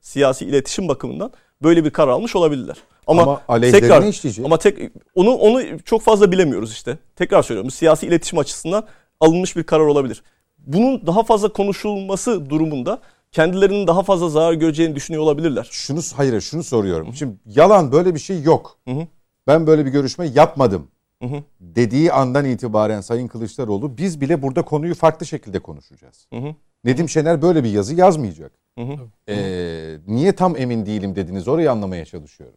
Siyasi 0.00 0.44
iletişim 0.44 0.88
bakımından 0.88 1.32
böyle 1.62 1.84
bir 1.84 1.90
karar 1.90 2.12
almış 2.12 2.36
olabilirler. 2.36 2.76
Ama, 3.08 3.40
ama 3.48 3.60
tekrar 3.60 4.02
işleyecek. 4.02 4.44
ama 4.44 4.58
tek 4.58 4.78
onu 5.14 5.30
onu 5.30 5.62
çok 5.84 6.02
fazla 6.02 6.32
bilemiyoruz 6.32 6.72
işte. 6.72 6.98
Tekrar 7.16 7.42
söylüyorum. 7.42 7.70
Siyasi 7.70 8.06
iletişim 8.06 8.38
açısından 8.38 8.86
alınmış 9.20 9.56
bir 9.56 9.62
karar 9.62 9.84
olabilir. 9.84 10.22
Bunun 10.58 11.06
daha 11.06 11.22
fazla 11.22 11.52
konuşulması 11.52 12.50
durumunda 12.50 13.00
kendilerinin 13.32 13.86
daha 13.86 14.02
fazla 14.02 14.28
zarar 14.28 14.52
göreceğini 14.52 14.94
düşünüyor 14.94 15.22
olabilirler. 15.22 15.68
Şunu 15.70 16.00
hayır 16.14 16.40
şunu 16.40 16.62
soruyorum. 16.62 17.14
Şimdi 17.14 17.36
yalan 17.46 17.92
böyle 17.92 18.14
bir 18.14 18.20
şey 18.20 18.42
yok. 18.42 18.78
Hı 18.88 18.94
hı. 18.94 19.06
Ben 19.46 19.66
böyle 19.66 19.86
bir 19.86 19.90
görüşme 19.90 20.26
yapmadım. 20.26 20.88
Hı 21.22 21.28
hı. 21.28 21.42
Dediği 21.60 22.12
andan 22.12 22.44
itibaren 22.44 23.00
Sayın 23.00 23.28
Kılıçdaroğlu 23.28 23.98
biz 23.98 24.20
bile 24.20 24.42
burada 24.42 24.62
konuyu 24.62 24.94
farklı 24.94 25.26
şekilde 25.26 25.58
konuşacağız. 25.58 26.26
Hı 26.32 26.38
hı. 26.38 26.54
Nedim 26.84 27.08
Şener 27.08 27.42
böyle 27.42 27.64
bir 27.64 27.70
yazı 27.70 27.94
yazmayacak. 27.94 28.52
Hı 28.78 28.84
hı. 28.84 28.96
Ee, 29.28 29.96
niye 30.06 30.32
tam 30.32 30.56
emin 30.56 30.86
değilim 30.86 31.16
dediniz 31.16 31.48
orayı 31.48 31.72
anlamaya 31.72 32.04
çalışıyorum 32.04 32.56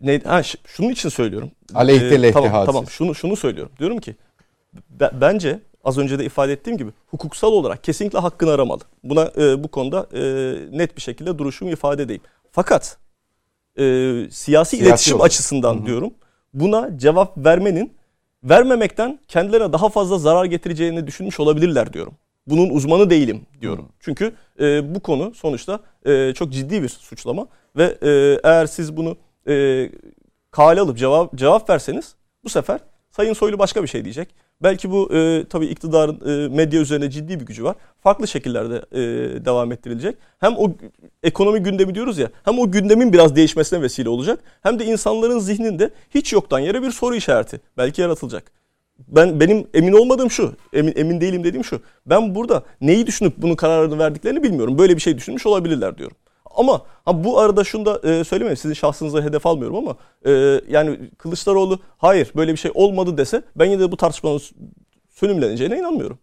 ne, 0.00 0.20
ha, 0.24 0.42
şunun 0.66 0.90
için 0.90 1.08
söylüyorum. 1.08 1.50
Aleyhte 1.74 2.14
ee, 2.14 2.22
lehte 2.22 2.40
tamam. 2.40 2.66
Tamam 2.66 2.86
şunu, 2.88 3.14
şunu 3.14 3.36
söylüyorum. 3.36 3.72
Diyorum 3.78 3.98
ki 3.98 4.16
be, 4.90 5.10
bence 5.20 5.60
az 5.84 5.98
önce 5.98 6.18
de 6.18 6.24
ifade 6.24 6.52
ettiğim 6.52 6.76
gibi 6.76 6.90
hukuksal 7.06 7.52
olarak 7.52 7.84
kesinlikle 7.84 8.18
hakkını 8.18 8.50
aramalı. 8.50 8.80
Buna 9.04 9.30
e, 9.36 9.64
bu 9.64 9.68
konuda 9.68 10.06
e, 10.12 10.20
net 10.78 10.96
bir 10.96 11.02
şekilde 11.02 11.38
duruşumu 11.38 11.70
ifade 11.70 12.02
edeyim. 12.02 12.22
Fakat 12.52 12.98
e, 13.76 13.82
siyasi, 13.82 14.34
siyasi 14.36 14.76
iletişim 14.76 15.14
olarak. 15.14 15.26
açısından 15.26 15.74
Hı-hı. 15.74 15.86
diyorum 15.86 16.12
buna 16.54 16.98
cevap 16.98 17.38
vermenin 17.38 17.92
vermemekten 18.44 19.18
kendilerine 19.28 19.72
daha 19.72 19.88
fazla 19.88 20.18
zarar 20.18 20.44
getireceğini 20.44 21.06
düşünmüş 21.06 21.40
olabilirler 21.40 21.92
diyorum. 21.92 22.14
Bunun 22.46 22.70
uzmanı 22.70 23.10
değilim 23.10 23.46
diyorum. 23.60 23.88
Çünkü 24.00 24.32
e, 24.60 24.94
bu 24.94 25.00
konu 25.00 25.34
sonuçta 25.34 25.80
e, 26.06 26.32
çok 26.34 26.52
ciddi 26.52 26.82
bir 26.82 26.88
suçlama 26.88 27.46
ve 27.76 27.98
e, 28.02 28.40
eğer 28.44 28.66
siz 28.66 28.96
bunu 28.96 29.16
e, 29.48 29.88
kale 30.50 30.80
alıp 30.80 30.98
cevap 30.98 31.34
cevap 31.34 31.70
verseniz 31.70 32.14
bu 32.44 32.48
sefer 32.48 32.80
Sayın 33.10 33.32
Soylu 33.32 33.58
başka 33.58 33.82
bir 33.82 33.88
şey 33.88 34.04
diyecek. 34.04 34.28
Belki 34.62 34.90
bu 34.90 35.14
e, 35.14 35.44
tabii 35.50 35.66
iktidarın 35.66 36.20
e, 36.26 36.48
medya 36.48 36.80
üzerine 36.80 37.10
ciddi 37.10 37.40
bir 37.40 37.46
gücü 37.46 37.64
var. 37.64 37.76
Farklı 38.00 38.28
şekillerde 38.28 38.76
e, 38.92 39.00
devam 39.44 39.72
ettirilecek. 39.72 40.16
Hem 40.38 40.56
o 40.56 40.72
ekonomi 41.22 41.62
gündemi 41.62 41.94
diyoruz 41.94 42.18
ya 42.18 42.30
hem 42.44 42.58
o 42.58 42.70
gündemin 42.70 43.12
biraz 43.12 43.36
değişmesine 43.36 43.82
vesile 43.82 44.08
olacak. 44.08 44.40
Hem 44.62 44.78
de 44.78 44.84
insanların 44.84 45.38
zihninde 45.38 45.90
hiç 46.10 46.32
yoktan 46.32 46.58
yere 46.58 46.82
bir 46.82 46.90
soru 46.90 47.14
işareti 47.14 47.60
belki 47.76 48.00
yaratılacak. 48.00 48.52
Ben 49.08 49.40
benim 49.40 49.66
emin 49.74 49.92
olmadığım 49.92 50.30
şu, 50.30 50.52
emin, 50.72 50.92
emin 50.96 51.20
değilim 51.20 51.44
dediğim 51.44 51.64
şu. 51.64 51.80
Ben 52.06 52.34
burada 52.34 52.62
neyi 52.80 53.06
düşünüp 53.06 53.34
bunun 53.36 53.54
kararını 53.54 53.98
verdiklerini 53.98 54.42
bilmiyorum. 54.42 54.78
Böyle 54.78 54.96
bir 54.96 55.00
şey 55.00 55.16
düşünmüş 55.16 55.46
olabilirler 55.46 55.98
diyorum. 55.98 56.16
Ama 56.56 56.82
ha 57.04 57.24
bu 57.24 57.38
arada 57.38 57.64
şunu 57.64 57.86
da 57.86 58.00
e, 58.08 58.24
söylemeyeyim 58.24 58.56
sizin 58.56 58.74
şahsınıza 58.74 59.22
hedef 59.22 59.46
almıyorum 59.46 59.76
ama 59.76 59.96
e, 60.26 60.60
yani 60.68 60.98
Kılıçdaroğlu 61.18 61.78
hayır 61.98 62.32
böyle 62.36 62.52
bir 62.52 62.58
şey 62.58 62.70
olmadı 62.74 63.18
dese 63.18 63.42
ben 63.56 63.64
yine 63.64 63.80
de 63.80 63.92
bu 63.92 63.96
tartışmanın 63.96 64.40
sönümleneceğine 65.10 65.78
inanmıyorum. 65.78 66.18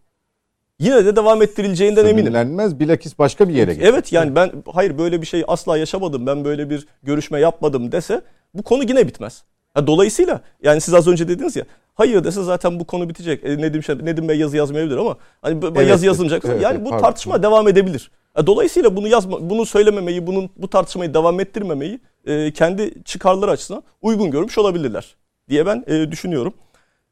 Yine 0.78 1.04
de 1.04 1.16
devam 1.16 1.42
ettirileceğinden 1.42 2.06
eminim. 2.06 2.24
Sönümlenmez 2.24 2.80
bilakis 2.80 3.18
başka 3.18 3.48
bir 3.48 3.54
yere 3.54 3.74
geçer. 3.74 3.88
Evet 3.88 4.12
yani 4.12 4.34
ben 4.34 4.52
hayır 4.72 4.98
böyle 4.98 5.22
bir 5.22 5.26
şey 5.26 5.44
asla 5.48 5.78
yaşamadım 5.78 6.26
ben 6.26 6.44
böyle 6.44 6.70
bir 6.70 6.86
görüşme 7.02 7.40
yapmadım 7.40 7.92
dese 7.92 8.22
bu 8.54 8.62
konu 8.62 8.82
yine 8.82 9.08
bitmez. 9.08 9.44
Ha, 9.74 9.86
dolayısıyla 9.86 10.40
yani 10.62 10.80
siz 10.80 10.94
az 10.94 11.08
önce 11.08 11.28
dediniz 11.28 11.56
ya 11.56 11.64
hayır 11.94 12.24
dese 12.24 12.42
zaten 12.42 12.80
bu 12.80 12.84
konu 12.84 13.08
bitecek. 13.08 13.44
E, 13.44 13.58
Nedim, 13.58 13.82
Nedim 14.06 14.28
Bey 14.28 14.38
yazı 14.38 14.56
yazmayabilir 14.56 14.96
ama 14.96 15.16
hani 15.42 15.58
evet, 15.76 15.88
yazı 15.88 16.06
yazılmayacak. 16.06 16.44
Evet, 16.44 16.62
yani 16.62 16.84
bu 16.84 16.90
pardon. 16.90 17.02
tartışma 17.02 17.42
devam 17.42 17.68
edebilir. 17.68 18.10
Dolayısıyla 18.46 18.96
bunu 18.96 19.08
yazma, 19.08 19.50
bunu 19.50 19.66
söylememeyi, 19.66 20.26
bunun 20.26 20.50
bu 20.56 20.68
tartışmayı 20.68 21.14
devam 21.14 21.40
ettirmemeyi 21.40 22.00
e, 22.26 22.52
kendi 22.52 23.04
çıkarları 23.04 23.50
açısından 23.50 23.82
uygun 24.02 24.30
görmüş 24.30 24.58
olabilirler 24.58 25.16
diye 25.48 25.66
ben 25.66 25.84
e, 25.86 26.10
düşünüyorum. 26.10 26.54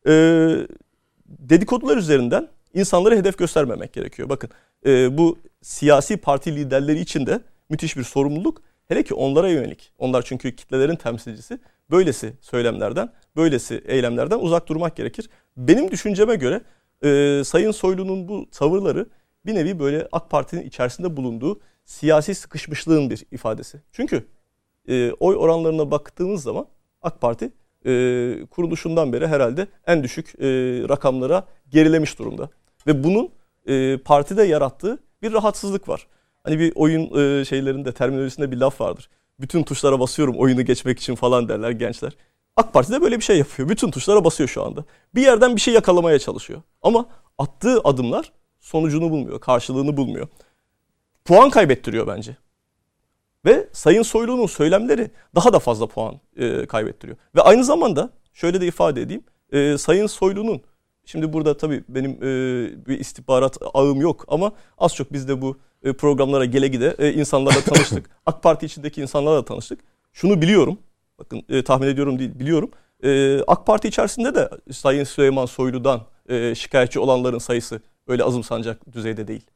E, 0.06 0.12
dedikodular 1.26 1.96
üzerinden 1.96 2.48
insanları 2.74 3.16
hedef 3.16 3.38
göstermemek 3.38 3.92
gerekiyor. 3.92 4.28
Bakın 4.28 4.50
e, 4.86 5.18
bu 5.18 5.38
siyasi 5.62 6.16
parti 6.16 6.56
liderleri 6.56 7.00
için 7.00 7.26
de 7.26 7.40
müthiş 7.68 7.96
bir 7.96 8.02
sorumluluk. 8.02 8.62
Hele 8.88 9.02
ki 9.02 9.14
onlara 9.14 9.48
yönelik. 9.48 9.92
Onlar 9.98 10.22
çünkü 10.22 10.56
kitlelerin 10.56 10.96
temsilcisi. 10.96 11.58
Böylesi 11.90 12.32
söylemlerden, 12.40 13.12
böylesi 13.36 13.82
eylemlerden 13.86 14.38
uzak 14.38 14.68
durmak 14.68 14.96
gerekir. 14.96 15.30
Benim 15.56 15.90
düşünceme 15.90 16.34
göre 16.34 16.60
e, 17.04 17.42
Sayın 17.44 17.70
Soylu'nun 17.70 18.28
bu 18.28 18.50
tavırları 18.50 19.06
bir 19.46 19.54
nevi 19.54 19.78
böyle 19.78 20.08
AK 20.12 20.30
Parti'nin 20.30 20.62
içerisinde 20.62 21.16
bulunduğu 21.16 21.60
siyasi 21.84 22.34
sıkışmışlığın 22.34 23.10
bir 23.10 23.24
ifadesi. 23.30 23.80
Çünkü 23.92 24.26
e, 24.88 25.12
oy 25.12 25.36
oranlarına 25.36 25.90
baktığımız 25.90 26.42
zaman 26.42 26.66
AK 27.02 27.20
Parti 27.20 27.52
e, 27.86 27.90
kuruluşundan 28.50 29.12
beri 29.12 29.26
herhalde 29.26 29.66
en 29.86 30.02
düşük 30.02 30.34
e, 30.40 30.48
rakamlara 30.88 31.46
gerilemiş 31.70 32.18
durumda. 32.18 32.50
Ve 32.86 33.04
bunun 33.04 33.30
e, 33.66 33.98
partide 33.98 34.42
yarattığı 34.42 34.98
bir 35.22 35.32
rahatsızlık 35.32 35.88
var. 35.88 36.06
Hani 36.44 36.58
bir 36.58 36.72
oyun 36.74 37.18
e, 37.18 37.44
şeylerinde 37.44 37.92
terminolojisinde 37.92 38.50
bir 38.50 38.56
laf 38.56 38.80
vardır. 38.80 39.10
Bütün 39.40 39.62
tuşlara 39.62 40.00
basıyorum 40.00 40.34
oyunu 40.36 40.62
geçmek 40.64 40.98
için 40.98 41.14
falan 41.14 41.48
derler 41.48 41.70
gençler. 41.70 42.12
AK 42.56 42.72
Parti 42.72 42.92
de 42.92 43.02
böyle 43.02 43.16
bir 43.16 43.24
şey 43.24 43.38
yapıyor. 43.38 43.68
Bütün 43.68 43.90
tuşlara 43.90 44.24
basıyor 44.24 44.48
şu 44.48 44.62
anda. 44.62 44.84
Bir 45.14 45.22
yerden 45.22 45.56
bir 45.56 45.60
şey 45.60 45.74
yakalamaya 45.74 46.18
çalışıyor. 46.18 46.62
Ama 46.82 47.06
attığı 47.38 47.80
adımlar 47.84 48.32
sonucunu 48.62 49.10
bulmuyor, 49.10 49.40
karşılığını 49.40 49.96
bulmuyor. 49.96 50.28
Puan 51.24 51.50
kaybettiriyor 51.50 52.06
bence. 52.06 52.36
Ve 53.44 53.68
Sayın 53.72 54.02
Soylu'nun 54.02 54.46
söylemleri 54.46 55.10
daha 55.34 55.52
da 55.52 55.58
fazla 55.58 55.86
puan 55.86 56.20
e, 56.36 56.66
kaybettiriyor. 56.66 57.18
Ve 57.36 57.40
aynı 57.40 57.64
zamanda 57.64 58.10
şöyle 58.32 58.60
de 58.60 58.66
ifade 58.66 59.02
edeyim. 59.02 59.24
E, 59.52 59.78
Sayın 59.78 60.06
Soylu'nun 60.06 60.62
şimdi 61.04 61.32
burada 61.32 61.56
tabii 61.56 61.84
benim 61.88 62.10
e, 62.10 62.26
bir 62.86 63.00
istihbarat 63.00 63.58
ağım 63.74 64.00
yok 64.00 64.24
ama 64.28 64.52
az 64.78 64.94
çok 64.94 65.12
biz 65.12 65.28
de 65.28 65.42
bu 65.42 65.58
e, 65.84 65.92
programlara 65.92 66.44
gele 66.44 66.68
gide 66.68 66.96
e, 66.98 67.12
insanlarla 67.12 67.60
tanıştık. 67.60 68.10
AK 68.26 68.42
Parti 68.42 68.66
içindeki 68.66 69.02
insanlarla 69.02 69.44
tanıştık. 69.44 69.80
Şunu 70.12 70.42
biliyorum. 70.42 70.78
Bakın 71.18 71.42
e, 71.48 71.64
tahmin 71.64 71.86
ediyorum 71.86 72.18
değil 72.18 72.38
biliyorum. 72.38 72.70
E, 73.04 73.40
AK 73.46 73.66
Parti 73.66 73.88
içerisinde 73.88 74.34
de 74.34 74.50
Sayın 74.72 75.04
Süleyman 75.04 75.46
Soylu'dan 75.46 76.00
e, 76.28 76.54
şikayetçi 76.54 77.00
olanların 77.00 77.38
sayısı 77.38 77.82
öyle 78.12 78.24
azımsanacak 78.24 78.92
düzeyde 78.92 79.28
değil. 79.28 79.46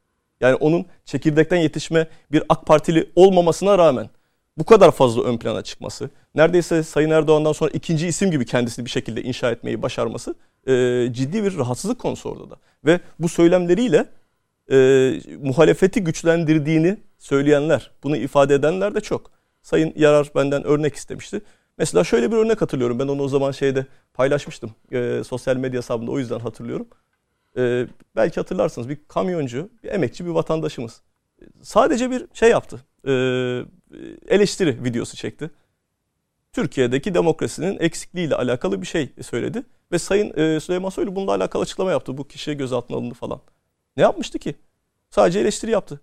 Yani 0.40 0.54
onun 0.54 0.86
çekirdekten 1.04 1.56
yetişme 1.56 2.06
bir 2.32 2.42
AK 2.48 2.66
Partili 2.66 3.10
olmamasına 3.16 3.78
rağmen 3.78 4.10
bu 4.58 4.64
kadar 4.64 4.90
fazla 4.90 5.22
ön 5.22 5.38
plana 5.38 5.62
çıkması, 5.62 6.10
neredeyse 6.34 6.82
Sayın 6.82 7.10
Erdoğan'dan 7.10 7.52
sonra 7.52 7.70
ikinci 7.70 8.06
isim 8.06 8.30
gibi 8.30 8.46
kendisini 8.46 8.84
bir 8.84 8.90
şekilde 8.90 9.22
inşa 9.22 9.50
etmeyi 9.50 9.82
başarması 9.82 10.34
e, 10.66 11.08
ciddi 11.12 11.44
bir 11.44 11.58
rahatsızlık 11.58 11.98
konusu 11.98 12.30
orada 12.30 12.50
da. 12.50 12.56
Ve 12.84 13.00
bu 13.18 13.28
söylemleriyle 13.28 14.06
e, 14.70 14.76
muhalefeti 15.42 16.04
güçlendirdiğini 16.04 16.96
söyleyenler, 17.18 17.90
bunu 18.02 18.16
ifade 18.16 18.54
edenler 18.54 18.94
de 18.94 19.00
çok. 19.00 19.30
Sayın 19.62 19.92
Yarar 19.96 20.30
benden 20.34 20.64
örnek 20.64 20.94
istemişti. 20.94 21.40
Mesela 21.78 22.04
şöyle 22.04 22.32
bir 22.32 22.36
örnek 22.36 22.62
hatırlıyorum. 22.62 22.98
Ben 22.98 23.08
onu 23.08 23.22
o 23.22 23.28
zaman 23.28 23.50
şeyde 23.50 23.86
paylaşmıştım. 24.14 24.70
E, 24.92 25.22
sosyal 25.26 25.56
medya 25.56 25.78
hesabında 25.78 26.10
o 26.10 26.18
yüzden 26.18 26.38
hatırlıyorum. 26.38 26.86
E, 27.56 27.86
belki 28.16 28.40
hatırlarsınız 28.40 28.88
bir 28.88 28.98
kamyoncu, 29.08 29.68
bir 29.82 29.88
emekçi 29.88 30.26
bir 30.26 30.30
vatandaşımız. 30.30 31.00
Sadece 31.62 32.10
bir 32.10 32.26
şey 32.34 32.50
yaptı. 32.50 32.80
E, 33.04 33.12
eleştiri 34.28 34.84
videosu 34.84 35.16
çekti. 35.16 35.50
Türkiye'deki 36.52 37.14
demokrasinin 37.14 37.78
eksikliğiyle 37.78 38.34
alakalı 38.34 38.82
bir 38.82 38.86
şey 38.86 39.10
söyledi. 39.22 39.62
Ve 39.92 39.98
Sayın 39.98 40.38
e, 40.38 40.60
Süleyman 40.60 40.90
Soylu 40.90 41.16
bununla 41.16 41.34
alakalı 41.34 41.62
açıklama 41.62 41.90
yaptı. 41.90 42.18
Bu 42.18 42.28
kişiye 42.28 42.56
gözaltına 42.56 42.96
alındı 42.96 43.14
falan. 43.14 43.40
Ne 43.96 44.02
yapmıştı 44.02 44.38
ki? 44.38 44.54
Sadece 45.10 45.40
eleştiri 45.40 45.70
yaptı. 45.70 46.00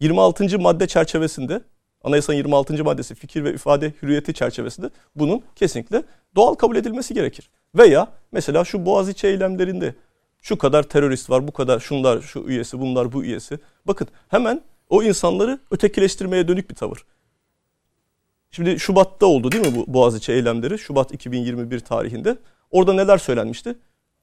26. 0.00 0.58
madde 0.58 0.86
çerçevesinde 0.86 1.60
Anayasanın 2.04 2.36
26. 2.36 2.84
maddesi 2.84 3.14
fikir 3.14 3.44
ve 3.44 3.54
ifade 3.54 3.92
hürriyeti 4.02 4.34
çerçevesinde 4.34 4.90
bunun 5.16 5.42
kesinlikle 5.56 6.02
doğal 6.36 6.54
kabul 6.54 6.76
edilmesi 6.76 7.14
gerekir. 7.14 7.50
Veya 7.74 8.08
mesela 8.32 8.64
şu 8.64 8.86
Boğaziçi 8.86 9.26
eylemlerinde 9.26 9.94
şu 10.44 10.58
kadar 10.58 10.82
terörist 10.82 11.30
var, 11.30 11.48
bu 11.48 11.52
kadar 11.52 11.80
şunlar 11.80 12.20
şu 12.20 12.44
üyesi, 12.46 12.80
bunlar 12.80 13.12
bu 13.12 13.24
üyesi. 13.24 13.58
Bakın 13.86 14.08
hemen 14.28 14.62
o 14.88 15.02
insanları 15.02 15.58
ötekileştirmeye 15.70 16.48
dönük 16.48 16.70
bir 16.70 16.74
tavır. 16.74 17.04
Şimdi 18.50 18.80
Şubat'ta 18.80 19.26
oldu 19.26 19.52
değil 19.52 19.66
mi 19.66 19.76
bu 19.76 19.94
Boğaziçi 19.94 20.32
eylemleri? 20.32 20.78
Şubat 20.78 21.12
2021 21.12 21.80
tarihinde. 21.80 22.36
Orada 22.70 22.92
neler 22.92 23.18
söylenmişti? 23.18 23.76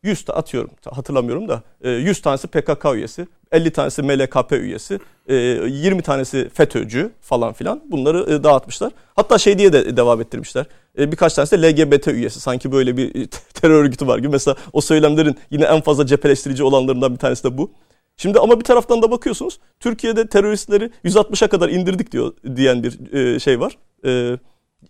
100 0.03 0.25
atıyorum 0.29 0.71
hatırlamıyorum 0.91 1.47
da 1.47 1.63
100 1.83 2.19
e, 2.19 2.21
tanesi 2.21 2.47
PKK 2.47 2.85
üyesi, 2.95 3.27
50 3.51 3.71
tanesi 3.71 4.03
MLKP 4.03 4.51
üyesi, 4.51 4.99
20 5.27 5.99
e, 5.99 6.01
tanesi 6.01 6.49
FETÖ'cü 6.53 7.11
falan 7.21 7.53
filan 7.53 7.81
bunları 7.85 8.33
e, 8.33 8.43
dağıtmışlar. 8.43 8.91
Hatta 9.15 9.37
şey 9.37 9.57
diye 9.57 9.73
de 9.73 9.97
devam 9.97 10.21
ettirmişler. 10.21 10.65
Birkaç 10.97 11.33
tanesi 11.33 11.61
de 11.61 11.71
LGBT 11.71 12.07
üyesi 12.07 12.39
sanki 12.39 12.71
böyle 12.71 12.97
bir 12.97 13.27
terör 13.53 13.83
örgütü 13.83 14.07
var 14.07 14.17
gibi. 14.17 14.29
Mesela 14.29 14.55
o 14.73 14.81
söylemlerin 14.81 15.35
yine 15.49 15.65
en 15.65 15.81
fazla 15.81 16.05
cepheleştirici 16.05 16.63
olanlarından 16.63 17.13
bir 17.13 17.19
tanesi 17.19 17.43
de 17.43 17.57
bu. 17.57 17.71
Şimdi 18.17 18.39
ama 18.39 18.59
bir 18.59 18.65
taraftan 18.65 19.01
da 19.01 19.11
bakıyorsunuz 19.11 19.59
Türkiye'de 19.79 20.27
teröristleri 20.27 20.91
160'a 21.05 21.47
kadar 21.47 21.69
indirdik 21.69 22.11
diyor 22.11 22.33
diyen 22.55 22.83
bir 22.83 23.39
şey 23.39 23.59
var. 23.59 23.77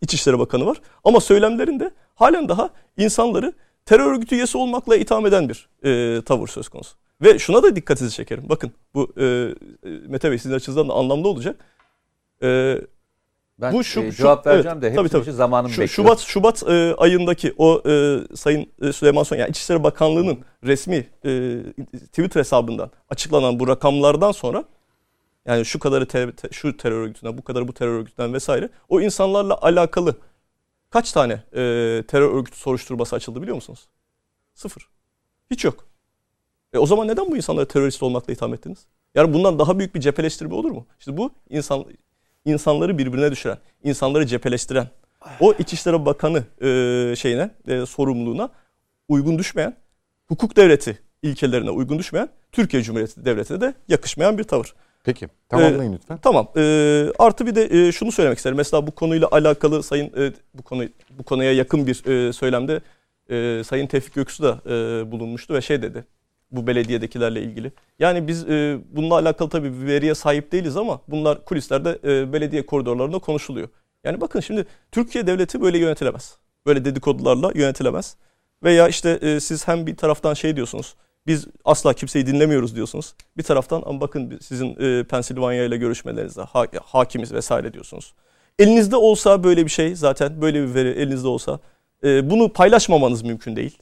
İçişleri 0.01 0.39
Bakanı 0.39 0.65
var. 0.65 0.81
Ama 1.03 1.19
söylemlerinde 1.19 1.91
halen 2.15 2.49
daha 2.49 2.69
insanları 2.97 3.53
terör 3.85 4.11
örgütü 4.11 4.35
üyesi 4.35 4.57
olmakla 4.57 4.95
itham 4.95 5.25
eden 5.25 5.49
bir 5.49 5.69
e, 5.83 6.21
tavır 6.21 6.47
söz 6.47 6.69
konusu. 6.69 6.95
Ve 7.21 7.39
şuna 7.39 7.63
da 7.63 7.75
dikkatinizi 7.75 8.15
çekerim. 8.15 8.43
Bakın 8.49 8.71
bu 8.93 9.13
e, 9.17 9.23
e, 9.23 9.55
Mete 10.07 10.31
Bey 10.31 10.37
sizin 10.37 10.55
açınızdan 10.55 10.89
da 10.89 10.93
anlamlı 10.93 11.27
olacak. 11.27 11.55
E, 12.43 12.77
ben 13.61 13.73
bu 13.73 13.83
şu, 13.83 14.01
e, 14.01 14.11
cevap 14.11 14.43
şu, 14.43 14.49
vereceğim 14.49 14.77
evet, 14.81 14.83
de 14.83 15.01
hepsi 15.01 15.11
tabii, 15.11 15.23
tabii. 15.23 15.35
zamanım 15.35 15.69
şu, 15.69 15.81
bekliyor. 15.81 15.89
Şubat 15.89 16.19
Şubat 16.19 16.63
e, 16.69 16.95
ayındaki 16.95 17.53
o 17.57 17.81
e, 17.89 18.19
Sayın 18.35 18.67
e, 18.81 18.93
Süleyman 18.93 19.23
Soylu 19.23 19.41
yani 19.41 19.49
İçişleri 19.49 19.83
Bakanlığı'nın 19.83 20.39
resmi 20.63 21.07
e, 21.25 21.59
Twitter 22.05 22.39
hesabından 22.39 22.91
açıklanan 23.09 23.59
bu 23.59 23.67
rakamlardan 23.67 24.31
sonra 24.31 24.63
yani 25.45 25.65
şu 25.65 25.79
kadarı 25.79 26.05
te, 26.05 26.31
te, 26.31 26.47
şu 26.51 26.77
terör 26.77 27.01
örgütünden, 27.01 27.37
bu 27.37 27.41
kadarı 27.43 27.67
bu 27.67 27.73
terör 27.73 27.99
örgütünden 27.99 28.33
vesaire 28.33 28.69
o 28.89 29.01
insanlarla 29.01 29.61
alakalı 29.61 30.15
Kaç 30.91 31.11
tane 31.11 31.33
e, 31.33 31.63
terör 32.07 32.33
örgütü 32.33 32.57
soruşturması 32.57 33.15
açıldı 33.15 33.41
biliyor 33.41 33.55
musunuz? 33.55 33.87
Sıfır. 34.53 34.89
Hiç 35.51 35.65
yok. 35.65 35.85
E 36.73 36.77
o 36.77 36.85
zaman 36.85 37.07
neden 37.07 37.31
bu 37.31 37.37
insanları 37.37 37.67
terörist 37.67 38.03
olmakla 38.03 38.33
itham 38.33 38.53
ettiniz? 38.53 38.85
Yani 39.15 39.33
bundan 39.33 39.59
daha 39.59 39.79
büyük 39.79 39.95
bir 39.95 39.99
cepheleştirme 39.99 40.53
olur 40.53 40.71
mu? 40.71 40.85
İşte 40.99 41.17
bu 41.17 41.31
insan 41.49 41.85
insanları 42.45 42.97
birbirine 42.97 43.31
düşüren, 43.31 43.57
insanları 43.83 44.25
cepheleştiren, 44.25 44.87
o 45.39 45.53
İçişleri 45.53 46.05
Bakanı 46.05 46.43
e, 46.61 47.15
şeyine, 47.15 47.51
e, 47.67 47.85
sorumluluğuna 47.85 48.49
uygun 49.07 49.39
düşmeyen, 49.39 49.75
hukuk 50.27 50.55
devleti 50.55 50.99
ilkelerine 51.21 51.69
uygun 51.69 51.99
düşmeyen 51.99 52.29
Türkiye 52.51 52.83
Cumhuriyeti 52.83 53.25
Devleti'ne 53.25 53.61
de 53.61 53.73
yakışmayan 53.87 54.37
bir 54.37 54.43
tavır. 54.43 54.73
Peki 55.03 55.27
tamamlayın 55.49 55.93
lütfen. 55.93 56.17
Tamam. 56.17 56.47
E, 56.57 56.61
artı 57.19 57.45
bir 57.45 57.55
de 57.55 57.87
e, 57.87 57.91
şunu 57.91 58.11
söylemek 58.11 58.37
isterim. 58.37 58.57
Mesela 58.57 58.87
bu 58.87 58.91
konuyla 58.91 59.27
alakalı 59.31 59.83
sayın 59.83 60.11
e, 60.17 60.33
bu 60.53 60.63
konu 60.63 60.83
bu 61.09 61.23
konuya 61.23 61.53
yakın 61.53 61.87
bir 61.87 62.05
e, 62.05 62.33
söylemde 62.33 62.81
e, 63.29 63.63
Sayın 63.63 63.87
Tevfik 63.87 64.13
Göksu 64.13 64.43
da 64.43 64.59
e, 64.65 64.71
bulunmuştu 65.11 65.53
ve 65.53 65.61
şey 65.61 65.81
dedi. 65.81 66.05
Bu 66.51 66.67
belediyedekilerle 66.67 67.41
ilgili. 67.41 67.71
Yani 67.99 68.27
biz 68.27 68.49
e, 68.49 68.79
bununla 68.91 69.15
alakalı 69.15 69.49
tabii 69.49 69.81
bir 69.81 69.87
veriye 69.87 70.15
sahip 70.15 70.51
değiliz 70.51 70.77
ama 70.77 71.01
bunlar 71.07 71.45
kulislerde 71.45 71.99
e, 72.03 72.33
belediye 72.33 72.65
koridorlarında 72.65 73.19
konuşuluyor. 73.19 73.69
Yani 74.03 74.21
bakın 74.21 74.39
şimdi 74.39 74.65
Türkiye 74.91 75.27
devleti 75.27 75.61
böyle 75.61 75.77
yönetilemez. 75.77 76.37
Böyle 76.65 76.85
dedikodularla 76.85 77.51
yönetilemez. 77.55 78.15
Veya 78.63 78.87
işte 78.87 79.09
e, 79.21 79.39
siz 79.39 79.67
hem 79.67 79.87
bir 79.87 79.97
taraftan 79.97 80.33
şey 80.33 80.55
diyorsunuz. 80.55 80.95
Biz 81.27 81.47
asla 81.65 81.93
kimseyi 81.93 82.27
dinlemiyoruz 82.27 82.75
diyorsunuz. 82.75 83.13
Bir 83.37 83.43
taraftan 83.43 83.83
ama 83.85 84.01
bakın 84.01 84.39
sizin 84.41 84.75
e, 84.79 85.03
Pensilvanya 85.03 85.63
ile 85.63 85.77
görüşmelerinizde 85.77 86.41
ha, 86.41 86.65
hakimiz 86.83 87.33
vesaire 87.33 87.73
diyorsunuz. 87.73 88.13
Elinizde 88.59 88.95
olsa 88.95 89.43
böyle 89.43 89.65
bir 89.65 89.71
şey 89.71 89.95
zaten 89.95 90.41
böyle 90.41 90.67
bir 90.67 90.73
veri 90.73 90.89
elinizde 90.89 91.27
olsa 91.27 91.59
e, 92.03 92.29
bunu 92.29 92.53
paylaşmamanız 92.53 93.21
mümkün 93.21 93.55
değil. 93.55 93.77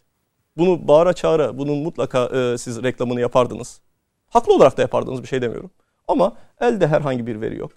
Bunu 0.60 0.88
bağıra 0.88 1.14
çağıra 1.14 1.58
bunun 1.58 1.78
mutlaka 1.78 2.26
e, 2.26 2.58
siz 2.58 2.84
reklamını 2.84 3.22
yapardınız. 3.22 3.82
Haklı 4.30 4.54
olarak 4.54 4.78
da 4.78 4.82
yapardınız 4.82 5.24
bir 5.24 5.28
şey 5.28 5.42
demiyorum. 5.42 5.72
Ama 6.08 6.34
elde 6.62 6.88
herhangi 6.88 7.28
bir 7.28 7.42
veri 7.42 7.58
yok. 7.58 7.72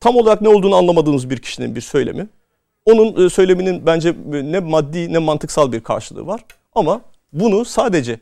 Tam 0.00 0.16
olarak 0.16 0.40
ne 0.40 0.48
olduğunu 0.48 0.76
anlamadığınız 0.76 1.30
bir 1.30 1.38
kişinin 1.38 1.74
bir 1.74 1.80
söylemi. 1.80 2.28
Onun 2.84 3.26
e, 3.26 3.30
söyleminin 3.30 3.86
bence 3.86 4.14
ne 4.26 4.60
maddi 4.60 5.12
ne 5.12 5.18
mantıksal 5.18 5.72
bir 5.72 5.80
karşılığı 5.80 6.26
var. 6.26 6.44
Ama 6.74 7.00
bunu 7.32 7.64
sadece 7.64 8.20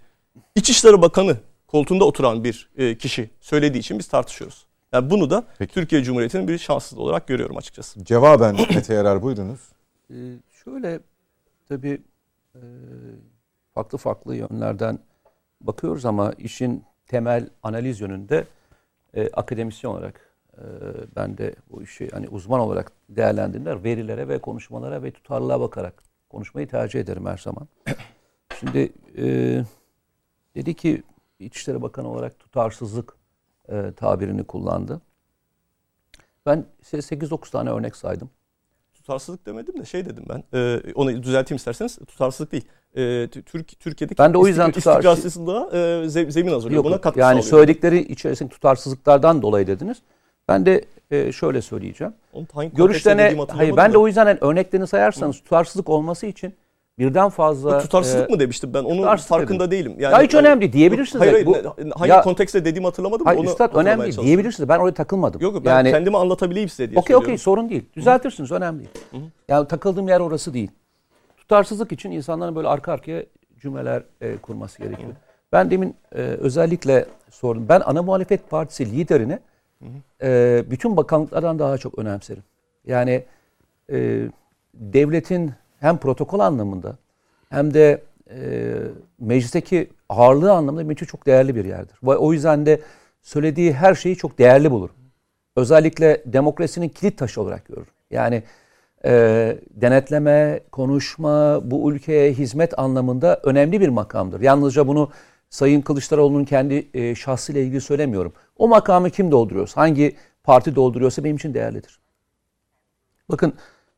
İçişleri 0.55 1.03
Bakanı 1.03 1.36
koltuğunda 1.66 2.05
oturan 2.05 2.44
bir 2.44 2.69
e, 2.77 2.98
kişi 2.98 3.31
söylediği 3.40 3.81
için 3.81 3.98
biz 3.98 4.09
tartışıyoruz. 4.09 4.66
Yani 4.93 5.11
bunu 5.11 5.31
da 5.31 5.44
Peki. 5.59 5.74
Türkiye 5.74 6.03
Cumhuriyeti'nin 6.03 6.48
bir 6.48 6.59
şanssızlığı 6.59 7.03
olarak 7.03 7.27
görüyorum 7.27 7.57
açıkçası. 7.57 8.05
Cevaben 8.05 8.57
Mete 8.74 8.94
Yarar 8.94 9.23
buyurunuz. 9.23 9.61
Ee, 10.11 10.15
şöyle 10.65 11.01
tabii 11.69 11.89
e, 11.89 11.98
farklı 13.74 13.99
farklı 13.99 14.37
yönlerden 14.37 14.99
bakıyoruz 15.61 16.05
ama 16.05 16.33
işin 16.33 16.85
temel 17.07 17.51
analiz 17.62 18.01
yönünde 18.01 18.47
e, 19.15 19.28
akademisyen 19.28 19.91
olarak 19.91 20.35
e, 20.59 20.62
ben 21.16 21.39
de 21.39 21.55
bu 21.70 21.83
işi 21.83 22.09
hani 22.09 22.28
uzman 22.28 22.61
olarak 22.61 22.93
değerlendirirler 23.09 23.85
verilere 23.85 24.28
ve 24.28 24.39
konuşmalara 24.39 25.03
ve 25.03 25.11
tutarlılığa 25.11 25.61
bakarak 25.61 26.03
konuşmayı 26.28 26.69
tercih 26.69 27.01
ederim 27.01 27.27
her 27.27 27.39
zaman. 27.39 27.69
Şimdi 28.61 28.93
e, 29.19 29.24
dedi 30.55 30.74
ki 30.74 31.03
İçişleri 31.39 31.83
Bakanı 31.83 32.09
olarak 32.09 32.39
tutarsızlık 32.39 33.16
e, 33.69 33.93
tabirini 33.97 34.45
kullandı. 34.45 35.01
Ben 36.47 36.66
size 36.83 37.16
8-9 37.16 37.51
tane 37.51 37.70
örnek 37.70 37.97
saydım. 37.97 38.31
Tutarsızlık 39.07 39.47
demedim 39.47 39.81
de 39.81 39.85
şey 39.85 40.05
dedim 40.05 40.24
ben. 40.28 40.59
E, 40.59 40.81
onu 40.95 41.23
düzelteyim 41.23 41.57
isterseniz. 41.57 41.97
Tutarsızlık 41.97 42.53
değil. 42.53 42.65
E, 42.97 43.28
Türk 43.28 43.81
Türkiye'deki 43.81 44.19
ben 44.19 44.35
de 44.35 44.39
o 44.39 44.47
yüzden 44.47 44.69
istik, 44.69 44.87
istikrarsızlığa 44.87 45.70
e, 45.73 46.09
zemin 46.09 46.53
hazırlıyor. 46.53 46.77
Yok, 46.77 46.85
Buna 46.85 47.01
katkı 47.01 47.20
yani 47.20 47.43
sağlıyor. 47.43 47.51
söyledikleri 47.51 47.99
içerisinde 47.99 48.49
tutarsızlıklardan 48.49 49.43
dolayı 49.43 49.66
dediniz. 49.66 49.99
Ben 50.49 50.66
de 50.66 50.85
e, 51.11 51.33
şöyle 51.33 51.62
söyleyeceğim. 51.62 52.12
Görüşlerine 52.73 53.37
hayır 53.49 53.77
ben 53.77 53.93
de 53.93 53.99
o 53.99 54.07
yüzden 54.07 54.27
yani 54.27 54.39
örneklerini 54.41 54.87
sayarsanız 54.87 55.37
Hı. 55.37 55.43
tutarsızlık 55.43 55.89
olması 55.89 56.27
için 56.27 56.55
birden 56.98 57.28
fazla... 57.28 57.78
Bu 57.78 57.82
tutarsızlık 57.82 58.31
e, 58.31 58.32
mı 58.32 58.40
demiştim 58.40 58.74
ben? 58.74 58.85
Onun 58.85 59.16
farkında 59.16 59.70
dedim. 59.70 59.70
değilim. 59.70 60.01
Yani, 60.01 60.12
ya 60.12 60.23
hiç 60.23 60.35
hani, 60.35 60.47
önemli 60.47 60.73
diyebilirsiniz. 60.73 61.20
Hayır, 61.20 61.32
hayır, 61.32 61.47
bu, 61.47 61.98
hangi 61.98 62.10
ya, 62.10 62.20
kontekste 62.20 62.64
dediğimi 62.64 62.86
hatırlamadım. 62.86 63.27
Hayır, 63.27 63.40
onu 63.40 63.47
üstad 63.47 63.74
önemli 63.74 64.16
diyebilirsiniz. 64.16 64.68
Ben 64.68 64.78
oraya 64.78 64.94
takılmadım. 64.94 65.40
Yok 65.40 65.64
ben 65.64 65.70
yani, 65.70 65.90
kendimi 65.90 66.16
anlatabileyim 66.16 66.68
size 66.68 66.90
diye 66.90 67.01
Okey 67.01 67.16
okey 67.16 67.39
sorun 67.39 67.70
değil. 67.70 67.85
Düzeltirsiniz 67.97 68.52
önemli 68.52 68.78
değil. 68.78 69.24
Yani 69.48 69.68
takıldığım 69.68 70.09
yer 70.09 70.20
orası 70.20 70.55
değil. 70.55 70.70
Tutarsızlık 71.36 71.93
için 71.93 72.10
insanların 72.10 72.56
böyle 72.56 72.68
arka 72.68 72.93
arkaya 72.93 73.24
cümleler 73.60 74.02
e, 74.20 74.36
kurması 74.36 74.78
gerekiyor. 74.78 75.09
Hı 75.09 75.12
-hı. 75.12 75.27
Ben 75.52 75.70
demin 75.70 75.97
e, 76.14 76.20
özellikle 76.20 77.06
sordum. 77.31 77.66
Ben 77.68 77.82
ana 77.85 78.02
muhalefet 78.02 78.51
partisi 78.51 78.86
liderini. 78.86 79.39
E, 80.23 80.64
bütün 80.70 80.97
bakanlıklardan 80.97 81.59
daha 81.59 81.78
çok 81.78 81.98
önemserim. 81.98 82.43
Yani 82.86 83.24
e, 83.93 84.28
devletin 84.74 85.52
hem 85.81 85.98
protokol 85.98 86.40
anlamında 86.40 86.97
hem 87.51 87.74
de 87.74 88.03
e, 88.31 88.73
meclisteki 89.19 89.90
ağırlığı 90.09 90.53
anlamında 90.53 90.81
benim 90.81 90.90
için 90.90 91.07
çok 91.07 91.27
değerli 91.27 91.55
bir 91.55 91.65
yerdir. 91.65 91.97
Ve 92.03 92.16
o 92.16 92.32
yüzden 92.32 92.66
de 92.66 92.81
söylediği 93.23 93.73
her 93.73 93.94
şeyi 93.94 94.16
çok 94.16 94.39
değerli 94.39 94.70
bulur. 94.70 94.90
Özellikle 95.57 96.23
demokrasinin 96.27 96.89
kilit 96.89 97.19
taşı 97.19 97.40
olarak 97.40 97.66
görür. 97.66 97.86
Yani 98.11 98.43
e, 99.05 99.59
denetleme, 99.70 100.61
konuşma, 100.73 101.61
bu 101.70 101.93
ülkeye 101.93 102.32
hizmet 102.32 102.78
anlamında 102.78 103.40
önemli 103.43 103.81
bir 103.81 103.89
makamdır. 103.89 104.40
Yalnızca 104.40 104.89
bunu 104.89 105.11
Sayın 105.51 105.81
Kılıçdaroğlu'nun 105.81 106.44
kendi 106.44 106.89
e, 106.94 107.15
şahsıyla 107.15 107.61
ilgili 107.61 107.81
söylemiyorum. 107.81 108.32
O 108.59 108.69
makamı 108.69 109.11
kim 109.11 109.31
dolduruyorsa, 109.31 109.81
hangi 109.81 110.16
parti 110.44 110.77
dolduruyorsa 110.77 111.24
benim 111.24 111.36
için 111.36 111.55
değerlidir. 111.55 111.98
Bakın 113.31 113.55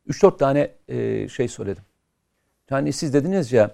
3-4 0.09 0.37
tane 0.37 0.71
e, 0.87 1.27
şey 1.27 1.47
söyledim. 1.47 1.83
Yani 2.69 2.93
siz 2.93 3.13
dediniz 3.13 3.51
ya 3.51 3.71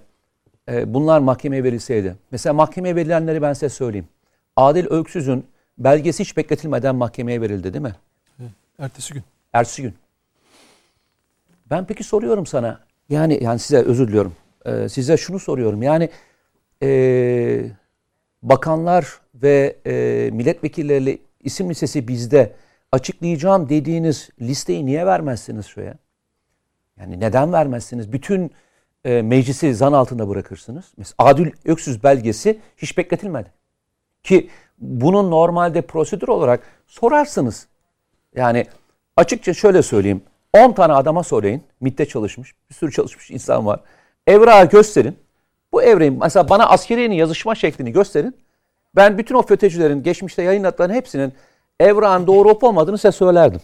e, 0.70 0.94
bunlar 0.94 1.20
mahkemeye 1.20 1.64
verilseydi. 1.64 2.16
Mesela 2.32 2.53
mahkemeye 2.53 2.95
verilenleri 2.95 3.41
ben 3.41 3.53
size 3.53 3.70
söyleyeyim. 3.70 4.07
Adil 4.56 4.86
Öksüz'ün 4.86 5.45
belgesi 5.78 6.24
hiç 6.24 6.38
bekletilmeden 6.38 6.95
mahkemeye 6.95 7.41
verildi 7.41 7.74
değil 7.74 7.84
mi? 7.84 7.95
Ertesi 8.80 9.14
gün. 9.14 9.24
Ertesi 9.53 9.82
gün. 9.82 9.94
Ben 11.70 11.86
peki 11.86 12.03
soruyorum 12.03 12.45
sana. 12.45 12.80
Yani 13.10 13.44
yani 13.44 13.60
size 13.60 13.78
özür 13.78 14.07
diliyorum. 14.07 14.34
Ee, 14.66 14.90
size 14.90 15.18
şunu 15.18 15.40
soruyorum. 15.40 15.84
Yani 15.84 16.10
e, 16.84 17.70
bakanlar 18.44 19.20
ve 19.36 19.76
e, 19.86 20.30
milletvekilleriyle 20.34 21.18
isim 21.40 21.70
listesi 21.70 22.07
bizde 22.07 22.53
açıklayacağım 22.91 23.70
dediğiniz 23.70 24.30
listeyi 24.41 24.86
niye 24.86 25.06
vermezsiniz 25.06 25.66
şuraya? 25.66 25.98
Yani 26.99 27.19
neden 27.19 27.53
vermezsiniz? 27.53 28.13
Bütün 28.13 28.51
e, 29.05 29.22
meclisi 29.22 29.76
zan 29.76 29.93
altında 29.93 30.30
bırakırsınız. 30.30 30.85
Mesela 30.97 31.15
Adil 31.17 31.51
Öksüz 31.65 32.03
belgesi 32.03 32.59
hiç 32.77 32.97
bekletilmedi. 32.97 33.51
Ki 34.23 34.49
bunun 34.77 35.31
normalde 35.31 35.81
prosedür 35.81 36.27
olarak 36.27 36.63
sorarsınız. 36.88 37.67
Yani 38.35 38.65
açıkça 39.17 39.53
şöyle 39.53 39.81
söyleyeyim. 39.81 40.22
10 40.53 40.72
tane 40.72 40.93
adama 40.93 41.23
sorayın. 41.23 41.61
MIT'te 41.81 42.05
çalışmış. 42.05 42.53
Bir 42.69 42.76
sürü 42.76 42.91
çalışmış 42.91 43.31
insan 43.31 43.65
var. 43.65 43.80
Evrağı 44.27 44.69
gösterin. 44.69 45.17
Bu 45.72 45.84
evreğin 45.84 46.17
mesela 46.19 46.49
bana 46.49 46.69
askeriyenin 46.69 47.15
yazışma 47.15 47.55
şeklini 47.55 47.91
gösterin. 47.91 48.35
Ben 48.95 49.17
bütün 49.17 49.35
o 49.35 49.41
FETÖ'cülerin 49.41 50.03
geçmişte 50.03 50.43
yayınladıklarının 50.43 50.93
hepsinin 50.93 51.34
evrağın 51.80 52.27
doğru 52.27 52.49
olup 52.49 52.63
olmadığını 52.63 52.97
size 52.97 53.11
söylerdim. 53.11 53.61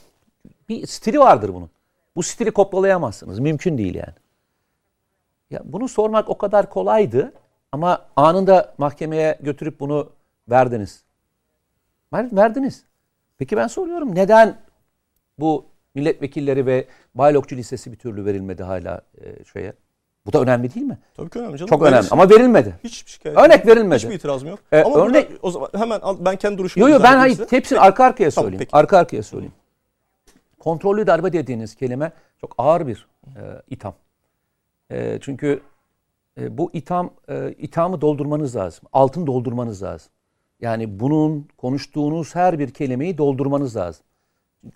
Bir 0.69 0.87
stili 0.87 1.19
vardır 1.19 1.53
bunun. 1.53 1.69
Bu 2.15 2.23
stili 2.23 2.51
kopyalayamazsınız. 2.51 3.39
Mümkün 3.39 3.77
değil 3.77 3.95
yani. 3.95 4.13
Ya 5.49 5.61
bunu 5.63 5.87
sormak 5.87 6.29
o 6.29 6.37
kadar 6.37 6.69
kolaydı 6.69 7.33
ama 7.71 8.05
anında 8.15 8.73
mahkemeye 8.77 9.37
götürüp 9.41 9.79
bunu 9.79 10.09
verdiniz. 10.49 11.03
Verdiniz. 12.13 12.83
Peki 13.37 13.57
ben 13.57 13.67
soruyorum 13.67 14.15
neden 14.15 14.57
bu 15.39 15.65
milletvekilleri 15.95 16.65
ve 16.65 16.87
baylokçu 17.15 17.55
listesi 17.55 17.91
bir 17.91 17.97
türlü 17.97 18.25
verilmedi 18.25 18.63
hala 18.63 19.01
e, 19.21 19.43
şeye? 19.53 19.73
Bu 20.25 20.33
da 20.33 20.41
önemli 20.41 20.73
değil 20.73 20.85
mi? 20.85 20.97
Tabii 21.13 21.29
ki 21.29 21.39
önemli 21.39 21.57
canım. 21.57 21.69
Çok 21.69 21.81
önemli 21.81 22.07
ama 22.11 22.29
verilmedi. 22.29 22.75
Hiçbir 22.83 23.11
şikayet 23.11 23.39
Örnek 23.39 23.67
verilmedi. 23.67 23.95
Hiçbir 23.95 24.15
itirazım 24.15 24.49
yok. 24.49 24.59
Ee, 24.71 24.83
ama 24.83 25.05
örnek 25.05 25.31
o 25.41 25.51
zaman 25.51 25.69
hemen 25.77 25.99
al, 25.99 26.17
ben 26.19 26.35
kendi 26.35 26.57
duruşumu 26.57 26.85
Yok 26.85 26.93
yok 26.93 27.03
ben 27.03 27.17
hayır 27.17 27.39
hepsini 27.49 27.79
arka 27.79 28.03
arkaya 28.03 28.31
söyleyeyim. 28.31 28.67
Tamam, 28.71 28.83
arka 28.83 28.97
arkaya 28.97 29.23
söyleyeyim. 29.23 29.53
Kontrollü 30.61 31.07
darbe 31.07 31.33
dediğiniz 31.33 31.75
kelime 31.75 32.11
çok 32.41 32.55
ağır 32.57 32.87
bir 32.87 33.07
e, 33.25 33.41
itham. 33.69 33.93
E, 34.91 35.17
çünkü 35.21 35.61
e, 36.37 36.57
bu 36.57 36.69
itham 36.73 37.13
e, 37.29 37.51
ithamı 37.57 38.01
doldurmanız 38.01 38.55
lazım. 38.55 38.83
Altın 38.93 39.27
doldurmanız 39.27 39.83
lazım. 39.83 40.11
Yani 40.59 40.99
bunun 40.99 41.47
konuştuğunuz 41.57 42.35
her 42.35 42.59
bir 42.59 42.73
kelimeyi 42.73 43.17
doldurmanız 43.17 43.75
lazım. 43.75 44.05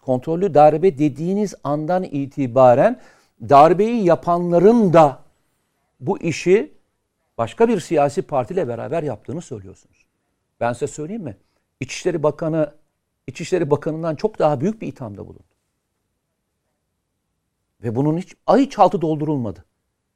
Kontrollü 0.02 0.54
darbe 0.54 0.98
dediğiniz 0.98 1.56
andan 1.64 2.04
itibaren 2.04 3.00
darbeyi 3.42 4.06
yapanların 4.06 4.94
da 4.94 5.20
bu 6.00 6.20
işi 6.20 6.74
başka 7.38 7.68
bir 7.68 7.80
siyasi 7.80 8.22
partiyle 8.22 8.68
beraber 8.68 9.04
yaptığını 9.04 9.42
söylüyorsunuz. 9.42 10.06
Ben 10.60 10.74
size 10.74 10.88
söyleyeyim 10.88 11.24
mi? 11.24 11.38
İçişleri 11.80 12.24
Bakanı 12.24 12.74
İçişleri 13.28 13.72
Bakanı'ndan 13.72 14.16
çok 14.16 14.40
daha 14.40 14.62
büyük 14.62 14.82
bir 14.82 14.88
ithamda 14.88 15.28
bulundu. 15.28 15.55
Ve 17.84 17.96
bunun 17.96 18.18
hiç, 18.18 18.36
hiç 18.50 18.80
altı 18.80 19.02
doldurulmadı. 19.02 19.66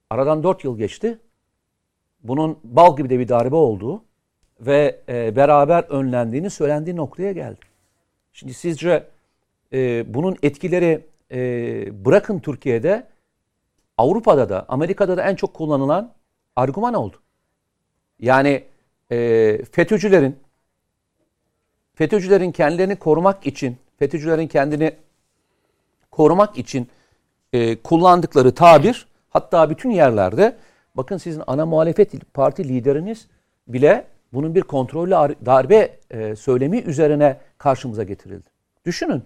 Aradan 0.09 0.43
dört 0.43 0.63
yıl 0.63 0.77
geçti. 0.77 1.19
bunun 2.23 2.59
bal 2.63 2.97
gibi 2.97 3.09
de 3.09 3.19
bir 3.19 3.27
darbe 3.27 3.55
olduğu 3.55 4.03
ve 4.59 5.01
e, 5.09 5.35
beraber 5.35 5.83
önlendiğini 5.83 6.49
söylendiği 6.49 6.95
noktaya 6.95 7.31
geldi. 7.31 7.59
Şimdi 8.33 8.53
sizce 8.53 9.07
e, 9.73 10.13
bunun 10.13 10.37
etkileri 10.43 11.05
e, 11.31 12.05
bırakın 12.05 12.39
Türkiye'de 12.39 13.07
Avrupa'da 13.97 14.49
da 14.49 14.65
Amerika'da 14.67 15.17
da 15.17 15.23
en 15.23 15.35
çok 15.35 15.53
kullanılan 15.53 16.13
argüman 16.55 16.93
oldu. 16.93 17.17
Yani 18.19 18.63
e, 19.11 19.17
FETÖ'cülerin 19.71 20.37
FETÖ'cülerin 21.95 22.51
kendilerini 22.51 22.95
korumak 22.95 23.47
için 23.47 23.77
FETÖ'cülerin 23.97 24.47
kendini 24.47 24.95
korumak 26.11 26.57
için 26.57 26.87
e, 27.53 27.75
kullandıkları 27.75 28.55
tabir 28.55 29.07
hatta 29.29 29.69
bütün 29.69 29.89
yerlerde 29.89 30.55
bakın 30.95 31.17
sizin 31.17 31.43
ana 31.47 31.65
muhalefet 31.65 32.33
parti 32.33 32.67
lideriniz 32.67 33.27
bile 33.67 34.05
bunun 34.33 34.55
bir 34.55 34.61
kontrollü 34.61 35.11
darbe 35.45 35.97
e, 36.11 36.35
söylemi 36.35 36.77
üzerine 36.77 37.37
karşımıza 37.57 38.03
getirildi. 38.03 38.49
Düşünün 38.85 39.23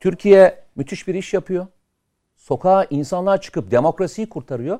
Türkiye 0.00 0.58
müthiş 0.76 1.08
bir 1.08 1.14
iş 1.14 1.34
yapıyor. 1.34 1.66
Sokağa 2.36 2.86
insanlar 2.90 3.40
çıkıp 3.40 3.70
demokrasiyi 3.70 4.28
kurtarıyor. 4.28 4.78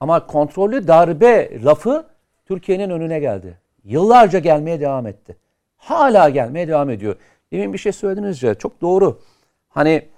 Ama 0.00 0.26
kontrollü 0.26 0.88
darbe 0.88 1.64
lafı 1.64 2.06
Türkiye'nin 2.46 2.90
önüne 2.90 3.20
geldi. 3.20 3.58
Yıllarca 3.84 4.38
gelmeye 4.38 4.80
devam 4.80 5.06
etti. 5.06 5.36
Hala 5.76 6.28
gelmeye 6.28 6.68
devam 6.68 6.90
ediyor. 6.90 7.16
Demin 7.52 7.72
bir 7.72 7.78
şey 7.78 7.92
söylediniz 7.92 8.42
ya 8.42 8.54
çok 8.54 8.80
doğru. 8.80 9.20
Hani 9.68 10.08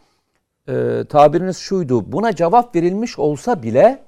e, 0.69 1.05
tabiriniz 1.09 1.59
şuydu. 1.59 2.13
Buna 2.13 2.35
cevap 2.35 2.77
verilmiş 2.77 3.19
olsa 3.19 3.63
bile 3.63 4.03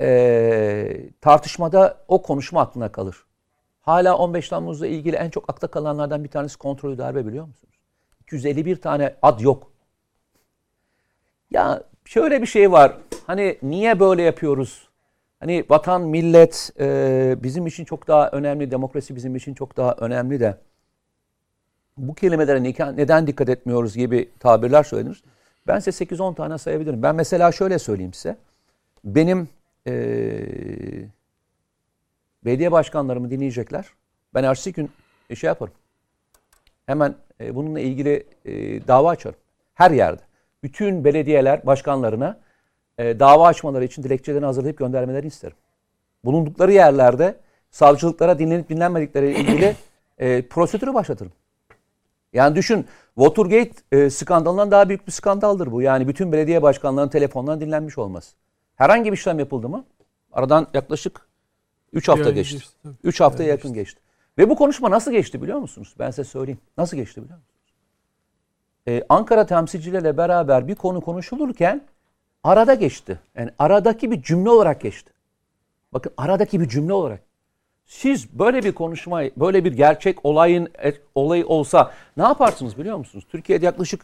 e, 0.00 1.10
tartışmada 1.20 2.04
o 2.08 2.22
konuşma 2.22 2.60
aklına 2.60 2.92
kalır. 2.92 3.24
Hala 3.80 4.16
15 4.16 4.48
Temmuz'la 4.48 4.86
ilgili 4.86 5.16
en 5.16 5.30
çok 5.30 5.50
akta 5.50 5.66
kalanlardan 5.66 6.24
bir 6.24 6.28
tanesi 6.28 6.58
kontrolü 6.58 6.98
darbe 6.98 7.26
biliyor 7.26 7.46
musunuz? 7.46 7.74
251 8.20 8.76
tane 8.76 9.14
ad 9.22 9.40
yok. 9.40 9.70
Ya 11.50 11.82
şöyle 12.04 12.42
bir 12.42 12.46
şey 12.46 12.72
var. 12.72 12.96
Hani 13.26 13.58
niye 13.62 14.00
böyle 14.00 14.22
yapıyoruz? 14.22 14.88
Hani 15.40 15.64
vatan, 15.70 16.02
millet 16.02 16.70
e, 16.80 17.36
bizim 17.42 17.66
için 17.66 17.84
çok 17.84 18.08
daha 18.08 18.30
önemli, 18.30 18.70
demokrasi 18.70 19.16
bizim 19.16 19.36
için 19.36 19.54
çok 19.54 19.76
daha 19.76 19.94
önemli 19.98 20.40
de 20.40 20.56
bu 21.96 22.14
kelimelere 22.14 22.62
neden 22.96 23.26
dikkat 23.26 23.48
etmiyoruz 23.48 23.96
gibi 23.96 24.30
tabirler 24.40 24.82
söylenir. 24.82 25.22
Ben 25.66 25.78
size 25.78 26.04
8-10 26.04 26.34
tane 26.34 26.58
sayabilirim. 26.58 27.02
Ben 27.02 27.14
mesela 27.14 27.52
şöyle 27.52 27.78
söyleyeyim 27.78 28.12
size. 28.12 28.36
Benim 29.04 29.48
e, 29.86 29.92
belediye 32.44 32.72
başkanlarımı 32.72 33.30
dinleyecekler. 33.30 33.86
Ben 34.34 34.44
ertesi 34.44 34.72
gün 34.72 34.90
şey 35.34 35.48
yaparım. 35.48 35.74
Hemen 36.86 37.14
e, 37.40 37.54
bununla 37.54 37.80
ilgili 37.80 38.26
e, 38.44 38.52
dava 38.88 39.10
açarım. 39.10 39.38
Her 39.74 39.90
yerde. 39.90 40.22
Bütün 40.62 41.04
belediyeler 41.04 41.66
başkanlarına 41.66 42.40
e, 42.98 43.20
dava 43.20 43.46
açmaları 43.46 43.84
için 43.84 44.02
dilekçelerini 44.02 44.46
hazırlayıp 44.46 44.78
göndermelerini 44.78 45.28
isterim. 45.28 45.56
Bulundukları 46.24 46.72
yerlerde 46.72 47.36
savcılıklara 47.70 48.38
dinlenip 48.38 48.68
dinlenmedikleri 48.68 49.32
ilgili 49.32 49.76
e, 50.18 50.42
prosedürü 50.42 50.94
başlatırım. 50.94 51.32
Yani 52.32 52.56
düşün 52.56 52.86
Watergate 53.20 53.70
e, 53.92 54.10
skandalından 54.10 54.70
daha 54.70 54.88
büyük 54.88 55.06
bir 55.06 55.12
skandaldır 55.12 55.72
bu. 55.72 55.82
Yani 55.82 56.08
bütün 56.08 56.32
belediye 56.32 56.62
başkanlarının 56.62 57.10
telefondan 57.10 57.60
dinlenmiş 57.60 57.98
olması. 57.98 58.36
Herhangi 58.76 59.12
bir 59.12 59.16
işlem 59.16 59.38
yapıldı 59.38 59.68
mı? 59.68 59.84
Aradan 60.32 60.66
yaklaşık 60.74 61.28
3 61.92 62.08
hafta 62.08 62.24
yani 62.24 62.34
geçti. 62.34 62.64
3 63.04 63.20
haftaya 63.20 63.48
yani 63.48 63.56
yakın 63.56 63.72
geçti. 63.72 63.94
geçti. 63.94 64.10
Ve 64.38 64.50
bu 64.50 64.56
konuşma 64.56 64.90
nasıl 64.90 65.12
geçti 65.12 65.42
biliyor 65.42 65.58
musunuz? 65.58 65.94
Ben 65.98 66.10
size 66.10 66.24
söyleyeyim. 66.24 66.60
Nasıl 66.78 66.96
geçti 66.96 67.22
biliyor 67.22 67.38
musunuz? 67.38 67.54
Ee, 68.88 69.02
Ankara 69.08 69.46
temsilcileriyle 69.46 70.16
beraber 70.16 70.68
bir 70.68 70.74
konu 70.74 71.00
konuşulurken 71.00 71.84
arada 72.44 72.74
geçti. 72.74 73.20
Yani 73.34 73.50
aradaki 73.58 74.10
bir 74.10 74.22
cümle 74.22 74.50
olarak 74.50 74.80
geçti. 74.80 75.12
Bakın 75.92 76.12
aradaki 76.16 76.60
bir 76.60 76.68
cümle 76.68 76.92
olarak. 76.92 77.29
Siz 77.90 78.38
böyle 78.38 78.62
bir 78.62 78.72
konuşma, 78.72 79.22
böyle 79.36 79.64
bir 79.64 79.72
gerçek 79.72 80.24
olayın 80.24 80.68
e, 80.84 80.92
olayı 81.14 81.46
olsa 81.46 81.92
ne 82.16 82.22
yaparsınız 82.22 82.78
biliyor 82.78 82.96
musunuz? 82.96 83.24
Türkiye'de 83.28 83.64
yaklaşık 83.64 84.00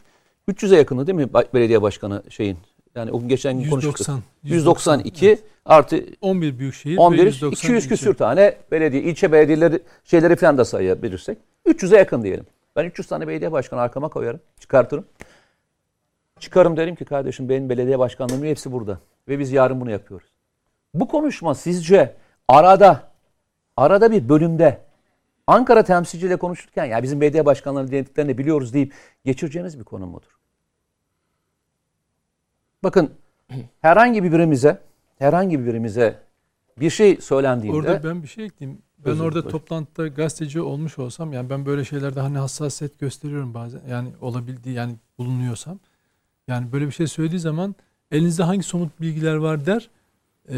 300'e 0.49 0.77
yakını 0.77 1.07
değil 1.07 1.15
mi 1.15 1.29
belediye 1.53 1.81
başkanı 1.81 2.23
şeyin? 2.29 2.57
Yani 2.95 3.11
o 3.11 3.27
geçen 3.27 3.53
gün 3.53 3.63
190, 3.63 3.81
konuştuk. 3.81 4.07
192 4.43 5.27
evet. 5.27 5.43
artı 5.65 6.05
11 6.21 6.59
büyükşehir 6.59 6.97
11 6.97 7.51
200 7.51 7.87
küsür 7.87 8.13
tane 8.13 8.55
belediye, 8.71 9.03
ilçe 9.03 9.31
belediyeleri 9.31 9.79
şeyleri 10.03 10.35
falan 10.35 10.57
da 10.57 10.65
sayabilirsek 10.65 11.37
300'e 11.65 11.97
yakın 11.97 12.23
diyelim. 12.23 12.45
Ben 12.75 12.85
300 12.85 13.07
tane 13.07 13.27
belediye 13.27 13.51
başkanı 13.51 13.81
arkama 13.81 14.09
koyarım, 14.09 14.39
çıkartırım. 14.59 15.05
Çıkarım 16.39 16.77
derim 16.77 16.95
ki 16.95 17.05
kardeşim 17.05 17.49
benim 17.49 17.69
belediye 17.69 17.99
başkanlığımın 17.99 18.45
hepsi 18.45 18.71
burada 18.71 18.99
ve 19.27 19.39
biz 19.39 19.51
yarın 19.51 19.81
bunu 19.81 19.91
yapıyoruz. 19.91 20.27
Bu 20.93 21.07
konuşma 21.07 21.55
sizce 21.55 22.15
arada 22.47 23.06
arada 23.77 24.11
bir 24.11 24.29
bölümde 24.29 24.87
Ankara 25.47 25.83
temsilciyle 25.83 26.37
konuşurken 26.37 26.85
ya 26.85 27.03
bizim 27.03 27.21
belediye 27.21 27.45
başkanlarının 27.45 27.91
denettiklerini 27.91 28.37
biliyoruz 28.37 28.73
deyip 28.73 28.93
geçireceğiniz 29.25 29.79
bir 29.79 29.83
konu 29.83 30.07
mudur? 30.07 30.37
Bakın 32.83 33.11
herhangi 33.81 34.23
bir 34.23 34.31
birimize 34.31 34.81
herhangi 35.19 35.59
bir 35.59 35.65
birimize 35.65 36.19
bir 36.79 36.89
şey 36.89 37.17
söylendiğinde 37.21 37.77
Orada 37.77 38.03
ben 38.03 38.23
bir 38.23 38.27
şey 38.27 38.45
ekleyeyim. 38.45 38.81
Ben 39.05 39.11
Özür 39.11 39.23
orada 39.23 39.39
dilerim. 39.39 39.51
toplantıda 39.51 40.07
gazeteci 40.07 40.61
olmuş 40.61 40.99
olsam 40.99 41.33
yani 41.33 41.49
ben 41.49 41.65
böyle 41.65 41.85
şeylerde 41.85 42.19
hani 42.19 42.37
hassasiyet 42.37 42.99
gösteriyorum 42.99 43.53
bazen. 43.53 43.81
Yani 43.89 44.09
olabildiği 44.21 44.75
yani 44.75 44.95
bulunuyorsam. 45.17 45.79
Yani 46.47 46.71
böyle 46.71 46.85
bir 46.85 46.91
şey 46.91 47.07
söylediği 47.07 47.39
zaman 47.39 47.75
elinizde 48.11 48.43
hangi 48.43 48.63
somut 48.63 49.01
bilgiler 49.01 49.35
var 49.35 49.65
der. 49.65 49.89
Ee, 50.51 50.55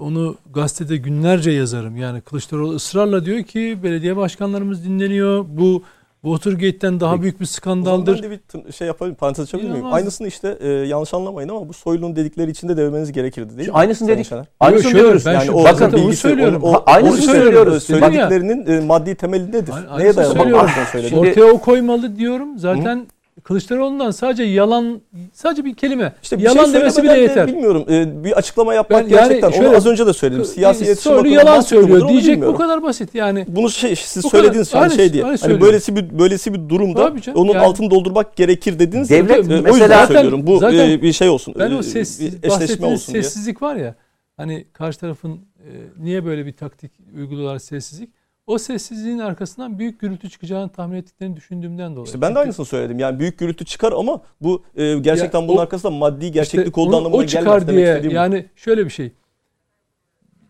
onu 0.00 0.36
gazetede 0.54 0.96
günlerce 0.96 1.50
yazarım. 1.50 1.96
Yani 1.96 2.20
Kılıçdaroğlu 2.20 2.74
ısrarla 2.74 3.24
diyor 3.24 3.42
ki 3.42 3.78
belediye 3.82 4.16
başkanlarımız 4.16 4.84
dinleniyor. 4.84 5.44
Bu 5.48 5.82
Watergate'den 6.22 7.00
daha 7.00 7.12
Peki. 7.12 7.22
büyük 7.22 7.40
bir 7.40 7.46
skandaldır. 7.46 8.22
Ben 8.22 8.30
de 8.30 8.40
bir 8.66 8.72
şey 8.72 8.86
yapayım, 8.86 9.14
parantez 9.14 9.44
açabilir 9.44 9.70
miyim? 9.70 9.86
Aynısını 9.92 10.28
işte 10.28 10.58
e, 10.60 10.68
yanlış 10.68 11.14
anlamayın 11.14 11.48
ama 11.48 11.68
bu 11.68 11.72
Soylu'nun 11.72 12.16
dedikleri 12.16 12.50
içinde 12.50 12.76
dememiz 12.76 13.12
gerekirdi 13.12 13.58
değil 13.58 13.68
mi? 13.68 13.74
Aynısını 13.74 14.08
dedik. 14.08 14.26
Şener? 14.26 14.46
Aynısını 14.60 14.94
diyoruz. 14.94 15.26
Ben 15.26 15.32
yani 15.32 15.50
o 15.50 15.64
bakın 15.64 15.92
onu 15.92 16.12
söylüyorum. 16.12 16.62
O, 16.62 16.72
o, 16.72 16.82
aynısını 16.86 17.22
söylüyoruz. 17.22 17.82
Söylediklerinin 17.82 18.66
e, 18.66 18.80
maddi 18.80 19.14
temeli 19.14 19.52
nedir? 19.52 19.74
Neye 19.98 20.16
dayalı? 20.16 21.18
Ortaya 21.18 21.44
o 21.44 21.60
koymalı 21.60 22.16
diyorum. 22.16 22.58
Zaten 22.58 22.96
Hı? 22.96 23.19
Kılıçdaroğlu'ndan 23.44 24.10
sadece 24.10 24.42
yalan 24.42 25.00
sadece 25.32 25.64
bir 25.64 25.74
kelime 25.74 26.12
işte 26.22 26.38
bir 26.38 26.42
yalan 26.42 26.64
şey 26.64 26.74
demesi 26.74 27.02
bile 27.02 27.18
yeter. 27.18 27.48
De 27.48 27.52
bilmiyorum. 27.52 27.84
Ee, 27.90 28.24
bir 28.24 28.32
açıklama 28.32 28.74
yapmak 28.74 29.02
ben 29.02 29.08
gerçekten 29.08 29.48
yani 29.48 29.54
şöyle, 29.54 29.68
onu 29.68 29.76
az 29.76 29.86
önce 29.86 30.06
de 30.06 30.12
söyledim. 30.12 30.44
Siyasi 30.44 30.84
iletişim 30.84 31.12
bakımından 31.12 31.38
yalan 31.38 31.60
söylüyor 31.60 32.08
diyecek 32.08 32.42
bu 32.42 32.56
kadar 32.56 32.82
basit 32.82 33.14
yani. 33.14 33.46
Bunu 33.48 33.70
şey 33.70 33.96
siz 33.96 34.26
söylediğiniz 34.26 34.70
kadar, 34.70 34.90
şey 34.90 35.12
diye. 35.12 35.24
Hani 35.40 35.60
böylesi 35.60 35.96
bir 35.96 36.18
böylesi 36.18 36.54
bir 36.54 36.68
durumda 36.68 37.12
onun 37.34 37.52
yani, 37.52 37.58
altını 37.58 37.90
doldurmak 37.90 38.36
gerekir 38.36 38.78
dediniz. 38.78 39.10
Devlet 39.10 39.50
ya, 39.50 39.62
mesela 39.62 39.72
o 39.72 39.76
yüzden 39.76 40.06
söylüyorum. 40.06 40.46
Bu 40.46 40.58
zaten, 40.58 40.90
e, 40.90 41.02
bir 41.02 41.12
şey 41.12 41.28
olsun. 41.28 41.54
Ben 41.58 41.70
o 41.70 41.78
e, 41.78 41.82
ses, 41.82 42.20
eşleşme 42.42 42.86
olsun 42.86 43.12
sessizlik 43.12 43.62
var 43.62 43.76
ya. 43.76 43.94
Hani 44.36 44.64
karşı 44.72 44.98
tarafın 44.98 45.32
e, 45.32 45.68
niye 45.98 46.24
böyle 46.24 46.46
bir 46.46 46.52
taktik 46.52 46.92
uyguluyorlar 47.16 47.58
sessizlik? 47.58 48.10
O 48.50 48.58
sessizliğin 48.58 49.18
arkasından 49.18 49.78
büyük 49.78 50.00
gürültü 50.00 50.30
çıkacağını 50.30 50.68
tahmin 50.68 50.96
ettiklerini 50.96 51.36
düşündüğümden 51.36 51.92
dolayı. 51.92 52.06
İşte 52.06 52.20
ben 52.20 52.34
de 52.34 52.38
aynısını 52.38 52.66
söyledim. 52.66 52.98
Yani 52.98 53.18
büyük 53.18 53.38
gürültü 53.38 53.64
çıkar 53.64 53.92
ama 53.92 54.20
bu 54.40 54.62
e, 54.76 54.98
gerçekten 54.98 55.40
ya, 55.40 55.48
bunun 55.48 55.58
o, 55.58 55.60
arkasında 55.60 55.92
maddi 55.92 56.32
gerçeklik 56.32 56.66
işte 56.66 56.80
olduğu 56.80 56.96
anlamına 56.96 57.24
gelmez. 57.24 57.34
O 57.34 57.38
çıkar 57.38 57.68
diye 57.68 58.02
yani 58.10 58.46
bu. 58.54 58.60
şöyle 58.60 58.84
bir 58.84 58.90
şey. 58.90 59.12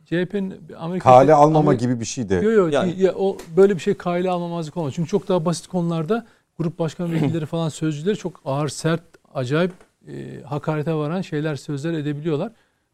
CHP'nin 0.04 0.54
Amerika 0.78 1.10
kale 1.10 1.34
almama 1.34 1.58
Amerika, 1.58 1.84
gibi 1.84 2.00
bir 2.00 2.04
şey 2.04 2.28
de. 2.28 2.34
Yok 2.34 2.52
yok 2.52 2.72
yani. 2.72 2.94
ya, 3.02 3.14
o 3.14 3.36
böyle 3.56 3.74
bir 3.74 3.80
şey 3.80 3.94
kale 3.94 4.30
almamazlık 4.30 4.76
olmaz. 4.76 4.92
Çünkü 4.96 5.10
çok 5.10 5.28
daha 5.28 5.44
basit 5.44 5.66
konularda 5.66 6.26
grup 6.58 6.78
başkan 6.78 7.12
vekilleri 7.14 7.46
falan 7.46 7.68
sözcüleri 7.68 8.16
çok 8.16 8.40
ağır, 8.44 8.68
sert, 8.68 9.02
acayip 9.34 9.72
e, 10.08 10.42
hakarete 10.44 10.94
varan 10.94 11.20
şeyler, 11.20 11.56
sözler 11.56 11.92
edebiliyorlar. 11.92 12.52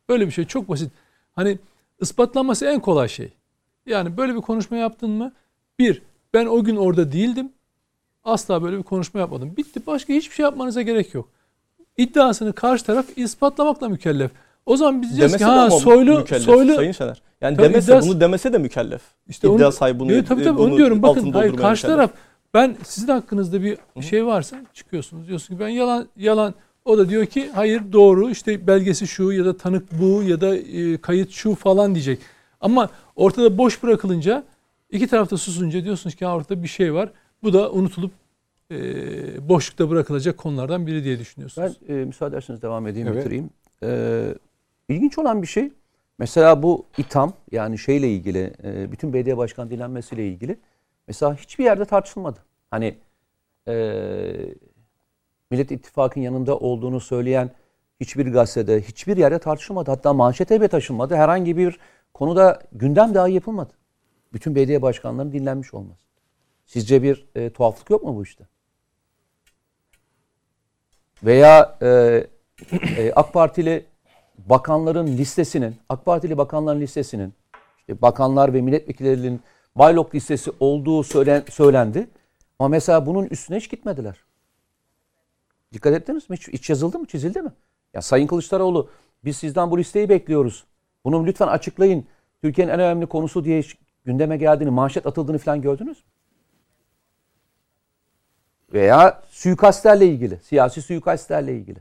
Böyle 0.08 0.26
bir 0.26 0.32
şey 0.32 0.44
çok 0.44 0.68
basit. 0.68 0.92
Hani 1.32 1.58
ispatlanması 2.00 2.66
en 2.66 2.80
kolay 2.80 3.08
şey. 3.08 3.35
Yani 3.86 4.16
böyle 4.16 4.34
bir 4.34 4.40
konuşma 4.40 4.76
yaptın 4.76 5.10
mı? 5.10 5.32
Bir, 5.78 6.02
ben 6.34 6.46
o 6.46 6.64
gün 6.64 6.76
orada 6.76 7.12
değildim. 7.12 7.52
Asla 8.24 8.62
böyle 8.62 8.78
bir 8.78 8.82
konuşma 8.82 9.20
yapmadım. 9.20 9.56
Bitti. 9.56 9.80
Başka 9.86 10.12
hiçbir 10.12 10.34
şey 10.34 10.42
yapmanıza 10.42 10.82
gerek 10.82 11.14
yok. 11.14 11.28
İddiasını 11.96 12.52
karşı 12.52 12.84
taraf 12.84 13.06
ispatlamakla 13.16 13.88
mükellef. 13.88 14.30
O 14.66 14.76
zaman 14.76 15.02
biz 15.02 15.08
diyeceğiz 15.08 15.36
ki 15.36 15.44
ha 15.44 15.70
soylu 15.70 16.18
mükellef, 16.18 16.44
soylu 16.44 16.74
Sayın 16.74 16.92
Şener. 16.92 17.22
Yani 17.40 17.56
tabii 17.56 17.68
demese 17.68 17.92
iddias, 17.92 18.08
bunu 18.08 18.20
demese 18.20 18.52
de 18.52 18.58
mükellef. 18.58 19.02
İşte 19.28 19.48
İddia 19.48 19.72
sahibi 19.72 19.98
bunu 19.98 20.24
tabii, 20.24 20.44
tabii, 20.44 20.58
bunu 20.58 20.76
diyorum. 20.76 21.02
Bakın 21.02 21.32
hayır 21.32 21.56
karşı 21.56 21.86
mükellef. 21.86 21.96
taraf 21.96 22.10
ben 22.54 22.76
sizin 22.84 23.08
hakkınızda 23.08 23.62
bir 23.62 23.72
Hı-hı. 23.72 24.02
şey 24.02 24.26
varsa 24.26 24.56
çıkıyorsunuz 24.74 25.28
diyorsun 25.28 25.54
ki 25.54 25.60
ben 25.60 25.68
yalan 25.68 26.08
yalan 26.16 26.54
o 26.84 26.98
da 26.98 27.08
diyor 27.08 27.26
ki 27.26 27.50
hayır 27.54 27.82
doğru 27.92 28.30
işte 28.30 28.66
belgesi 28.66 29.06
şu 29.06 29.32
ya 29.32 29.44
da 29.44 29.56
tanık 29.56 30.00
bu 30.00 30.22
ya 30.22 30.40
da 30.40 30.56
e, 30.56 30.96
kayıt 30.96 31.30
şu 31.30 31.54
falan 31.54 31.94
diyecek. 31.94 32.18
Ama 32.60 32.90
ortada 33.16 33.58
boş 33.58 33.82
bırakılınca 33.82 34.44
iki 34.90 35.06
tarafta 35.06 35.36
susunca 35.36 35.84
diyorsunuz 35.84 36.16
ki 36.16 36.26
ortada 36.26 36.62
bir 36.62 36.68
şey 36.68 36.94
var. 36.94 37.12
Bu 37.42 37.52
da 37.52 37.72
unutulup 37.72 38.12
e, 38.70 38.78
boşlukta 39.48 39.90
bırakılacak 39.90 40.38
konulardan 40.38 40.86
biri 40.86 41.04
diye 41.04 41.18
düşünüyorsunuz. 41.18 41.76
Ben 41.88 41.94
e, 41.94 42.04
müsaade 42.04 42.34
ederseniz 42.34 42.62
devam 42.62 42.86
edeyim, 42.86 43.08
Evet. 43.08 43.18
bitireyim. 43.18 43.50
E, 43.82 44.34
ilginç 44.88 45.18
olan 45.18 45.42
bir 45.42 45.46
şey, 45.46 45.70
mesela 46.18 46.62
bu 46.62 46.86
itham 46.98 47.32
yani 47.52 47.78
şeyle 47.78 48.08
ilgili, 48.08 48.52
e, 48.64 48.92
bütün 48.92 49.12
belediye 49.12 49.36
başkan 49.36 49.70
dilenmesiyle 49.70 50.28
ilgili 50.28 50.56
mesela 51.08 51.34
hiçbir 51.34 51.64
yerde 51.64 51.84
tartışılmadı. 51.84 52.38
Hani 52.70 52.94
e, 53.68 53.74
Millet 55.50 55.70
İttifakı'nın 55.70 56.24
yanında 56.24 56.58
olduğunu 56.58 57.00
söyleyen 57.00 57.50
hiçbir 58.00 58.32
gazetede, 58.32 58.82
hiçbir 58.82 59.16
yerde 59.16 59.38
tartışılmadı. 59.38 59.90
Hatta 59.90 60.12
manşete 60.12 60.60
bile 60.60 60.68
taşınmadı. 60.68 61.16
Herhangi 61.16 61.56
bir 61.56 61.78
konuda 62.16 62.62
gündem 62.72 63.14
dahi 63.14 63.32
yapılmadı. 63.32 63.72
Bütün 64.32 64.54
belediye 64.54 64.82
başkanlarının 64.82 65.32
dinlenmiş 65.32 65.74
olması. 65.74 66.00
Sizce 66.66 67.02
bir 67.02 67.26
e, 67.34 67.50
tuhaflık 67.50 67.90
yok 67.90 68.02
mu 68.02 68.16
bu 68.16 68.22
işte? 68.22 68.46
Veya 71.24 71.78
e, 71.82 71.88
e, 72.72 73.12
AK 73.12 73.32
Partili 73.32 73.84
bakanların 74.38 75.06
listesinin, 75.06 75.76
AK 75.88 76.04
Partili 76.04 76.38
bakanların 76.38 76.80
listesinin, 76.80 77.34
işte 77.78 78.02
bakanlar 78.02 78.54
ve 78.54 78.60
milletvekillerinin 78.60 79.40
baylok 79.74 80.14
listesi 80.14 80.52
olduğu 80.60 81.02
söylen, 81.02 81.44
söylendi. 81.50 82.08
Ama 82.58 82.68
mesela 82.68 83.06
bunun 83.06 83.26
üstüne 83.26 83.56
hiç 83.56 83.70
gitmediler. 83.70 84.16
Dikkat 85.72 85.94
ettiniz 85.94 86.30
mi? 86.30 86.36
Hiç, 86.36 86.48
hiç 86.48 86.70
yazıldı 86.70 86.98
mı, 86.98 87.06
çizildi 87.06 87.42
mi? 87.42 87.52
Ya 87.94 88.02
Sayın 88.02 88.26
Kılıçdaroğlu 88.26 88.90
biz 89.24 89.36
sizden 89.36 89.70
bu 89.70 89.78
listeyi 89.78 90.08
bekliyoruz. 90.08 90.64
Bunu 91.06 91.26
lütfen 91.26 91.46
açıklayın. 91.46 92.06
Türkiye'nin 92.42 92.72
en 92.72 92.80
önemli 92.80 93.06
konusu 93.06 93.44
diye 93.44 93.62
gündeme 94.04 94.36
geldiğini, 94.36 94.70
manşet 94.70 95.06
atıldığını 95.06 95.38
falan 95.38 95.62
gördünüz 95.62 95.98
mü? 95.98 96.04
Veya 98.72 99.22
suikastlerle 99.28 100.06
ilgili, 100.06 100.40
siyasi 100.42 100.82
suikastlerle 100.82 101.56
ilgili. 101.56 101.78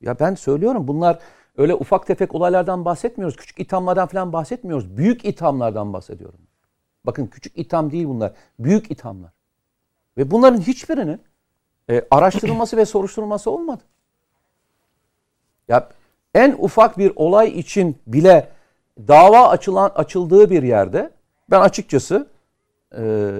Ya 0.00 0.18
ben 0.20 0.34
söylüyorum 0.34 0.88
bunlar 0.88 1.18
öyle 1.56 1.74
ufak 1.74 2.06
tefek 2.06 2.34
olaylardan 2.34 2.84
bahsetmiyoruz. 2.84 3.36
Küçük 3.36 3.60
ithamlardan 3.60 4.08
falan 4.08 4.32
bahsetmiyoruz. 4.32 4.96
Büyük 4.96 5.24
ithamlardan 5.24 5.92
bahsediyorum. 5.92 6.40
Bakın 7.06 7.26
küçük 7.26 7.58
itham 7.58 7.92
değil 7.92 8.06
bunlar. 8.06 8.32
Büyük 8.58 8.90
ithamlar. 8.90 9.32
Ve 10.16 10.30
bunların 10.30 10.60
hiçbirinin 10.60 11.20
e, 11.90 12.02
araştırılması 12.10 12.76
ve 12.76 12.84
soruşturulması 12.84 13.50
olmadı. 13.50 13.82
Ya 15.68 15.88
en 16.34 16.56
ufak 16.58 16.98
bir 16.98 17.12
olay 17.16 17.48
için 17.48 17.98
bile 18.06 18.48
dava 19.08 19.48
açılan 19.48 19.92
açıldığı 19.94 20.50
bir 20.50 20.62
yerde 20.62 21.10
ben 21.50 21.60
açıkçası 21.60 22.26
e, 22.98 23.32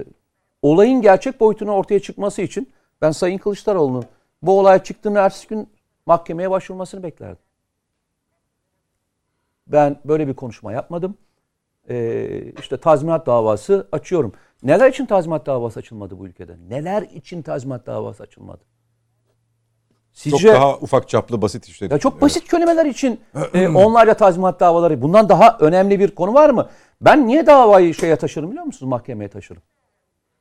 olayın 0.62 1.02
gerçek 1.02 1.40
boyutunun 1.40 1.72
ortaya 1.72 2.00
çıkması 2.00 2.42
için 2.42 2.72
ben 3.02 3.10
Sayın 3.10 3.38
Kılıçdaroğlu'nun 3.38 4.04
bu 4.42 4.58
olay 4.58 4.82
çıktığını 4.82 5.18
ertesi 5.18 5.48
gün 5.48 5.68
mahkemeye 6.06 6.50
başvurmasını 6.50 7.02
beklerdim. 7.02 7.44
Ben 9.66 9.96
böyle 10.04 10.28
bir 10.28 10.34
konuşma 10.34 10.72
yapmadım. 10.72 11.16
Ee, 11.88 12.52
işte 12.60 12.76
tazminat 12.76 13.26
davası 13.26 13.88
açıyorum. 13.92 14.32
Neler 14.62 14.90
için 14.90 15.06
tazminat 15.06 15.46
davası 15.46 15.78
açılmadı 15.78 16.18
bu 16.18 16.26
ülkede? 16.26 16.56
Neler 16.68 17.02
için 17.02 17.42
tazminat 17.42 17.86
davası 17.86 18.22
açılmadı? 18.22 18.64
Çok 20.14 20.22
Sizce 20.22 20.48
daha 20.48 20.76
ufak 20.76 21.08
çaplı 21.08 21.42
basit 21.42 21.68
işler. 21.68 21.90
ya 21.90 21.96
için, 21.96 22.02
çok 22.02 22.20
basit 22.20 22.50
kelimeler 22.50 22.86
için 22.86 23.20
e, 23.54 23.68
onlarca 23.68 24.14
tazminat 24.14 24.60
davaları. 24.60 25.02
Bundan 25.02 25.28
daha 25.28 25.58
önemli 25.60 26.00
bir 26.00 26.14
konu 26.14 26.34
var 26.34 26.50
mı? 26.50 26.68
Ben 27.00 27.26
niye 27.26 27.46
davayı 27.46 27.94
şeye 27.94 28.16
taşırım 28.16 28.50
biliyor 28.50 28.64
musunuz? 28.64 28.90
Mahkemeye 28.90 29.28
taşırım. 29.28 29.62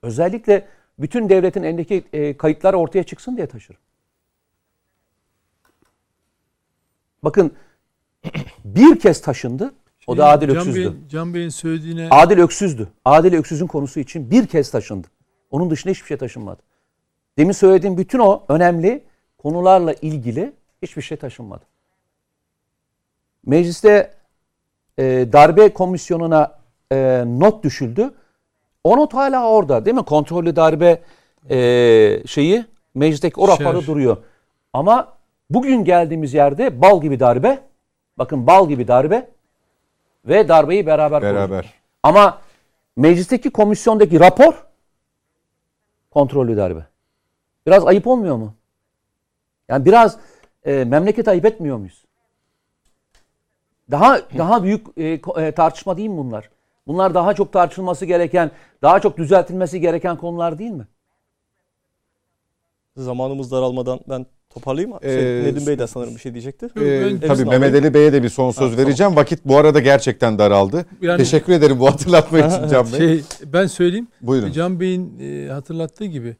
Özellikle 0.01 0.67
bütün 0.99 1.29
devletin 1.29 1.63
elindeki 1.63 2.03
e, 2.13 2.37
kayıtlar 2.37 2.73
ortaya 2.73 3.03
çıksın 3.03 3.37
diye 3.37 3.47
taşırım. 3.47 3.81
Bakın 7.23 7.53
bir 8.65 8.99
kez 8.99 9.21
taşındı. 9.21 9.73
O 10.07 10.17
da 10.17 10.29
Adil 10.29 10.47
Can 10.47 10.57
Öksüz'dü. 10.57 10.79
Bey'in, 10.79 11.07
Can 11.09 11.33
Bey'in 11.33 11.49
söylediğine 11.49 12.07
Adil 12.11 12.37
Öksüz'dü. 12.37 12.87
Adil 13.05 13.33
Öksüz'ün 13.33 13.67
konusu 13.67 13.99
için 13.99 14.31
bir 14.31 14.47
kez 14.47 14.71
taşındı. 14.71 15.07
Onun 15.51 15.69
dışında 15.69 15.91
hiçbir 15.91 16.07
şey 16.07 16.17
taşınmadı. 16.17 16.61
Demin 17.37 17.51
söylediğim 17.51 17.97
bütün 17.97 18.19
o 18.19 18.45
önemli 18.49 19.03
konularla 19.43 19.93
ilgili 19.93 20.53
hiçbir 20.81 21.01
şey 21.01 21.17
taşınmadı. 21.17 21.63
Mecliste 23.45 24.13
e, 24.97 25.03
darbe 25.33 25.73
komisyonuna 25.73 26.59
e, 26.91 27.23
not 27.27 27.63
düşüldü. 27.63 28.13
O 28.83 28.97
not 28.97 29.13
hala 29.13 29.49
orada 29.49 29.85
değil 29.85 29.95
mi? 29.95 30.05
Kontrollü 30.05 30.55
darbe 30.55 31.01
e, 31.49 31.57
şeyi 32.27 32.65
meclisteki 32.95 33.39
o 33.39 33.47
raporu 33.47 33.79
Şer. 33.79 33.87
duruyor. 33.87 34.17
Ama 34.73 35.13
bugün 35.49 35.83
geldiğimiz 35.83 36.33
yerde 36.33 36.81
bal 36.81 37.01
gibi 37.01 37.19
darbe. 37.19 37.59
Bakın 38.17 38.47
bal 38.47 38.69
gibi 38.69 38.87
darbe 38.87 39.29
ve 40.25 40.47
darbeyi 40.47 40.85
beraber 40.87 41.21
koyduk. 41.21 41.35
Beraber. 41.35 41.73
Ama 42.03 42.41
meclisteki 42.95 43.49
komisyondaki 43.49 44.19
rapor 44.19 44.65
kontrollü 46.11 46.57
darbe. 46.57 46.85
Biraz 47.67 47.87
ayıp 47.87 48.07
olmuyor 48.07 48.35
mu? 48.35 48.53
Yani 49.69 49.85
biraz 49.85 50.17
e, 50.65 50.83
memleket 50.83 51.27
ayıp 51.27 51.45
etmiyor 51.45 51.77
muyuz? 51.77 52.05
Daha 53.91 54.19
daha 54.37 54.63
büyük 54.63 54.87
e, 54.97 55.03
e, 55.37 55.51
tartışma 55.51 55.97
değil 55.97 56.09
mi 56.09 56.17
bunlar? 56.17 56.49
Bunlar 56.87 57.13
daha 57.13 57.33
çok 57.33 57.53
tartışılması 57.53 58.05
gereken, 58.05 58.51
daha 58.81 58.99
çok 58.99 59.17
düzeltilmesi 59.17 59.79
gereken 59.81 60.17
konular 60.17 60.59
değil 60.59 60.71
mi? 60.71 60.87
Zamanımız 62.97 63.51
daralmadan 63.51 63.99
ben 64.09 64.25
toparlayayım 64.49 64.91
mı? 64.93 64.99
Şey, 65.03 65.39
Ee, 65.39 65.43
Nedim 65.43 65.67
Bey 65.67 65.79
de 65.79 65.87
sanırım 65.87 66.15
bir 66.15 66.19
şey 66.19 66.33
diyecekti. 66.33 66.65
Ee, 66.65 67.01
Ben- 67.05 67.19
tabii 67.19 67.45
Mehmet. 67.45 67.75
Ali 67.75 67.93
Bey'e 67.93 68.13
de 68.13 68.23
bir 68.23 68.29
son 68.29 68.51
söz 68.51 68.73
Ha, 68.73 68.77
vereceğim. 68.77 69.15
Vakit 69.15 69.45
bu 69.45 69.57
arada 69.57 69.79
gerçekten 69.79 70.39
daraldı. 70.39 70.85
Yani- 71.01 71.17
Teşekkür 71.17 71.53
ederim 71.53 71.79
bu 71.79 71.87
hatırlatma 71.91 72.39
için 72.39 72.67
Can 72.67 72.85
Bey. 72.91 72.97
şey 72.99 73.23
ben 73.53 73.67
söyleyeyim. 73.67 74.07
Buyurun. 74.21 74.51
Can 74.51 74.79
Bey'in 74.79 75.19
e, 75.19 75.49
hatırlattığı 75.51 76.05
gibi 76.05 76.35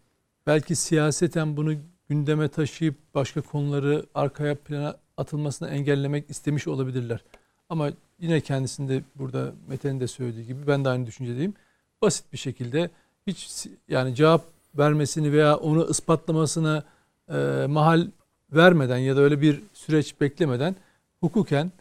belki 0.48 0.76
siyaseten 0.76 1.58
bunu 1.58 1.74
gündeme 2.14 2.48
taşıyıp 2.48 2.96
başka 3.16 3.42
konuları 3.42 4.06
arkaya 4.16 4.56
plana 4.56 4.96
atılmasını 5.18 5.70
engellemek 5.70 6.30
istemiş 6.30 6.68
olabilirler. 6.68 7.24
Ama 7.70 7.90
yine 8.20 8.42
kendisinde 8.42 9.04
burada 9.16 9.52
Mete'nin 9.68 10.00
de 10.00 10.08
söylediği 10.08 10.46
gibi 10.46 10.68
ben 10.68 10.86
de 10.86 10.90
aynı 10.90 11.06
düşüncedeyim. 11.06 11.54
Basit 12.02 12.34
bir 12.34 12.38
şekilde 12.38 12.90
hiç 13.28 13.68
yani 13.88 14.16
cevap 14.16 14.42
vermesini 14.78 15.32
veya 15.32 15.58
onu 15.58 15.90
ispatlamasına 15.90 16.84
e, 17.30 17.66
mahal 17.70 18.08
vermeden 18.52 18.98
ya 18.98 19.16
da 19.16 19.22
öyle 19.22 19.42
bir 19.42 19.62
süreç 19.74 20.22
beklemeden 20.22 20.76
hukuken 21.20 21.72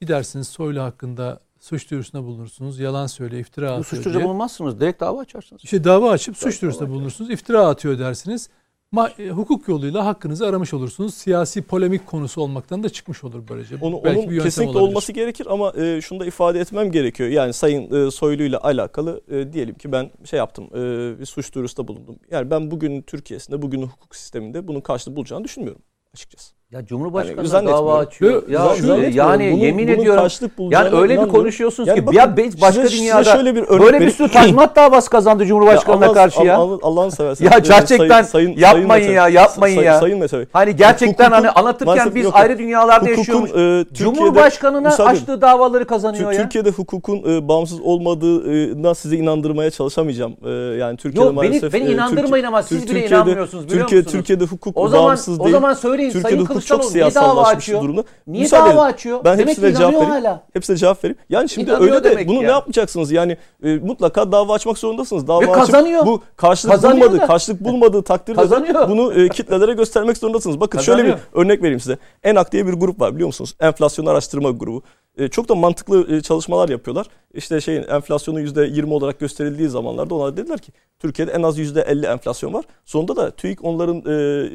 gidersiniz 0.00 0.48
Soylu 0.48 0.80
hakkında 0.80 1.40
suç 1.60 1.90
duyurusunda 1.90 2.24
bulunursunuz. 2.24 2.78
Yalan 2.78 3.06
söyle, 3.06 3.38
iftira 3.40 3.66
Bu 3.66 3.70
atıyor 3.70 3.84
suç 3.84 3.94
diye. 3.94 4.04
duyuruda 4.04 4.24
bulunmazsınız. 4.24 4.80
Direkt 4.80 5.00
dava 5.00 5.20
açarsınız. 5.20 5.64
İşte 5.64 5.84
dava 5.84 6.10
açıp 6.10 6.36
suç 6.36 6.62
duyurusunda 6.62 6.90
bulunursunuz. 6.90 7.30
iftira 7.30 7.66
atıyor 7.66 7.98
dersiniz. 7.98 8.48
Ma- 8.94 9.22
e, 9.22 9.30
hukuk 9.30 9.68
yoluyla 9.68 10.06
hakkınızı 10.06 10.46
aramış 10.46 10.74
olursunuz. 10.74 11.14
Siyasi 11.14 11.62
polemik 11.62 12.06
konusu 12.06 12.40
olmaktan 12.40 12.82
da 12.82 12.88
çıkmış 12.88 13.24
olur 13.24 13.42
böylece. 13.48 13.76
Onu, 13.80 14.00
Belki 14.04 14.18
onun 14.20 14.38
kesinlikle 14.38 14.70
olabilir. 14.70 14.90
olması 14.90 15.12
gerekir 15.12 15.46
ama 15.50 15.72
e, 15.76 16.00
şunu 16.00 16.20
da 16.20 16.26
ifade 16.26 16.60
etmem 16.60 16.90
gerekiyor. 16.92 17.28
Yani 17.28 17.52
Sayın 17.52 18.06
e, 18.06 18.10
Soylu 18.10 18.42
ile 18.42 18.58
alakalı 18.58 19.20
e, 19.30 19.52
diyelim 19.52 19.74
ki 19.74 19.92
ben 19.92 20.10
şey 20.24 20.38
yaptım, 20.38 20.64
e, 20.74 20.78
bir 21.20 21.26
suç 21.26 21.54
duyurusunda 21.54 21.88
bulundum. 21.88 22.16
Yani 22.30 22.50
ben 22.50 22.70
bugünün 22.70 23.02
Türkiye'sinde, 23.02 23.62
bugünün 23.62 23.86
hukuk 23.86 24.16
sisteminde 24.16 24.68
bunun 24.68 24.80
karşılığı 24.80 25.16
bulacağını 25.16 25.44
düşünmüyorum 25.44 25.82
açıkçası. 26.14 26.54
Ya 26.74 26.86
Cumhurbaşkanı 26.86 27.46
Yani 27.54 27.66
dava 27.68 27.98
açıyor. 27.98 28.42
Ya 28.48 28.68
şu- 28.80 28.86
yani 28.86 29.50
Bunun- 29.52 29.60
yemin 29.60 29.88
bunun 29.88 29.96
ediyorum. 30.00 30.26
Yani 30.70 30.96
öyle 30.96 31.22
bir 31.22 31.28
konuşuyorsunuz 31.28 31.88
Yani 31.88 32.00
ki 32.00 32.06
bakın, 32.06 32.18
ya 32.18 32.36
başka 32.36 32.72
size- 32.72 32.88
size 32.88 33.02
dünyada 33.02 33.24
şöyle 33.24 33.54
bir 33.54 33.62
örnek 33.62 33.80
böyle 33.80 34.00
bir 34.00 34.10
sürü 34.10 34.28
tazminat 34.32 34.76
davası 34.76 35.10
kazandı 35.10 35.46
Cumhurbaşkanı'na 35.46 36.06
Allah- 36.06 36.14
karşı 36.14 36.42
ya. 36.42 36.56
Allah- 36.56 36.78
Allah'ını 36.82 37.10
seversen. 37.12 37.44
Ya 37.44 37.50
e, 37.56 37.60
gerçekten 37.60 38.26
yapmayın 38.56 39.06
Mete- 39.08 39.12
ya, 39.12 39.28
yapmayın 39.28 39.76
Say- 39.76 39.84
ya. 39.84 39.98
Sayın 40.00 40.18
Mete. 40.18 40.46
Hani 40.52 40.76
gerçekten 40.76 41.24
Hukukun- 41.30 41.34
hani 41.34 41.50
anlatırken 41.50 42.14
biz 42.14 42.24
yok. 42.24 42.34
ayrı 42.36 42.58
dünyalarda 42.58 42.94
Hukukun, 43.04 43.16
yaşıyormuş. 43.18 43.50
e, 43.50 43.84
Cumhurbaşkanına 43.94 44.88
açtığı 44.88 45.40
davaları 45.40 45.84
kazanıyor 45.86 46.32
ya. 46.32 46.42
Türkiye'de 46.42 46.70
hukukun 46.70 47.22
e, 47.30 47.48
bağımsız 47.48 47.80
olmadığına 47.80 48.94
size 48.94 49.16
inandırmaya 49.16 49.70
çalışamayacağım. 49.70 50.36
E, 50.46 50.50
yani 50.50 50.96
Türkiye'de 50.96 51.26
Yok 51.26 51.36
beni, 51.42 51.48
maalesef 51.48 51.72
beni 51.72 51.84
e, 51.84 51.92
inandırmayın 51.92 52.44
ama 52.44 52.62
siz 52.62 52.90
bile 52.90 53.06
inanmıyorsunuz 53.08 53.68
biliyor 53.68 53.82
musunuz? 53.84 54.06
Türkiye'de 54.12 54.44
hukuk 54.44 54.76
o 54.76 54.88
zaman 54.88 55.06
bağımsız 55.06 55.40
o 55.40 55.44
değil. 55.44 55.52
zaman 55.54 55.74
söyleyin 55.74 56.10
Sayın 56.10 56.40
hukuk 56.40 56.63
çok 56.66 56.84
siyasallaşmış 56.84 57.56
açıyor? 57.56 57.82
durumda. 57.82 58.04
Niye 58.26 58.42
Müsaade 58.42 58.70
dava 58.70 58.82
açıyor? 58.84 59.20
Ben 59.24 59.38
Demek 59.38 59.48
hepsine 59.48 59.74
cevap 59.74 59.92
vereyim. 59.94 60.10
hala. 60.10 60.42
Hepsine 60.52 60.76
cevap 60.76 61.04
vereyim. 61.04 61.18
Yani 61.28 61.48
şimdi 61.48 61.70
İnanıyor 61.70 61.94
öyle 61.94 62.04
de 62.18 62.28
bunu 62.28 62.36
ya. 62.36 62.40
ne 62.42 62.50
yapacaksınız? 62.52 63.12
Yani 63.12 63.36
e, 63.64 63.76
mutlaka 63.76 64.32
dava 64.32 64.54
açmak 64.54 64.78
zorundasınız. 64.78 65.26
Dava 65.28 65.40
Ve 65.40 65.44
açıp 65.46 65.54
kazanıyor. 65.54 66.06
bu 66.06 66.22
karşılık 66.36 66.72
Kazanıyor 66.74 67.06
bulmadı, 67.06 67.22
da. 67.22 67.26
karşılık 67.26 67.60
bulmadığı 67.64 68.02
takdirde 68.02 68.36
de 68.36 68.40
Kazanıyor. 68.42 68.88
bunu 68.88 69.12
e, 69.14 69.28
kitlelere 69.28 69.72
göstermek 69.72 70.16
zorundasınız. 70.18 70.60
Bakın 70.60 70.78
şöyle 70.78 71.04
bir 71.04 71.10
Kazanıyor. 71.10 71.44
örnek 71.44 71.62
vereyim 71.62 71.80
size. 71.80 71.98
ENAK 72.22 72.52
diye 72.52 72.66
bir 72.66 72.72
grup 72.72 73.00
var 73.00 73.14
biliyor 73.14 73.26
musunuz? 73.26 73.54
Enflasyon 73.60 74.06
araştırma 74.06 74.50
grubu. 74.50 74.82
E, 75.18 75.28
çok 75.28 75.48
da 75.48 75.54
mantıklı 75.54 76.16
e, 76.16 76.20
çalışmalar 76.20 76.68
yapıyorlar. 76.68 77.06
İşte 77.34 77.60
şeyin 77.60 77.82
enflasyonu 77.82 78.40
%20 78.40 78.92
olarak 78.92 79.20
gösterildiği 79.20 79.68
zamanlarda 79.68 80.14
onlar 80.14 80.36
dediler 80.36 80.58
ki 80.58 80.72
Türkiye'de 80.98 81.32
en 81.32 81.42
az 81.42 81.58
%50 81.58 82.06
enflasyon 82.12 82.54
var. 82.54 82.64
Sonunda 82.84 83.16
da 83.16 83.30
TÜİK 83.30 83.64
onların 83.64 84.02
e, 84.06 84.48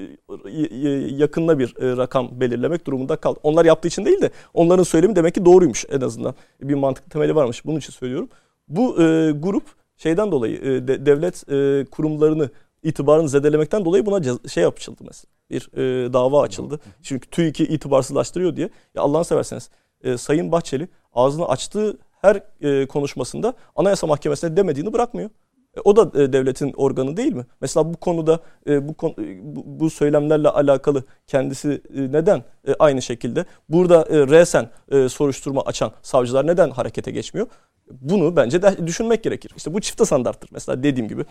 yakınına 1.16 1.60
bir 1.60 1.76
rakam 2.00 2.30
belirlemek 2.32 2.88
durumunda 2.88 3.16
kaldı. 3.16 3.40
Onlar 3.44 3.66
yaptığı 3.66 3.88
için 3.88 4.06
değil 4.06 4.22
de 4.22 4.32
onların 4.54 4.84
söylemi 4.84 5.16
demek 5.16 5.36
ki 5.36 5.46
doğruymuş 5.46 5.86
en 5.90 6.02
azından. 6.02 6.36
Bir 6.62 6.74
mantıklı 6.74 7.10
temeli 7.10 7.36
varmış. 7.36 7.66
Bunun 7.66 7.80
için 7.80 7.94
söylüyorum. 7.94 8.30
Bu 8.68 9.02
e, 9.02 9.32
grup 9.32 9.64
şeyden 9.98 10.32
dolayı 10.32 10.58
e, 10.58 10.88
de, 10.88 11.06
devlet 11.06 11.50
e, 11.52 11.86
kurumlarını 11.92 12.50
itibarını 12.84 13.30
zedelemekten 13.30 13.86
dolayı 13.86 14.06
buna 14.06 14.24
şey 14.48 14.64
yapıldı 14.64 15.04
mesela. 15.08 15.32
Bir 15.50 15.70
e, 15.78 16.14
dava 16.14 16.42
açıldı. 16.42 16.80
Çünkü 17.02 17.30
TÜİK'i 17.30 17.64
itibarsızlaştırıyor 17.64 18.56
diye. 18.56 18.70
Ya 18.96 19.02
Allah'ını 19.02 19.26
severseniz 19.26 19.70
e, 20.04 20.18
Sayın 20.18 20.52
Bahçeli 20.52 20.88
ağzını 21.14 21.48
açtığı 21.48 21.98
her 22.22 22.44
e, 22.62 22.88
konuşmasında 22.88 23.54
Anayasa 23.76 24.08
Mahkemesi'ne 24.08 24.58
demediğini 24.58 24.94
bırakmıyor. 24.94 25.30
E, 25.78 25.80
o 25.84 25.96
da 25.96 26.22
e, 26.24 26.34
devletin 26.34 26.74
organı 26.78 27.18
değil 27.18 27.34
mi? 27.34 27.46
Mesela 27.62 27.94
bu 27.94 27.98
konuda 27.98 28.40
e, 28.68 28.88
bu, 28.88 28.96
bu, 29.66 29.90
söylemlerle 29.90 30.50
alakalı 30.50 31.04
kendisi 31.28 31.82
neden 31.94 32.44
aynı 32.80 33.02
şekilde 33.02 33.46
burada 33.70 34.06
resen 34.06 34.70
soruşturma 35.10 35.62
açan 35.62 35.92
savcılar 36.02 36.48
neden 36.48 36.70
harekete 36.70 37.12
geçmiyor? 37.12 37.48
Bunu 37.92 38.36
bence 38.36 38.62
de 38.62 38.88
düşünmek 38.88 39.24
gerekir. 39.24 39.52
İşte 39.58 39.74
bu 39.74 39.82
çifte 39.82 40.06
standarttır 40.06 40.50
mesela 40.54 40.84
dediğim 40.84 41.08
gibi. 41.08 41.26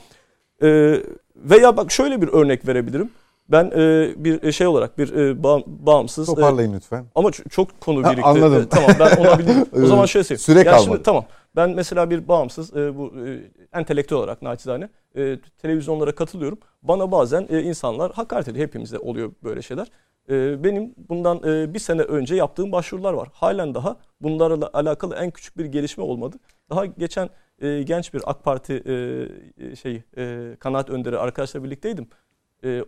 Veya 1.36 1.76
bak 1.76 1.92
şöyle 1.92 2.22
bir 2.22 2.28
örnek 2.28 2.68
verebilirim. 2.68 3.10
Ben 3.48 3.72
e, 3.76 4.12
bir 4.16 4.52
şey 4.52 4.66
olarak 4.66 4.98
bir 4.98 5.12
e, 5.12 5.42
bağımsız... 5.66 6.26
Toparlayın 6.26 6.72
e, 6.72 6.76
lütfen. 6.76 7.06
Ama 7.14 7.30
çok 7.30 7.80
konu 7.80 8.04
birikti. 8.04 8.22
Ha, 8.22 8.28
anladım. 8.28 8.62
E, 8.62 8.68
tamam 8.68 8.90
ben 8.98 9.16
ona 9.20 9.38
bildim. 9.38 9.66
O 9.82 9.86
zaman 9.86 10.06
şöyle 10.06 10.24
söyleyeyim. 10.24 10.44
Süre 10.44 10.58
yani 10.58 10.66
kalmadı. 10.66 10.84
Şimdi, 10.84 11.02
tamam 11.02 11.24
ben 11.56 11.70
mesela 11.70 12.10
bir 12.10 12.28
bağımsız 12.28 12.76
e, 12.76 12.96
bu 12.96 13.12
e, 13.26 13.50
entelektüel 13.72 14.18
olarak 14.18 14.42
naçizane 14.42 14.88
e, 15.16 15.38
televizyonlara 15.58 16.14
katılıyorum. 16.14 16.58
Bana 16.82 17.12
bazen 17.12 17.46
e, 17.50 17.62
insanlar 17.62 18.12
hakaret 18.12 18.48
ediyor. 18.48 18.66
Hepimizde 18.66 18.98
oluyor 18.98 19.32
böyle 19.44 19.62
şeyler. 19.62 19.90
E, 20.30 20.64
benim 20.64 20.94
bundan 21.08 21.38
e, 21.44 21.74
bir 21.74 21.78
sene 21.78 22.02
önce 22.02 22.34
yaptığım 22.34 22.72
başvurular 22.72 23.12
var. 23.12 23.28
Halen 23.32 23.74
daha 23.74 23.96
bunlarla 24.20 24.70
alakalı 24.72 25.14
en 25.14 25.30
küçük 25.30 25.58
bir 25.58 25.64
gelişme 25.64 26.04
olmadı. 26.04 26.36
Daha 26.70 26.86
geçen 26.86 27.30
e, 27.60 27.82
genç 27.82 28.14
bir 28.14 28.22
AK 28.26 28.44
Parti 28.44 28.74
e, 28.74 29.76
şey 29.76 30.02
e, 30.16 30.56
kanaat 30.60 30.90
önderi 30.90 31.18
arkadaşlarla 31.18 31.64
birlikteydim. 31.64 32.08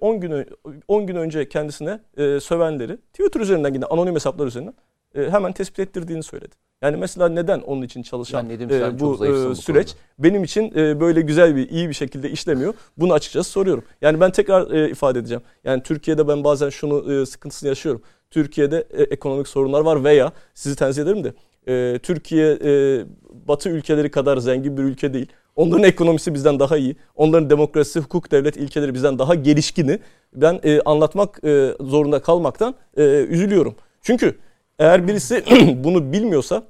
10 0.01 0.14
e, 0.14 0.18
gün 0.18 0.47
10 0.88 1.06
gün 1.06 1.16
önce 1.16 1.48
kendisine 1.48 2.01
e, 2.16 2.40
sövenleri 2.40 2.97
Twitter 2.97 3.40
üzerinden 3.40 3.74
yine 3.74 3.84
anonim 3.84 4.14
hesaplar 4.14 4.47
üzerinden 4.47 4.74
e, 5.14 5.30
hemen 5.30 5.52
tespit 5.52 5.78
ettirdiğini 5.78 6.22
söyledi. 6.22 6.55
Yani 6.82 6.97
mesela 6.97 7.28
neden 7.28 7.60
onun 7.60 7.82
için 7.82 8.02
çalışan 8.02 8.48
yani 8.48 8.74
e, 8.74 9.01
bu, 9.01 9.26
e, 9.26 9.55
süreç 9.55 9.86
konuda. 9.86 10.02
benim 10.18 10.44
için 10.44 10.72
e, 10.76 11.01
böyle 11.01 11.20
güzel 11.20 11.56
bir 11.56 11.70
iyi 11.70 11.88
bir 11.88 11.94
şekilde 11.94 12.30
işlemiyor. 12.30 12.74
Bunu 12.97 13.12
açıkçası 13.12 13.51
soruyorum. 13.51 13.84
Yani 14.01 14.20
ben 14.20 14.30
tekrar 14.30 14.70
e, 14.70 14.90
ifade 14.90 15.18
edeceğim. 15.18 15.42
Yani 15.64 15.82
Türkiye'de 15.82 16.28
ben 16.28 16.44
bazen 16.44 16.68
şunu 16.68 17.12
e, 17.12 17.26
sıkıntısını 17.26 17.68
yaşıyorum. 17.68 18.02
Türkiye'de 18.30 18.86
e, 18.90 19.02
ekonomik 19.02 19.48
sorunlar 19.48 19.80
var 19.80 20.05
veya 20.05 20.32
sizi 20.55 20.76
tenzih 20.76 21.02
ederim 21.02 21.24
de 21.24 21.34
e, 21.68 21.98
Türkiye 21.98 22.59
e, 22.64 23.05
Batı 23.48 23.68
ülkeleri 23.68 24.10
kadar 24.10 24.36
zengin 24.36 24.76
bir 24.76 24.82
ülke 24.82 25.14
değil. 25.14 25.26
Onların 25.60 25.84
ekonomisi 25.84 26.34
bizden 26.34 26.58
daha 26.58 26.76
iyi. 26.76 26.96
Onların 27.16 27.50
demokrasi, 27.50 28.00
hukuk, 28.00 28.30
devlet 28.30 28.56
ilkeleri 28.56 28.94
bizden 28.94 29.18
daha 29.18 29.34
gelişkini 29.34 29.98
ben 30.34 30.60
e, 30.64 30.80
anlatmak 30.80 31.44
e, 31.44 31.74
zorunda 31.80 32.22
kalmaktan 32.22 32.74
e, 32.96 33.02
üzülüyorum. 33.02 33.74
Çünkü 34.02 34.38
eğer 34.78 35.08
birisi 35.08 35.44
bunu 35.84 36.12
bilmiyorsa 36.12 36.62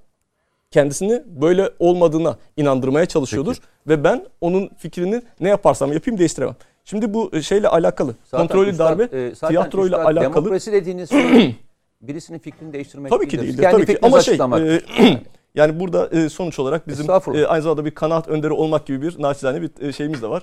kendisini 0.70 1.22
böyle 1.26 1.70
olmadığına 1.78 2.36
inandırmaya 2.56 3.06
çalışıyordur 3.06 3.54
Peki. 3.54 3.66
ve 3.88 4.04
ben 4.04 4.26
onun 4.40 4.70
fikrini 4.78 5.22
ne 5.40 5.48
yaparsam 5.48 5.92
yapayım 5.92 6.18
değiştiremem. 6.18 6.56
Şimdi 6.84 7.14
bu 7.14 7.30
e, 7.32 7.42
şeyle 7.42 7.68
alakalı, 7.68 8.14
zaten 8.24 8.46
kontrollü 8.46 8.70
üstad, 8.70 8.98
darbe, 8.98 9.02
e, 9.18 9.32
tiyatroyla 9.32 9.98
üstad, 9.98 10.16
alakalı. 10.16 10.34
Demokrasi 10.34 10.72
dediğiniz 10.72 11.10
şey 11.10 11.56
birisinin 12.00 12.38
fikrini 12.38 12.72
değiştirmek 12.72 13.12
Tabii 13.12 13.28
ki 13.28 13.38
değildir. 13.38 13.68
Tabii 13.70 13.86
ki. 13.86 13.98
Ama 14.02 14.20
şey, 14.20 14.34
e, 14.34 14.38
Yani 14.98 15.20
burada 15.56 16.08
e, 16.08 16.28
sonuç 16.28 16.58
olarak 16.58 16.88
bizim 16.88 17.10
e, 17.10 17.46
aynı 17.46 17.62
zamanda 17.62 17.84
bir 17.84 17.90
kanaat 17.90 18.28
önderi 18.28 18.52
olmak 18.52 18.86
gibi 18.86 19.02
bir 19.02 19.22
naçizane 19.22 19.62
bir 19.62 19.70
e, 19.80 19.92
şeyimiz 19.92 20.22
de 20.22 20.30
var. 20.30 20.42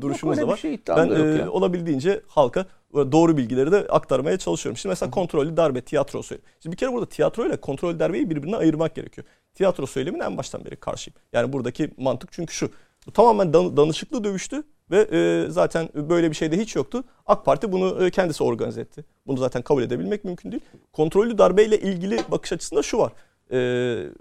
Duruşumuz 0.00 0.38
da 0.38 0.48
var. 0.48 0.56
Şey 0.56 0.80
ben 0.88 1.08
e, 1.08 1.48
olabildiğince 1.48 2.20
halka 2.28 2.66
doğru 2.94 3.36
bilgileri 3.36 3.72
de 3.72 3.86
aktarmaya 3.88 4.38
çalışıyorum. 4.38 4.76
Şimdi 4.76 4.90
mesela 4.90 5.10
kontrollü 5.10 5.56
darbe, 5.56 5.80
tiyatro 5.80 6.22
söylemi. 6.22 6.46
Şimdi 6.62 6.72
bir 6.72 6.78
kere 6.78 6.92
burada 6.92 7.06
tiyatro 7.06 7.46
ile 7.46 7.56
kontrollü 7.56 7.98
darbeyi 7.98 8.30
birbirine 8.30 8.56
ayırmak 8.56 8.94
gerekiyor. 8.94 9.26
Tiyatro 9.54 9.86
söylemine 9.86 10.24
en 10.24 10.36
baştan 10.36 10.64
beri 10.64 10.76
karşıyım. 10.76 11.16
Yani 11.32 11.52
buradaki 11.52 11.90
mantık 11.96 12.32
çünkü 12.32 12.54
şu. 12.54 12.70
Bu 13.06 13.12
tamamen 13.12 13.52
dan 13.52 13.76
danışıklı 13.76 14.24
dövüştü 14.24 14.62
ve 14.90 15.00
e, 15.12 15.50
zaten 15.50 15.88
böyle 15.94 16.30
bir 16.30 16.36
şey 16.36 16.52
de 16.52 16.58
hiç 16.58 16.76
yoktu. 16.76 17.04
AK 17.26 17.44
Parti 17.44 17.72
bunu 17.72 18.06
e, 18.06 18.10
kendisi 18.10 18.44
organize 18.44 18.80
etti. 18.80 19.04
Bunu 19.26 19.38
zaten 19.38 19.62
kabul 19.62 19.82
edebilmek 19.82 20.24
mümkün 20.24 20.52
değil. 20.52 20.62
Kontrollü 20.92 21.38
darbeyle 21.38 21.80
ilgili 21.80 22.20
bakış 22.30 22.52
açısında 22.52 22.82
şu 22.82 22.98
var. 22.98 23.12
E, 23.52 23.58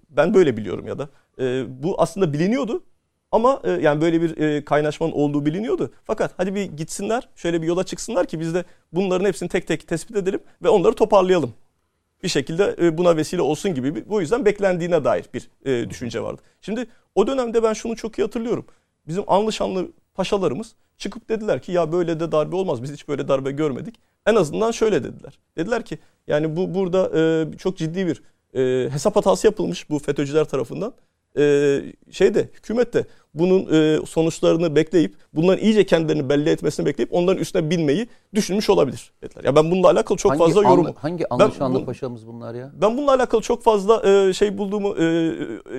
ben 0.09 0.33
böyle 0.33 0.57
biliyorum 0.57 0.87
ya 0.87 0.99
da. 0.99 1.09
E, 1.39 1.65
bu 1.83 2.01
aslında 2.01 2.33
biliniyordu 2.33 2.83
ama 3.31 3.61
e, 3.63 3.71
yani 3.71 4.01
böyle 4.01 4.21
bir 4.21 4.37
e, 4.37 4.65
kaynaşmanın 4.65 5.11
olduğu 5.11 5.45
biliniyordu. 5.45 5.91
Fakat 6.03 6.33
hadi 6.37 6.55
bir 6.55 6.63
gitsinler, 6.63 7.29
şöyle 7.35 7.61
bir 7.61 7.67
yola 7.67 7.83
çıksınlar 7.83 8.25
ki 8.25 8.39
biz 8.39 8.53
de 8.53 8.63
bunların 8.93 9.25
hepsini 9.25 9.49
tek 9.49 9.67
tek 9.67 9.87
tespit 9.87 10.15
edelim 10.15 10.39
ve 10.63 10.69
onları 10.69 10.93
toparlayalım. 10.95 11.53
Bir 12.23 12.29
şekilde 12.29 12.75
e, 12.81 12.97
buna 12.97 13.17
vesile 13.17 13.41
olsun 13.41 13.73
gibi 13.73 14.09
bu 14.09 14.21
yüzden 14.21 14.45
beklendiğine 14.45 15.03
dair 15.03 15.25
bir 15.33 15.49
e, 15.65 15.89
düşünce 15.89 16.23
vardı. 16.23 16.41
Şimdi 16.61 16.87
o 17.15 17.27
dönemde 17.27 17.63
ben 17.63 17.73
şunu 17.73 17.95
çok 17.95 18.19
iyi 18.19 18.21
hatırlıyorum. 18.21 18.65
Bizim 19.07 19.23
anlı 19.27 19.53
şanlı 19.53 19.87
paşalarımız 20.13 20.75
çıkıp 20.97 21.29
dediler 21.29 21.61
ki 21.61 21.71
ya 21.71 21.91
böyle 21.91 22.19
de 22.19 22.31
darbe 22.31 22.55
olmaz. 22.55 22.83
Biz 22.83 22.91
hiç 22.91 23.07
böyle 23.07 23.27
darbe 23.27 23.51
görmedik. 23.51 23.95
En 24.25 24.35
azından 24.35 24.71
şöyle 24.71 25.03
dediler. 25.03 25.39
Dediler 25.57 25.85
ki 25.85 25.99
yani 26.27 26.55
bu 26.55 26.73
burada 26.73 27.19
e, 27.19 27.57
çok 27.57 27.77
ciddi 27.77 28.07
bir 28.07 28.21
e, 28.53 28.89
hesap 28.91 29.15
hatası 29.15 29.47
yapılmış 29.47 29.89
bu 29.89 29.99
FETÖ'cüler 29.99 30.45
tarafından. 30.45 30.93
E, 31.37 31.81
şeyde 32.11 32.49
hükümet 32.53 32.93
de 32.93 33.05
bunun 33.33 33.73
e, 33.73 34.05
sonuçlarını 34.05 34.75
bekleyip 34.75 35.15
bunların 35.33 35.63
iyice 35.63 35.85
kendilerini 35.85 36.29
belli 36.29 36.49
etmesini 36.49 36.85
bekleyip 36.85 37.13
onların 37.13 37.41
üstüne 37.41 37.69
binmeyi 37.69 38.07
düşünmüş 38.33 38.69
olabilir 38.69 39.11
dediler. 39.23 39.43
Ya 39.43 39.55
ben 39.55 39.71
bununla 39.71 39.89
alakalı 39.89 40.17
çok 40.17 40.31
hangi 40.31 40.39
fazla 40.39 40.61
yorum 40.61 40.87
hangi 40.95 41.29
anlaşanlı 41.29 41.85
paşamız 41.85 42.27
bunlar 42.27 42.55
ya? 42.55 42.71
Ben 42.81 42.97
bununla 42.97 43.13
alakalı 43.13 43.41
çok 43.41 43.63
fazla 43.63 44.09
e, 44.09 44.33
şey 44.33 44.57
bulduğumu 44.57 44.95
e, 44.97 45.03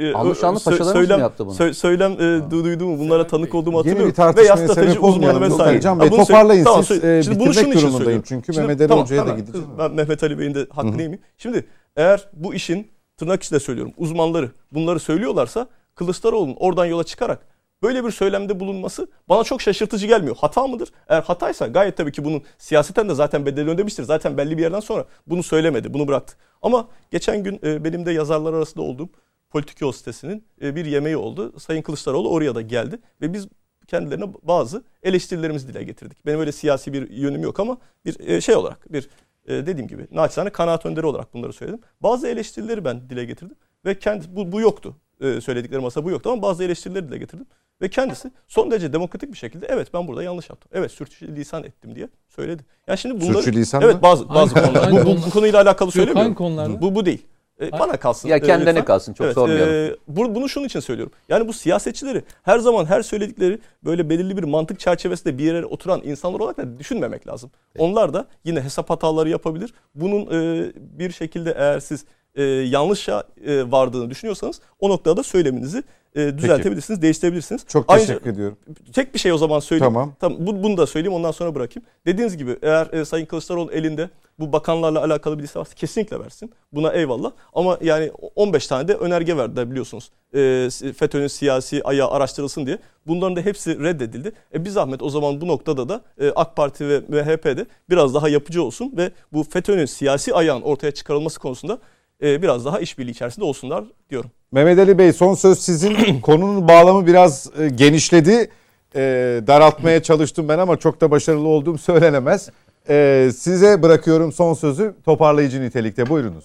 e, 0.00 0.12
anlaşanlı 0.12 0.58
paşalarımız 0.58 0.92
söylem, 0.92 1.18
mı 1.18 1.22
yaptı 1.22 1.46
bunu? 1.46 1.54
Sö, 1.54 1.74
söylem 1.74 2.12
e, 2.12 2.50
duyduğumu, 2.50 2.98
bunlara 2.98 3.26
tanık 3.26 3.54
olduğumu 3.54 3.78
hatırlıyorum. 3.78 4.02
Yeni 4.02 4.10
bir 4.10 4.16
tartışmaya 4.16 4.68
Ve 4.68 4.74
sebep 4.74 5.04
olmayalım. 5.04 5.42
Vesaire. 5.42 5.80
Can 5.80 6.00
Bey 6.00 6.10
toparlayın 6.10 6.64
tamam, 6.64 6.84
siz. 6.84 7.04
E, 7.04 7.22
Şimdi 7.22 7.40
bunu 7.40 7.54
şunun 7.54 7.72
için 7.72 7.90
söylüyorum. 7.90 8.22
Çünkü 8.26 8.52
Şimdi, 8.52 8.66
Mehmet 8.66 8.80
Ali 8.80 8.88
tamam, 8.88 9.04
Hoca'ya 9.04 9.26
da 9.26 9.30
gideceğim. 9.30 9.66
Ben 9.78 9.92
Mehmet 9.92 10.22
Ali 10.22 10.38
Bey'in 10.38 10.54
de 10.54 10.66
hakkını 10.70 10.90
yemeyeyim. 10.90 11.20
Şimdi 11.38 11.66
eğer 11.96 12.28
bu 12.32 12.54
işin 12.54 12.90
tırnak 13.16 13.42
içinde 13.42 13.60
söylüyorum 13.60 13.92
uzmanları 13.96 14.50
bunları 14.72 15.00
söylüyorlarsa 15.00 15.68
Kılıçdaroğlu'nun 15.94 16.56
oradan 16.58 16.86
yola 16.86 17.04
çıkarak 17.04 17.46
böyle 17.82 18.04
bir 18.04 18.10
söylemde 18.10 18.60
bulunması 18.60 19.08
bana 19.28 19.44
çok 19.44 19.62
şaşırtıcı 19.62 20.06
gelmiyor. 20.06 20.36
Hata 20.36 20.66
mıdır? 20.66 20.92
Eğer 21.08 21.22
hataysa 21.22 21.66
gayet 21.66 21.96
tabii 21.96 22.12
ki 22.12 22.24
bunun 22.24 22.42
siyaseten 22.58 23.08
de 23.08 23.14
zaten 23.14 23.46
bedelini 23.46 23.70
ödemiştir. 23.70 24.02
Zaten 24.02 24.36
belli 24.36 24.58
bir 24.58 24.62
yerden 24.62 24.80
sonra 24.80 25.04
bunu 25.26 25.42
söylemedi, 25.42 25.94
bunu 25.94 26.08
bıraktı. 26.08 26.36
Ama 26.62 26.88
geçen 27.10 27.42
gün 27.42 27.60
e, 27.64 27.84
benim 27.84 28.06
de 28.06 28.12
yazarlar 28.12 28.54
arasında 28.54 28.82
olduğum 28.82 29.08
Politik 29.50 29.80
Yol 29.80 29.92
sitesinin 29.92 30.44
e, 30.62 30.76
bir 30.76 30.84
yemeği 30.84 31.16
oldu. 31.16 31.60
Sayın 31.60 31.82
Kılıçdaroğlu 31.82 32.30
oraya 32.30 32.54
da 32.54 32.62
geldi 32.62 32.98
ve 33.20 33.32
biz 33.32 33.48
kendilerine 33.86 34.24
bazı 34.42 34.84
eleştirilerimizi 35.02 35.68
dile 35.68 35.82
getirdik. 35.82 36.26
Benim 36.26 36.40
öyle 36.40 36.52
siyasi 36.52 36.92
bir 36.92 37.10
yönüm 37.10 37.42
yok 37.42 37.60
ama 37.60 37.78
bir 38.04 38.28
e, 38.28 38.40
şey 38.40 38.54
olarak 38.54 38.92
bir 38.92 39.08
dediğim 39.50 39.88
gibi 39.88 40.06
naçizane 40.10 40.50
kanaat 40.50 40.86
önderi 40.86 41.06
olarak 41.06 41.34
bunları 41.34 41.52
söyledim. 41.52 41.80
Bazı 42.00 42.28
eleştirileri 42.28 42.84
ben 42.84 43.10
dile 43.10 43.24
getirdim 43.24 43.56
ve 43.84 43.98
kendi 43.98 44.36
bu, 44.36 44.52
bu 44.52 44.60
yoktu. 44.60 44.96
Söyledikleri 45.20 45.80
masa 45.80 46.04
bu 46.04 46.10
yoktu 46.10 46.30
ama 46.30 46.42
bazı 46.42 46.64
eleştirileri 46.64 47.08
dile 47.08 47.18
getirdim. 47.18 47.46
Ve 47.82 47.88
kendisi 47.88 48.30
son 48.48 48.70
derece 48.70 48.92
demokratik 48.92 49.32
bir 49.32 49.38
şekilde 49.38 49.66
evet 49.68 49.94
ben 49.94 50.08
burada 50.08 50.22
yanlış 50.22 50.50
yaptım. 50.50 50.70
Evet 50.74 50.90
sürçülisan 50.90 51.64
ettim 51.64 51.94
diye 51.94 52.08
söyledi. 52.28 52.62
Yani 52.86 52.98
şimdi 52.98 53.20
bunları 53.20 53.42
Sürçülisan 53.42 53.82
Evet 53.82 54.02
bazı 54.02 54.28
bazı 54.28 54.54
konular. 54.54 54.92
Bu, 54.92 54.96
bu, 55.06 55.16
bu 55.26 55.30
konuyla 55.30 55.60
alakalı 55.62 55.90
söylemiyorum. 55.90 56.22
Hangi 56.22 56.34
konularda? 56.34 56.80
Bu 56.82 56.94
bu 56.94 57.06
değil. 57.06 57.26
E, 57.60 57.72
bana 57.72 57.96
kalsın. 57.96 58.28
Ya 58.28 58.40
kendine 58.40 58.70
lütfen. 58.70 58.84
kalsın 58.84 59.12
çok 59.12 59.24
evet, 59.24 59.34
sormayalım. 59.34 59.74
E, 59.74 59.96
bu, 60.08 60.34
bunu 60.34 60.48
şunun 60.48 60.66
için 60.66 60.80
söylüyorum. 60.80 61.12
Yani 61.28 61.48
bu 61.48 61.52
siyasetçileri 61.52 62.22
her 62.42 62.58
zaman 62.58 62.84
her 62.84 63.02
söyledikleri 63.02 63.58
böyle 63.84 64.10
belirli 64.10 64.36
bir 64.36 64.42
mantık 64.42 64.80
çerçevesinde 64.80 65.38
bir 65.38 65.44
yere 65.44 65.66
oturan 65.66 66.00
insanlar 66.04 66.40
olarak 66.40 66.56
da 66.56 66.78
düşünmemek 66.78 67.26
lazım. 67.26 67.50
Evet. 67.74 67.82
Onlar 67.82 68.14
da 68.14 68.26
yine 68.44 68.60
hesap 68.60 68.90
hataları 68.90 69.28
yapabilir. 69.28 69.74
Bunun 69.94 70.26
e, 70.26 70.72
bir 70.76 71.10
şekilde 71.10 71.54
eğer 71.58 71.80
siz 71.80 72.04
e, 72.34 72.42
yanlışa 72.42 73.24
e, 73.46 73.70
vardığını 73.70 74.10
düşünüyorsanız 74.10 74.60
o 74.78 74.88
noktada 74.88 75.22
söyleminizi 75.22 75.82
e, 76.16 76.38
düzeltebilirsiniz, 76.38 77.02
değiştirebilirsiniz. 77.02 77.64
Çok 77.68 77.84
Ayrıca- 77.88 78.06
teşekkür 78.06 78.30
ediyorum. 78.30 78.56
Tek 78.92 79.14
bir 79.14 79.18
şey 79.18 79.32
o 79.32 79.38
zaman 79.38 79.60
söyleyeyim. 79.60 79.94
Tamam. 79.94 80.14
Tamam. 80.20 80.38
bu, 80.46 80.62
bunu 80.62 80.76
da 80.76 80.86
söyleyeyim 80.86 81.14
ondan 81.14 81.30
sonra 81.30 81.54
bırakayım. 81.54 81.86
Dediğiniz 82.06 82.36
gibi 82.36 82.56
eğer 82.62 82.92
e, 82.92 83.04
Sayın 83.04 83.26
Kılıçdaroğlu 83.26 83.72
elinde 83.72 84.10
bu 84.38 84.52
bakanlarla 84.52 85.04
alakalı 85.04 85.38
bir 85.38 85.42
liste 85.42 85.60
varsa 85.60 85.74
kesinlikle 85.74 86.20
versin. 86.20 86.52
Buna 86.72 86.92
eyvallah. 86.92 87.32
Ama 87.54 87.78
yani 87.82 88.10
15 88.36 88.66
tane 88.66 88.88
de 88.88 88.94
önerge 88.94 89.36
verdiler 89.36 89.70
biliyorsunuz. 89.70 90.10
E, 90.34 90.92
FETÖ'nün 90.92 91.26
siyasi 91.26 91.82
ayağı 91.84 92.10
araştırılsın 92.10 92.66
diye. 92.66 92.78
Bunların 93.06 93.36
da 93.36 93.40
hepsi 93.40 93.80
reddedildi. 93.80 94.32
E 94.54 94.64
bir 94.64 94.70
zahmet 94.70 95.02
o 95.02 95.10
zaman 95.10 95.40
bu 95.40 95.48
noktada 95.48 95.88
da 95.88 96.02
e, 96.20 96.30
AK 96.30 96.56
Parti 96.56 96.88
ve 96.88 97.00
MHP'de 97.08 97.66
biraz 97.90 98.14
daha 98.14 98.28
yapıcı 98.28 98.62
olsun 98.62 98.92
ve 98.96 99.10
bu 99.32 99.42
FETÖ'nün 99.42 99.86
siyasi 99.86 100.34
ayağın 100.34 100.62
ortaya 100.62 100.90
çıkarılması 100.90 101.40
konusunda 101.40 101.78
e, 102.22 102.42
biraz 102.42 102.64
daha 102.64 102.80
işbirliği 102.80 103.10
içerisinde 103.10 103.44
olsunlar 103.44 103.84
diyorum. 104.10 104.30
Mehmet 104.52 104.78
Ali 104.78 104.98
Bey 104.98 105.12
son 105.12 105.34
söz 105.34 105.58
sizin. 105.58 106.20
Konunun 106.22 106.68
bağlamı 106.68 107.06
biraz 107.06 107.50
e, 107.58 107.68
genişledi. 107.68 108.50
E, 108.94 109.00
daraltmaya 109.46 110.02
çalıştım 110.02 110.48
ben 110.48 110.58
ama 110.58 110.76
çok 110.76 111.00
da 111.00 111.10
başarılı 111.10 111.48
olduğum 111.48 111.78
söylenemez. 111.78 112.50
E, 112.88 113.30
size 113.36 113.82
bırakıyorum 113.82 114.32
son 114.32 114.54
sözü 114.54 114.94
toparlayıcı 115.04 115.62
nitelikte. 115.62 116.08
Buyurunuz. 116.08 116.44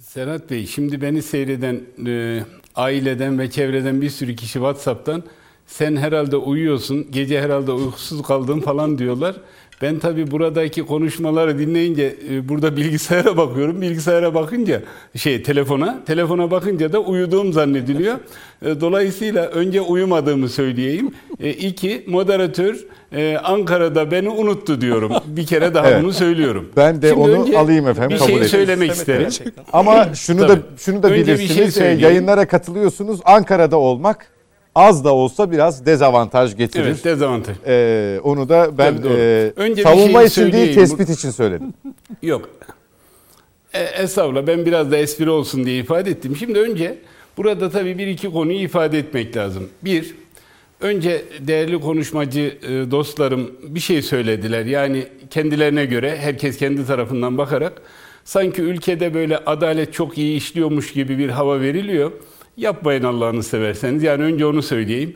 Serhat 0.00 0.50
Bey, 0.50 0.66
şimdi 0.66 1.02
beni 1.02 1.22
seyreden 1.22 1.80
e, 2.06 2.44
aileden 2.74 3.38
ve 3.38 3.50
çevreden 3.50 4.00
bir 4.00 4.10
sürü 4.10 4.36
kişi 4.36 4.52
WhatsApp'tan 4.52 5.22
sen 5.66 5.96
herhalde 5.96 6.36
uyuyorsun, 6.36 7.06
gece 7.10 7.40
herhalde 7.40 7.72
uykusuz 7.72 8.22
kaldın 8.22 8.60
falan 8.60 8.98
diyorlar. 8.98 9.36
Ben 9.82 9.98
tabii 9.98 10.30
buradaki 10.30 10.82
konuşmaları 10.82 11.58
dinleyince 11.58 12.16
e, 12.30 12.48
burada 12.48 12.76
bilgisayara 12.76 13.36
bakıyorum. 13.36 13.80
Bilgisayara 13.82 14.34
bakınca 14.34 14.82
şey 15.16 15.42
telefona, 15.42 16.04
telefona 16.06 16.50
bakınca 16.50 16.92
da 16.92 16.98
uyuduğum 17.00 17.52
zannediliyor. 17.52 18.14
E, 18.64 18.80
dolayısıyla 18.80 19.46
önce 19.46 19.80
uyumadığımı 19.80 20.48
söyleyeyim. 20.48 21.14
E, 21.40 21.50
iki, 21.50 22.04
moderatör 22.08 22.76
e, 23.12 23.36
Ankara'da 23.36 24.10
beni 24.10 24.28
unuttu 24.28 24.80
diyorum. 24.80 25.12
Bir 25.26 25.46
kere 25.46 25.74
daha 25.74 25.90
Evet. 25.90 26.02
bunu 26.02 26.12
söylüyorum. 26.12 26.68
Ben 26.76 27.02
de 27.02 27.08
Şimdi 27.08 27.20
onu 27.20 27.42
önce 27.42 27.58
alayım 27.58 27.88
efendim, 27.88 28.18
Bir 28.20 28.32
şey 28.34 28.44
söylemek 28.44 28.88
Evet, 28.88 28.96
isterim. 28.98 29.22
gerçekten. 29.22 29.64
Ama 29.72 30.14
şunu 30.14 30.48
da 30.48 30.58
şunu 30.76 31.02
da 31.02 31.08
Önce 31.08 31.32
bir 31.32 31.36
şey 31.36 31.46
bilirsiniz. 31.56 31.74
şey, 31.74 31.94
yayınlara 32.00 32.46
katılıyorsunuz. 32.48 33.20
Ankara'da 33.24 33.76
olmak 33.76 34.26
az 34.74 35.04
da 35.04 35.14
olsa 35.14 35.50
biraz 35.50 35.86
dezavantaj 35.86 36.56
getirir. 36.56 36.84
Evet, 36.84 37.04
dezavantaj. 37.04 37.56
E, 37.66 38.20
onu 38.22 38.48
da 38.48 38.78
ben 38.78 38.94
e, 39.04 39.52
Önce 39.56 39.82
savunma 39.82 40.18
şey 40.18 40.26
için 40.26 40.52
değil 40.52 40.74
tespit 40.74 41.10
için 41.10 41.30
söyledim. 41.30 41.74
Yok. 42.22 42.50
E, 43.72 43.82
estağfurullah 43.82 44.46
ben 44.46 44.66
biraz 44.66 44.90
da 44.90 44.96
espri 44.96 45.30
olsun 45.30 45.64
diye 45.64 45.78
ifade 45.78 46.10
ettim. 46.10 46.36
Şimdi 46.36 46.58
önce 46.58 46.98
burada 47.36 47.70
tabii 47.70 47.98
bir 47.98 48.06
iki 48.06 48.30
konuyu 48.32 48.58
ifade 48.58 48.98
etmek 48.98 49.36
lazım. 49.36 49.68
Bir, 49.84 50.14
önce 50.80 51.24
değerli 51.40 51.80
konuşmacı 51.80 52.58
e, 52.62 52.90
dostlarım 52.90 53.52
bir 53.62 53.80
şey 53.80 54.02
söylediler. 54.02 54.64
Yani 54.64 55.06
kendilerine 55.30 55.84
göre 55.84 56.16
herkes 56.16 56.56
kendi 56.58 56.86
tarafından 56.86 57.38
bakarak 57.38 57.82
sanki 58.24 58.62
ülkede 58.62 59.14
böyle 59.14 59.38
adalet 59.38 59.92
çok 59.92 60.18
iyi 60.18 60.36
işliyormuş 60.36 60.92
gibi 60.92 61.18
bir 61.18 61.28
hava 61.28 61.60
veriliyor. 61.60 62.12
Yapmayın 62.56 63.02
Allah'ını 63.02 63.42
severseniz. 63.42 64.02
Yani 64.02 64.22
önce 64.22 64.46
onu 64.46 64.62
söyleyeyim. 64.62 65.14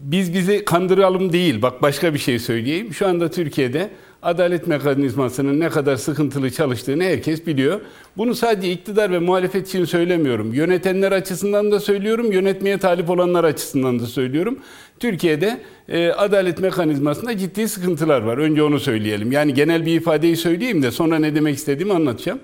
Biz 0.00 0.34
bizi 0.34 0.64
kandıralım 0.64 1.32
değil. 1.32 1.62
Bak 1.62 1.82
başka 1.82 2.14
bir 2.14 2.18
şey 2.18 2.38
söyleyeyim. 2.38 2.94
Şu 2.94 3.08
anda 3.08 3.30
Türkiye'de 3.30 3.90
adalet 4.22 4.66
mekanizmasının 4.66 5.60
ne 5.60 5.68
kadar 5.68 5.96
sıkıntılı 5.96 6.50
çalıştığını 6.50 7.04
herkes 7.04 7.46
biliyor. 7.46 7.80
Bunu 8.16 8.34
sadece 8.34 8.72
iktidar 8.72 9.12
ve 9.12 9.18
muhalefet 9.18 9.68
için 9.68 9.84
söylemiyorum. 9.84 10.54
Yönetenler 10.54 11.12
açısından 11.12 11.72
da 11.72 11.80
söylüyorum, 11.80 12.32
yönetmeye 12.32 12.78
talip 12.78 13.10
olanlar 13.10 13.44
açısından 13.44 13.98
da 14.00 14.06
söylüyorum. 14.06 14.58
Türkiye'de 15.00 15.60
e, 15.88 16.08
adalet 16.08 16.60
mekanizmasında 16.60 17.38
ciddi 17.38 17.68
sıkıntılar 17.68 18.20
var. 18.22 18.38
Önce 18.38 18.62
onu 18.62 18.80
söyleyelim. 18.80 19.32
Yani 19.32 19.54
genel 19.54 19.86
bir 19.86 19.94
ifadeyi 19.94 20.36
söyleyeyim 20.36 20.82
de 20.82 20.90
sonra 20.90 21.18
ne 21.18 21.34
demek 21.34 21.56
istediğimi 21.56 21.94
anlatacağım. 21.94 22.40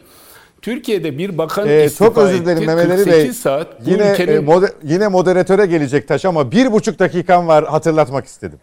Türkiye'de 0.71 1.19
bir 1.19 1.39
bakan 1.39 1.69
Ee, 1.69 1.85
istifa 1.85 2.05
çok 2.05 2.19
özür 2.19 2.45
dilerim. 2.45 2.67
Mehmet 2.67 2.87
Ali 2.91 2.97
48 2.97 3.25
Bey. 3.25 3.33
saat 3.33 3.69
Yine 3.87 4.13
ülkenin 4.13 4.33
e, 4.33 4.39
mode- 4.39 4.73
yine 4.83 5.09
moderatöre 5.09 5.67
gelecek 5.67 6.09
taş 6.09 6.25
ama 6.25 6.53
bir 6.53 6.73
buçuk 6.73 6.99
dakikam 6.99 7.47
var 7.49 7.65
hatırlatmak 7.67 8.27
istedim. 8.27 8.59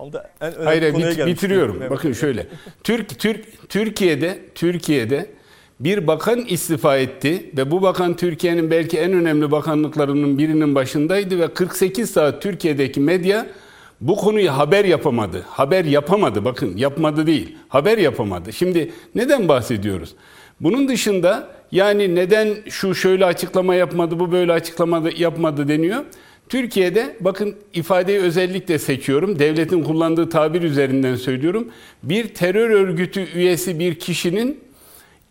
En 0.00 0.54
önemli 0.54 0.64
Hayır 0.64 0.94
bit- 0.94 1.26
bitiriyorum. 1.26 1.82
Bakın 1.90 2.12
şöyle. 2.12 2.46
Türk 2.84 3.18
Türk 3.18 3.68
Türkiye'de 3.68 4.38
Türkiye'de 4.54 5.26
bir 5.80 6.06
bakan 6.06 6.40
istifa 6.48 6.96
etti 6.96 7.50
ve 7.56 7.70
bu 7.70 7.82
bakan 7.82 8.16
Türkiye'nin 8.16 8.70
belki 8.70 8.98
en 8.98 9.12
önemli 9.12 9.50
bakanlıklarının 9.50 10.38
birinin 10.38 10.74
başındaydı 10.74 11.38
ve 11.40 11.54
48 11.54 12.10
saat 12.10 12.42
Türkiye'deki 12.42 13.00
medya 13.00 13.46
bu 14.00 14.16
konuyu 14.16 14.50
haber 14.50 14.84
yapamadı. 14.84 15.44
Haber 15.48 15.84
yapamadı. 15.84 16.44
Bakın 16.44 16.76
yapmadı 16.76 17.26
değil. 17.26 17.56
Haber 17.68 17.98
yapamadı. 17.98 18.52
Şimdi 18.52 18.92
neden 19.14 19.48
bahsediyoruz? 19.48 20.14
Bunun 20.60 20.88
dışında 20.88 21.48
yani 21.72 22.14
neden 22.14 22.48
şu 22.68 22.94
şöyle 22.94 23.24
açıklama 23.24 23.74
yapmadı, 23.74 24.20
bu 24.20 24.32
böyle 24.32 24.52
açıklama 24.52 25.02
yapmadı 25.16 25.68
deniyor. 25.68 26.04
Türkiye'de 26.48 27.16
bakın 27.20 27.56
ifadeyi 27.74 28.18
özellikle 28.18 28.78
seçiyorum. 28.78 29.38
Devletin 29.38 29.82
kullandığı 29.82 30.28
tabir 30.28 30.62
üzerinden 30.62 31.16
söylüyorum. 31.16 31.68
Bir 32.02 32.34
terör 32.34 32.70
örgütü 32.70 33.28
üyesi 33.34 33.78
bir 33.78 33.94
kişinin 33.94 34.60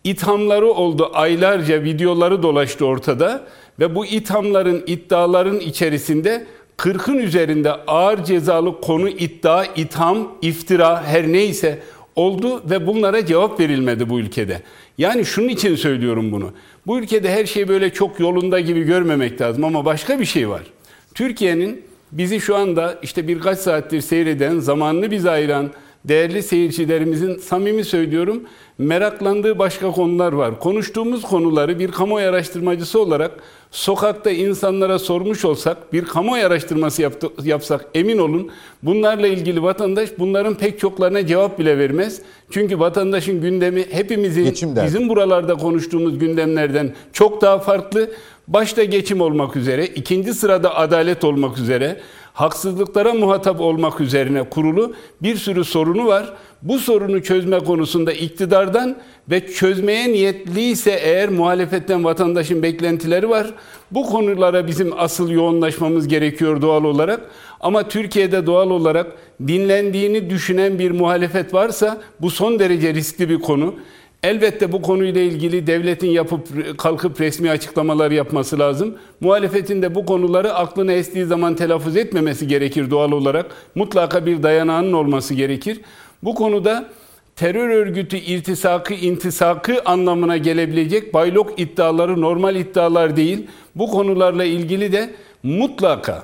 ithamları 0.03 0.68
oldu. 0.68 1.10
Aylarca 1.14 1.84
videoları 1.84 2.43
dolaştı 2.43 2.85
ortada 2.85 3.43
ve 3.80 3.95
bu 3.95 4.06
ithamların, 4.06 4.84
iddiaların 4.88 5.60
içerisinde 5.60 6.45
40'ın 6.77 7.18
üzerinde 7.18 7.72
ağır 7.72 8.23
cezalı 8.23 8.81
konu 8.81 9.10
iddia, 9.10 9.65
itham, 9.65 10.31
iftira 10.41 11.03
her 11.03 11.27
neyse 11.27 11.80
oldu 12.15 12.69
ve 12.69 12.88
bunlara 12.88 13.26
cevap 13.26 13.60
verilmedi 13.60 14.10
bu 14.10 14.19
ülkede. 14.19 14.61
Yani 14.97 15.26
şunun 15.26 15.47
için 15.47 15.76
söylüyorum 15.76 16.31
bunu. 16.31 16.51
Bu 16.88 16.99
ülkede 16.99 17.31
her 17.31 17.45
şey 17.45 17.67
böyle 17.67 17.93
çok 17.93 18.19
yolunda 18.19 18.59
gibi 18.59 18.84
görmemek 18.84 19.41
lazım 19.41 19.63
ama 19.63 19.85
başka 19.85 20.19
bir 20.19 20.26
şey 20.26 20.49
var. 20.49 20.61
Türkiye'nin 21.13 21.81
bizi 22.11 22.41
şu 22.41 22.55
anda 22.55 22.99
işte 23.01 23.27
birkaç 23.27 23.59
saattir 23.59 24.01
seyreden, 24.01 24.59
zamanını 24.59 25.11
bize 25.11 25.30
ayıran 25.30 25.72
değerli 26.05 26.43
seyircilerimizin 26.43 27.38
samimi 27.38 27.84
söylüyorum 27.84 28.43
meraklandığı 28.77 29.59
başka 29.59 29.91
konular 29.91 30.34
var. 30.34 30.59
Konuştuğumuz 30.59 31.22
konuları 31.22 31.80
bir 31.80 31.91
kamuoyu 31.91 32.27
araştırmacısı 32.27 32.99
olarak 32.99 33.31
sokakta 33.76 34.31
insanlara 34.31 34.99
sormuş 34.99 35.45
olsak, 35.45 35.93
bir 35.93 36.06
kamuoyu 36.06 36.45
araştırması 36.45 37.02
yaptı, 37.02 37.27
yapsak 37.43 37.85
emin 37.93 38.18
olun 38.18 38.52
bunlarla 38.84 39.27
ilgili 39.27 39.64
vatandaş 39.64 40.10
bunların 40.19 40.56
pek 40.56 40.80
çoklarına 40.80 41.27
cevap 41.27 41.60
bile 41.60 41.77
vermez. 41.77 42.22
Çünkü 42.49 42.80
vatandaşın 42.80 43.41
gündemi 43.41 43.85
hepimizin 43.91 44.45
bizim 44.85 45.10
buralarda 45.10 45.56
konuştuğumuz 45.56 46.19
gündemlerden 46.19 46.93
çok 47.14 47.41
daha 47.41 47.60
farklı. 47.60 48.11
Başta 48.47 48.84
geçim 48.84 49.22
olmak 49.22 49.56
üzere, 49.56 49.85
ikinci 49.85 50.34
sırada 50.34 50.76
adalet 50.76 51.23
olmak 51.23 51.57
üzere, 51.57 51.99
haksızlıklara 52.35 53.13
muhatap 53.13 53.61
olmak 53.61 54.01
üzerine 54.01 54.43
kurulu 54.49 54.93
bir 55.23 55.35
sürü 55.35 55.63
sorunu 55.63 56.07
var. 56.07 56.33
Bu 56.61 56.79
sorunu 56.79 57.23
çözme 57.23 57.59
konusunda 57.59 58.13
iktidardan 58.13 58.95
ve 59.29 59.47
çözmeye 59.47 60.13
niyetliyse 60.13 60.91
eğer 60.91 61.29
muhalefetten 61.29 62.03
vatandaşın 62.03 62.63
beklentileri 62.63 63.29
var. 63.29 63.53
Bu 63.91 64.03
konulara 64.05 64.67
bizim 64.67 64.99
asıl 64.99 65.29
yoğunlaşmamız 65.29 66.07
gerekiyor 66.07 66.61
doğal 66.61 66.83
olarak. 66.83 67.21
Ama 67.59 67.87
Türkiye'de 67.87 68.45
doğal 68.45 68.69
olarak 68.69 69.07
dinlendiğini 69.47 70.29
düşünen 70.29 70.79
bir 70.79 70.91
muhalefet 70.91 71.53
varsa 71.53 72.01
bu 72.21 72.29
son 72.29 72.59
derece 72.59 72.93
riskli 72.93 73.29
bir 73.29 73.39
konu. 73.39 73.75
Elbette 74.26 74.72
bu 74.72 74.81
konuyla 74.81 75.22
ilgili 75.22 75.68
devletin 75.68 76.10
yapıp 76.10 76.47
kalkıp 76.77 77.22
resmi 77.22 77.49
açıklamalar 77.49 78.11
yapması 78.11 78.60
lazım. 78.60 78.95
Muhalefetin 79.22 79.81
de 79.81 79.95
bu 79.95 80.06
konuları 80.06 80.53
aklına 80.53 80.91
estiği 80.91 81.26
zaman 81.26 81.56
telaffuz 81.56 81.97
etmemesi 81.97 82.47
gerekir 82.47 82.91
doğal 82.91 83.11
olarak. 83.11 83.45
Mutlaka 83.76 84.26
bir 84.26 84.43
dayanağının 84.43 84.93
olması 84.93 85.34
gerekir. 85.34 85.81
Bu 86.23 86.35
konuda 86.35 86.89
terör 87.35 87.69
örgütü 87.69 88.18
irtisakı, 88.18 88.93
intisakı 88.93 89.81
anlamına 89.85 90.38
gelebilecek 90.38 91.14
baylok 91.14 91.60
iddiaları 91.60 92.22
normal 92.22 92.56
iddialar 92.56 93.15
değil. 93.15 93.47
Bu 93.76 93.91
konularla 93.91 94.45
ilgili 94.45 94.91
de 94.91 95.10
mutlaka 95.43 96.23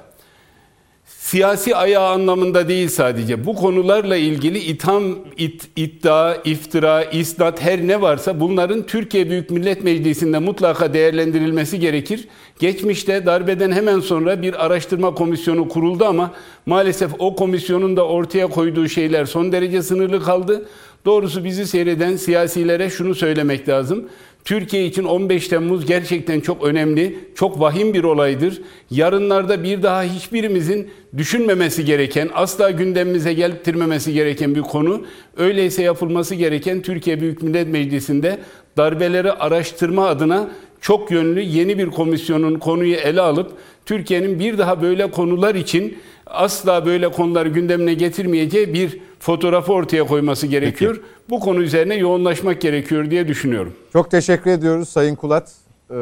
siyasi 1.31 1.75
ayağı 1.75 2.07
anlamında 2.07 2.67
değil 2.67 2.89
sadece. 2.89 3.45
Bu 3.45 3.55
konularla 3.55 4.15
ilgili 4.15 4.59
itham, 4.59 5.03
it, 5.37 5.69
iddia, 5.75 6.35
iftira, 6.35 7.03
isnat 7.03 7.61
her 7.61 7.87
ne 7.87 8.01
varsa 8.01 8.39
bunların 8.39 8.85
Türkiye 8.85 9.29
Büyük 9.29 9.49
Millet 9.49 9.83
Meclisi'nde 9.83 10.39
mutlaka 10.39 10.93
değerlendirilmesi 10.93 11.79
gerekir. 11.79 12.27
Geçmişte 12.59 13.25
darbeden 13.25 13.71
hemen 13.71 13.99
sonra 13.99 14.41
bir 14.41 14.65
araştırma 14.65 15.13
komisyonu 15.13 15.67
kuruldu 15.67 16.05
ama 16.05 16.31
maalesef 16.65 17.11
o 17.19 17.35
komisyonun 17.35 17.97
da 17.97 18.07
ortaya 18.07 18.47
koyduğu 18.47 18.89
şeyler 18.89 19.25
son 19.25 19.51
derece 19.51 19.81
sınırlı 19.81 20.23
kaldı. 20.23 20.65
Doğrusu 21.05 21.43
bizi 21.43 21.67
seyreden 21.67 22.15
siyasilere 22.15 22.89
şunu 22.89 23.15
söylemek 23.15 23.69
lazım. 23.69 24.09
Türkiye 24.45 24.85
için 24.85 25.03
15 25.03 25.47
Temmuz 25.47 25.85
gerçekten 25.85 26.39
çok 26.39 26.63
önemli, 26.63 27.19
çok 27.35 27.59
vahim 27.59 27.93
bir 27.93 28.03
olaydır. 28.03 28.61
Yarınlarda 28.91 29.63
bir 29.63 29.83
daha 29.83 30.03
hiçbirimizin 30.03 30.89
düşünmemesi 31.17 31.85
gereken, 31.85 32.29
asla 32.33 32.71
gündemimize 32.71 33.33
getirmemesi 33.33 34.13
gereken 34.13 34.55
bir 34.55 34.61
konu. 34.61 35.05
Öyleyse 35.37 35.83
yapılması 35.83 36.35
gereken 36.35 36.81
Türkiye 36.81 37.21
Büyük 37.21 37.41
Millet 37.41 37.67
Meclisi'nde 37.67 38.39
darbeleri 38.77 39.31
araştırma 39.31 40.07
adına 40.07 40.49
çok 40.81 41.11
yönlü 41.11 41.41
yeni 41.41 41.77
bir 41.77 41.87
komisyonun 41.87 42.59
konuyu 42.59 42.95
ele 42.95 43.21
alıp 43.21 43.51
Türkiye'nin 43.85 44.39
bir 44.39 44.57
daha 44.57 44.81
böyle 44.81 45.11
konular 45.11 45.55
için 45.55 45.97
asla 46.33 46.85
böyle 46.85 47.11
konuları 47.11 47.49
gündemine 47.49 47.93
getirmeyeceği 47.93 48.73
bir 48.73 48.99
fotoğrafı 49.19 49.73
ortaya 49.73 50.07
koyması 50.07 50.47
gerekiyor. 50.47 51.01
Bu 51.29 51.39
konu 51.39 51.61
üzerine 51.61 51.95
yoğunlaşmak 51.95 52.61
gerekiyor 52.61 53.11
diye 53.11 53.27
düşünüyorum. 53.27 53.73
Çok 53.93 54.11
teşekkür 54.11 54.51
ediyoruz 54.51 54.89
Sayın 54.89 55.15
Kulat. 55.15 55.51
Ee, 55.91 55.95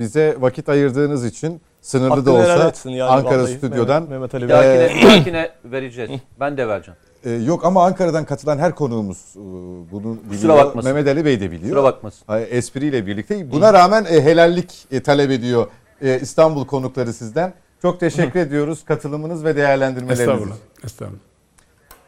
bize 0.00 0.36
vakit 0.40 0.68
ayırdığınız 0.68 1.24
için 1.24 1.60
sınırlı 1.80 2.26
da 2.26 2.30
Hakkını 2.32 2.44
helal 2.44 2.66
olsa 2.68 2.90
yani 2.90 3.02
Ankara 3.02 3.38
vallahi 3.38 3.52
stüdyodan. 3.52 4.02
Mehmet, 4.02 4.34
Mehmet 4.34 4.34
Ali 4.34 4.44
Bir 4.44 4.48
Bey. 4.48 4.96
bir 5.02 5.08
dahakine 5.08 5.50
vereceğiz. 5.64 6.10
Ben 6.40 6.56
de 6.56 6.68
vereceğim. 6.68 6.98
Ee, 7.24 7.30
yok 7.30 7.64
ama 7.64 7.84
Ankara'dan 7.84 8.24
katılan 8.24 8.58
her 8.58 8.74
konuğumuz 8.74 9.18
e, 9.36 9.40
bunu 9.92 10.16
biliyor. 10.30 10.56
bakmasın. 10.56 10.90
Mehmet 10.92 11.08
Ali 11.08 11.24
Bey 11.24 11.40
de 11.40 11.50
biliyor. 11.50 11.62
Kusura 11.62 11.82
bakmasın. 11.82 12.26
Espriyle 12.50 13.06
birlikte. 13.06 13.50
Buna 13.52 13.72
rağmen 13.72 14.04
e, 14.04 14.24
helallik 14.24 14.86
e, 14.92 15.02
talep 15.02 15.30
ediyor 15.30 15.66
e, 16.02 16.20
İstanbul 16.20 16.66
konukları 16.66 17.12
sizden. 17.12 17.54
Çok 17.82 18.00
teşekkür 18.00 18.40
ediyoruz 18.40 18.84
katılımınız 18.84 19.44
ve 19.44 19.56
değerlendirmeleriniz 19.56 20.20
Estağfurullah. 20.20 20.56
Estağfurullah. 20.84 21.20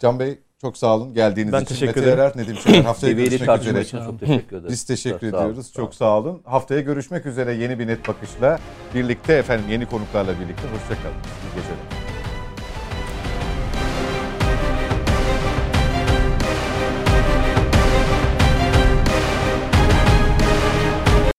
Can 0.01 0.19
Bey 0.19 0.39
çok 0.61 0.77
sağ 0.77 0.95
olun 0.97 1.15
geldiğiniz 1.15 1.53
Ben 1.53 1.61
için. 1.63 1.75
teşekkür 1.75 1.87
Mete 2.01 2.01
ederim. 2.01 2.19
Erer, 2.21 2.33
Nedim 2.37 2.57
Şener 2.57 2.81
haftaya 2.85 3.13
görüşmek 3.13 3.61
üzere. 3.61 3.81
için 3.81 3.99
çok 4.05 4.21
teşekkür 4.21 4.57
ederim. 4.57 4.69
Biz 4.71 4.85
teşekkür 4.85 5.21
Çok 5.21 5.31
sağ 5.39 5.45
ediyoruz. 5.45 5.67
sağ. 5.67 5.73
Çok 5.73 5.95
sağ 5.95 6.19
olun. 6.19 6.41
Haftaya 6.45 6.81
görüşmek 6.81 7.27
üzere 7.27 7.55
yeni 7.55 7.79
bir 7.79 7.87
net 7.87 8.09
bakışla 8.09 8.59
birlikte 8.95 9.33
efendim 9.33 9.67
yeni 9.71 9.87
konuklarla 9.87 10.33
birlikte. 10.41 10.63
Hoşçakalın. 10.63 11.15
İyi 11.15 11.55
geceler. 11.57 12.06